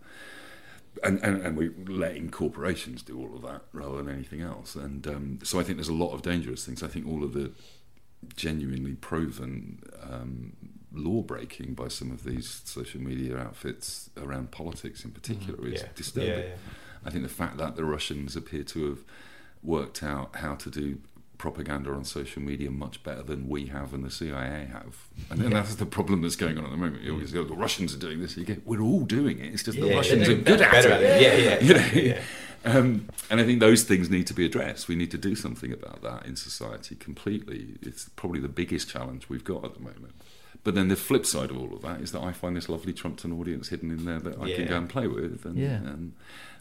And, 1.03 1.19
and, 1.21 1.41
and 1.41 1.57
we're 1.57 1.73
letting 1.87 2.29
corporations 2.29 3.01
do 3.03 3.19
all 3.19 3.35
of 3.35 3.41
that 3.41 3.63
rather 3.73 3.97
than 3.97 4.09
anything 4.09 4.41
else. 4.41 4.75
And 4.75 5.05
um, 5.07 5.39
so 5.43 5.59
I 5.59 5.63
think 5.63 5.77
there's 5.77 5.89
a 5.89 5.93
lot 5.93 6.13
of 6.13 6.21
dangerous 6.21 6.65
things. 6.65 6.81
I 6.83 6.87
think 6.87 7.05
all 7.05 7.23
of 7.23 7.33
the 7.33 7.51
genuinely 8.35 8.93
proven 8.95 9.81
um, 10.01 10.53
law 10.93 11.21
breaking 11.21 11.73
by 11.73 11.89
some 11.89 12.11
of 12.11 12.23
these 12.23 12.61
social 12.63 13.01
media 13.01 13.37
outfits 13.37 14.09
around 14.17 14.51
politics 14.51 15.03
in 15.03 15.11
particular 15.11 15.59
Mhm. 15.59 15.73
is 15.73 15.83
disturbing. 15.95 16.29
Yeah, 16.29 16.37
yeah. 16.45 16.55
I 17.05 17.09
think 17.11 17.23
the 17.23 17.29
fact 17.29 17.57
that 17.57 17.75
the 17.75 17.85
Russians 17.85 18.35
appear 18.35 18.63
to 18.63 18.89
have 18.89 18.99
worked 19.63 20.03
out 20.03 20.35
how 20.37 20.55
to 20.55 20.69
do 20.69 20.99
propaganda 21.37 21.91
on 21.91 22.05
social 22.05 22.41
media 22.41 22.71
much 22.71 23.03
better 23.03 23.21
than 23.21 23.49
we 23.49 23.65
have 23.67 23.93
and 23.93 24.03
the 24.05 24.09
CIA 24.09 24.67
have. 24.71 24.95
And 25.29 25.39
then 25.41 25.51
Yeah. 25.51 25.61
that's 25.61 25.75
the 25.75 25.85
problem 25.85 26.21
that's 26.21 26.37
going 26.37 26.57
on 26.57 26.63
at 26.63 26.71
the 26.71 26.77
moment. 26.77 27.03
You 27.03 27.11
always 27.13 27.31
go, 27.33 27.43
the 27.43 27.53
Russians 27.55 27.93
are 27.93 27.99
doing 27.99 28.21
this. 28.21 28.37
You 28.37 28.45
go, 28.45 28.55
we're 28.65 28.81
all 28.81 29.01
doing 29.03 29.39
it. 29.39 29.53
It's 29.53 29.63
just 29.63 29.79
the 29.79 29.93
Russians 29.93 30.27
they're 30.27 30.37
good 30.37 30.61
at 30.61 30.85
it. 30.85 30.91
at 30.91 31.01
it. 31.01 31.21
Yeah, 31.21 31.35
yeah, 31.35 31.61
You 31.61 31.73
know? 31.73 32.15
yeah. 32.15 32.21
Um, 32.63 33.09
and 33.29 33.39
I 33.39 33.43
think 33.43 33.59
those 33.59 33.83
things 33.83 34.09
need 34.09 34.25
to 34.27 34.33
be 34.33 34.45
addressed. 34.45 34.87
We 34.87 34.95
need 34.95 35.11
to 35.11 35.17
do 35.19 35.35
something 35.35 35.71
about 35.71 36.01
that 36.03 36.25
in 36.25 36.35
society 36.35 36.95
completely. 36.95 37.75
It's 37.81 38.09
probably 38.15 38.39
the 38.39 38.47
biggest 38.47 38.89
challenge 38.89 39.29
we've 39.29 39.43
got 39.43 39.63
at 39.65 39.73
the 39.75 39.81
moment. 39.81 40.13
But 40.65 40.73
then 40.75 40.87
the 40.89 40.95
flip 40.97 41.25
side 41.25 41.51
of 41.51 41.57
all 41.57 41.73
of 41.73 41.81
that 41.83 42.01
is 42.01 42.11
that 42.11 42.21
I 42.21 42.33
find 42.33 42.57
this 42.57 42.67
lovely 42.67 42.91
Trumpton 42.91 43.31
audience 43.31 43.69
hidden 43.69 43.91
in 43.91 44.03
there 44.03 44.19
that 44.19 44.41
I 44.41 44.51
can 44.51 44.67
go 44.67 44.77
and 44.77 44.89
play 44.89 45.07
with, 45.07 45.45
and, 45.45 45.57
Yeah. 45.57 45.75
and 45.77 46.13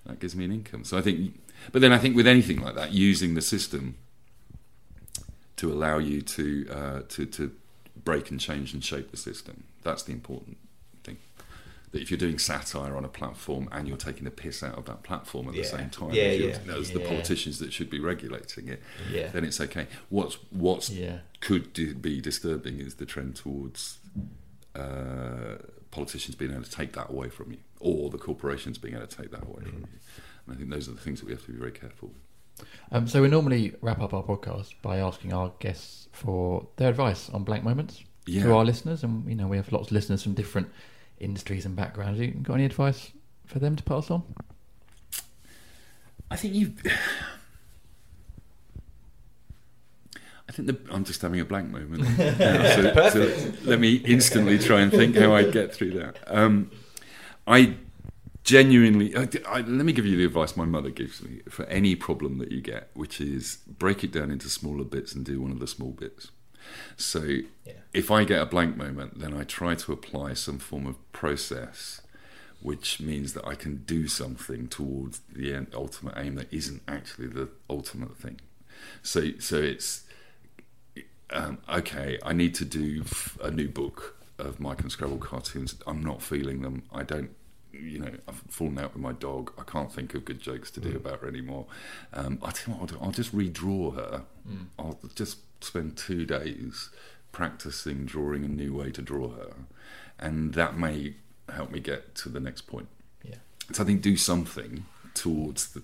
that 0.06 0.20
gives 0.20 0.36
me 0.36 0.44
an 0.44 0.52
income. 0.52 0.84
So 0.84 0.98
I 0.98 1.00
think, 1.00 1.40
but 1.72 1.80
then 1.80 1.90
I 1.90 1.98
think 1.98 2.14
with 2.14 2.26
anything 2.26 2.60
like 2.60 2.74
that, 2.76 2.92
using 2.92 3.34
the 3.34 3.40
system 3.40 3.96
to 5.56 5.72
allow 5.72 5.98
you 5.98 6.20
to 6.20 6.66
uh, 6.70 7.00
to 7.08 7.24
to 7.26 7.52
break 8.04 8.30
and 8.30 8.38
change 8.38 8.74
and 8.74 8.84
shape 8.84 9.10
the 9.10 9.16
system. 9.16 9.64
That's 9.82 10.02
the 10.02 10.12
important. 10.12 10.58
That 11.94 12.02
if 12.02 12.10
you're 12.10 12.18
doing 12.18 12.38
satire 12.40 12.96
on 12.96 13.04
a 13.04 13.08
platform 13.08 13.68
and 13.72 13.86
you're 13.88 13.96
taking 13.96 14.24
the 14.24 14.30
piss 14.32 14.62
out 14.62 14.76
of 14.76 14.84
that 14.86 15.02
platform 15.04 15.48
at 15.48 15.54
Yeah. 15.54 15.62
the 15.62 15.68
same 15.68 15.90
time 15.90 16.10
Yeah, 16.12 16.24
as, 16.24 16.40
yeah. 16.66 16.74
as 16.74 16.90
the 16.90 17.00
politicians 17.00 17.58
that 17.60 17.72
should 17.72 17.88
be 17.88 18.00
regulating 18.00 18.68
it, 18.68 18.82
then 19.32 19.44
it's 19.44 19.60
okay. 19.60 19.86
What's 20.10 20.34
what's 20.50 20.90
could 21.40 21.72
be 22.02 22.20
disturbing 22.20 22.80
is 22.80 22.96
the 22.96 23.06
trend 23.06 23.36
towards 23.36 23.98
uh, 24.74 25.56
politicians 25.90 26.34
being 26.34 26.50
able 26.52 26.64
to 26.64 26.70
take 26.70 26.92
that 26.94 27.10
away 27.10 27.28
from 27.28 27.52
you, 27.52 27.58
or 27.80 28.10
the 28.10 28.18
corporations 28.18 28.78
being 28.78 28.94
able 28.94 29.06
to 29.06 29.16
take 29.16 29.30
that 29.30 29.42
away 29.44 29.62
from 29.64 29.78
you. 29.80 29.86
And 30.46 30.54
I 30.54 30.58
think 30.58 30.70
those 30.70 30.88
are 30.88 30.92
the 30.92 31.00
things 31.00 31.20
that 31.20 31.26
we 31.26 31.32
have 31.32 31.44
to 31.46 31.52
be 31.52 31.58
very 31.58 31.72
careful. 31.72 32.08
with. 32.58 32.66
Um, 32.92 33.08
so 33.08 33.22
we 33.22 33.28
normally 33.28 33.74
wrap 33.80 34.00
up 34.00 34.12
our 34.14 34.22
podcast 34.22 34.74
by 34.82 34.98
asking 34.98 35.32
our 35.32 35.52
guests 35.58 36.08
for 36.12 36.66
their 36.76 36.90
advice 36.90 37.30
on 37.30 37.44
blank 37.44 37.64
moments 37.64 38.02
Yeah. 38.26 38.42
to 38.44 38.54
our 38.54 38.64
listeners, 38.64 39.02
and 39.04 39.28
you 39.28 39.34
know 39.36 39.46
we 39.46 39.56
have 39.56 39.70
lots 39.72 39.88
of 39.88 39.92
listeners 39.92 40.22
from 40.22 40.34
different 40.34 40.68
industries 41.18 41.64
and 41.64 41.76
backgrounds. 41.76 42.20
You 42.20 42.28
got 42.28 42.54
any 42.54 42.64
advice 42.64 43.12
for 43.46 43.58
them 43.58 43.76
to 43.76 43.82
pass 43.82 44.10
on? 44.10 44.22
I 46.30 46.36
think 46.36 46.54
you. 46.54 46.72
I 50.46 50.52
think 50.52 50.68
the, 50.68 50.78
I'm 50.92 51.04
just 51.04 51.22
having 51.22 51.40
a 51.40 51.44
blank 51.44 51.70
moment. 51.70 52.04
so, 52.16 53.08
so 53.10 53.52
let 53.64 53.80
me 53.80 53.94
instantly 53.94 54.58
try 54.58 54.82
and 54.82 54.90
think 54.90 55.16
how 55.16 55.34
I 55.34 55.50
get 55.50 55.74
through 55.74 55.92
that. 55.92 56.18
Um, 56.26 56.70
I 57.46 57.76
genuinely. 58.44 59.16
I, 59.16 59.26
I, 59.48 59.60
let 59.62 59.86
me 59.86 59.92
give 59.92 60.06
you 60.06 60.16
the 60.16 60.24
advice 60.24 60.56
my 60.56 60.66
mother 60.66 60.90
gives 60.90 61.22
me 61.22 61.40
for 61.48 61.64
any 61.66 61.96
problem 61.96 62.38
that 62.38 62.52
you 62.52 62.60
get, 62.60 62.90
which 62.94 63.20
is 63.20 63.56
break 63.66 64.04
it 64.04 64.12
down 64.12 64.30
into 64.30 64.48
smaller 64.48 64.84
bits 64.84 65.14
and 65.14 65.24
do 65.24 65.40
one 65.40 65.50
of 65.50 65.58
the 65.58 65.66
small 65.66 65.90
bits. 65.90 66.30
So 66.96 67.38
if 67.92 68.10
I 68.10 68.24
get 68.24 68.40
a 68.40 68.46
blank 68.46 68.76
moment, 68.76 69.18
then 69.20 69.34
I 69.34 69.44
try 69.44 69.74
to 69.74 69.92
apply 69.92 70.34
some 70.34 70.58
form 70.58 70.86
of 70.86 70.96
process 71.12 72.00
which 72.60 72.98
means 72.98 73.34
that 73.34 73.46
I 73.46 73.54
can 73.54 73.82
do 73.84 74.08
something 74.08 74.68
towards 74.68 75.20
the 75.30 75.52
end, 75.52 75.66
ultimate 75.74 76.14
aim 76.16 76.36
that 76.36 76.50
isn't 76.50 76.80
actually 76.88 77.26
the 77.26 77.50
ultimate 77.68 78.16
thing. 78.16 78.40
So, 79.02 79.32
so 79.38 79.58
it's 79.58 80.04
um, 81.28 81.58
okay. 81.68 82.18
I 82.24 82.32
need 82.32 82.54
to 82.54 82.64
do 82.64 83.04
a 83.42 83.50
new 83.50 83.68
book 83.68 84.16
of 84.38 84.60
Mike 84.60 84.80
and 84.80 84.90
Scrabble 84.90 85.18
cartoons. 85.18 85.74
I'm 85.86 86.02
not 86.02 86.22
feeling 86.22 86.62
them. 86.62 86.84
I 86.90 87.02
don't. 87.02 87.30
You 87.72 87.98
know, 87.98 88.12
I've 88.26 88.42
fallen 88.48 88.78
out 88.78 88.94
with 88.94 89.02
my 89.02 89.12
dog. 89.12 89.52
I 89.58 89.64
can't 89.64 89.92
think 89.92 90.14
of 90.14 90.24
good 90.24 90.40
jokes 90.40 90.70
to 90.72 90.80
do 90.80 90.92
Mm. 90.92 90.96
about 90.96 91.20
her 91.20 91.28
anymore. 91.28 91.66
Um, 92.14 92.38
I 92.40 92.50
tell 92.52 92.72
you 92.74 92.80
what, 92.80 92.92
I'll, 92.92 92.98
do, 92.98 93.04
I'll 93.04 93.12
just 93.12 93.36
redraw 93.36 93.94
her. 93.96 94.22
Mm. 94.48 94.66
I'll 94.78 94.98
just 95.14 95.38
spend 95.60 95.96
two 95.96 96.24
days 96.24 96.90
practicing 97.32 98.04
drawing 98.04 98.44
a 98.44 98.48
new 98.48 98.74
way 98.74 98.90
to 98.92 99.02
draw 99.02 99.30
her, 99.30 99.54
and 100.18 100.54
that 100.54 100.76
may 100.76 101.16
help 101.48 101.70
me 101.70 101.80
get 101.80 102.14
to 102.14 102.28
the 102.28 102.40
next 102.40 102.62
point. 102.62 102.88
Yeah. 103.22 103.36
So 103.72 103.82
I 103.82 103.86
think 103.86 104.02
do 104.02 104.16
something 104.16 104.86
towards 105.14 105.72
the 105.72 105.82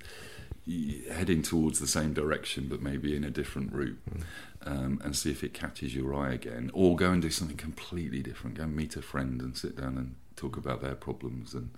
heading 1.11 1.43
towards 1.43 1.81
the 1.81 1.87
same 1.87 2.13
direction, 2.13 2.69
but 2.69 2.81
maybe 2.81 3.17
in 3.17 3.25
a 3.25 3.31
different 3.31 3.73
route, 3.73 3.99
um, 4.63 5.01
and 5.03 5.17
see 5.17 5.31
if 5.31 5.43
it 5.43 5.55
catches 5.55 5.95
your 5.95 6.15
eye 6.15 6.33
again. 6.33 6.71
Or 6.75 6.97
go 6.97 7.11
and 7.11 7.23
do 7.23 7.31
something 7.31 7.57
completely 7.57 8.23
different. 8.23 8.57
Go 8.57 8.65
and 8.65 8.77
meet 8.77 8.97
a 8.97 9.03
friend 9.03 9.41
and 9.41 9.57
sit 9.57 9.77
down 9.77 9.97
and 9.97 10.15
talk 10.37 10.57
about 10.57 10.81
their 10.81 10.95
problems 10.95 11.55
and 11.55 11.71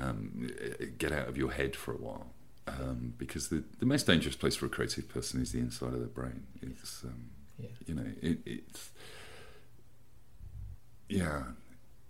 um, 0.00 0.50
get 0.98 1.12
out 1.12 1.28
of 1.28 1.38
your 1.38 1.52
head 1.52 1.76
for 1.76 1.92
a 1.92 1.96
while. 1.96 2.26
Um, 2.66 3.12
because 3.18 3.48
the, 3.48 3.62
the 3.78 3.84
most 3.86 4.06
dangerous 4.06 4.36
place 4.36 4.56
for 4.56 4.66
a 4.66 4.70
creative 4.70 5.08
person 5.08 5.42
is 5.42 5.52
the 5.52 5.58
inside 5.58 5.92
of 5.92 5.98
their 5.98 6.08
brain. 6.08 6.44
It's 6.62 7.04
um, 7.04 7.30
Yeah. 7.58 7.68
you 7.86 7.94
know 7.94 8.06
it, 8.22 8.38
it's 8.46 8.90
yeah. 11.08 11.42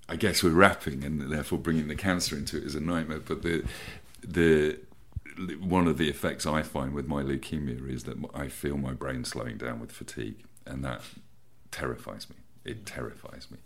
I 0.08 0.16
guess 0.16 0.42
we're 0.42 0.50
wrapping 0.50 1.02
and 1.02 1.20
therefore 1.32 1.58
bringing 1.58 1.88
the 1.88 1.94
cancer 1.96 2.36
into 2.36 2.58
it 2.58 2.64
is 2.64 2.74
a 2.74 2.80
nightmare. 2.80 3.20
But 3.20 3.42
the 3.42 3.64
the 4.22 4.78
one 5.60 5.88
of 5.88 5.98
the 5.98 6.08
effects 6.08 6.46
I 6.46 6.62
find 6.62 6.94
with 6.94 7.08
my 7.08 7.22
leukemia 7.22 7.88
is 7.90 8.04
that 8.04 8.16
I 8.34 8.48
feel 8.48 8.76
my 8.76 8.92
brain 8.92 9.24
slowing 9.24 9.56
down 9.56 9.80
with 9.80 9.90
fatigue, 9.92 10.44
and 10.66 10.84
that 10.84 11.00
terrifies 11.70 12.28
me. 12.30 12.36
It 12.64 12.86
terrifies 12.86 13.48
me. 13.50 13.58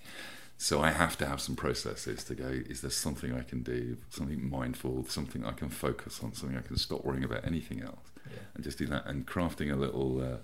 So 0.60 0.82
I 0.82 0.90
have 0.90 1.16
to 1.18 1.26
have 1.26 1.40
some 1.40 1.55
processes 1.55 2.24
to 2.24 2.35
go. 2.35 2.48
Is 2.48 2.80
there 2.80 2.90
something 2.90 3.32
I 3.32 3.43
can 3.43 3.62
do? 3.62 3.97
Something 4.10 4.51
mindful? 4.51 5.06
Something 5.09 5.44
I 5.44 5.52
can 5.52 5.68
focus 5.68 6.20
on? 6.22 6.35
Something 6.35 6.59
I 6.59 6.62
can 6.62 6.76
stop 6.76 7.05
worrying 7.05 7.22
about 7.22 7.47
anything 7.47 7.80
else, 7.80 8.10
and 8.55 8.64
just 8.64 8.76
do 8.76 8.86
that. 8.86 9.06
And 9.06 9.24
crafting 9.24 9.72
a 9.72 9.76
little 9.76 10.20
uh, 10.20 10.39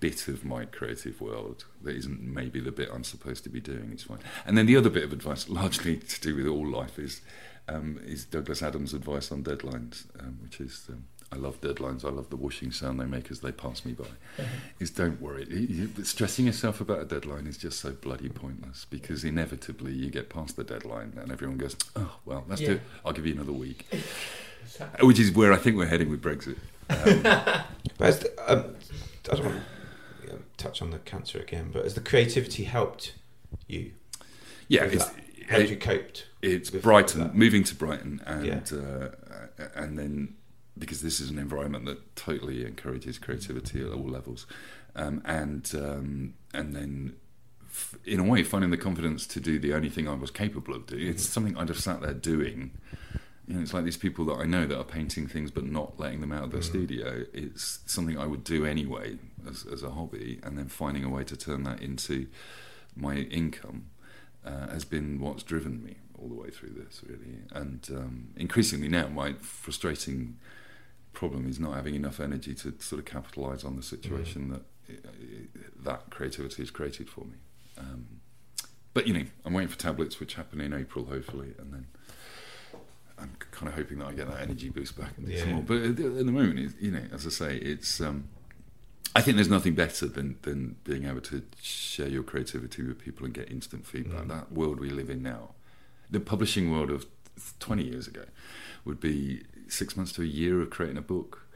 bit 0.00 0.26
of 0.26 0.44
my 0.44 0.64
creative 0.64 1.20
world 1.20 1.66
that 1.82 1.94
isn't 1.94 2.20
maybe 2.20 2.58
the 2.58 2.72
bit 2.72 2.88
I'm 2.92 3.04
supposed 3.04 3.44
to 3.44 3.48
be 3.48 3.60
doing 3.60 3.92
is 3.92 4.02
fine. 4.02 4.18
And 4.44 4.58
then 4.58 4.66
the 4.66 4.76
other 4.76 4.90
bit 4.90 5.04
of 5.04 5.12
advice, 5.12 5.48
largely 5.48 5.98
to 5.98 6.20
do 6.20 6.34
with 6.34 6.48
all 6.48 6.66
life, 6.66 6.98
is 6.98 7.20
um, 7.68 8.00
is 8.04 8.24
Douglas 8.24 8.60
Adams' 8.60 8.92
advice 8.92 9.30
on 9.30 9.44
deadlines, 9.44 10.06
um, 10.18 10.38
which 10.42 10.60
is. 10.60 10.86
Um, 10.90 11.04
I 11.34 11.36
love 11.36 11.60
deadlines. 11.60 12.04
I 12.04 12.10
love 12.10 12.30
the 12.30 12.36
whooshing 12.36 12.70
sound 12.70 13.00
they 13.00 13.04
make 13.06 13.28
as 13.30 13.40
they 13.40 13.50
pass 13.50 13.84
me 13.84 13.92
by. 13.92 14.04
Is 14.78 14.90
don't 14.90 15.20
worry. 15.20 15.46
You- 15.50 15.90
you- 15.96 16.04
Stressing 16.04 16.46
yourself 16.46 16.80
about 16.80 17.00
a 17.00 17.04
deadline 17.04 17.46
is 17.48 17.56
just 17.56 17.80
so 17.80 17.90
bloody 17.92 18.28
pointless 18.28 18.86
because 18.88 19.24
inevitably 19.24 19.92
you 19.92 20.10
get 20.10 20.28
past 20.30 20.56
the 20.56 20.62
deadline 20.64 21.14
and 21.20 21.32
everyone 21.32 21.56
goes, 21.58 21.76
"Oh 21.96 22.16
well, 22.24 22.44
let's 22.48 22.60
do 22.60 22.66
Yeah. 22.68 22.72
it. 22.74 22.80
I'll 23.04 23.12
give 23.12 23.26
you 23.26 23.34
another 23.34 23.52
week." 23.52 23.86
Which 25.00 25.18
is 25.18 25.32
where 25.32 25.52
I 25.52 25.56
think 25.56 25.76
we're 25.76 25.86
heading 25.86 26.08
with 26.10 26.22
Brexit. 26.22 26.56
Um, 26.88 27.64
But 27.98 28.20
the, 28.20 28.52
um, 28.52 28.74
I 29.30 29.34
don't 29.36 29.44
want 29.44 29.62
to 30.22 30.26
know, 30.32 30.38
touch 30.56 30.82
on 30.82 30.90
the 30.90 30.98
cancer 30.98 31.38
again, 31.38 31.70
but 31.72 31.84
has 31.84 31.94
the 31.94 32.00
creativity 32.00 32.64
helped 32.64 33.14
you? 33.68 33.92
Yeah, 34.68 34.84
it's, 34.84 35.04
how 35.48 35.60
have 35.60 35.70
you 35.70 35.76
coped? 35.76 36.26
It's 36.42 36.70
Brighton, 36.70 37.20
that? 37.20 37.34
moving 37.34 37.62
to 37.64 37.74
Brighton, 37.74 38.20
and 38.26 38.46
Yeah. 38.46 38.78
uh, 38.78 39.08
and 39.76 39.96
then 39.98 40.34
because 40.78 41.02
this 41.02 41.20
is 41.20 41.30
an 41.30 41.38
environment 41.38 41.84
that 41.86 42.16
totally 42.16 42.64
encourages 42.64 43.18
creativity 43.18 43.80
at 43.80 43.92
all 43.92 44.08
levels, 44.08 44.46
um, 44.96 45.22
and 45.24 45.70
um, 45.74 46.34
and 46.52 46.74
then. 46.74 47.14
f- 47.66 47.96
In 48.04 48.20
a 48.20 48.24
way, 48.24 48.42
finding 48.42 48.70
the 48.70 48.76
confidence 48.88 49.26
to 49.34 49.40
do 49.40 49.58
the 49.58 49.72
only 49.74 49.88
thing 49.90 50.06
I 50.08 50.14
was 50.14 50.30
capable 50.30 50.74
of 50.74 50.86
doing. 50.86 51.06
It's 51.08 51.26
something 51.28 51.56
I'd 51.56 51.68
have 51.68 51.78
sat 51.80 52.00
there 52.02 52.14
doing. 52.14 52.70
You 53.46 53.54
know, 53.56 53.60
it's 53.62 53.74
like 53.74 53.84
these 53.84 53.98
people 53.98 54.24
that 54.26 54.34
I 54.34 54.46
know 54.46 54.64
that 54.66 54.78
are 54.78 54.84
painting 54.84 55.26
things 55.26 55.50
but 55.50 55.64
not 55.64 55.98
letting 56.00 56.20
them 56.22 56.32
out 56.32 56.44
of 56.44 56.50
their 56.52 56.62
studio. 56.62 57.24
It's 57.34 57.80
something 57.84 58.16
I 58.18 58.26
would 58.26 58.42
do 58.44 58.64
anyway 58.64 59.18
as, 59.46 59.66
as 59.66 59.82
a 59.82 59.90
hobby, 59.90 60.40
and 60.42 60.56
then 60.56 60.68
finding 60.68 61.04
a 61.04 61.10
way 61.10 61.24
to 61.24 61.36
turn 61.36 61.64
that 61.64 61.82
into 61.82 62.26
my 62.96 63.16
income 63.16 63.86
uh, 64.46 64.68
has 64.68 64.84
been 64.84 65.20
what's 65.20 65.42
driven 65.42 65.82
me 65.84 65.96
all 66.18 66.28
the 66.28 66.34
way 66.34 66.48
through 66.50 66.70
this, 66.70 67.02
really. 67.06 67.40
And 67.52 67.86
um, 67.90 68.28
increasingly 68.36 68.88
now, 68.88 69.08
my 69.08 69.34
frustrating 69.40 70.38
problem 71.14 71.48
is 71.48 71.58
not 71.58 71.74
having 71.74 71.94
enough 71.94 72.20
energy 72.20 72.54
to 72.56 72.74
sort 72.80 72.98
of 72.98 73.04
capitalise 73.04 73.64
on 73.64 73.76
the 73.76 73.82
situation 73.82 74.50
that 74.50 74.62
uh, 74.90 75.10
that 75.84 76.10
creativity 76.10 76.62
has 76.62 76.70
created 76.70 77.08
for 77.08 77.20
me. 77.20 77.36
Um, 77.78 78.20
but 78.92 79.06
you 79.06 79.14
know, 79.14 79.24
I'm 79.44 79.52
waiting 79.54 79.68
for 79.68 79.78
tablets, 79.78 80.20
which 80.20 80.34
happen 80.34 80.60
in 80.60 80.72
April, 80.72 81.06
hopefully, 81.06 81.54
and 81.58 81.72
then 81.72 81.86
I'm 83.18 83.32
kind 83.50 83.68
of 83.68 83.74
hoping 83.74 83.98
that 83.98 84.06
I 84.06 84.12
get 84.12 84.28
that 84.30 84.40
energy 84.40 84.68
boost 84.68 84.98
back 84.98 85.16
and 85.16 85.26
do 85.26 85.38
some 85.38 85.52
more. 85.52 85.62
But 85.62 85.82
at 85.82 85.96
the, 85.96 86.24
moment, 86.24 86.74
you 86.80 86.90
know, 86.90 87.02
as 87.12 87.26
I 87.26 87.30
say, 87.30 87.56
it's. 87.56 88.00
Um, 88.00 88.28
I 89.16 89.20
think 89.20 89.36
there's 89.36 89.48
nothing 89.48 89.74
better 89.76 90.08
than, 90.08 90.38
than 90.42 90.74
being 90.82 91.04
able 91.04 91.20
to 91.20 91.42
share 91.62 92.08
your 92.08 92.24
creativity 92.24 92.82
with 92.82 92.98
people 92.98 93.24
and 93.24 93.32
get 93.32 93.48
instant 93.48 93.86
feedback. 93.86 94.26
That 94.26 94.50
world 94.50 94.80
we 94.80 94.90
live 94.90 95.08
in 95.08 95.22
now, 95.22 95.50
the 96.10 96.18
publishing 96.18 96.72
world 96.72 96.90
of 96.90 97.06
20 97.60 97.84
years 97.84 98.08
ago, 98.08 98.24
would 98.84 98.98
be 98.98 99.44
six 99.68 99.96
months 99.96 100.12
to 100.12 100.22
a 100.22 100.26
year 100.26 100.60
of 100.60 100.70
creating 100.70 100.98
a 100.98 101.02
book, 101.02 101.46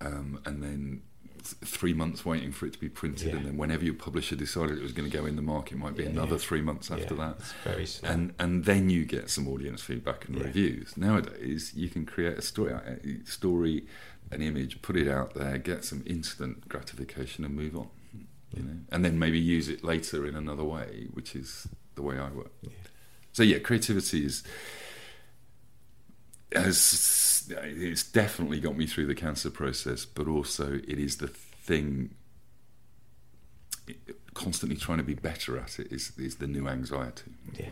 um, 0.00 0.40
and 0.44 0.62
then 0.62 1.02
three 1.42 1.94
months 1.94 2.24
waiting 2.24 2.52
for 2.52 2.66
it 2.66 2.72
to 2.74 2.78
be 2.78 2.88
printed, 2.88 3.28
Yeah. 3.28 3.36
and 3.36 3.46
then 3.46 3.56
whenever 3.56 3.82
your 3.84 3.94
publisher 3.94 4.36
decided 4.36 4.76
it 4.76 4.82
was 4.82 4.92
going 4.92 5.10
to 5.10 5.16
go 5.16 5.24
in 5.24 5.36
the 5.36 5.42
market, 5.42 5.78
might 5.78 5.96
be 5.96 6.02
Yeah, 6.04 6.10
another 6.10 6.32
yeah. 6.32 6.38
three 6.48 6.60
months 6.60 6.90
after 6.90 7.14
that. 7.14 7.40
very 7.64 7.86
slow. 7.86 8.08
And 8.10 8.34
and 8.38 8.64
then 8.66 8.90
you 8.90 9.04
get 9.06 9.30
some 9.30 9.48
audience 9.48 9.80
feedback 9.82 10.28
and 10.28 10.36
reviews. 10.38 10.96
Nowadays, 10.98 11.72
you 11.74 11.88
can 11.88 12.04
create 12.04 12.36
a 12.38 12.42
story, 12.42 12.72
a 12.74 13.24
story, 13.26 13.86
an 14.30 14.42
image, 14.42 14.82
put 14.82 14.96
it 14.96 15.08
out 15.08 15.34
there, 15.34 15.56
get 15.58 15.82
some 15.84 16.02
instant 16.06 16.68
gratification, 16.68 17.44
and 17.44 17.54
move 17.56 17.74
on. 17.76 17.88
You 18.54 18.62
know, 18.64 18.76
and 18.92 19.04
then 19.04 19.18
maybe 19.18 19.38
use 19.38 19.68
it 19.68 19.82
later 19.84 20.26
in 20.26 20.34
another 20.34 20.64
way, 20.64 21.06
which 21.14 21.34
is 21.34 21.68
the 21.94 22.02
way 22.02 22.18
I 22.18 22.30
work. 22.30 22.52
So 23.32 23.42
yeah, 23.44 23.58
creativity 23.60 24.24
is 24.26 24.42
has 26.54 27.46
it's 27.50 28.04
definitely 28.04 28.60
got 28.60 28.76
me 28.76 28.86
through 28.86 29.06
the 29.06 29.14
cancer 29.14 29.50
process, 29.50 30.04
but 30.04 30.28
also 30.28 30.74
it 30.74 30.98
is 30.98 31.18
the 31.18 31.28
thing. 31.28 32.14
Constantly 34.34 34.76
trying 34.76 34.98
to 34.98 35.04
be 35.04 35.14
better 35.14 35.58
at 35.58 35.78
it 35.78 35.92
is 35.92 36.12
is 36.16 36.36
the 36.36 36.46
new 36.46 36.68
anxiety. 36.68 37.32
Yeah. 37.58 37.66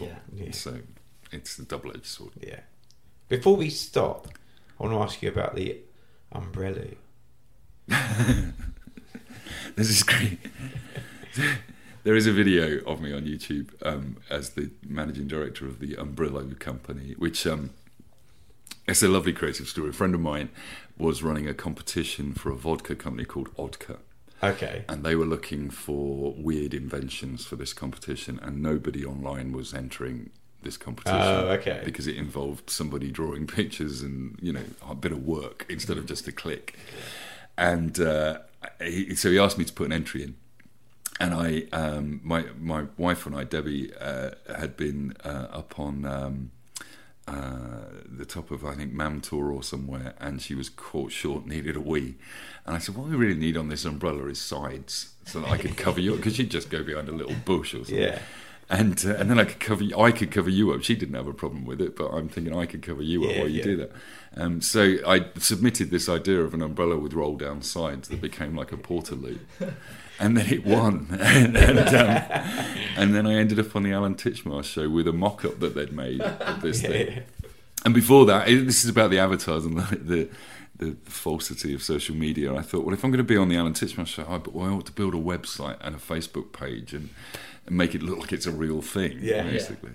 Yeah. 0.00 0.14
Yeah. 0.34 0.50
So 0.52 0.80
it's 1.30 1.56
the 1.56 1.64
double 1.64 1.90
edged 1.90 2.06
sword. 2.06 2.32
Yeah. 2.40 2.60
Before 3.28 3.56
we 3.56 3.70
stop, 3.70 4.28
I 4.78 4.82
want 4.84 4.94
to 4.94 5.00
ask 5.00 5.22
you 5.22 5.28
about 5.28 5.54
the 5.54 5.78
umbrella. 6.32 6.86
This 9.76 9.90
is 9.90 10.02
great. 10.02 10.38
there 12.04 12.14
is 12.14 12.26
a 12.26 12.32
video 12.32 12.82
of 12.84 13.00
me 13.00 13.12
on 13.12 13.22
YouTube 13.22 13.70
um, 13.82 14.16
as 14.28 14.50
the 14.50 14.70
managing 14.86 15.26
director 15.26 15.66
of 15.66 15.78
the 15.78 15.94
Umbrella 15.96 16.44
company, 16.54 17.14
which 17.18 17.46
um, 17.46 17.70
it's 18.90 19.02
a 19.02 19.08
lovely 19.08 19.32
creative 19.32 19.68
story. 19.68 19.90
A 19.90 19.92
friend 19.92 20.14
of 20.14 20.20
mine 20.20 20.50
was 20.98 21.22
running 21.22 21.48
a 21.48 21.54
competition 21.54 22.32
for 22.32 22.50
a 22.50 22.56
vodka 22.56 22.94
company 22.94 23.24
called 23.24 23.54
Odka. 23.56 23.98
Okay. 24.42 24.84
And 24.88 25.04
they 25.04 25.14
were 25.14 25.26
looking 25.26 25.70
for 25.70 26.34
weird 26.36 26.74
inventions 26.74 27.44
for 27.44 27.56
this 27.56 27.72
competition, 27.72 28.38
and 28.42 28.62
nobody 28.62 29.04
online 29.04 29.52
was 29.52 29.74
entering 29.74 30.30
this 30.62 30.76
competition. 30.76 31.20
Oh, 31.20 31.48
okay. 31.50 31.82
Because 31.84 32.06
it 32.06 32.16
involved 32.16 32.70
somebody 32.70 33.10
drawing 33.10 33.46
pictures 33.46 34.02
and 34.02 34.38
you 34.40 34.52
know 34.52 34.64
a 34.88 34.94
bit 34.94 35.12
of 35.12 35.26
work 35.26 35.66
instead 35.68 35.98
of 35.98 36.06
just 36.06 36.26
a 36.28 36.32
click. 36.32 36.78
And 37.56 38.00
uh, 38.00 38.38
he, 38.80 39.14
so 39.14 39.30
he 39.30 39.38
asked 39.38 39.58
me 39.58 39.64
to 39.64 39.72
put 39.72 39.86
an 39.86 39.92
entry 39.92 40.22
in, 40.22 40.36
and 41.18 41.34
I, 41.34 41.64
um, 41.72 42.20
my 42.22 42.46
my 42.58 42.86
wife 42.96 43.26
and 43.26 43.36
I, 43.36 43.44
Debbie, 43.44 43.92
uh, 44.00 44.30
had 44.56 44.76
been 44.76 45.14
uh, 45.24 45.48
up 45.50 45.78
on. 45.78 46.04
Um, 46.04 46.50
uh, 47.28 47.84
the 48.04 48.24
top 48.24 48.50
of 48.50 48.64
I 48.64 48.74
think 48.74 48.92
Mam 48.92 49.20
Tor 49.20 49.52
or 49.52 49.62
somewhere, 49.62 50.14
and 50.18 50.40
she 50.42 50.54
was 50.54 50.68
caught 50.68 51.12
short, 51.12 51.46
needed 51.46 51.76
a 51.76 51.80
wee, 51.80 52.16
and 52.66 52.74
I 52.74 52.78
said, 52.78 52.96
"What 52.96 53.08
we 53.08 53.16
really 53.16 53.38
need 53.38 53.56
on 53.56 53.68
this 53.68 53.84
umbrella 53.84 54.26
is 54.26 54.40
sides, 54.40 55.12
so 55.26 55.40
that 55.40 55.48
I 55.50 55.56
could 55.58 55.76
cover 55.76 56.00
you 56.00 56.12
up 56.12 56.16
because 56.18 56.36
she'd 56.36 56.50
just 56.50 56.70
go 56.70 56.82
behind 56.82 57.08
a 57.08 57.12
little 57.12 57.36
bush 57.44 57.74
or 57.74 57.78
something." 57.84 57.96
Yeah. 57.98 58.18
And 58.68 59.04
uh, 59.04 59.14
and 59.16 59.28
then 59.28 59.38
I 59.40 59.44
could 59.44 59.58
cover 59.60 59.82
you, 59.82 59.98
I 59.98 60.12
could 60.12 60.30
cover 60.30 60.48
you 60.50 60.72
up. 60.72 60.82
She 60.82 60.94
didn't 60.94 61.14
have 61.16 61.26
a 61.26 61.34
problem 61.34 61.64
with 61.64 61.80
it, 61.80 61.96
but 61.96 62.08
I'm 62.10 62.28
thinking 62.28 62.56
I 62.56 62.66
could 62.66 62.82
cover 62.82 63.02
you 63.02 63.24
up 63.24 63.30
Yeah, 63.32 63.38
while 63.40 63.48
you 63.48 63.58
yeah. 63.58 63.64
do 63.64 63.76
that. 63.76 63.92
Um, 64.36 64.60
so 64.60 64.96
I 65.06 65.26
submitted 65.38 65.90
this 65.90 66.08
idea 66.08 66.40
of 66.40 66.54
an 66.54 66.62
umbrella 66.62 66.96
with 66.96 67.12
roll 67.12 67.36
down 67.36 67.62
sides 67.62 68.08
that 68.08 68.20
became 68.20 68.54
like 68.56 68.70
a 68.70 68.76
portaloo. 68.76 69.40
And 70.20 70.36
then 70.36 70.46
it 70.52 70.66
won, 70.66 71.06
and, 71.20 71.56
and, 71.56 71.78
um, 71.78 72.22
and 72.96 73.14
then 73.14 73.26
I 73.26 73.34
ended 73.34 73.58
up 73.58 73.74
on 73.74 73.82
the 73.82 73.92
Alan 73.92 74.14
Titchmarsh 74.14 74.64
show 74.64 74.88
with 74.88 75.08
a 75.08 75.12
mock-up 75.12 75.60
that 75.60 75.74
they'd 75.74 75.92
made 75.92 76.20
of 76.20 76.60
this 76.60 76.82
Yeah, 76.82 76.88
thing. 76.90 77.22
And 77.86 77.94
before 77.94 78.26
that, 78.26 78.46
it, 78.48 78.66
this 78.66 78.84
is 78.84 78.90
about 78.90 79.10
the 79.10 79.18
avatars 79.18 79.64
and 79.64 79.78
the, 79.78 79.96
the 79.96 80.28
the 80.76 80.96
falsity 81.04 81.74
of 81.74 81.82
social 81.82 82.14
media. 82.14 82.54
I 82.54 82.62
thought, 82.62 82.84
well, 82.86 82.94
if 82.94 83.04
I'm 83.04 83.10
going 83.10 83.18
to 83.18 83.24
be 83.24 83.36
on 83.36 83.50
the 83.50 83.56
Alan 83.56 83.74
Titchmarsh 83.74 84.06
show, 84.06 84.22
I, 84.26 84.40
well, 84.50 84.66
I 84.66 84.72
ought 84.72 84.86
to 84.86 84.92
build 84.92 85.14
a 85.14 85.18
website 85.18 85.76
and 85.82 85.94
a 85.94 85.98
Facebook 85.98 86.52
page 86.52 86.94
and, 86.94 87.10
and 87.66 87.76
make 87.76 87.94
it 87.94 88.02
look 88.02 88.18
like 88.18 88.32
it's 88.32 88.46
a 88.46 88.50
real 88.50 88.80
thing, 88.80 89.18
Yeah. 89.20 89.42
basically. 89.42 89.90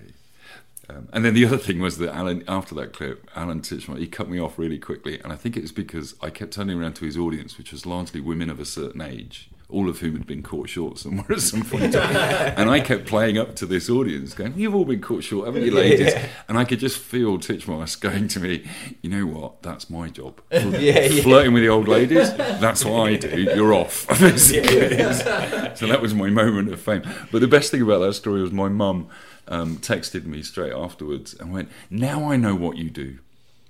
Um, 0.88 1.08
and 1.12 1.24
then 1.24 1.34
the 1.34 1.44
other 1.44 1.58
thing 1.58 1.80
was 1.80 1.98
that 1.98 2.14
Alan, 2.14 2.44
after 2.46 2.72
that 2.76 2.92
clip, 2.92 3.28
Alan 3.34 3.62
Titchmarsh, 3.62 3.98
he 3.98 4.06
cut 4.06 4.28
me 4.30 4.38
off 4.38 4.56
really 4.60 4.78
quickly, 4.78 5.18
and 5.20 5.32
I 5.32 5.36
think 5.36 5.56
it 5.56 5.62
was 5.62 5.72
because 5.72 6.14
I 6.22 6.30
kept 6.30 6.52
turning 6.52 6.80
around 6.80 6.94
to 6.96 7.04
his 7.04 7.16
audience, 7.18 7.58
which 7.58 7.72
was 7.72 7.84
largely 7.84 8.20
women 8.20 8.48
of 8.48 8.60
a 8.60 8.64
certain 8.64 9.00
age, 9.00 9.50
all 9.68 9.88
of 9.88 9.98
whom 9.98 10.12
had 10.12 10.26
been 10.26 10.42
caught 10.42 10.68
short 10.68 10.96
somewhere 10.98 11.26
at 11.30 11.40
some 11.40 11.62
point. 11.62 11.94
and 11.94 12.70
I 12.70 12.80
kept 12.80 13.06
playing 13.06 13.36
up 13.36 13.56
to 13.56 13.66
this 13.66 13.90
audience, 13.90 14.32
going, 14.32 14.54
"You've 14.56 14.74
all 14.74 14.84
been 14.84 15.00
caught 15.00 15.24
short, 15.24 15.46
haven't 15.46 15.64
you, 15.64 15.72
ladies?" 15.72 16.12
Yeah. 16.12 16.28
And 16.48 16.56
I 16.56 16.64
could 16.64 16.78
just 16.78 16.98
feel 16.98 17.38
Titchmarsh 17.38 18.00
going 18.00 18.28
to 18.28 18.40
me, 18.40 18.64
"You 19.02 19.10
know 19.10 19.26
what? 19.26 19.62
That's 19.62 19.90
my 19.90 20.08
job. 20.08 20.40
Yeah, 20.76 21.08
yeah. 21.08 21.22
Flirting 21.22 21.52
with 21.52 21.62
the 21.62 21.68
old 21.68 21.88
ladies, 21.88 22.32
that's 22.36 22.84
what 22.84 23.08
I 23.08 23.16
do. 23.16 23.42
You're 23.42 23.74
off." 23.74 24.06
basically. 24.20 24.98
so 25.74 25.86
that 25.86 25.98
was 26.00 26.14
my 26.14 26.30
moment 26.30 26.72
of 26.72 26.80
fame. 26.80 27.02
But 27.32 27.40
the 27.40 27.48
best 27.48 27.70
thing 27.70 27.82
about 27.82 28.00
that 28.00 28.14
story 28.14 28.42
was 28.42 28.52
my 28.52 28.68
mum 28.68 29.08
um, 29.48 29.78
texted 29.78 30.26
me 30.26 30.42
straight 30.42 30.72
afterwards 30.72 31.34
and 31.34 31.52
went, 31.52 31.70
"Now 31.90 32.30
I 32.30 32.36
know 32.36 32.54
what 32.54 32.76
you 32.76 32.90
do." 32.90 33.18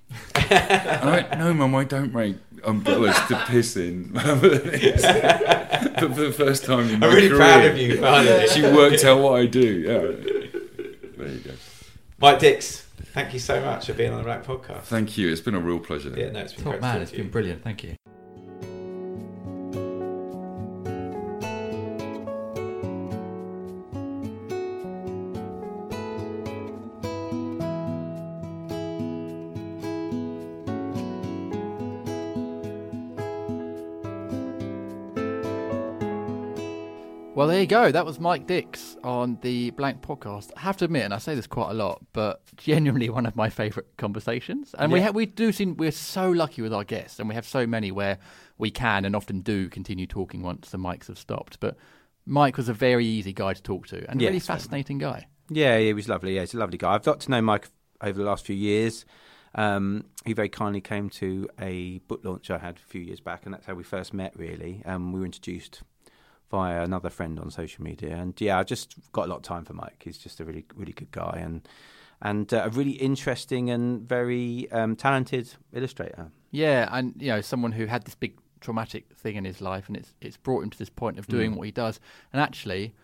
and 0.34 0.50
I 0.50 1.10
went, 1.10 1.38
"No, 1.38 1.54
mum, 1.54 1.74
I 1.74 1.84
don't 1.84 2.14
make 2.14 2.36
umbrellas 2.66 3.16
to 3.28 3.36
piss 3.46 3.76
in." 3.76 4.10
but 4.12 4.40
for 4.40 6.08
the 6.08 6.34
first 6.36 6.64
time 6.64 6.88
in 6.90 7.00
my 7.00 7.06
I'm 7.06 7.14
really 7.14 7.28
career, 7.28 7.38
proud 7.38 7.64
of 7.64 7.76
you, 7.78 8.00
finally. 8.00 8.48
She 8.54 8.62
worked 8.62 9.04
out 9.04 9.20
what 9.20 9.40
I 9.40 9.46
do. 9.46 9.60
Yeah. 9.60 9.98
There 11.16 11.28
you 11.28 11.38
go. 11.40 11.50
Mike 12.18 12.38
Dicks, 12.38 12.86
thank 13.14 13.32
you 13.32 13.38
so 13.38 13.60
much 13.60 13.86
for 13.86 13.92
being 13.94 14.12
on 14.12 14.18
the 14.22 14.24
Rack 14.28 14.44
podcast. 14.44 14.82
Thank 14.82 15.16
you. 15.18 15.30
It's 15.30 15.40
been 15.40 15.54
a 15.54 15.60
real 15.60 15.78
pleasure. 15.78 16.10
Yeah, 16.16 16.30
no, 16.30 16.40
it's 16.40 16.52
been 16.54 16.64
Top 16.64 16.72
great. 16.72 16.82
man, 16.82 16.94
talk 16.94 17.02
it's 17.02 17.12
you. 17.12 17.18
been 17.18 17.30
brilliant. 17.30 17.62
Thank 17.62 17.84
you. 17.84 17.96
Well, 37.36 37.48
there 37.48 37.60
you 37.60 37.66
go. 37.66 37.92
That 37.92 38.06
was 38.06 38.18
Mike 38.18 38.46
Dicks 38.46 38.96
on 39.04 39.36
the 39.42 39.68
Blank 39.72 40.00
podcast. 40.00 40.52
I 40.56 40.60
have 40.60 40.78
to 40.78 40.86
admit, 40.86 41.04
and 41.04 41.12
I 41.12 41.18
say 41.18 41.34
this 41.34 41.46
quite 41.46 41.70
a 41.70 41.74
lot, 41.74 42.02
but 42.14 42.40
genuinely 42.56 43.10
one 43.10 43.26
of 43.26 43.36
my 43.36 43.50
favourite 43.50 43.86
conversations. 43.98 44.74
And 44.78 44.90
we 44.90 45.02
ha- 45.02 45.10
we 45.10 45.26
do 45.26 45.52
seem 45.52 45.76
we're 45.76 45.90
so 45.90 46.30
lucky 46.30 46.62
with 46.62 46.72
our 46.72 46.82
guests, 46.82 47.20
and 47.20 47.28
we 47.28 47.34
have 47.34 47.46
so 47.46 47.66
many 47.66 47.92
where 47.92 48.16
we 48.56 48.70
can 48.70 49.04
and 49.04 49.14
often 49.14 49.42
do 49.42 49.68
continue 49.68 50.06
talking 50.06 50.40
once 50.42 50.70
the 50.70 50.78
mics 50.78 51.08
have 51.08 51.18
stopped. 51.18 51.60
But 51.60 51.76
Mike 52.24 52.56
was 52.56 52.70
a 52.70 52.72
very 52.72 53.04
easy 53.04 53.34
guy 53.34 53.52
to 53.52 53.62
talk 53.62 53.86
to, 53.88 54.10
and 54.10 54.18
a 54.18 54.24
Yeah, 54.24 54.30
really 54.30 54.40
fascinating 54.40 54.96
guy. 54.96 55.26
Yeah, 55.50 55.78
he 55.78 55.92
was 55.92 56.08
lovely. 56.08 56.36
Yeah, 56.36 56.40
he's 56.40 56.54
a 56.54 56.58
lovely 56.58 56.78
guy. 56.78 56.94
I've 56.94 57.04
got 57.04 57.20
to 57.20 57.30
know 57.30 57.42
Mike 57.42 57.68
over 58.00 58.18
the 58.18 58.24
last 58.24 58.46
few 58.46 58.56
years. 58.56 59.04
Um, 59.54 60.06
he 60.24 60.32
very 60.32 60.48
kindly 60.48 60.80
came 60.80 61.10
to 61.10 61.50
a 61.60 61.98
book 62.08 62.20
launch 62.24 62.50
I 62.50 62.56
had 62.56 62.76
a 62.76 62.88
few 62.88 63.02
years 63.02 63.20
back, 63.20 63.44
and 63.44 63.52
that's 63.52 63.66
how 63.66 63.74
we 63.74 63.82
first 63.82 64.14
met. 64.14 64.32
Really, 64.38 64.80
um, 64.86 65.12
we 65.12 65.20
were 65.20 65.26
introduced 65.26 65.82
via 66.50 66.82
another 66.82 67.10
friend 67.10 67.38
on 67.40 67.50
social 67.50 67.82
media, 67.84 68.14
and 68.16 68.40
yeah, 68.40 68.58
I 68.58 68.62
just 68.62 68.94
got 69.12 69.26
a 69.26 69.28
lot 69.28 69.36
of 69.36 69.42
time 69.42 69.64
for 69.64 69.72
Mike. 69.74 70.02
He's 70.04 70.18
just 70.18 70.40
a 70.40 70.44
really, 70.44 70.64
really 70.74 70.92
good 70.92 71.10
guy, 71.10 71.40
and 71.42 71.66
and 72.22 72.52
uh, 72.54 72.62
a 72.64 72.68
really 72.70 72.92
interesting 72.92 73.68
and 73.70 74.08
very 74.08 74.70
um, 74.72 74.96
talented 74.96 75.52
illustrator. 75.72 76.30
Yeah, 76.50 76.88
and 76.90 77.14
you 77.20 77.28
know, 77.28 77.40
someone 77.40 77.72
who 77.72 77.86
had 77.86 78.04
this 78.04 78.14
big 78.14 78.38
traumatic 78.60 79.04
thing 79.16 79.36
in 79.36 79.44
his 79.44 79.60
life, 79.60 79.88
and 79.88 79.96
it's 79.96 80.14
it's 80.20 80.36
brought 80.36 80.62
him 80.62 80.70
to 80.70 80.78
this 80.78 80.88
point 80.90 81.18
of 81.18 81.26
doing 81.26 81.52
Mm. 81.52 81.56
what 81.56 81.64
he 81.64 81.72
does. 81.72 82.00
And 82.32 82.40
actually, 82.40 82.94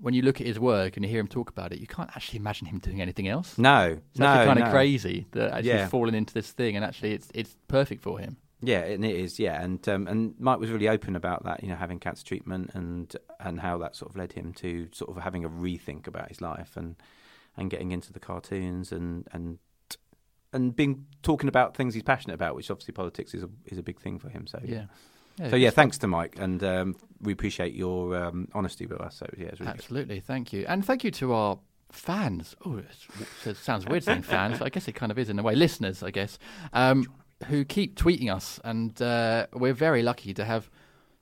when 0.00 0.14
you 0.14 0.22
look 0.22 0.40
at 0.40 0.46
his 0.46 0.58
work 0.58 0.96
and 0.96 1.04
you 1.04 1.10
hear 1.10 1.20
him 1.20 1.28
talk 1.28 1.50
about 1.50 1.72
it, 1.72 1.78
you 1.80 1.86
can't 1.86 2.10
actually 2.16 2.38
imagine 2.38 2.66
him 2.68 2.78
doing 2.78 3.00
anything 3.02 3.28
else. 3.28 3.58
No, 3.58 3.98
it's 4.10 4.18
no, 4.18 4.26
actually 4.26 4.46
kind 4.46 4.58
no. 4.60 4.66
of 4.66 4.72
crazy 4.72 5.26
that 5.32 5.52
actually 5.52 5.68
Yeah. 5.70 5.82
he's 5.82 5.90
fallen 5.90 6.14
into 6.14 6.32
this 6.34 6.50
thing, 6.52 6.76
and 6.76 6.84
actually, 6.84 7.12
it's 7.12 7.28
it's 7.34 7.56
perfect 7.68 8.00
for 8.02 8.18
him. 8.20 8.36
Yeah, 8.62 8.80
and 8.80 9.04
it 9.04 9.16
is. 9.16 9.38
Yeah, 9.38 9.60
and 9.60 9.86
um, 9.88 10.06
and 10.06 10.34
Mike 10.38 10.60
was 10.60 10.70
really 10.70 10.88
open 10.88 11.16
about 11.16 11.44
that. 11.44 11.62
You 11.62 11.68
know, 11.70 11.76
having 11.76 11.98
cancer 11.98 12.24
treatment 12.24 12.70
and 12.74 13.14
and 13.40 13.60
how 13.60 13.76
that 13.78 13.96
sort 13.96 14.10
of 14.10 14.16
led 14.16 14.32
him 14.32 14.52
to 14.54 14.88
sort 14.92 15.14
of 15.14 15.22
having 15.22 15.44
a 15.44 15.50
rethink 15.50 16.06
about 16.06 16.28
his 16.28 16.40
life 16.40 16.76
and 16.76 16.96
and 17.56 17.70
getting 17.70 17.90
into 17.90 18.12
the 18.12 18.20
cartoons 18.20 18.92
and 18.92 19.26
and 19.32 19.58
and 20.52 20.76
being 20.76 21.06
talking 21.22 21.48
about 21.48 21.76
things 21.76 21.94
he's 21.94 22.02
passionate 22.02 22.34
about, 22.34 22.54
which 22.54 22.70
obviously 22.70 22.92
politics 22.92 23.34
is 23.34 23.42
a 23.42 23.48
is 23.66 23.78
a 23.78 23.82
big 23.82 24.00
thing 24.00 24.18
for 24.18 24.28
him. 24.28 24.46
So 24.46 24.60
Yeah. 24.64 24.86
Yeah, 25.38 25.48
so 25.48 25.56
yeah, 25.56 25.70
thanks 25.70 25.96
to 25.98 26.06
Mike, 26.06 26.36
and 26.38 26.62
um, 26.62 26.94
we 27.22 27.32
appreciate 27.32 27.72
your 27.72 28.14
um, 28.14 28.48
honesty 28.52 28.84
with 28.84 29.00
us. 29.00 29.16
So 29.16 29.26
yeah, 29.38 29.46
it's 29.46 29.60
really 29.60 29.72
good. 29.72 29.78
Absolutely, 29.80 30.20
thank 30.20 30.52
you, 30.52 30.66
and 30.68 30.84
thank 30.84 31.04
you 31.04 31.10
to 31.12 31.32
our 31.32 31.58
fans. 31.90 32.54
Oh, 32.66 32.82
it 33.46 33.56
sounds 33.56 33.86
weird 33.86 34.04
saying 34.04 34.22
fans. 34.22 34.58
but 34.58 34.66
I 34.66 34.68
guess 34.68 34.88
it 34.88 34.92
kind 34.92 35.10
of 35.10 35.18
is 35.18 35.30
in 35.30 35.38
a 35.38 35.42
way. 35.42 35.54
Listeners, 35.54 36.02
I 36.02 36.10
guess, 36.10 36.38
um, 36.74 37.06
who 37.48 37.64
keep 37.64 37.96
tweeting 37.96 38.32
us, 38.34 38.60
and 38.64 39.00
uh, 39.02 39.46
we're 39.52 39.72
very 39.74 40.02
lucky 40.02 40.32
to 40.34 40.44
have 40.44 40.70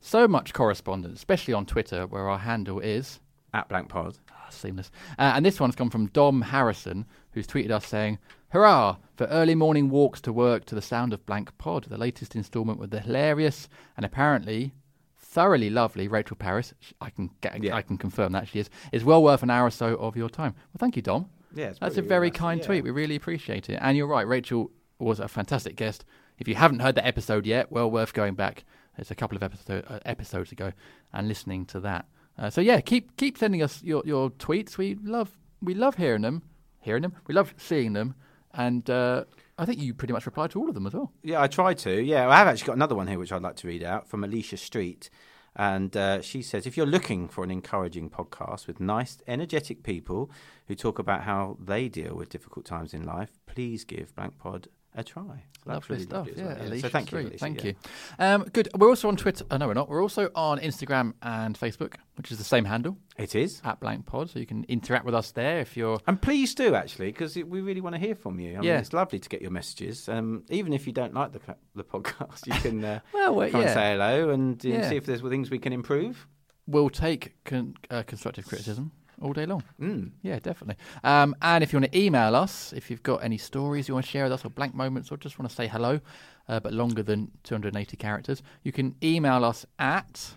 so 0.01 0.27
much 0.27 0.53
correspondence, 0.55 1.19
especially 1.19 1.55
on 1.55 1.67
Twitter, 1.67 2.07
where 2.07 2.29
our 2.29 2.39
handle 2.39 2.81
is 2.81 3.21
at 3.53 3.69
Blank 3.69 3.89
Pod. 3.89 4.19
seamless. 4.51 4.91
Uh, 5.19 5.33
and 5.35 5.45
this 5.47 5.61
one's 5.61 5.77
come 5.77 5.91
from 5.91 6.07
Dom 6.09 6.43
Harrison, 6.43 7.07
who's 7.33 7.47
tweeted 7.47 7.71
us 7.71 7.87
saying, 7.87 8.19
Hurrah 8.49 8.97
for 9.17 9.27
early 9.27 9.55
morning 9.55 9.91
walks 9.91 10.21
to 10.23 10.33
work 10.33 10.65
to 10.67 10.75
the 10.75 10.83
sound 10.83 11.13
of 11.13 11.25
Blank 11.27 11.57
Pod, 11.59 11.85
the 11.85 11.97
latest 11.99 12.35
instalment 12.35 12.79
with 12.81 12.91
the 12.91 12.99
hilarious 13.01 13.69
and 13.97 14.05
apparently 14.05 14.73
thoroughly 15.17 15.71
lovely 15.71 16.09
Rachel 16.09 16.35
Parris. 16.37 16.75
I 17.01 17.11
can 17.11 17.31
get, 17.41 17.55
I 17.73 17.83
can 17.83 17.97
confirm 17.97 18.33
that 18.33 18.49
she 18.49 18.59
is. 18.59 18.71
Is 18.91 19.05
well 19.05 19.23
worth 19.23 19.45
an 19.45 19.51
hour 19.51 19.67
or 19.67 19.71
so 19.71 19.95
of 19.97 20.17
your 20.17 20.29
time. 20.29 20.55
Well, 20.57 20.79
thank 20.81 20.97
you, 20.97 21.03
Dom. 21.03 21.29
Yeah, 21.55 21.73
that's 21.81 21.97
a 21.97 22.03
very 22.03 22.31
nice. 22.31 22.39
kind 22.39 22.61
Yeah. 22.61 22.67
tweet. 22.67 22.85
We 22.85 22.91
really 22.91 23.15
appreciate 23.17 23.71
it. 23.71 23.79
And 23.81 23.97
you're 23.97 24.07
right, 24.09 24.27
Rachel 24.27 24.71
was 25.01 25.21
a 25.21 25.29
fantastic 25.29 25.77
guest. 25.77 26.05
If 26.39 26.49
you 26.49 26.55
haven't 26.55 26.81
heard 26.81 26.95
that 26.95 27.07
episode 27.07 27.47
yet, 27.47 27.71
well 27.71 27.91
worth 27.91 28.13
going 28.13 28.35
back. 28.35 28.65
It's 28.99 29.11
a 29.11 29.15
couple 29.15 29.37
of 29.37 29.43
episode, 29.43 29.85
uh, 29.89 30.01
episodes 30.05 30.53
ago 30.53 30.73
and 31.13 31.29
listening 31.29 31.65
to 31.67 31.81
that. 31.81 32.07
Uh, 32.39 32.51
so 32.51 32.61
yeah, 32.61 32.81
keep 32.81 33.17
keep 33.17 33.37
sending 33.37 33.63
us 33.63 33.83
your, 33.83 34.03
your 34.05 34.31
tweets. 34.31 34.79
We 34.79 34.97
love 35.03 35.37
we 35.63 35.75
love 35.75 35.97
hearing 35.97 36.23
them, 36.23 36.43
hearing 36.81 37.03
them. 37.03 37.15
We 37.27 37.35
love 37.35 37.55
seeing 37.59 37.93
them, 37.93 38.15
and 38.55 38.89
uh, 38.89 39.25
I 39.59 39.67
think 39.67 39.81
you 39.81 39.93
pretty 39.95 40.13
much 40.13 40.27
replied 40.27 40.51
to 40.53 40.61
all 40.61 40.69
of 40.69 40.75
them 40.75 40.87
as 40.87 40.95
well. 40.95 41.13
Yeah, 41.23 41.43
I 41.43 41.49
tried 41.49 41.79
to. 41.79 42.03
Yeah, 42.03 42.29
I 42.29 42.37
have 42.39 42.49
actually 42.49 42.67
got 42.67 42.77
another 42.77 42.95
one 42.95 43.09
here 43.09 43.19
which 43.19 43.33
I'd 43.33 43.43
like 43.43 43.57
to 43.57 43.69
read 43.69 43.83
out 43.83 44.09
from 44.09 44.25
Alicia 44.25 44.57
Street. 44.57 45.11
And 45.57 45.97
uh, 45.97 46.23
she 46.23 46.43
says, 46.43 46.65
if 46.65 46.77
you're 46.77 46.87
looking 46.87 47.29
for 47.29 47.43
an 47.43 47.51
encouraging 47.51 48.09
podcast 48.09 48.67
with 48.67 48.79
nice, 48.81 49.19
energetic 49.27 49.83
people 49.83 50.31
who 50.69 50.77
talk 50.77 50.99
about 50.99 51.25
how 51.25 51.57
they 51.61 51.89
deal 51.89 52.15
with 52.15 52.29
difficult 52.29 52.65
times 52.65 52.95
in 52.95 53.05
life, 53.05 53.31
please 53.47 53.85
give 53.85 54.15
Blank 54.15 54.39
Pod 54.39 54.69
a 54.95 55.05
try. 55.05 55.45
So 55.65 55.73
Lovely 55.73 55.95
really 55.95 56.05
stuff. 56.07 56.27
lovely 56.27 56.43
Yeah, 56.43 56.55
well. 56.55 56.63
Alicia 56.67 56.81
So 56.83 56.89
thank 56.89 57.13
you. 57.13 57.19
Alicia, 57.19 57.39
Thank 57.39 57.65
yeah. 57.65 57.71
you. 57.71 57.75
Um, 58.19 58.45
good. 58.53 58.69
We're 58.77 58.89
also 58.89 59.09
on 59.09 59.17
Twitter. 59.17 59.45
Oh, 59.51 59.57
no, 59.59 59.69
we're 59.69 59.75
not. 59.75 59.89
We're 59.89 60.03
also 60.03 60.31
on 60.35 60.59
Instagram 60.59 61.13
and 61.23 61.59
Facebook, 61.59 61.95
which 62.17 62.33
is 62.33 62.39
the 62.39 62.45
same 62.45 62.65
handle. 62.65 62.97
It 63.19 63.35
is 63.35 63.61
at 63.65 63.79
Blank 63.79 64.07
Pod, 64.07 64.31
so 64.31 64.39
you 64.39 64.47
can 64.47 64.65
interact 64.69 65.05
with 65.05 65.15
us 65.15 65.33
there 65.33 65.61
if 65.61 65.77
you're. 65.77 66.01
And 66.07 66.21
please 66.21 66.55
do 66.55 66.75
actually, 66.75 67.13
because 67.13 67.37
we 67.37 67.61
really 67.61 67.81
want 67.83 67.95
to 67.95 68.01
hear 68.01 68.15
from 68.15 68.41
you. 68.41 68.53
I 68.53 68.55
mean, 68.55 68.63
Yeah. 68.65 68.79
it's 68.79 68.93
lovely 68.93 69.19
to 69.19 69.29
get 69.29 69.43
your 69.43 69.51
messages. 69.51 70.09
Um, 70.09 70.45
even 70.49 70.73
if 70.73 70.87
you 70.87 70.93
don't 70.93 71.15
like 71.15 71.33
the 71.33 71.41
the 71.75 71.85
podcast, 71.85 72.47
you 72.47 72.55
can 72.61 72.85
uh, 72.85 73.01
Well, 73.13 73.35
well, 73.35 73.51
come 73.51 73.61
yeah. 73.61 73.67
and 73.69 73.75
say 73.75 73.91
hello 73.93 74.31
and 74.31 74.65
uh, 74.65 74.69
Yeah. 74.69 74.89
see 74.89 74.97
if 74.97 75.05
there's 75.07 75.21
things 75.21 75.51
we 75.51 75.59
can 75.59 75.73
improve. 75.73 76.27
We'll 76.67 76.91
take 76.91 77.35
con- 77.45 77.75
uh, 77.91 78.03
constructive 78.05 78.47
criticism 78.47 78.93
all 79.21 79.33
day 79.33 79.47
long. 79.47 79.63
Mm. 79.81 80.11
Yeah, 80.23 80.39
definitely. 80.39 80.77
Um, 81.05 81.35
and 81.43 81.63
if 81.63 81.73
you 81.73 81.79
want 81.79 81.93
to 81.93 81.99
email 81.99 82.35
us, 82.35 82.73
if 82.73 82.91
you've 82.91 83.03
got 83.03 83.23
any 83.23 83.39
stories 83.39 83.89
you 83.89 83.95
want 83.95 84.07
to 84.07 84.11
share 84.11 84.25
with 84.25 84.33
us, 84.33 84.45
or 84.45 84.51
blank 84.51 84.75
moments, 84.75 85.11
or 85.11 85.17
just 85.17 85.39
want 85.39 85.49
to 85.49 85.55
say 85.55 85.67
hello, 85.67 86.01
uh, 86.49 86.61
but 86.61 86.73
longer 86.73 87.03
than 87.03 87.31
280 87.45 87.97
characters, 87.97 88.43
you 88.63 88.73
can 88.73 88.95
email 89.03 89.45
us 89.45 89.67
at 89.79 90.35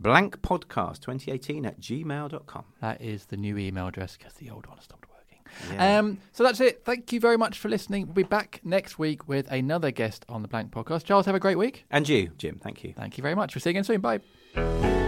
blankpodcast2018 0.00 1.66
at 1.66 1.80
gmail.com. 1.80 2.64
That 2.80 3.00
is 3.00 3.26
the 3.26 3.36
new 3.36 3.58
email 3.58 3.88
address 3.88 4.16
because 4.16 4.34
the 4.34 4.50
old 4.50 4.66
one 4.66 4.80
stopped 4.80 5.06
working. 5.08 5.74
Yeah. 5.74 5.98
Um, 5.98 6.18
so 6.32 6.44
that's 6.44 6.60
it. 6.60 6.84
Thank 6.84 7.12
you 7.12 7.20
very 7.20 7.36
much 7.36 7.58
for 7.58 7.68
listening. 7.68 8.06
We'll 8.06 8.14
be 8.14 8.22
back 8.22 8.60
next 8.64 8.98
week 8.98 9.28
with 9.28 9.50
another 9.50 9.90
guest 9.90 10.24
on 10.28 10.42
the 10.42 10.48
Blank 10.48 10.70
Podcast. 10.70 11.04
Giles, 11.04 11.26
have 11.26 11.34
a 11.34 11.40
great 11.40 11.58
week. 11.58 11.86
And 11.90 12.08
you, 12.08 12.30
Jim. 12.38 12.60
Thank 12.62 12.84
you. 12.84 12.92
Thank 12.96 13.18
you 13.18 13.22
very 13.22 13.34
much. 13.34 13.54
We'll 13.54 13.60
see 13.60 13.70
you 13.70 13.80
again 13.80 13.84
soon. 13.84 14.00
Bye. 14.00 15.07